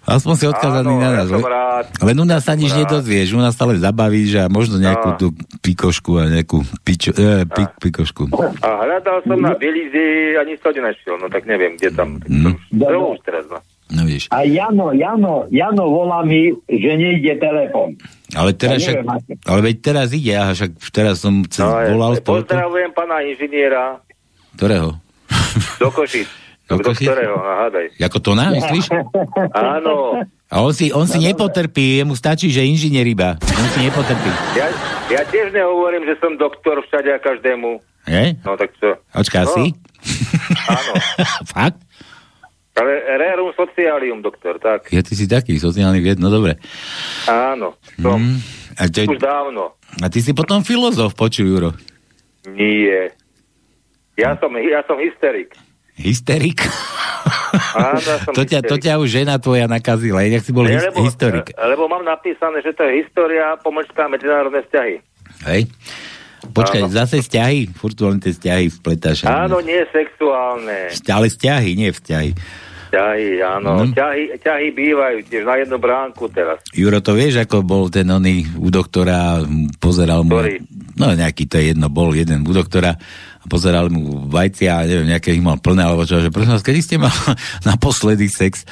Aspoň 0.07 0.33
si 0.33 0.45
odkazaný 0.47 0.87
Áno, 0.89 0.97
na 0.97 1.09
ja 1.09 1.17
nás. 1.19 1.29
rád. 1.29 1.85
Len 1.99 2.15
u 2.15 2.23
nás 2.23 2.41
sa 2.41 2.53
nič 2.53 2.71
rád. 2.71 2.79
nedozvieš, 2.81 3.27
u 3.29 3.39
nás 3.39 3.51
stále 3.51 3.75
zabavíš 3.75 4.39
a 4.39 4.47
možno 4.47 4.77
nejakú 4.77 5.09
No. 5.09 5.17
tú 5.17 5.27
pikošku 5.59 6.15
a 6.15 6.31
nejakú 6.31 6.63
pičo, 6.79 7.11
eh, 7.11 7.43
pik, 7.43 7.75
pikošku. 7.77 8.31
A 8.57 8.67
hľadal 8.81 9.19
som 9.21 9.35
na 9.35 9.51
Belize 9.53 9.99
a 10.33 10.41
nič 10.41 10.57
to 10.57 10.71
nenašiel, 10.71 11.15
no 11.15 11.27
tak 11.27 11.43
neviem, 11.43 11.75
kde 11.75 11.91
tam. 11.91 12.23
Mm. 12.23 12.55
To 12.73 12.87
už 13.09 13.19
teraz, 13.21 13.43
no. 13.45 13.59
No 13.89 14.03
vieš. 14.03 14.27
A 14.29 14.43
Jano, 14.43 14.91
Jano, 14.91 15.47
Jano 15.47 15.83
volá 15.85 16.19
mi, 16.21 16.51
že 16.65 16.91
nejde 16.93 17.35
telefon. 17.35 17.95
Ale 18.31 18.51
teraz, 18.51 18.79
Ja 18.81 18.99
však, 18.99 19.03
ale 19.43 19.59
veď 19.61 19.75
teraz 19.81 20.07
ide, 20.11 20.33
aha, 20.33 20.51
však 20.53 20.71
teraz 20.87 21.19
som 21.19 21.43
cez, 21.43 21.61
No, 21.61 21.71
ja- 21.73 21.87
volal 21.89 22.15
Pozdravujem 22.17 22.91
pána 22.91 23.19
inžiniera 23.21 23.99
ktorého? 24.53 24.99
do 25.77 25.87
Košic. 25.89 26.27
Do 26.67 26.83
ktorého, 26.83 27.33
no, 27.33 27.47
hádaj. 27.63 27.95
Ako 27.97 28.17
to 28.19 28.31
nám, 28.33 28.51
myslíš? 28.59 28.91
Áno, 29.51 30.19
A 30.47 30.55
on 30.59 30.71
si, 30.71 30.91
on 30.91 31.03
si 31.03 31.19
nepotrpí, 31.21 31.99
jemu 31.99 32.11
stačí, 32.13 32.47
že 32.47 32.61
inžinier 32.61 33.03
iba. 33.03 33.35
On 33.35 33.67
si 33.71 33.79
nepotrpí. 33.81 34.29
ja, 34.53 34.67
ja 35.09 35.21
tiež 35.23 35.51
nehovorím, 35.51 36.03
že 36.03 36.15
som 36.17 36.35
doktor 36.35 36.83
všade 36.83 37.07
a 37.09 37.19
každému. 37.19 37.79
Je? 38.03 38.35
No 38.41 38.55
tak 38.55 38.71
čo? 38.75 38.95
Očká 39.11 39.43
No. 39.43 39.51
si? 39.53 39.63
Áno. 40.79 40.91
Fakt? 41.53 41.79
Ale 42.73 42.91
rerum 43.17 43.49
socialium, 43.51 44.21
doktor, 44.21 44.55
tak. 44.57 44.87
Ja, 44.87 45.01
ty 45.01 45.17
si 45.17 45.25
taký 45.25 45.57
sociálny 45.57 45.97
vied, 45.97 46.15
no 46.15 46.29
dobre. 46.29 46.61
Áno. 47.25 47.73
Som. 47.97 48.21
Mm. 48.21 48.37
A, 48.77 48.83
te, 48.85 49.01
Už 49.03 49.17
dávno. 49.17 49.73
a 49.97 50.05
ty 50.07 50.21
si 50.21 50.29
potom 50.29 50.61
filozof, 50.61 51.11
počuj, 51.11 51.41
Juro. 51.43 51.73
Nie. 52.45 53.09
Ja 54.13 54.37
som, 54.37 54.53
ja 54.55 54.85
som 54.85 54.95
hysterik. 54.95 55.57
Hysterik? 55.97 56.61
Áno, 57.73 57.97
ja 57.97 58.17
som 58.21 58.31
to, 58.37 58.45
ťa, 58.45 58.61
to 58.61 58.77
ťa 58.77 59.01
už 59.01 59.09
žena 59.09 59.41
tvoja 59.41 59.65
nakazila, 59.65 60.21
inak 60.21 60.45
si 60.45 60.53
bol 60.53 60.69
his, 60.69 60.85
lebo, 60.93 61.01
historik. 61.01 61.51
Lebo 61.57 61.89
mám 61.89 62.05
napísané, 62.05 62.61
že 62.61 62.71
to 62.77 62.85
je 62.85 63.01
história, 63.01 63.57
pomlčka 63.59 64.05
medzinárodné 64.05 64.61
vzťahy. 64.69 64.95
Hej? 65.49 65.61
Počkaj, 66.53 66.81
Áno. 66.85 66.93
zase 66.93 67.19
vzťahy? 67.25 67.73
Furt 67.73 67.97
len 67.97 68.21
tie 68.21 68.31
vzťahy 68.31 68.65
vpletáš. 68.79 69.25
Áno, 69.25 69.57
nie 69.59 69.81
sexuálne. 69.89 70.93
Ale 70.93 71.25
vzťahy, 71.33 71.69
nie 71.73 71.89
vzťahy. 71.89 72.31
Ťahy, 72.87 73.43
áno. 73.43 73.83
No. 73.83 73.91
Ťahy, 73.91 74.39
ťahy 74.39 74.67
bývajú 74.71 75.17
tiež 75.27 75.43
na 75.43 75.59
jednu 75.59 75.75
bránku 75.75 76.31
teraz. 76.31 76.63
Juro, 76.71 77.03
to 77.03 77.19
vieš, 77.19 77.43
ako 77.43 77.65
bol 77.67 77.91
ten 77.91 78.07
oný 78.07 78.47
u 78.55 78.71
doktora, 78.71 79.43
pozeral 79.81 80.23
mu, 80.23 80.39
Ktorý? 80.39 80.63
no 80.95 81.11
nejaký 81.11 81.51
to 81.51 81.59
je 81.59 81.75
jedno, 81.75 81.91
bol 81.91 82.15
jeden 82.15 82.47
u 82.47 82.53
doktora 82.55 82.95
pozeral 83.47 83.87
mu 83.89 84.27
vajcia, 84.27 84.85
neviem, 84.85 85.15
nejaké 85.15 85.33
ich 85.33 85.43
mal 85.43 85.57
plné, 85.57 85.87
alebo 85.87 86.03
čo, 86.03 86.19
že 86.19 86.29
prosím 86.29 86.53
vás, 86.53 86.63
kedy 86.63 86.79
ste 86.83 86.95
mal 86.99 87.11
naposledy 87.69 88.27
sex? 88.27 88.67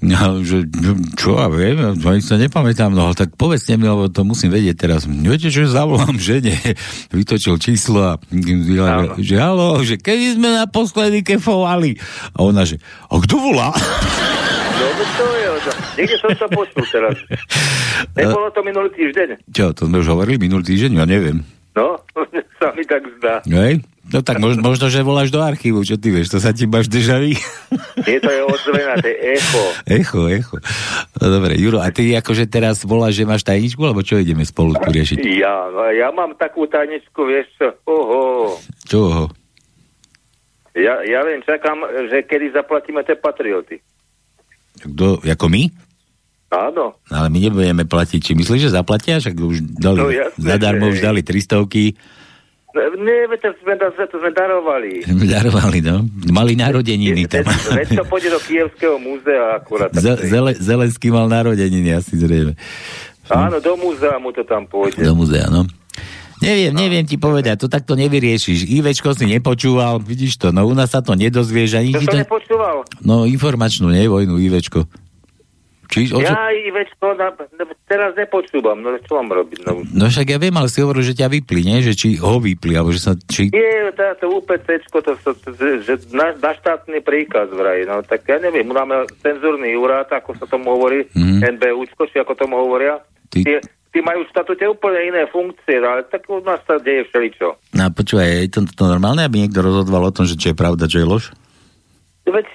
No, 0.00 0.40
že, 0.40 0.66
že, 0.70 0.92
čo 1.18 1.36
ja 1.36 1.50
viem, 1.50 1.76
ja 1.78 2.10
sa 2.22 2.38
nepamätám, 2.38 2.94
no 2.94 3.12
tak 3.12 3.34
povedzte 3.34 3.74
mi, 3.76 3.90
lebo 3.90 4.08
to 4.08 4.22
musím 4.22 4.54
vedieť 4.54 4.76
teraz. 4.78 5.04
Viete, 5.04 5.50
čo 5.50 5.66
zavolám 5.66 6.16
žene, 6.16 6.56
vytočil 7.16 7.58
číslo 7.58 8.00
a 8.02 8.12
Áno. 8.16 9.18
že, 9.20 9.26
že 9.26 9.36
halo, 9.36 9.82
že 9.82 9.98
kedy 9.98 10.38
sme 10.38 10.54
naposledy 10.54 11.26
kefovali? 11.26 11.98
A 12.34 12.46
ona, 12.46 12.64
že, 12.64 12.78
a 13.10 13.18
kto 13.18 13.34
volá? 13.36 13.74
No, 14.80 14.88
no 14.96 15.20
niekde 15.92 16.16
som 16.16 16.32
to 16.32 16.48
počul 16.56 16.84
teraz. 16.88 17.12
Nebolo 18.16 18.48
to 18.48 18.64
minulý 18.64 18.88
týždeň. 18.96 19.44
Čo, 19.52 19.76
to 19.76 19.92
sme 19.92 20.00
už 20.00 20.08
hovorili 20.08 20.40
minulý 20.40 20.64
týždeň? 20.64 20.96
Ja 20.96 21.04
neviem. 21.04 21.44
No, 21.76 22.00
sa 22.60 22.72
mi 22.72 22.82
tak 22.88 23.04
zdá. 23.20 23.44
Hej? 23.46 23.84
No 24.10 24.20
tak 24.20 24.42
možno, 24.42 24.58
možno, 24.60 24.90
že 24.90 25.00
voláš 25.00 25.30
do 25.30 25.38
archívu, 25.38 25.80
čo 25.80 25.94
ty 25.94 26.10
vieš, 26.10 26.34
to 26.34 26.42
sa 26.42 26.50
ti 26.50 26.66
máš 26.66 26.90
dežaví. 26.90 27.38
Nie 28.02 28.18
to 28.18 28.26
je 28.26 28.42
odzvená, 28.42 28.98
to 28.98 29.06
je 29.06 29.18
echo. 29.38 29.62
echo, 29.86 30.20
echo. 30.26 30.56
No 31.14 31.26
dobre, 31.30 31.54
Juro, 31.54 31.78
a 31.78 31.88
ty 31.88 32.10
akože 32.12 32.44
teraz 32.44 32.82
voláš, 32.82 33.14
že 33.14 33.24
máš 33.24 33.46
tajničku, 33.46 33.78
alebo 33.80 34.02
čo 34.02 34.18
ideme 34.18 34.42
spolu 34.42 34.74
tu 34.74 34.90
riešiť? 34.90 35.22
Ja, 35.38 35.70
no, 35.70 35.86
ja 35.88 36.10
mám 36.10 36.34
takú 36.34 36.66
tajničku, 36.66 37.22
vieš 37.22 37.46
čo, 37.54 37.70
oho. 37.86 38.58
Čo 38.82 39.00
ho? 39.06 39.24
Ja, 40.74 41.02
ja 41.02 41.22
len 41.22 41.42
čakám, 41.42 41.78
že 42.08 42.22
kedy 42.22 42.50
zaplatíme 42.50 43.02
tie 43.02 43.14
patrioty. 43.14 43.78
Kto, 44.80 45.18
ako 45.20 45.46
my? 45.46 45.62
Áno. 46.50 46.98
No, 46.98 47.14
ale 47.14 47.30
my 47.30 47.38
nebudeme 47.38 47.86
platiť. 47.86 48.20
Či 48.22 48.32
myslíš, 48.34 48.66
že 48.66 48.74
zaplatia? 48.74 49.22
Však 49.22 49.34
už 49.34 49.56
dali, 49.78 49.98
No, 49.98 50.10
jasné, 50.10 50.34
zadarmo 50.34 50.90
že- 50.90 50.92
už 50.92 50.98
dali 50.98 51.20
300 51.22 51.62
Nie, 52.70 53.26
veď 53.26 53.40
to 53.42 53.50
sme, 53.60 53.74
to 53.76 54.16
sme 54.16 54.30
darovali. 54.30 55.02
Darovali, 55.26 55.82
no. 55.82 56.06
Mali 56.30 56.54
narodeniny 56.54 57.26
tam. 57.26 57.42
Veď 57.74 57.98
to 57.98 58.04
pôjde 58.06 58.30
do 58.30 58.38
Kievského 58.38 58.94
múzea 58.96 59.58
akurát. 59.58 59.90
Z- 59.90 60.22
Zele, 60.22 60.54
Zelenský 60.54 61.10
mal 61.10 61.26
narodeniny, 61.26 61.98
asi 61.98 62.14
zrejme. 62.14 62.54
Áno, 63.26 63.58
do 63.58 63.74
múzea 63.74 64.18
mu 64.18 64.30
to 64.30 64.46
tam 64.46 64.70
pôjde. 64.70 65.02
Do 65.02 65.14
muzea, 65.14 65.50
no. 65.50 65.66
Neviem, 66.40 66.72
neviem 66.72 67.04
ti 67.04 67.20
povedať, 67.20 67.60
to 67.60 67.68
takto 67.68 67.92
nevyriešiš. 67.92 68.64
Ivečko 68.64 69.12
si 69.12 69.28
nepočúval, 69.28 70.00
vidíš 70.00 70.40
to, 70.40 70.48
no 70.50 70.64
u 70.64 70.72
nás 70.72 70.88
sa 70.88 71.04
to 71.04 71.12
nedozvieš, 71.12 71.76
ani 71.76 71.92
To 71.92 72.00
to... 72.00 72.16
nepočúval. 72.16 72.86
No 73.04 73.28
informačnú, 73.28 73.92
nie 73.92 74.08
vojnu, 74.08 74.40
Ivečko. 74.40 74.88
Či, 75.90 76.08
o 76.08 76.18
čo... 76.18 76.24
Ja 76.24 76.48
Ivečko 76.48 77.12
na, 77.12 77.28
na, 77.34 77.64
teraz 77.84 78.14
nepočúvam, 78.14 78.78
no 78.78 78.94
čo 79.00 79.18
mám 79.18 79.30
robiť? 79.32 79.66
No, 79.66 79.82
No 79.82 80.04
však 80.06 80.26
ja 80.28 80.38
viem, 80.38 80.54
ale 80.54 80.66
si 80.66 80.78
hovoril, 80.78 81.02
že 81.02 81.12
ťa 81.12 81.26
vypli, 81.28 81.60
nie? 81.60 81.82
Že 81.82 81.92
či 81.92 82.08
ho 82.16 82.38
vypli, 82.38 82.72
alebo 82.72 82.90
že 82.90 83.00
sa... 83.00 83.12
Či... 83.16 83.50
Nie, 83.50 83.90
táto 83.90 84.30
UPCčko, 84.32 84.98
to, 85.00 85.12
to, 85.18 85.30
to, 85.36 85.48
že 85.82 85.92
na, 86.10 86.30
na 86.32 86.52
štátny 86.52 86.98
príkaz 87.00 87.50
vraj, 87.50 87.82
no 87.82 88.00
tak 88.00 88.22
ja 88.24 88.38
neviem, 88.38 88.64
máme 88.64 89.02
cenzúrny 89.18 89.74
úrad, 89.74 90.06
ako 90.06 90.34
sa 90.36 90.46
tomu 90.46 90.72
hovorí, 90.72 91.02
Mhm. 91.10 91.42
NBUčko, 91.52 92.06
či 92.06 92.16
ako 92.16 92.32
tomu 92.34 92.54
hovoria. 92.56 93.02
Ty- 93.28 93.42
Tí, 93.42 93.52
tí 93.90 93.98
majú 94.00 94.22
v 94.22 94.30
štatute 94.30 94.62
úplne 94.64 95.02
iné 95.04 95.22
funkcie, 95.26 95.76
ale 95.76 96.02
tak 96.04 96.22
u 96.26 96.38
nás 96.38 96.62
sa 96.62 96.76
deje 96.76 97.02
všeličo. 97.04 97.58
No 97.72 97.90
počúvaj, 97.90 98.28
je 98.40 98.48
to, 98.48 98.60
to 98.64 98.84
normálne, 98.84 99.20
aby 99.20 99.40
niekto 99.40 99.58
rozhodoval 99.58 100.06
o 100.06 100.14
tom, 100.14 100.22
že 100.22 100.34
čo 100.34 100.50
je 100.50 100.56
pravda, 100.56 100.86
čo 100.86 100.98
je 100.98 101.06
lož? 101.08 101.24
Veď, 102.22 102.46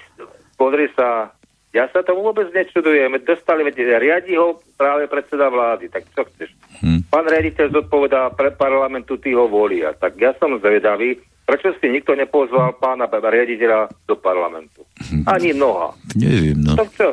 pozri 0.56 0.88
sa, 0.96 1.36
ja 1.76 1.92
sa 1.92 2.00
tomu 2.08 2.24
vôbec 2.24 2.48
nečudujem. 2.56 3.20
Dostali, 3.28 3.68
veď 3.68 4.00
riadi 4.00 4.40
ho 4.40 4.64
práve 4.80 5.12
predseda 5.12 5.52
vlády, 5.52 5.92
tak 5.92 6.08
čo 6.16 6.24
chceš? 6.24 6.56
Hm. 6.80 7.12
Pán 7.12 7.28
riaditeľ 7.28 7.76
zodpovedá 7.76 8.32
pre 8.32 8.56
parlamentu, 8.56 9.20
tí 9.20 9.36
ho 9.36 9.52
volia. 9.52 9.92
Tak 9.92 10.16
ja 10.16 10.32
som 10.40 10.56
zvedavý, 10.56 11.20
prečo 11.44 11.76
si 11.78 11.92
nikto 11.92 12.16
nepozval 12.16 12.80
pána 12.80 13.12
riaditeľa 13.12 13.92
do 14.08 14.16
parlamentu. 14.16 14.88
Ani 15.28 15.52
noha. 15.52 15.92
Neviem, 16.16 16.64
no. 16.64 16.80
Tak 16.80 16.90
čo? 16.96 17.12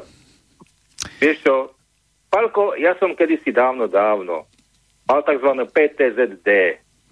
Vieš 1.19 1.37
čo, 1.43 1.55
Palko, 2.31 2.79
ja 2.79 2.95
som 3.03 3.19
kedysi 3.19 3.51
dávno, 3.51 3.91
dávno 3.91 4.47
mal 5.11 5.21
tzv. 5.27 5.51
PTZD 5.69 6.49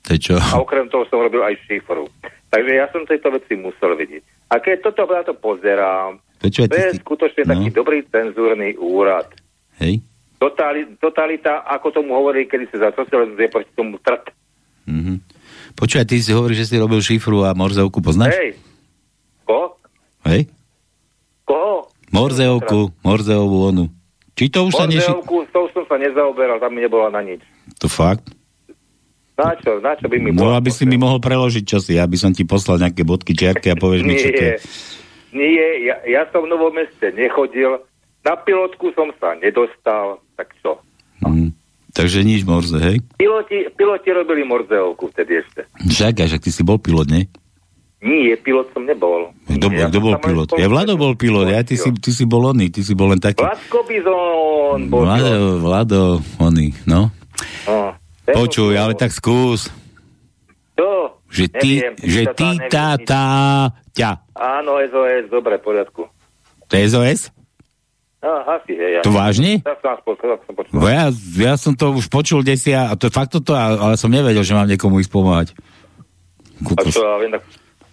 To 0.09 0.15
čo? 0.17 0.35
a 0.41 0.57
okrem 0.57 0.89
toho 0.89 1.05
som 1.11 1.21
robil 1.21 1.45
aj 1.45 1.59
šifru. 1.69 2.09
Takže 2.51 2.73
ja 2.73 2.87
som 2.91 3.05
tejto 3.05 3.31
veci 3.31 3.55
musel 3.55 3.95
vidieť. 3.95 4.51
A 4.51 4.59
keď 4.59 4.91
toto 4.91 5.07
na 5.07 5.23
to 5.23 5.37
pozerám, 5.37 6.19
Počúvaj, 6.41 6.69
to 6.73 6.75
ty 6.75 6.81
je 6.81 6.93
si... 6.97 7.01
skutočne 7.05 7.43
no. 7.45 7.51
taký 7.53 7.69
dobrý 7.77 7.99
cenzúrny 8.09 8.73
úrad. 8.81 9.29
Hej? 9.77 10.01
Totali, 10.41 10.89
totalita, 10.97 11.69
ako 11.69 11.93
tomu 11.93 12.17
hovorí, 12.17 12.49
kedy 12.49 12.73
sa 12.73 12.89
za 12.89 13.05
socializmus 13.05 13.37
je 13.37 13.49
proti 13.53 13.73
tomu 13.77 14.01
trt. 14.01 14.33
Mhm. 14.89 15.21
Počúvaj, 15.77 16.07
ty 16.09 16.17
si 16.19 16.33
hovoríš, 16.33 16.65
že 16.65 16.69
si 16.73 16.77
robil 16.81 16.99
šifru 17.05 17.45
a 17.45 17.53
Morzeovku 17.53 18.01
poznáš? 18.01 18.35
Hej, 18.35 18.59
ko? 19.45 19.77
Hej? 20.27 20.51
Koho? 21.45 21.93
Morzeovku, 22.11 22.91
Morzeovú 23.05 23.71
onu. 23.71 23.85
Či 24.35 24.49
to 24.49 24.67
už 24.67 24.73
sa 24.75 24.89
neši... 24.89 25.13
Morzeovku, 25.13 25.37
s 25.47 25.51
tou 25.53 25.69
som 25.77 25.85
sa 25.87 25.97
nezaoberal, 26.01 26.57
tam 26.59 26.73
mi 26.73 26.81
nebola 26.83 27.13
na 27.13 27.21
nič. 27.21 27.45
To 27.79 27.87
fakt? 27.87 28.33
Na 29.41 29.57
čo? 29.57 29.81
Na 29.81 29.97
čo 29.97 30.09
by 30.09 30.17
mi 30.21 30.37
No, 30.37 30.53
aby 30.53 30.69
si 30.69 30.85
mi 30.85 31.01
mohol 31.01 31.17
preložiť 31.21 31.65
čosi, 31.65 31.95
aby 31.97 32.17
som 32.21 32.33
ti 32.33 32.45
poslal 32.45 32.77
nejaké 32.77 33.05
bodky, 33.09 33.33
čiarky 33.33 33.73
a 33.73 33.77
povieš 33.77 34.03
mi, 34.05 34.15
čo 34.17 34.29
to 34.33 34.43
je. 34.43 34.57
Nie, 35.31 35.87
ja, 35.87 35.97
ja 36.07 36.23
som 36.35 36.47
v 36.47 36.51
Novom 36.51 36.75
meste 36.75 37.15
nechodil, 37.15 37.79
na 38.27 38.35
pilotku 38.37 38.91
som 38.93 39.15
sa 39.23 39.39
nedostal, 39.39 40.19
tak 40.35 40.53
čo? 40.61 40.83
Mhm. 41.23 41.55
Takže 41.91 42.23
nič 42.23 42.47
Morze, 42.47 42.79
hej? 42.79 43.03
Piloti, 43.19 43.67
piloti 43.75 44.09
robili 44.15 44.47
Morzeovku 44.47 45.11
vtedy 45.11 45.43
ešte. 45.43 45.67
Však, 45.91 46.23
však 46.23 46.43
ty 46.43 46.51
si 46.55 46.63
bol 46.63 46.79
pilot, 46.79 47.11
nie? 47.11 47.27
Nie, 48.01 48.39
pilot 48.39 48.71
som 48.73 48.87
nebol. 48.87 49.35
Kto 49.45 49.69
Ja 49.75 49.93
kto 49.93 50.01
bol 50.01 50.17
pilot? 50.17 50.57
Ja 50.57 50.71
Vlado 50.73 50.97
bol 50.97 51.19
pilot, 51.19 51.53
ja 51.53 51.61
ty 51.61 51.77
si, 51.77 51.91
ty 52.01 52.15
si 52.15 52.25
bol 52.25 52.49
oný, 52.49 52.73
ty 52.73 52.81
si 52.81 52.97
bol 52.97 53.13
len 53.13 53.21
taký. 53.21 53.45
Vládko 53.45 53.79
Bizón 53.85 54.81
bol 54.89 55.05
pilot. 55.05 55.19
Vlado, 55.21 55.35
Vlado, 55.61 56.01
oný, 56.41 56.73
no. 56.89 57.13
Počuj, 58.25 58.73
ale 58.79 58.95
tak 58.95 59.11
skús. 59.11 59.69
Že 61.31 61.45
ty, 61.55 61.71
neviem, 61.79 61.95
že 62.03 62.23
ty, 62.35 62.49
tá, 62.67 62.99
tá, 62.99 63.25
ťa. 63.95 64.11
Áno, 64.35 64.83
SOS, 64.83 65.31
dobre, 65.31 65.57
v 65.57 65.63
poriadku. 65.63 66.03
To 66.67 66.73
je 66.75 66.85
SOS? 66.87 67.21
No, 68.21 68.37
asi, 68.45 68.77
hej. 68.77 68.99
Ja. 68.99 69.03
To 69.07 69.15
vážne? 69.15 69.65
Tak 69.65 69.81
som, 69.81 69.97
som 70.45 70.53
počul. 70.53 70.75
Ja, 70.85 71.09
ja 71.39 71.55
som 71.57 71.73
to 71.73 71.97
už 71.97 72.13
počul 72.13 72.45
desia, 72.45 72.91
a 72.91 72.99
to 72.99 73.09
je 73.09 73.15
fakt 73.15 73.33
toto, 73.33 73.57
ale 73.57 73.97
som 73.97 74.13
nevedel, 74.13 74.45
že 74.45 74.53
mám 74.53 74.69
niekomu 74.69 75.01
ísť 75.01 75.09
pomáhať. 75.09 75.49
A 75.57 76.63
Kukos. 76.67 76.93
čo, 76.93 77.01
ja 77.01 77.17
viem, 77.17 77.33
tak 77.33 77.47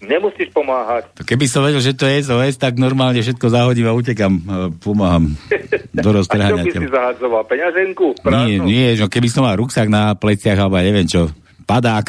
nemusíš 0.03 0.51
pomáhať. 0.51 1.07
To 1.15 1.23
Keby 1.23 1.45
som 1.47 1.63
vedel, 1.63 1.79
že 1.79 1.95
to 1.95 2.03
je 2.05 2.27
SOS, 2.27 2.59
tak 2.59 2.75
normálne 2.75 3.23
všetko 3.23 3.47
zahodím 3.47 3.87
a 3.87 3.95
utekam, 3.95 4.33
a 4.43 4.55
pomáham 4.75 5.31
do 5.95 6.09
A 6.09 6.11
čo 6.11 6.17
roztrhania. 6.19 6.59
by 6.59 6.75
si 6.75 6.89
zahadzoval? 6.91 7.41
Peňaženku? 7.47 8.05
Nie, 8.11 8.21
Prázdnu? 8.21 8.63
nie, 8.67 8.87
že 8.93 9.03
keby 9.07 9.27
som 9.31 9.47
mal 9.47 9.55
ruksak 9.55 9.87
na 9.87 10.11
pleciach, 10.11 10.59
alebo 10.59 10.75
ja 10.75 10.85
neviem 10.85 11.07
čo, 11.07 11.31
padák, 11.67 12.07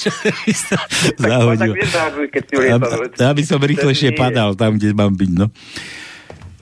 čo 0.00 0.12
by 0.12 0.52
som 0.52 0.84
Tak 1.16 1.28
zahodil. 1.32 1.72
si 1.72 3.24
Aby, 3.24 3.42
som 3.42 3.58
rýchlejšie 3.58 4.12
padal 4.12 4.52
tam, 4.52 4.76
kde 4.76 4.92
mám 4.92 5.16
byť, 5.16 5.30
no. 5.32 5.48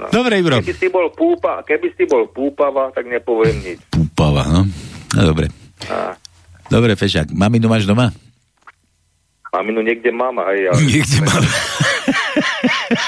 Dobre, 0.09 0.41
Ibro. 0.41 0.65
Keby 0.65 0.75
si 0.79 0.89
bol 0.89 1.13
púpa, 1.13 1.61
keby 1.61 1.93
si 1.93 2.09
bol 2.09 2.25
púpava, 2.31 2.89
tak 2.95 3.05
nepoviem 3.05 3.59
nič. 3.61 3.79
Púpava, 3.93 4.49
no. 4.49 4.65
No 5.13 5.23
dobre. 5.27 5.53
A, 5.91 6.15
Dobre, 6.71 6.95
Fešák, 6.95 7.35
maminu 7.35 7.67
máš 7.67 7.85
doma? 7.85 8.15
maminu 9.51 9.83
niekde 9.83 10.15
mám, 10.15 10.39
hej, 10.47 10.71
ale 10.71 10.79
Niekde 10.87 11.19
mám. 11.27 11.43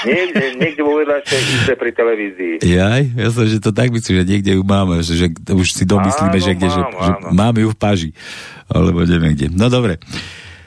niekde, 0.03 0.43
niekde 0.57 0.81
vo 0.81 0.97
vedľačnej 0.97 1.41
izbe 1.53 1.73
pri 1.75 1.91
televízii. 1.91 2.53
Jaj, 2.59 3.03
ja 3.13 3.27
som, 3.29 3.43
že 3.43 3.59
to 3.59 3.71
tak 3.71 3.89
myslím, 3.89 4.21
že 4.21 4.25
niekde 4.25 4.51
ju 4.55 4.63
máme, 4.63 4.99
že, 5.01 5.13
že 5.15 5.27
už 5.45 5.67
si 5.69 5.83
domyslíme, 5.83 6.33
Áno, 6.33 6.41
že 6.41 6.51
kde, 6.53 6.67
že, 6.67 6.79
mám, 6.79 6.93
že 6.93 7.11
áno. 7.13 7.27
máme 7.31 7.59
ju 7.61 7.69
v 7.69 7.77
paži. 7.77 8.09
Alebo 8.67 9.03
neviem 9.03 9.33
kde. 9.33 9.47
No 9.49 9.67
dobre. 9.67 9.99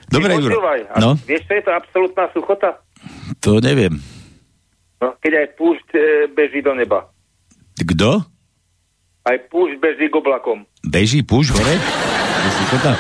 Dobre, 0.06 0.38
a 0.38 0.96
No, 1.02 1.18
Vieš, 1.18 1.42
čo 1.44 1.54
je 1.54 1.64
to 1.66 1.72
absolútna 1.74 2.30
suchota? 2.30 2.78
to 3.42 3.58
neviem. 3.58 3.98
No, 5.02 5.12
keď 5.18 5.32
aj 5.44 5.46
púšť 5.58 5.88
e, 5.92 6.00
beží 6.32 6.62
do 6.62 6.72
neba. 6.72 7.10
Kto? 7.76 8.24
Aj 9.26 9.36
púšť 9.50 9.76
beží 9.76 10.06
k 10.08 10.14
oblakom. 10.14 10.64
Beží 10.86 11.20
púš 11.26 11.50
hore? 11.52 11.76
To 12.70 12.78
tam. 12.80 12.96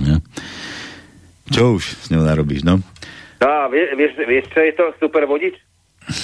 No. 0.00 0.16
Čo 1.52 1.76
už 1.76 1.84
s 1.84 2.06
ňou 2.08 2.24
narobíš, 2.24 2.64
no? 2.64 2.80
Á, 3.40 3.66
vie, 3.66 3.88
vieš, 3.94 4.12
vieš, 4.20 4.44
čo 4.52 4.60
je 4.60 4.72
to 4.72 4.84
super 4.98 5.24
vodič? 5.24 5.56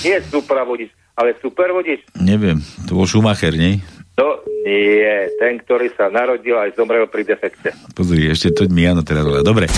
Nie 0.03 0.21
super 0.23 0.63
vodič, 0.63 0.89
ale 1.13 1.33
super 1.37 1.73
vodič. 1.73 2.05
Neviem, 2.15 2.59
to 2.85 2.93
bol 2.93 3.05
Schumacher, 3.05 3.53
nie? 3.53 3.81
To 4.17 4.41
nie, 4.65 5.05
ten, 5.37 5.61
ktorý 5.61 5.93
sa 5.93 6.09
narodil 6.09 6.57
aj 6.57 6.73
zomrel 6.73 7.05
pri 7.05 7.25
defekte. 7.25 7.73
Pozri, 7.93 8.25
ešte 8.27 8.49
to 8.51 8.65
mi 8.67 8.85
áno 8.85 9.01
teraz 9.01 9.25
volá. 9.25 9.41
Dobre. 9.41 9.69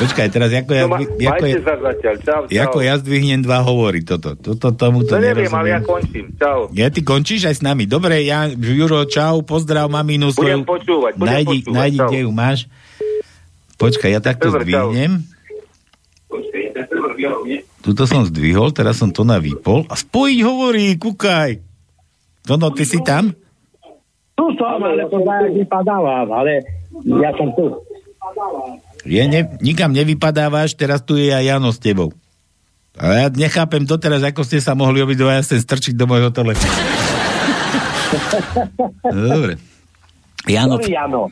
Počkaj, 0.00 0.26
teraz 0.32 0.48
ako 0.48 0.72
ja, 0.72 0.84
No, 0.88 0.96
ako, 0.96 1.44
ja, 1.44 1.52
čau, 2.16 2.40
čau. 2.48 2.62
ako 2.64 2.78
ja 2.80 2.94
zdvihnem 2.96 3.44
dva 3.44 3.60
hovory, 3.60 4.00
toto. 4.00 4.32
Toto 4.32 4.72
tomu 4.72 5.04
To 5.04 5.20
neviem, 5.20 5.52
ale 5.52 5.76
ja 5.76 5.80
končím, 5.84 6.32
čau. 6.40 6.72
Ja 6.72 6.88
ty 6.88 7.04
končíš 7.04 7.44
aj 7.44 7.56
s 7.58 7.62
nami. 7.62 7.84
Dobre, 7.84 8.24
ja, 8.24 8.48
Juro, 8.48 9.04
čau, 9.04 9.44
pozdrav 9.44 9.92
maminu 9.92 10.32
Budem 10.32 10.64
svoju. 10.64 10.64
počúvať, 10.64 11.12
budem 11.14 11.28
najdi, 11.36 11.56
počúvať, 11.60 11.76
najdi 11.76 11.98
čau. 11.98 12.08
kde 12.08 12.18
ju 12.24 12.30
máš. 12.32 12.58
Počkaj, 13.76 14.08
ja 14.08 14.20
takto 14.20 14.48
Dobre, 14.48 14.64
čau. 14.64 14.88
Tuto 17.80 18.02
som 18.04 18.22
zdvihol, 18.28 18.70
teraz 18.70 19.00
som 19.00 19.10
to 19.10 19.26
navypol. 19.26 19.84
A 19.88 19.96
spojiť 19.96 20.38
hovorí, 20.44 20.94
kúkaj. 21.00 21.58
Tono, 22.44 22.72
ty 22.72 22.84
si 22.84 23.00
tam? 23.02 23.32
Tu 24.36 24.44
som, 24.56 24.80
ale 24.80 25.04
to 25.08 25.20
vypadávam, 25.52 26.28
ale 26.32 26.64
ja 27.04 27.30
som 27.36 27.52
tu. 27.52 27.76
Ja 29.08 29.24
ne, 29.28 29.56
nikam 29.64 29.92
nevypadávaš, 29.96 30.76
teraz 30.76 31.04
tu 31.04 31.16
je 31.16 31.32
aj 31.32 31.44
Jano 31.44 31.72
s 31.72 31.80
tebou. 31.80 32.12
Ale 33.00 33.14
ja 33.16 33.28
nechápem 33.32 33.88
doteraz, 33.88 34.20
ako 34.20 34.44
ste 34.44 34.60
sa 34.60 34.76
mohli 34.76 35.00
obidvaja 35.00 35.40
sem 35.40 35.56
strčiť 35.56 35.96
do 35.96 36.04
môjho 36.04 36.28
telefónu. 36.28 36.68
Dobre. 39.32 39.56
Jano, 40.48 40.80
Jano, 40.80 41.28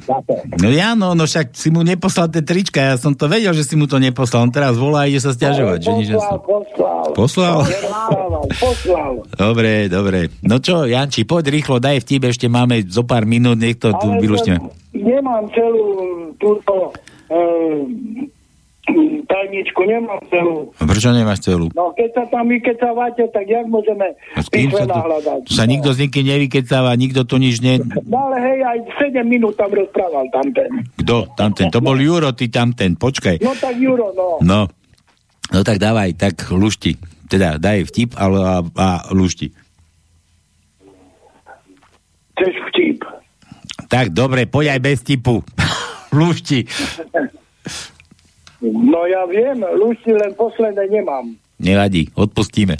no 0.60 0.68
Jano, 0.68 1.08
no 1.16 1.24
však 1.24 1.56
si 1.56 1.72
mu 1.72 1.80
neposlal 1.80 2.28
tie 2.28 2.44
trička, 2.44 2.92
ja 2.92 2.94
som 3.00 3.16
to 3.16 3.24
vedel, 3.24 3.56
že 3.56 3.64
si 3.64 3.72
mu 3.72 3.88
to 3.88 3.96
neposlal. 3.96 4.44
On 4.44 4.52
teraz 4.52 4.76
volá 4.76 5.04
a 5.04 5.08
ide 5.08 5.16
sa 5.16 5.32
stiažovať. 5.32 5.78
Že 5.80 5.92
nič 5.96 6.08
Poslal, 6.12 6.38
poslal. 6.44 7.04
Poslal? 7.16 7.58
Poslal, 7.64 8.44
poslal. 8.60 9.12
Dobre, 9.32 9.88
dobre. 9.88 10.28
No 10.44 10.60
čo, 10.60 10.84
Janči, 10.84 11.24
poď 11.24 11.48
rýchlo, 11.48 11.80
daj 11.80 12.04
vtip, 12.04 12.28
ešte 12.28 12.52
máme 12.52 12.84
zo 12.84 13.08
pár 13.08 13.24
minút, 13.24 13.56
nech 13.56 13.80
to 13.80 13.96
tu 13.96 14.12
Ale 14.12 14.20
vylúštime. 14.20 14.60
Nemám 14.92 15.48
celú 15.56 15.88
túto 16.36 16.92
e, 17.32 17.40
tajničku, 19.28 19.80
nemám 19.84 20.20
celú. 20.32 20.72
A 20.80 20.82
Prečo 20.88 21.12
nemáš 21.12 21.44
celú? 21.44 21.68
No 21.76 21.92
keď 21.92 22.10
sa 22.16 22.24
tam 22.32 22.48
vykecávate, 22.48 23.28
tak 23.30 23.44
jak 23.44 23.66
môžeme 23.68 24.16
A 24.34 24.40
s 24.40 24.48
kým 24.48 24.72
sa 24.72 24.88
písmená 24.88 25.18
to... 25.20 25.32
Sa 25.52 25.64
nikto 25.68 25.92
s 25.92 25.98
nikým 26.00 26.24
nevykecáva, 26.24 26.96
nikto 26.96 27.28
tu 27.28 27.36
nič 27.36 27.60
ne... 27.60 27.78
No 28.08 28.30
ale 28.30 28.36
hej, 28.40 28.58
aj 28.64 28.78
7 29.12 29.22
minút 29.28 29.54
tam 29.60 29.70
rozprával 29.70 30.26
tamten. 30.32 30.70
Kto? 31.04 31.28
Tamten. 31.36 31.68
To 31.70 31.80
bol 31.84 31.98
Juro, 32.00 32.32
ty 32.32 32.48
tamten. 32.48 32.96
Počkaj. 32.96 33.44
No 33.44 33.52
tak 33.54 33.76
Juro, 33.76 34.10
no. 34.16 34.40
No. 34.40 34.60
No 35.48 35.60
tak 35.64 35.80
dávaj, 35.80 36.16
tak 36.16 36.48
lušti. 36.52 36.96
Teda 37.28 37.60
daj 37.60 37.88
vtip 37.92 38.16
ale 38.16 38.40
a, 38.40 38.56
a 38.64 38.88
lušti. 39.12 39.52
Chceš 42.36 42.54
vtip. 42.72 42.98
Tak, 43.88 44.12
dobre, 44.12 44.44
poď 44.44 44.76
aj 44.76 44.80
bez 44.84 44.98
tipu. 45.00 45.40
lušti. 46.20 46.68
No 48.58 49.06
ja 49.06 49.22
viem, 49.30 49.62
Lucy 49.78 50.10
len 50.10 50.34
posledné 50.34 50.90
nemám. 50.90 51.30
Nevadí, 51.62 52.10
odpustíme. 52.14 52.74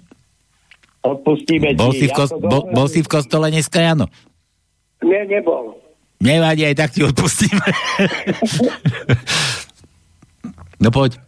Odpustíme 1.03 1.75
Bol 1.79 1.95
ti. 1.95 2.03
si, 2.03 2.07
v 2.11 2.13
ja 2.13 2.19
kos- 2.19 2.35
to 2.35 2.43
bo, 2.43 2.67
dobre- 2.67 2.75
bol 2.75 2.87
si 2.91 3.01
v 3.03 3.11
kostole 3.11 3.47
dneska, 3.55 3.79
Jano? 3.79 4.11
Nie, 5.07 5.23
nebol. 5.31 5.79
Nevadí, 6.19 6.67
aj 6.67 6.75
tak 6.75 6.91
ti 6.91 7.07
odpustíme. 7.07 7.63
no 10.83 10.91
poď. 10.91 11.23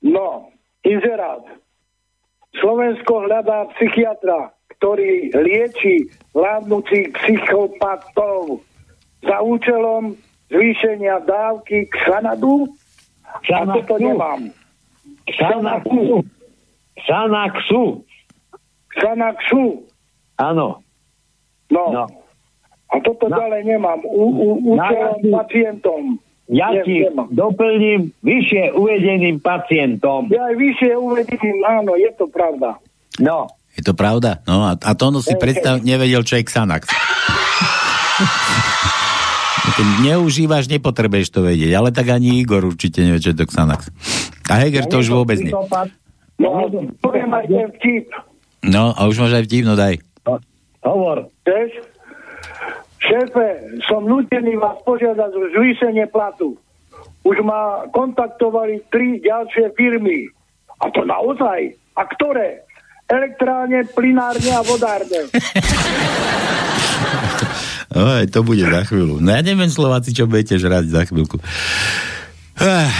No, 0.00 0.48
inzerát. 0.80 1.44
Slovensko 2.56 3.28
hľadá 3.28 3.68
psychiatra, 3.76 4.56
ktorý 4.80 5.36
lieči 5.36 6.08
vládnúcich 6.32 7.12
psychopatov 7.12 8.64
za 9.20 9.36
účelom 9.44 10.16
zvýšenia 10.48 11.20
dávky 11.28 11.92
Xanadu. 11.92 12.72
A 13.42 13.66
toto 13.66 13.94
nemám. 13.98 14.40
Xanaxu. 15.26 16.22
Xanaxu. 17.02 17.82
Xanaxu. 18.94 19.82
Áno. 20.38 20.78
No. 21.70 21.84
no. 21.90 22.04
A 22.94 23.02
toto 23.02 23.26
Na- 23.26 23.42
ďalej 23.42 23.62
nemám. 23.66 23.98
U, 24.06 24.24
u, 24.30 24.48
účelom 24.78 25.18
Na- 25.26 25.42
pacientom. 25.42 26.22
Ja 26.44 26.68
Nie, 26.70 26.84
ti 26.84 27.08
nemám. 27.08 27.32
doplním 27.32 28.12
vyššie 28.20 28.76
uvedeným 28.76 29.40
pacientom. 29.40 30.28
Ja 30.28 30.52
aj 30.52 30.56
vyššie 30.60 30.92
uvedím, 30.92 31.56
áno, 31.64 31.96
je 31.96 32.12
to 32.14 32.28
pravda. 32.28 32.76
No. 33.16 33.48
Je 33.74 33.82
to 33.82 33.96
pravda? 33.96 34.44
No 34.44 34.68
a, 34.68 34.76
a 34.76 34.90
to 34.92 35.08
ono 35.08 35.24
si 35.24 35.32
predstav, 35.40 35.80
nevedel, 35.80 36.20
čo 36.22 36.36
je 36.36 36.44
Xanax. 36.44 36.84
Neužívaš, 40.06 40.70
nepotrebuješ 40.70 41.34
to 41.34 41.40
vedieť, 41.42 41.74
ale 41.74 41.90
tak 41.90 42.14
ani 42.14 42.38
Igor 42.38 42.62
určite 42.62 43.02
nevie, 43.02 43.18
čo 43.18 43.34
je 43.34 43.38
to 43.42 43.50
Xanax. 43.50 43.90
A 44.46 44.62
Heger 44.62 44.86
to 44.86 45.02
už 45.02 45.10
vôbec 45.10 45.42
nie. 45.42 45.50
No, 46.38 46.66
poviem 47.02 47.30
aj 47.34 47.46
ten 47.50 47.68
vtip. 47.78 48.06
No, 48.62 48.94
a 48.94 49.00
už 49.10 49.18
máš 49.18 49.42
aj 49.42 49.44
vtip, 49.50 49.64
no 49.66 49.74
daj. 49.74 49.98
Hovor. 50.84 51.26
Vieš? 51.42 51.70
Šéfe, 53.02 53.48
som 53.84 54.06
nutený 54.06 54.56
vás 54.56 54.78
požiadať 54.86 55.30
o 55.34 55.42
zvýšenie 55.52 56.06
platu. 56.08 56.56
Už 57.24 57.40
ma 57.42 57.88
kontaktovali 57.90 58.84
tri 58.88 59.20
ďalšie 59.20 59.74
firmy. 59.76 60.28
A 60.80 60.88
to 60.92 61.02
naozaj? 61.04 61.72
A 61.98 62.02
ktoré? 62.08 62.64
Elektrárne, 63.08 63.84
plinárne 63.92 64.52
a 64.54 64.62
vodárne. 64.64 65.28
Oj, 67.94 68.26
to 68.26 68.42
bude 68.42 68.66
za 68.66 68.82
chvíľu. 68.90 69.22
No 69.22 69.30
ja 69.30 69.40
neviem, 69.40 69.70
Slováci, 69.70 70.10
čo 70.10 70.26
budete 70.26 70.58
žrať 70.58 70.90
za 70.90 71.02
chvíľku. 71.06 71.38
Ah. 72.58 72.90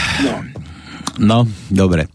No, 1.19 1.47
dobre. 1.71 2.07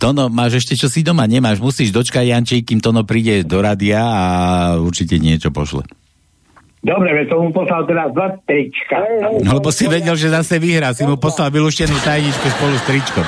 Tono, 0.00 0.32
máš 0.32 0.64
ešte 0.64 0.74
čo 0.80 0.88
si 0.88 1.04
doma? 1.04 1.28
Nemáš, 1.28 1.60
musíš 1.60 1.92
dočkať 1.92 2.24
Jančík, 2.32 2.72
kým 2.72 2.80
Tono 2.80 3.04
príde 3.04 3.44
do 3.44 3.60
radia 3.60 4.00
a 4.00 4.24
určite 4.80 5.20
niečo 5.20 5.52
pošle. 5.52 5.84
Dobre, 6.80 7.12
veď 7.12 7.28
som 7.28 7.44
mu 7.44 7.52
poslal 7.52 7.84
teraz 7.84 8.08
dva 8.16 8.32
trička. 8.48 8.96
No, 9.44 9.60
lebo 9.60 9.68
si 9.68 9.84
vedel, 9.84 10.16
že 10.16 10.32
zase 10.32 10.56
vyhrá. 10.56 10.96
Si 10.96 11.04
mu 11.04 11.20
poslal 11.20 11.52
vylúštenú 11.52 11.92
tajničku 12.00 12.46
spolu 12.56 12.74
s 12.80 12.84
tričkom. 12.88 13.26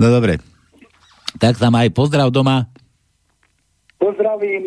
No 0.00 0.08
dobre. 0.08 0.40
Tak 1.36 1.60
tam 1.60 1.76
aj 1.76 1.92
pozdrav 1.92 2.32
doma. 2.32 2.72
Pozdravím, 4.00 4.64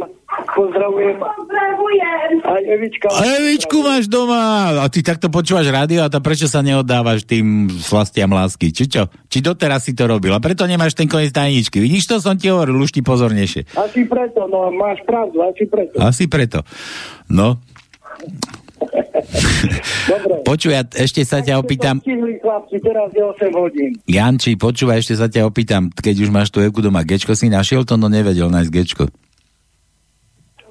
pozdravujem. 0.53 1.17
Pozdravujem. 1.17 2.37
Aj 2.45 2.63
Evička. 2.69 3.09
A 3.09 3.21
Evičku 3.41 3.81
máš 3.81 4.05
doma. 4.05 4.77
A 4.77 4.85
ty 4.93 5.01
takto 5.01 5.33
počúvaš 5.33 5.73
rádio 5.73 6.05
a 6.05 6.13
to 6.13 6.21
prečo 6.21 6.45
sa 6.45 6.61
neoddávaš 6.61 7.25
tým 7.25 7.65
slastiam 7.81 8.29
lásky? 8.29 8.69
Či 8.69 8.85
čo? 8.85 9.09
Či 9.33 9.41
doteraz 9.41 9.89
si 9.89 9.97
to 9.97 10.05
robil? 10.05 10.37
A 10.37 10.39
preto 10.39 10.69
nemáš 10.69 10.93
ten 10.93 11.09
koniec 11.09 11.33
tajničky. 11.33 11.81
Vidíš 11.81 12.05
to? 12.05 12.21
Som 12.21 12.37
ti 12.37 12.53
hovoril, 12.53 12.77
už 12.77 12.93
ti 12.93 13.01
pozornejšie. 13.01 13.73
Asi 13.73 14.05
preto, 14.05 14.45
no 14.45 14.69
máš 14.69 15.01
pravdu, 15.01 15.41
asi 15.41 15.65
preto. 15.65 15.97
Asi 15.97 16.29
preto. 16.29 16.61
No. 17.25 17.57
Dobre. 20.11 20.33
Počuj, 20.43 20.73
ešte 20.99 21.23
sa 21.23 21.39
ťa 21.39 21.59
opýtam. 21.59 22.03
Stihli 22.03 22.37
chlapci, 22.43 22.77
teraz 22.83 23.09
je 23.15 23.23
8 23.23 23.53
hodín. 23.55 23.91
Janči, 24.05 24.59
počúvaj, 24.59 24.99
ešte 24.99 25.15
sa 25.15 25.27
ťa 25.31 25.47
opýtam, 25.47 25.87
keď 25.89 26.15
už 26.27 26.29
máš 26.29 26.51
tú 26.51 26.59
Evku 26.59 26.83
doma, 26.83 27.07
Gečko 27.07 27.33
si 27.33 27.47
našiel 27.47 27.87
to, 27.87 27.95
no 27.95 28.11
nevedel 28.11 28.51
nájsť 28.51 28.71
Gečko. 28.71 29.05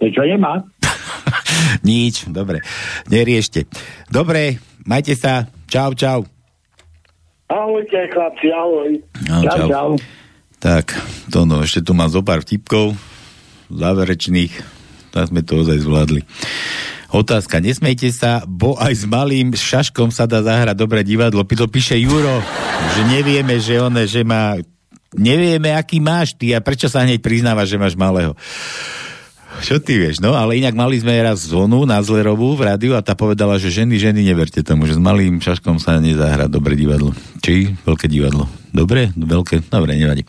Čo 0.02 0.22
nemá? 0.26 0.66
Nič, 1.89 2.26
dobre, 2.28 2.60
neriešte. 3.06 3.70
Dobre, 4.10 4.59
majte 4.82 5.14
sa, 5.14 5.47
čau, 5.70 5.94
čau. 5.94 6.26
Ahojte 7.52 8.09
chlapci, 8.10 8.48
ahoj. 8.48 8.90
No, 9.28 9.36
čau. 9.44 9.68
čau. 9.68 9.90
Tak, 10.62 10.94
to 11.28 11.43
no, 11.43 11.62
ešte 11.62 11.82
tu 11.82 11.93
mám 11.93 12.09
zo 12.09 12.22
pár 12.22 12.40
vtipkov 12.47 12.94
záverečných, 13.72 14.52
tak 15.12 15.32
sme 15.32 15.40
to 15.44 15.64
ozaj 15.64 15.80
zvládli. 15.80 16.22
Otázka, 17.12 17.60
nesmejte 17.60 18.09
sa, 18.09 18.40
bo 18.48 18.72
aj 18.80 18.93
s 18.97 19.05
malým 19.05 19.52
šaškom 19.52 20.09
sa 20.09 20.24
dá 20.24 20.40
zahrať 20.40 20.72
dobré 20.72 21.05
divadlo. 21.05 21.44
To 21.44 21.68
píše 21.68 22.01
Juro, 22.01 22.40
že 22.97 23.02
nevieme, 23.05 23.60
že 23.60 23.76
one, 23.84 24.09
že 24.09 24.24
má... 24.24 24.56
Nevieme, 25.12 25.76
aký 25.76 26.01
máš 26.01 26.32
ty 26.32 26.56
a 26.56 26.64
prečo 26.64 26.89
sa 26.89 27.05
hneď 27.05 27.20
priznávaš, 27.20 27.68
že 27.68 27.76
máš 27.76 28.01
malého. 28.01 28.32
Čo 29.60 29.76
ty 29.76 30.01
vieš, 30.01 30.24
no, 30.24 30.32
ale 30.32 30.56
inak 30.56 30.72
mali 30.72 30.97
sme 30.97 31.12
raz 31.20 31.44
zónu 31.44 31.84
na 31.84 32.01
Zlerovú 32.01 32.56
v 32.56 32.72
rádiu 32.72 32.97
a 32.97 33.05
tá 33.05 33.12
povedala, 33.12 33.60
že 33.60 33.68
ženy, 33.68 34.01
ženy, 34.01 34.24
neverte 34.24 34.64
tomu, 34.64 34.89
že 34.89 34.97
s 34.97 35.01
malým 35.05 35.36
šaškom 35.36 35.76
sa 35.76 36.01
nezahrá 36.01 36.48
dobre 36.48 36.72
divadlo. 36.80 37.12
Či 37.44 37.76
veľké 37.84 38.09
divadlo. 38.09 38.48
Dobre? 38.72 39.12
Veľké? 39.12 39.68
Dobre, 39.68 40.01
nevadí. 40.01 40.24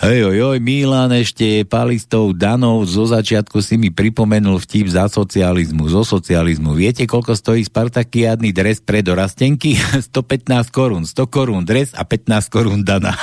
Hej, 0.00 0.32
oj, 0.32 0.56
oj, 0.56 0.58
Milan 0.64 1.12
ešte 1.12 1.60
palistov 1.68 2.32
Danov 2.32 2.88
zo 2.88 3.04
začiatku 3.04 3.60
si 3.60 3.76
mi 3.76 3.92
pripomenul 3.92 4.56
vtip 4.56 4.88
za 4.88 5.04
socializmu, 5.12 5.92
zo 5.92 6.08
socializmu. 6.08 6.72
Viete, 6.72 7.04
koľko 7.04 7.36
stojí 7.36 7.60
spartakiádny 7.68 8.48
dres 8.48 8.80
pre 8.80 9.04
dorastenky? 9.04 9.76
115 10.08 10.72
korún, 10.72 11.04
100 11.04 11.28
korún 11.28 11.68
dres 11.68 11.92
a 11.92 12.08
15 12.08 12.48
korún 12.48 12.80
Dana. 12.80 13.12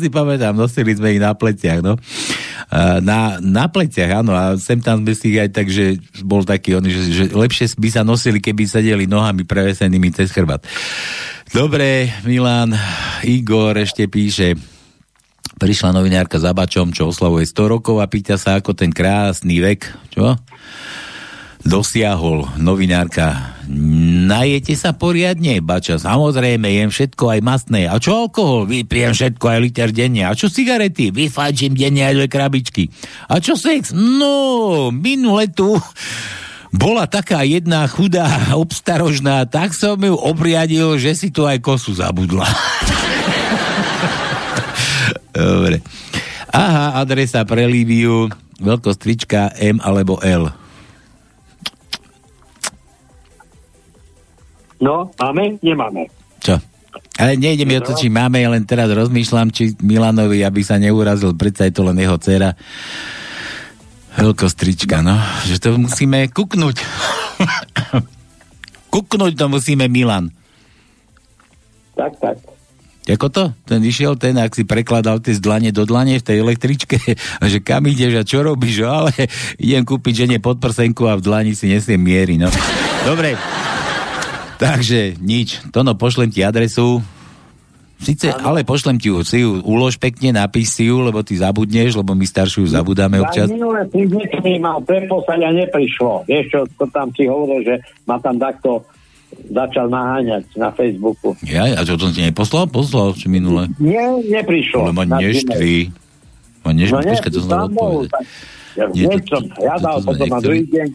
Si 0.00 0.08
pamätám, 0.08 0.56
nosili 0.56 0.96
sme 0.96 1.12
ich 1.12 1.20
na 1.20 1.36
pleciach, 1.36 1.84
no. 1.84 1.96
A 2.68 3.00
Na, 3.02 3.40
na 3.40 3.66
pleciach, 3.66 4.22
áno, 4.22 4.36
a 4.36 4.54
sem 4.60 4.78
tam 4.78 5.02
sme 5.02 5.14
si 5.16 5.34
aj 5.34 5.50
tak, 5.50 5.66
že 5.72 5.98
bol 6.22 6.46
taký 6.46 6.78
on, 6.78 6.84
že, 6.86 7.02
že 7.10 7.24
lepšie 7.32 7.74
by 7.80 7.88
sa 7.90 8.02
nosili, 8.06 8.38
keby 8.38 8.68
sedeli 8.68 9.10
nohami 9.10 9.42
prevesenými 9.48 10.12
cez 10.14 10.30
chrbát. 10.30 10.62
Dobre, 11.52 12.08
Milan, 12.24 12.72
Igor 13.26 13.76
ešte 13.76 14.08
píše, 14.08 14.56
prišla 15.60 15.92
novinárka 15.92 16.40
za 16.40 16.50
bačom, 16.56 16.90
čo 16.90 17.12
oslavuje 17.12 17.44
100 17.46 17.72
rokov 17.78 18.00
a 18.00 18.06
pýta 18.08 18.40
sa, 18.40 18.58
ako 18.58 18.72
ten 18.72 18.90
krásny 18.90 19.60
vek, 19.60 19.80
čo? 20.10 20.34
Dosiahol 21.62 22.50
novinárka. 22.58 23.54
Najete 24.26 24.74
sa 24.74 24.92
poriadne, 24.92 25.62
bača, 25.62 25.96
samozrejme, 25.96 26.66
jem 26.66 26.90
všetko 26.90 27.38
aj 27.38 27.40
mastné. 27.40 27.86
A 27.86 27.96
čo 28.02 28.26
alkohol? 28.26 28.66
Vypijem 28.66 29.14
všetko 29.14 29.44
aj 29.46 29.58
liter 29.62 29.88
denne. 29.94 30.26
A 30.26 30.34
čo 30.34 30.50
cigarety? 30.50 31.14
Vyfajčím 31.14 31.78
denne 31.78 32.02
aj 32.04 32.14
dve 32.18 32.28
krabičky. 32.28 32.90
A 33.30 33.38
čo 33.38 33.54
sex? 33.54 33.94
No, 33.94 34.90
minule 34.90 35.46
tu 35.48 35.78
bola 36.72 37.04
taká 37.04 37.44
jedna 37.44 37.84
chudá, 37.84 38.56
obstarožná, 38.56 39.44
tak 39.44 39.76
som 39.76 40.00
ju 40.00 40.16
obriadil, 40.16 40.96
že 40.96 41.12
si 41.12 41.28
tu 41.28 41.44
aj 41.44 41.60
kosu 41.60 41.92
zabudla. 41.92 42.48
Dobre. 45.36 45.84
Aha, 46.52 47.00
adresa 47.00 47.48
pre 47.48 47.64
Líbiu, 47.64 48.28
veľkosť 48.60 49.00
trička 49.00 49.48
M 49.56 49.80
alebo 49.80 50.20
L. 50.20 50.52
No, 54.82 55.14
máme? 55.14 55.62
Nemáme. 55.62 56.10
Čo? 56.42 56.58
Ale 57.22 57.38
nejde 57.38 57.62
mi 57.62 57.78
o 57.78 57.84
to, 57.86 57.94
či 57.94 58.10
máme, 58.10 58.42
len 58.42 58.66
teraz 58.66 58.90
rozmýšľam, 58.90 59.54
či 59.54 59.78
Milanovi, 59.78 60.42
aby 60.42 60.60
sa 60.66 60.82
neurazil, 60.82 61.38
predsa 61.38 61.70
je 61.70 61.74
to 61.78 61.86
len 61.86 61.94
jeho 62.02 62.18
dcera. 62.18 62.58
Veľkosť 64.18 64.56
trička, 64.58 64.98
no. 65.06 65.14
Že 65.46 65.56
to 65.62 65.68
musíme 65.78 66.26
kuknúť. 66.34 66.82
kuknúť 68.94 69.32
to 69.38 69.46
musíme, 69.46 69.86
Milan. 69.86 70.34
Tak, 71.94 72.18
tak. 72.18 72.36
Ako 73.02 73.34
to? 73.34 73.50
Ten 73.66 73.82
išiel 73.82 74.14
ten, 74.14 74.38
ak 74.38 74.54
si 74.54 74.62
prekladal 74.62 75.18
tie 75.18 75.34
z 75.34 75.42
dlane 75.42 75.74
do 75.74 75.82
dlane 75.82 76.22
v 76.22 76.26
tej 76.26 76.38
električke, 76.38 76.96
a 77.38 77.44
že 77.52 77.58
kam 77.62 77.86
ideš 77.86 78.18
a 78.18 78.22
čo 78.26 78.42
robíš, 78.42 78.82
ale 78.82 79.12
idem 79.62 79.86
kúpiť 79.86 80.26
žene 80.26 80.36
podprsenku 80.42 81.06
a 81.06 81.18
v 81.18 81.24
dlani 81.24 81.52
si 81.54 81.70
nesiem 81.70 82.02
miery, 82.02 82.34
no. 82.34 82.50
Dobre. 83.06 83.38
Takže 84.62 85.18
nič. 85.18 85.58
Tono, 85.74 85.98
pošlem 85.98 86.30
ti 86.30 86.46
adresu. 86.46 87.02
Sice, 88.02 88.34
ano. 88.34 88.54
ale 88.54 88.66
pošlem 88.66 88.98
ti 88.98 89.14
ju, 89.14 89.22
si 89.22 89.46
ju 89.46 89.62
ulož 89.62 89.94
pekne, 89.94 90.34
napíš 90.34 90.74
si 90.74 90.90
ju, 90.90 91.02
lebo 91.02 91.22
ty 91.22 91.38
zabudneš, 91.38 91.94
lebo 91.94 92.18
my 92.18 92.26
staršiu 92.26 92.66
zabudáme 92.66 93.22
občas. 93.22 93.46
Ja 93.46 93.54
minulé 93.54 93.86
týždne 93.90 94.26
mi 94.42 94.58
mal 94.58 94.82
preposlať 94.82 95.54
neprišlo. 95.54 96.26
Vieš 96.26 96.44
čo, 96.50 96.60
to 96.78 96.90
tam 96.90 97.14
si 97.14 97.30
hovoril, 97.30 97.62
že 97.62 97.74
ma 98.06 98.18
tam 98.18 98.42
takto 98.42 98.82
začal 99.54 99.86
naháňať 99.86 100.44
na 100.58 100.74
Facebooku. 100.74 101.38
Ja, 101.46 101.70
a 101.78 101.86
čo 101.86 101.94
som 101.94 102.10
ti 102.10 102.26
neposlal? 102.26 102.66
Poslal, 102.66 103.14
či 103.14 103.30
minule? 103.30 103.70
Nie, 103.78 104.18
neprišlo. 104.18 104.90
Ale 104.90 104.94
ma 104.98 105.06
neštví. 105.06 105.94
Ma 106.66 106.70
neštví, 106.74 107.02
no, 107.02 107.06
počkaj, 107.06 107.30
to 107.30 107.38
som 107.38 107.50
dal 107.50 107.66
odpovedať. 107.70 108.10
Ja, 108.72 108.88
nie, 108.88 109.04
to, 109.28 109.36
ja 109.60 109.76
dal 109.76 110.00
potom 110.00 110.26
na 110.32 110.40
druhý 110.40 110.64
deň 110.64 110.88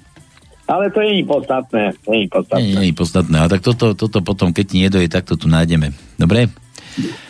ale 0.67 0.91
to 0.91 0.99
nie 1.01 1.23
je 1.23 1.25
podstatné. 1.25 1.83
Nie 2.05 2.19
je 2.23 2.29
podstatné. 2.29 2.63
Nie, 2.63 2.75
nie 2.77 2.89
je 2.91 2.97
podstatné. 2.99 3.37
A 3.39 3.47
tak 3.47 3.61
toto, 3.63 3.95
toto 3.95 4.19
potom, 4.19 4.51
keď 4.51 4.65
ti 4.67 4.77
nedoje, 4.83 5.07
tak 5.07 5.23
to 5.23 5.39
tu 5.39 5.47
nájdeme. 5.47 5.95
Dobre? 6.19 6.51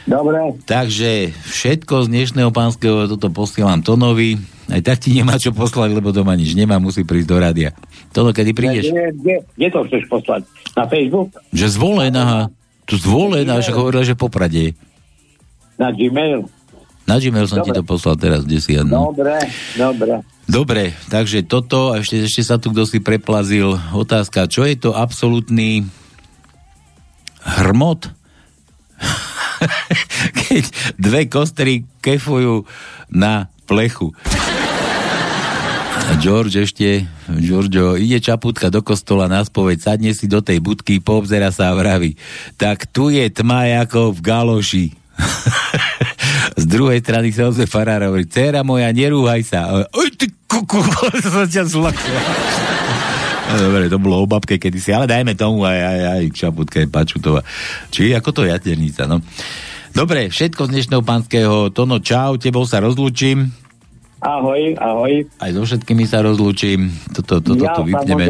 Dobre. 0.07 0.39
Takže 0.63 1.31
všetko 1.31 2.07
z 2.07 2.11
dnešného 2.11 2.51
pánskeho 2.55 3.11
toto 3.11 3.27
posielam 3.29 3.83
Tonovi. 3.83 4.39
Aj 4.67 4.83
tak 4.83 4.99
ti 4.99 5.15
nemá 5.15 5.39
čo 5.39 5.55
poslať, 5.55 5.95
lebo 5.95 6.11
doma 6.11 6.35
nič 6.35 6.51
nemá, 6.51 6.75
musí 6.79 7.07
prísť 7.07 7.27
do 7.27 7.37
rádia. 7.39 7.71
Tono, 8.11 8.35
kedy 8.35 8.51
prídeš? 8.51 8.91
Kde, 8.91 9.15
kde, 9.15 9.35
kde 9.55 9.67
to 9.71 9.79
chceš 9.87 10.03
poslať? 10.11 10.41
Na 10.75 10.83
Facebook? 10.87 11.31
Že 11.55 11.67
zvolen, 11.71 12.13
aha. 12.15 12.51
Tu 12.87 12.95
zvolen, 12.99 13.47
a 13.47 13.59
však 13.59 13.75
hovorila, 13.75 14.03
že 14.03 14.15
poprade. 14.15 14.75
Na 15.75 15.91
Gmail? 15.91 16.47
Na 17.07 17.23
Gmail 17.23 17.47
som 17.47 17.63
dobre. 17.63 17.71
ti 17.71 17.77
to 17.79 17.83
poslal 17.87 18.19
teraz, 18.19 18.43
kde 18.43 18.59
si 18.59 18.75
jedno. 18.75 19.15
Dobre, 19.15 19.39
dobre. 19.79 20.13
Dobre, 20.43 20.83
takže 21.07 21.47
toto, 21.47 21.95
a 21.95 22.03
ešte, 22.03 22.27
ešte 22.27 22.43
sa 22.43 22.59
tu 22.59 22.75
kto 22.75 22.83
si 22.83 22.99
preplazil. 22.99 23.79
Otázka, 23.95 24.51
čo 24.51 24.67
je 24.67 24.75
to 24.75 24.91
absolútny 24.91 25.87
hrmot? 27.47 28.11
Keď 30.43 30.63
dve 30.99 31.31
kostry 31.31 31.87
kefujú 32.03 32.67
na 33.07 33.47
plechu. 33.63 34.11
George 36.23 36.63
ešte, 36.63 37.03
Giorgio, 37.27 37.99
ide 37.99 38.23
čaputka 38.23 38.71
do 38.71 38.79
kostola 38.79 39.27
na 39.27 39.43
spoveď, 39.43 39.77
sadne 39.83 40.11
si 40.15 40.27
do 40.31 40.39
tej 40.39 40.63
budky, 40.63 41.03
poobzera 41.03 41.51
sa 41.51 41.71
a 41.71 41.77
vraví, 41.77 42.15
tak 42.55 42.87
tu 42.87 43.11
je 43.11 43.27
tma 43.27 43.67
ako 43.83 44.15
v 44.15 44.19
galoši. 44.23 44.87
Z 46.61 46.65
druhej 46.65 46.99
strany 47.01 47.29
sa 47.33 47.49
ozve 47.49 47.69
farár 47.69 48.05
hovorí, 48.07 48.25
dcera 48.25 48.65
moja, 48.65 48.89
nerúhaj 48.89 49.41
sa. 49.45 49.85
Oj, 49.93 50.09
ty 50.17 50.29
kuku, 50.49 50.81
sa 51.25 51.45
ťa 51.45 51.63
zlakla. 51.69 52.21
No, 53.47 53.71
dobre, 53.71 53.87
to 53.87 53.95
bolo 53.95 54.23
o 54.23 54.27
babke 54.27 54.59
kedysi, 54.59 54.91
ale 54.91 55.07
dajme 55.07 55.31
tomu 55.39 55.63
aj, 55.63 55.79
aj, 55.79 55.99
aj 56.19 56.23
Čaputke 56.35 56.79
Pačutová. 56.91 57.41
Či 57.87 58.11
ako 58.11 58.29
to 58.35 58.41
jaternica, 58.43 59.07
no. 59.07 59.23
Dobre, 59.95 60.27
všetko 60.27 60.67
z 60.67 60.71
dnešného 60.75 61.01
pánskeho. 61.01 61.55
Tono, 61.71 62.03
čau, 62.03 62.35
tebou 62.35 62.67
sa 62.67 62.83
rozlúčim. 62.83 63.49
Ahoj, 64.19 64.75
ahoj. 64.81 65.13
Aj 65.39 65.49
so 65.53 65.61
všetkými 65.63 66.03
sa 66.09 66.25
rozlúčim. 66.25 66.89
Toto, 67.13 67.39
toto 67.39 67.63
ja, 67.63 67.73
tu 67.77 67.85
vypneme. 67.85 68.27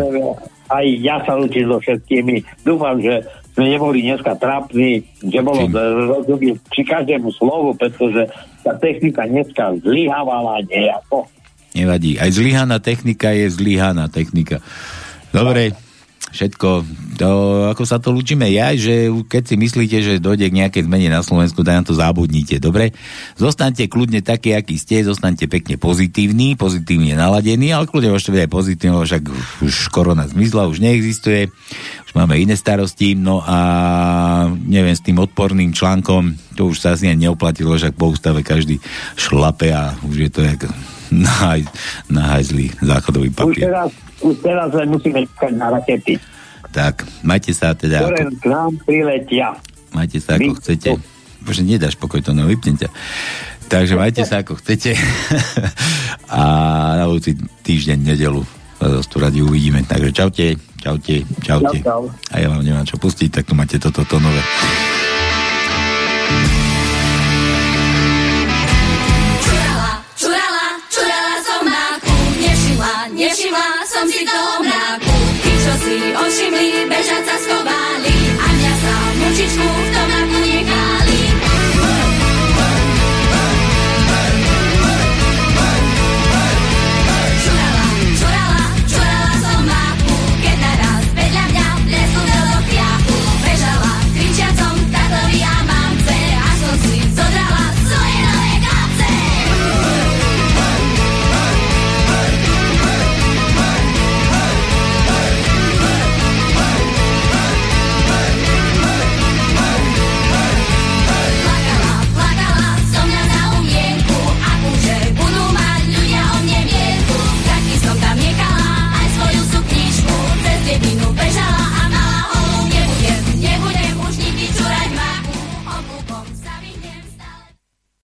Aj 0.68 0.84
ja 0.84 1.24
sa 1.24 1.40
lúčim 1.40 1.66
so 1.66 1.80
všetkými. 1.80 2.44
Dúfam, 2.68 3.00
že 3.00 3.24
sme 3.58 3.74
neboli 3.74 4.06
dneska 4.06 4.38
trápni, 4.38 5.02
že 5.18 5.42
bolo 5.42 5.66
rozumieť 6.14 6.62
či 6.70 6.86
každému 6.86 7.34
slovu, 7.34 7.74
pretože 7.74 8.30
tá 8.62 8.78
technika 8.78 9.26
dneska 9.26 9.82
zlyhávala 9.82 10.62
nejako. 10.70 11.26
Nevadí. 11.74 12.22
Aj 12.22 12.30
zlyhaná 12.30 12.78
technika 12.78 13.34
je 13.34 13.50
zlyhaná 13.50 14.14
technika. 14.14 14.62
Dobre, 15.34 15.74
všetko, 16.32 16.70
to, 17.18 17.30
ako 17.72 17.84
sa 17.88 17.98
to 17.98 18.12
ľúčime 18.12 18.46
ja, 18.52 18.76
že 18.76 19.10
keď 19.28 19.44
si 19.48 19.56
myslíte, 19.56 19.98
že 20.04 20.14
dojde 20.24 20.52
k 20.52 20.58
nejakej 20.64 20.84
zmene 20.86 21.10
na 21.10 21.24
Slovensku, 21.24 21.64
tak 21.64 21.82
na 21.82 21.84
to 21.88 21.96
zabudnite, 21.96 22.60
dobre? 22.60 22.92
Zostaňte 23.40 23.88
kľudne 23.88 24.20
takí, 24.22 24.52
akí 24.52 24.76
ste, 24.76 25.02
zostaňte 25.02 25.48
pekne 25.48 25.80
pozitívni, 25.80 26.60
pozitívne 26.60 27.16
naladení, 27.16 27.72
ale 27.72 27.88
kľudne 27.88 28.14
môžete 28.14 28.34
byť 28.36 28.42
aj 28.44 28.52
pozitívne, 28.52 28.98
však 29.02 29.24
už 29.64 29.74
korona 29.90 30.28
zmizla, 30.28 30.70
už 30.70 30.84
neexistuje, 30.84 31.50
už 32.08 32.12
máme 32.14 32.38
iné 32.38 32.54
starosti, 32.60 33.16
no 33.16 33.42
a 33.42 33.58
neviem, 34.52 34.94
s 34.94 35.04
tým 35.04 35.18
odporným 35.20 35.72
článkom, 35.72 36.38
to 36.58 36.70
už 36.70 36.78
sa 36.84 36.94
asi 36.94 37.10
neoplatilo, 37.14 37.74
však 37.74 37.96
po 37.96 38.12
ústave 38.14 38.44
každý 38.44 38.78
šlape 39.16 39.72
a 39.74 39.96
už 40.06 40.16
je 40.28 40.30
to 40.30 40.42
jak 40.44 40.62
nahaj, 41.12 41.64
nahajzlý 42.12 42.76
záchodový 42.84 43.32
Už 43.32 43.38
papier. 43.38 43.72
teraz, 43.72 43.92
už 44.22 44.36
teraz 44.42 44.70
len 44.74 44.88
musíme 44.90 45.26
čakať 45.26 45.54
na 45.54 45.68
rakety, 45.74 46.18
Tak, 46.74 47.08
majte 47.24 47.56
sa 47.56 47.74
teda... 47.74 48.04
ktoré 48.04 48.28
k 48.38 48.46
nám 48.50 48.76
priletia. 48.84 49.56
Majte 49.96 50.20
sa 50.20 50.36
ako 50.38 50.52
Vy- 50.54 50.60
chcete. 50.62 50.90
Bože, 51.42 51.64
nedáš 51.64 51.96
pokoj, 51.96 52.20
to 52.20 52.36
nevypnem 52.36 52.76
ťa. 52.76 52.90
Takže 53.72 53.94
majte 53.96 54.24
sa 54.28 54.44
ako 54.44 54.60
chcete. 54.60 54.96
a 56.40 56.42
na 57.00 57.06
budúci 57.08 57.40
týždeň, 57.64 57.98
nedelu 58.04 58.44
vás 58.78 59.08
tu 59.10 59.18
radi 59.18 59.42
uvidíme. 59.42 59.82
Takže 59.84 60.12
čaute, 60.14 60.46
čaute, 60.78 61.26
čaute. 61.42 61.78
Čau, 61.82 61.88
čau. 61.88 62.04
A 62.30 62.36
ja 62.42 62.48
vám 62.52 62.62
nemám 62.62 62.86
čo 62.86 63.02
pustiť, 63.02 63.30
tak 63.32 63.50
tu 63.50 63.58
máte 63.58 63.82
toto 63.82 64.06
tonové. 64.06 64.42
Čurala, 66.38 66.67
nevšimla, 73.18 73.68
som 73.90 74.06
si 74.06 74.22
toho 74.22 74.54
mráku. 74.62 75.16
Tí, 75.42 75.52
čo 75.58 75.74
si 75.82 75.96
ošimli, 76.14 76.86
bežať 76.86 77.24
sa 77.26 77.36
schovali 77.42 78.16
a 78.38 78.46
mňa 78.46 78.74
sa 78.78 78.94
mučičku 79.18 79.66
v 79.66 79.88
tom 79.90 80.37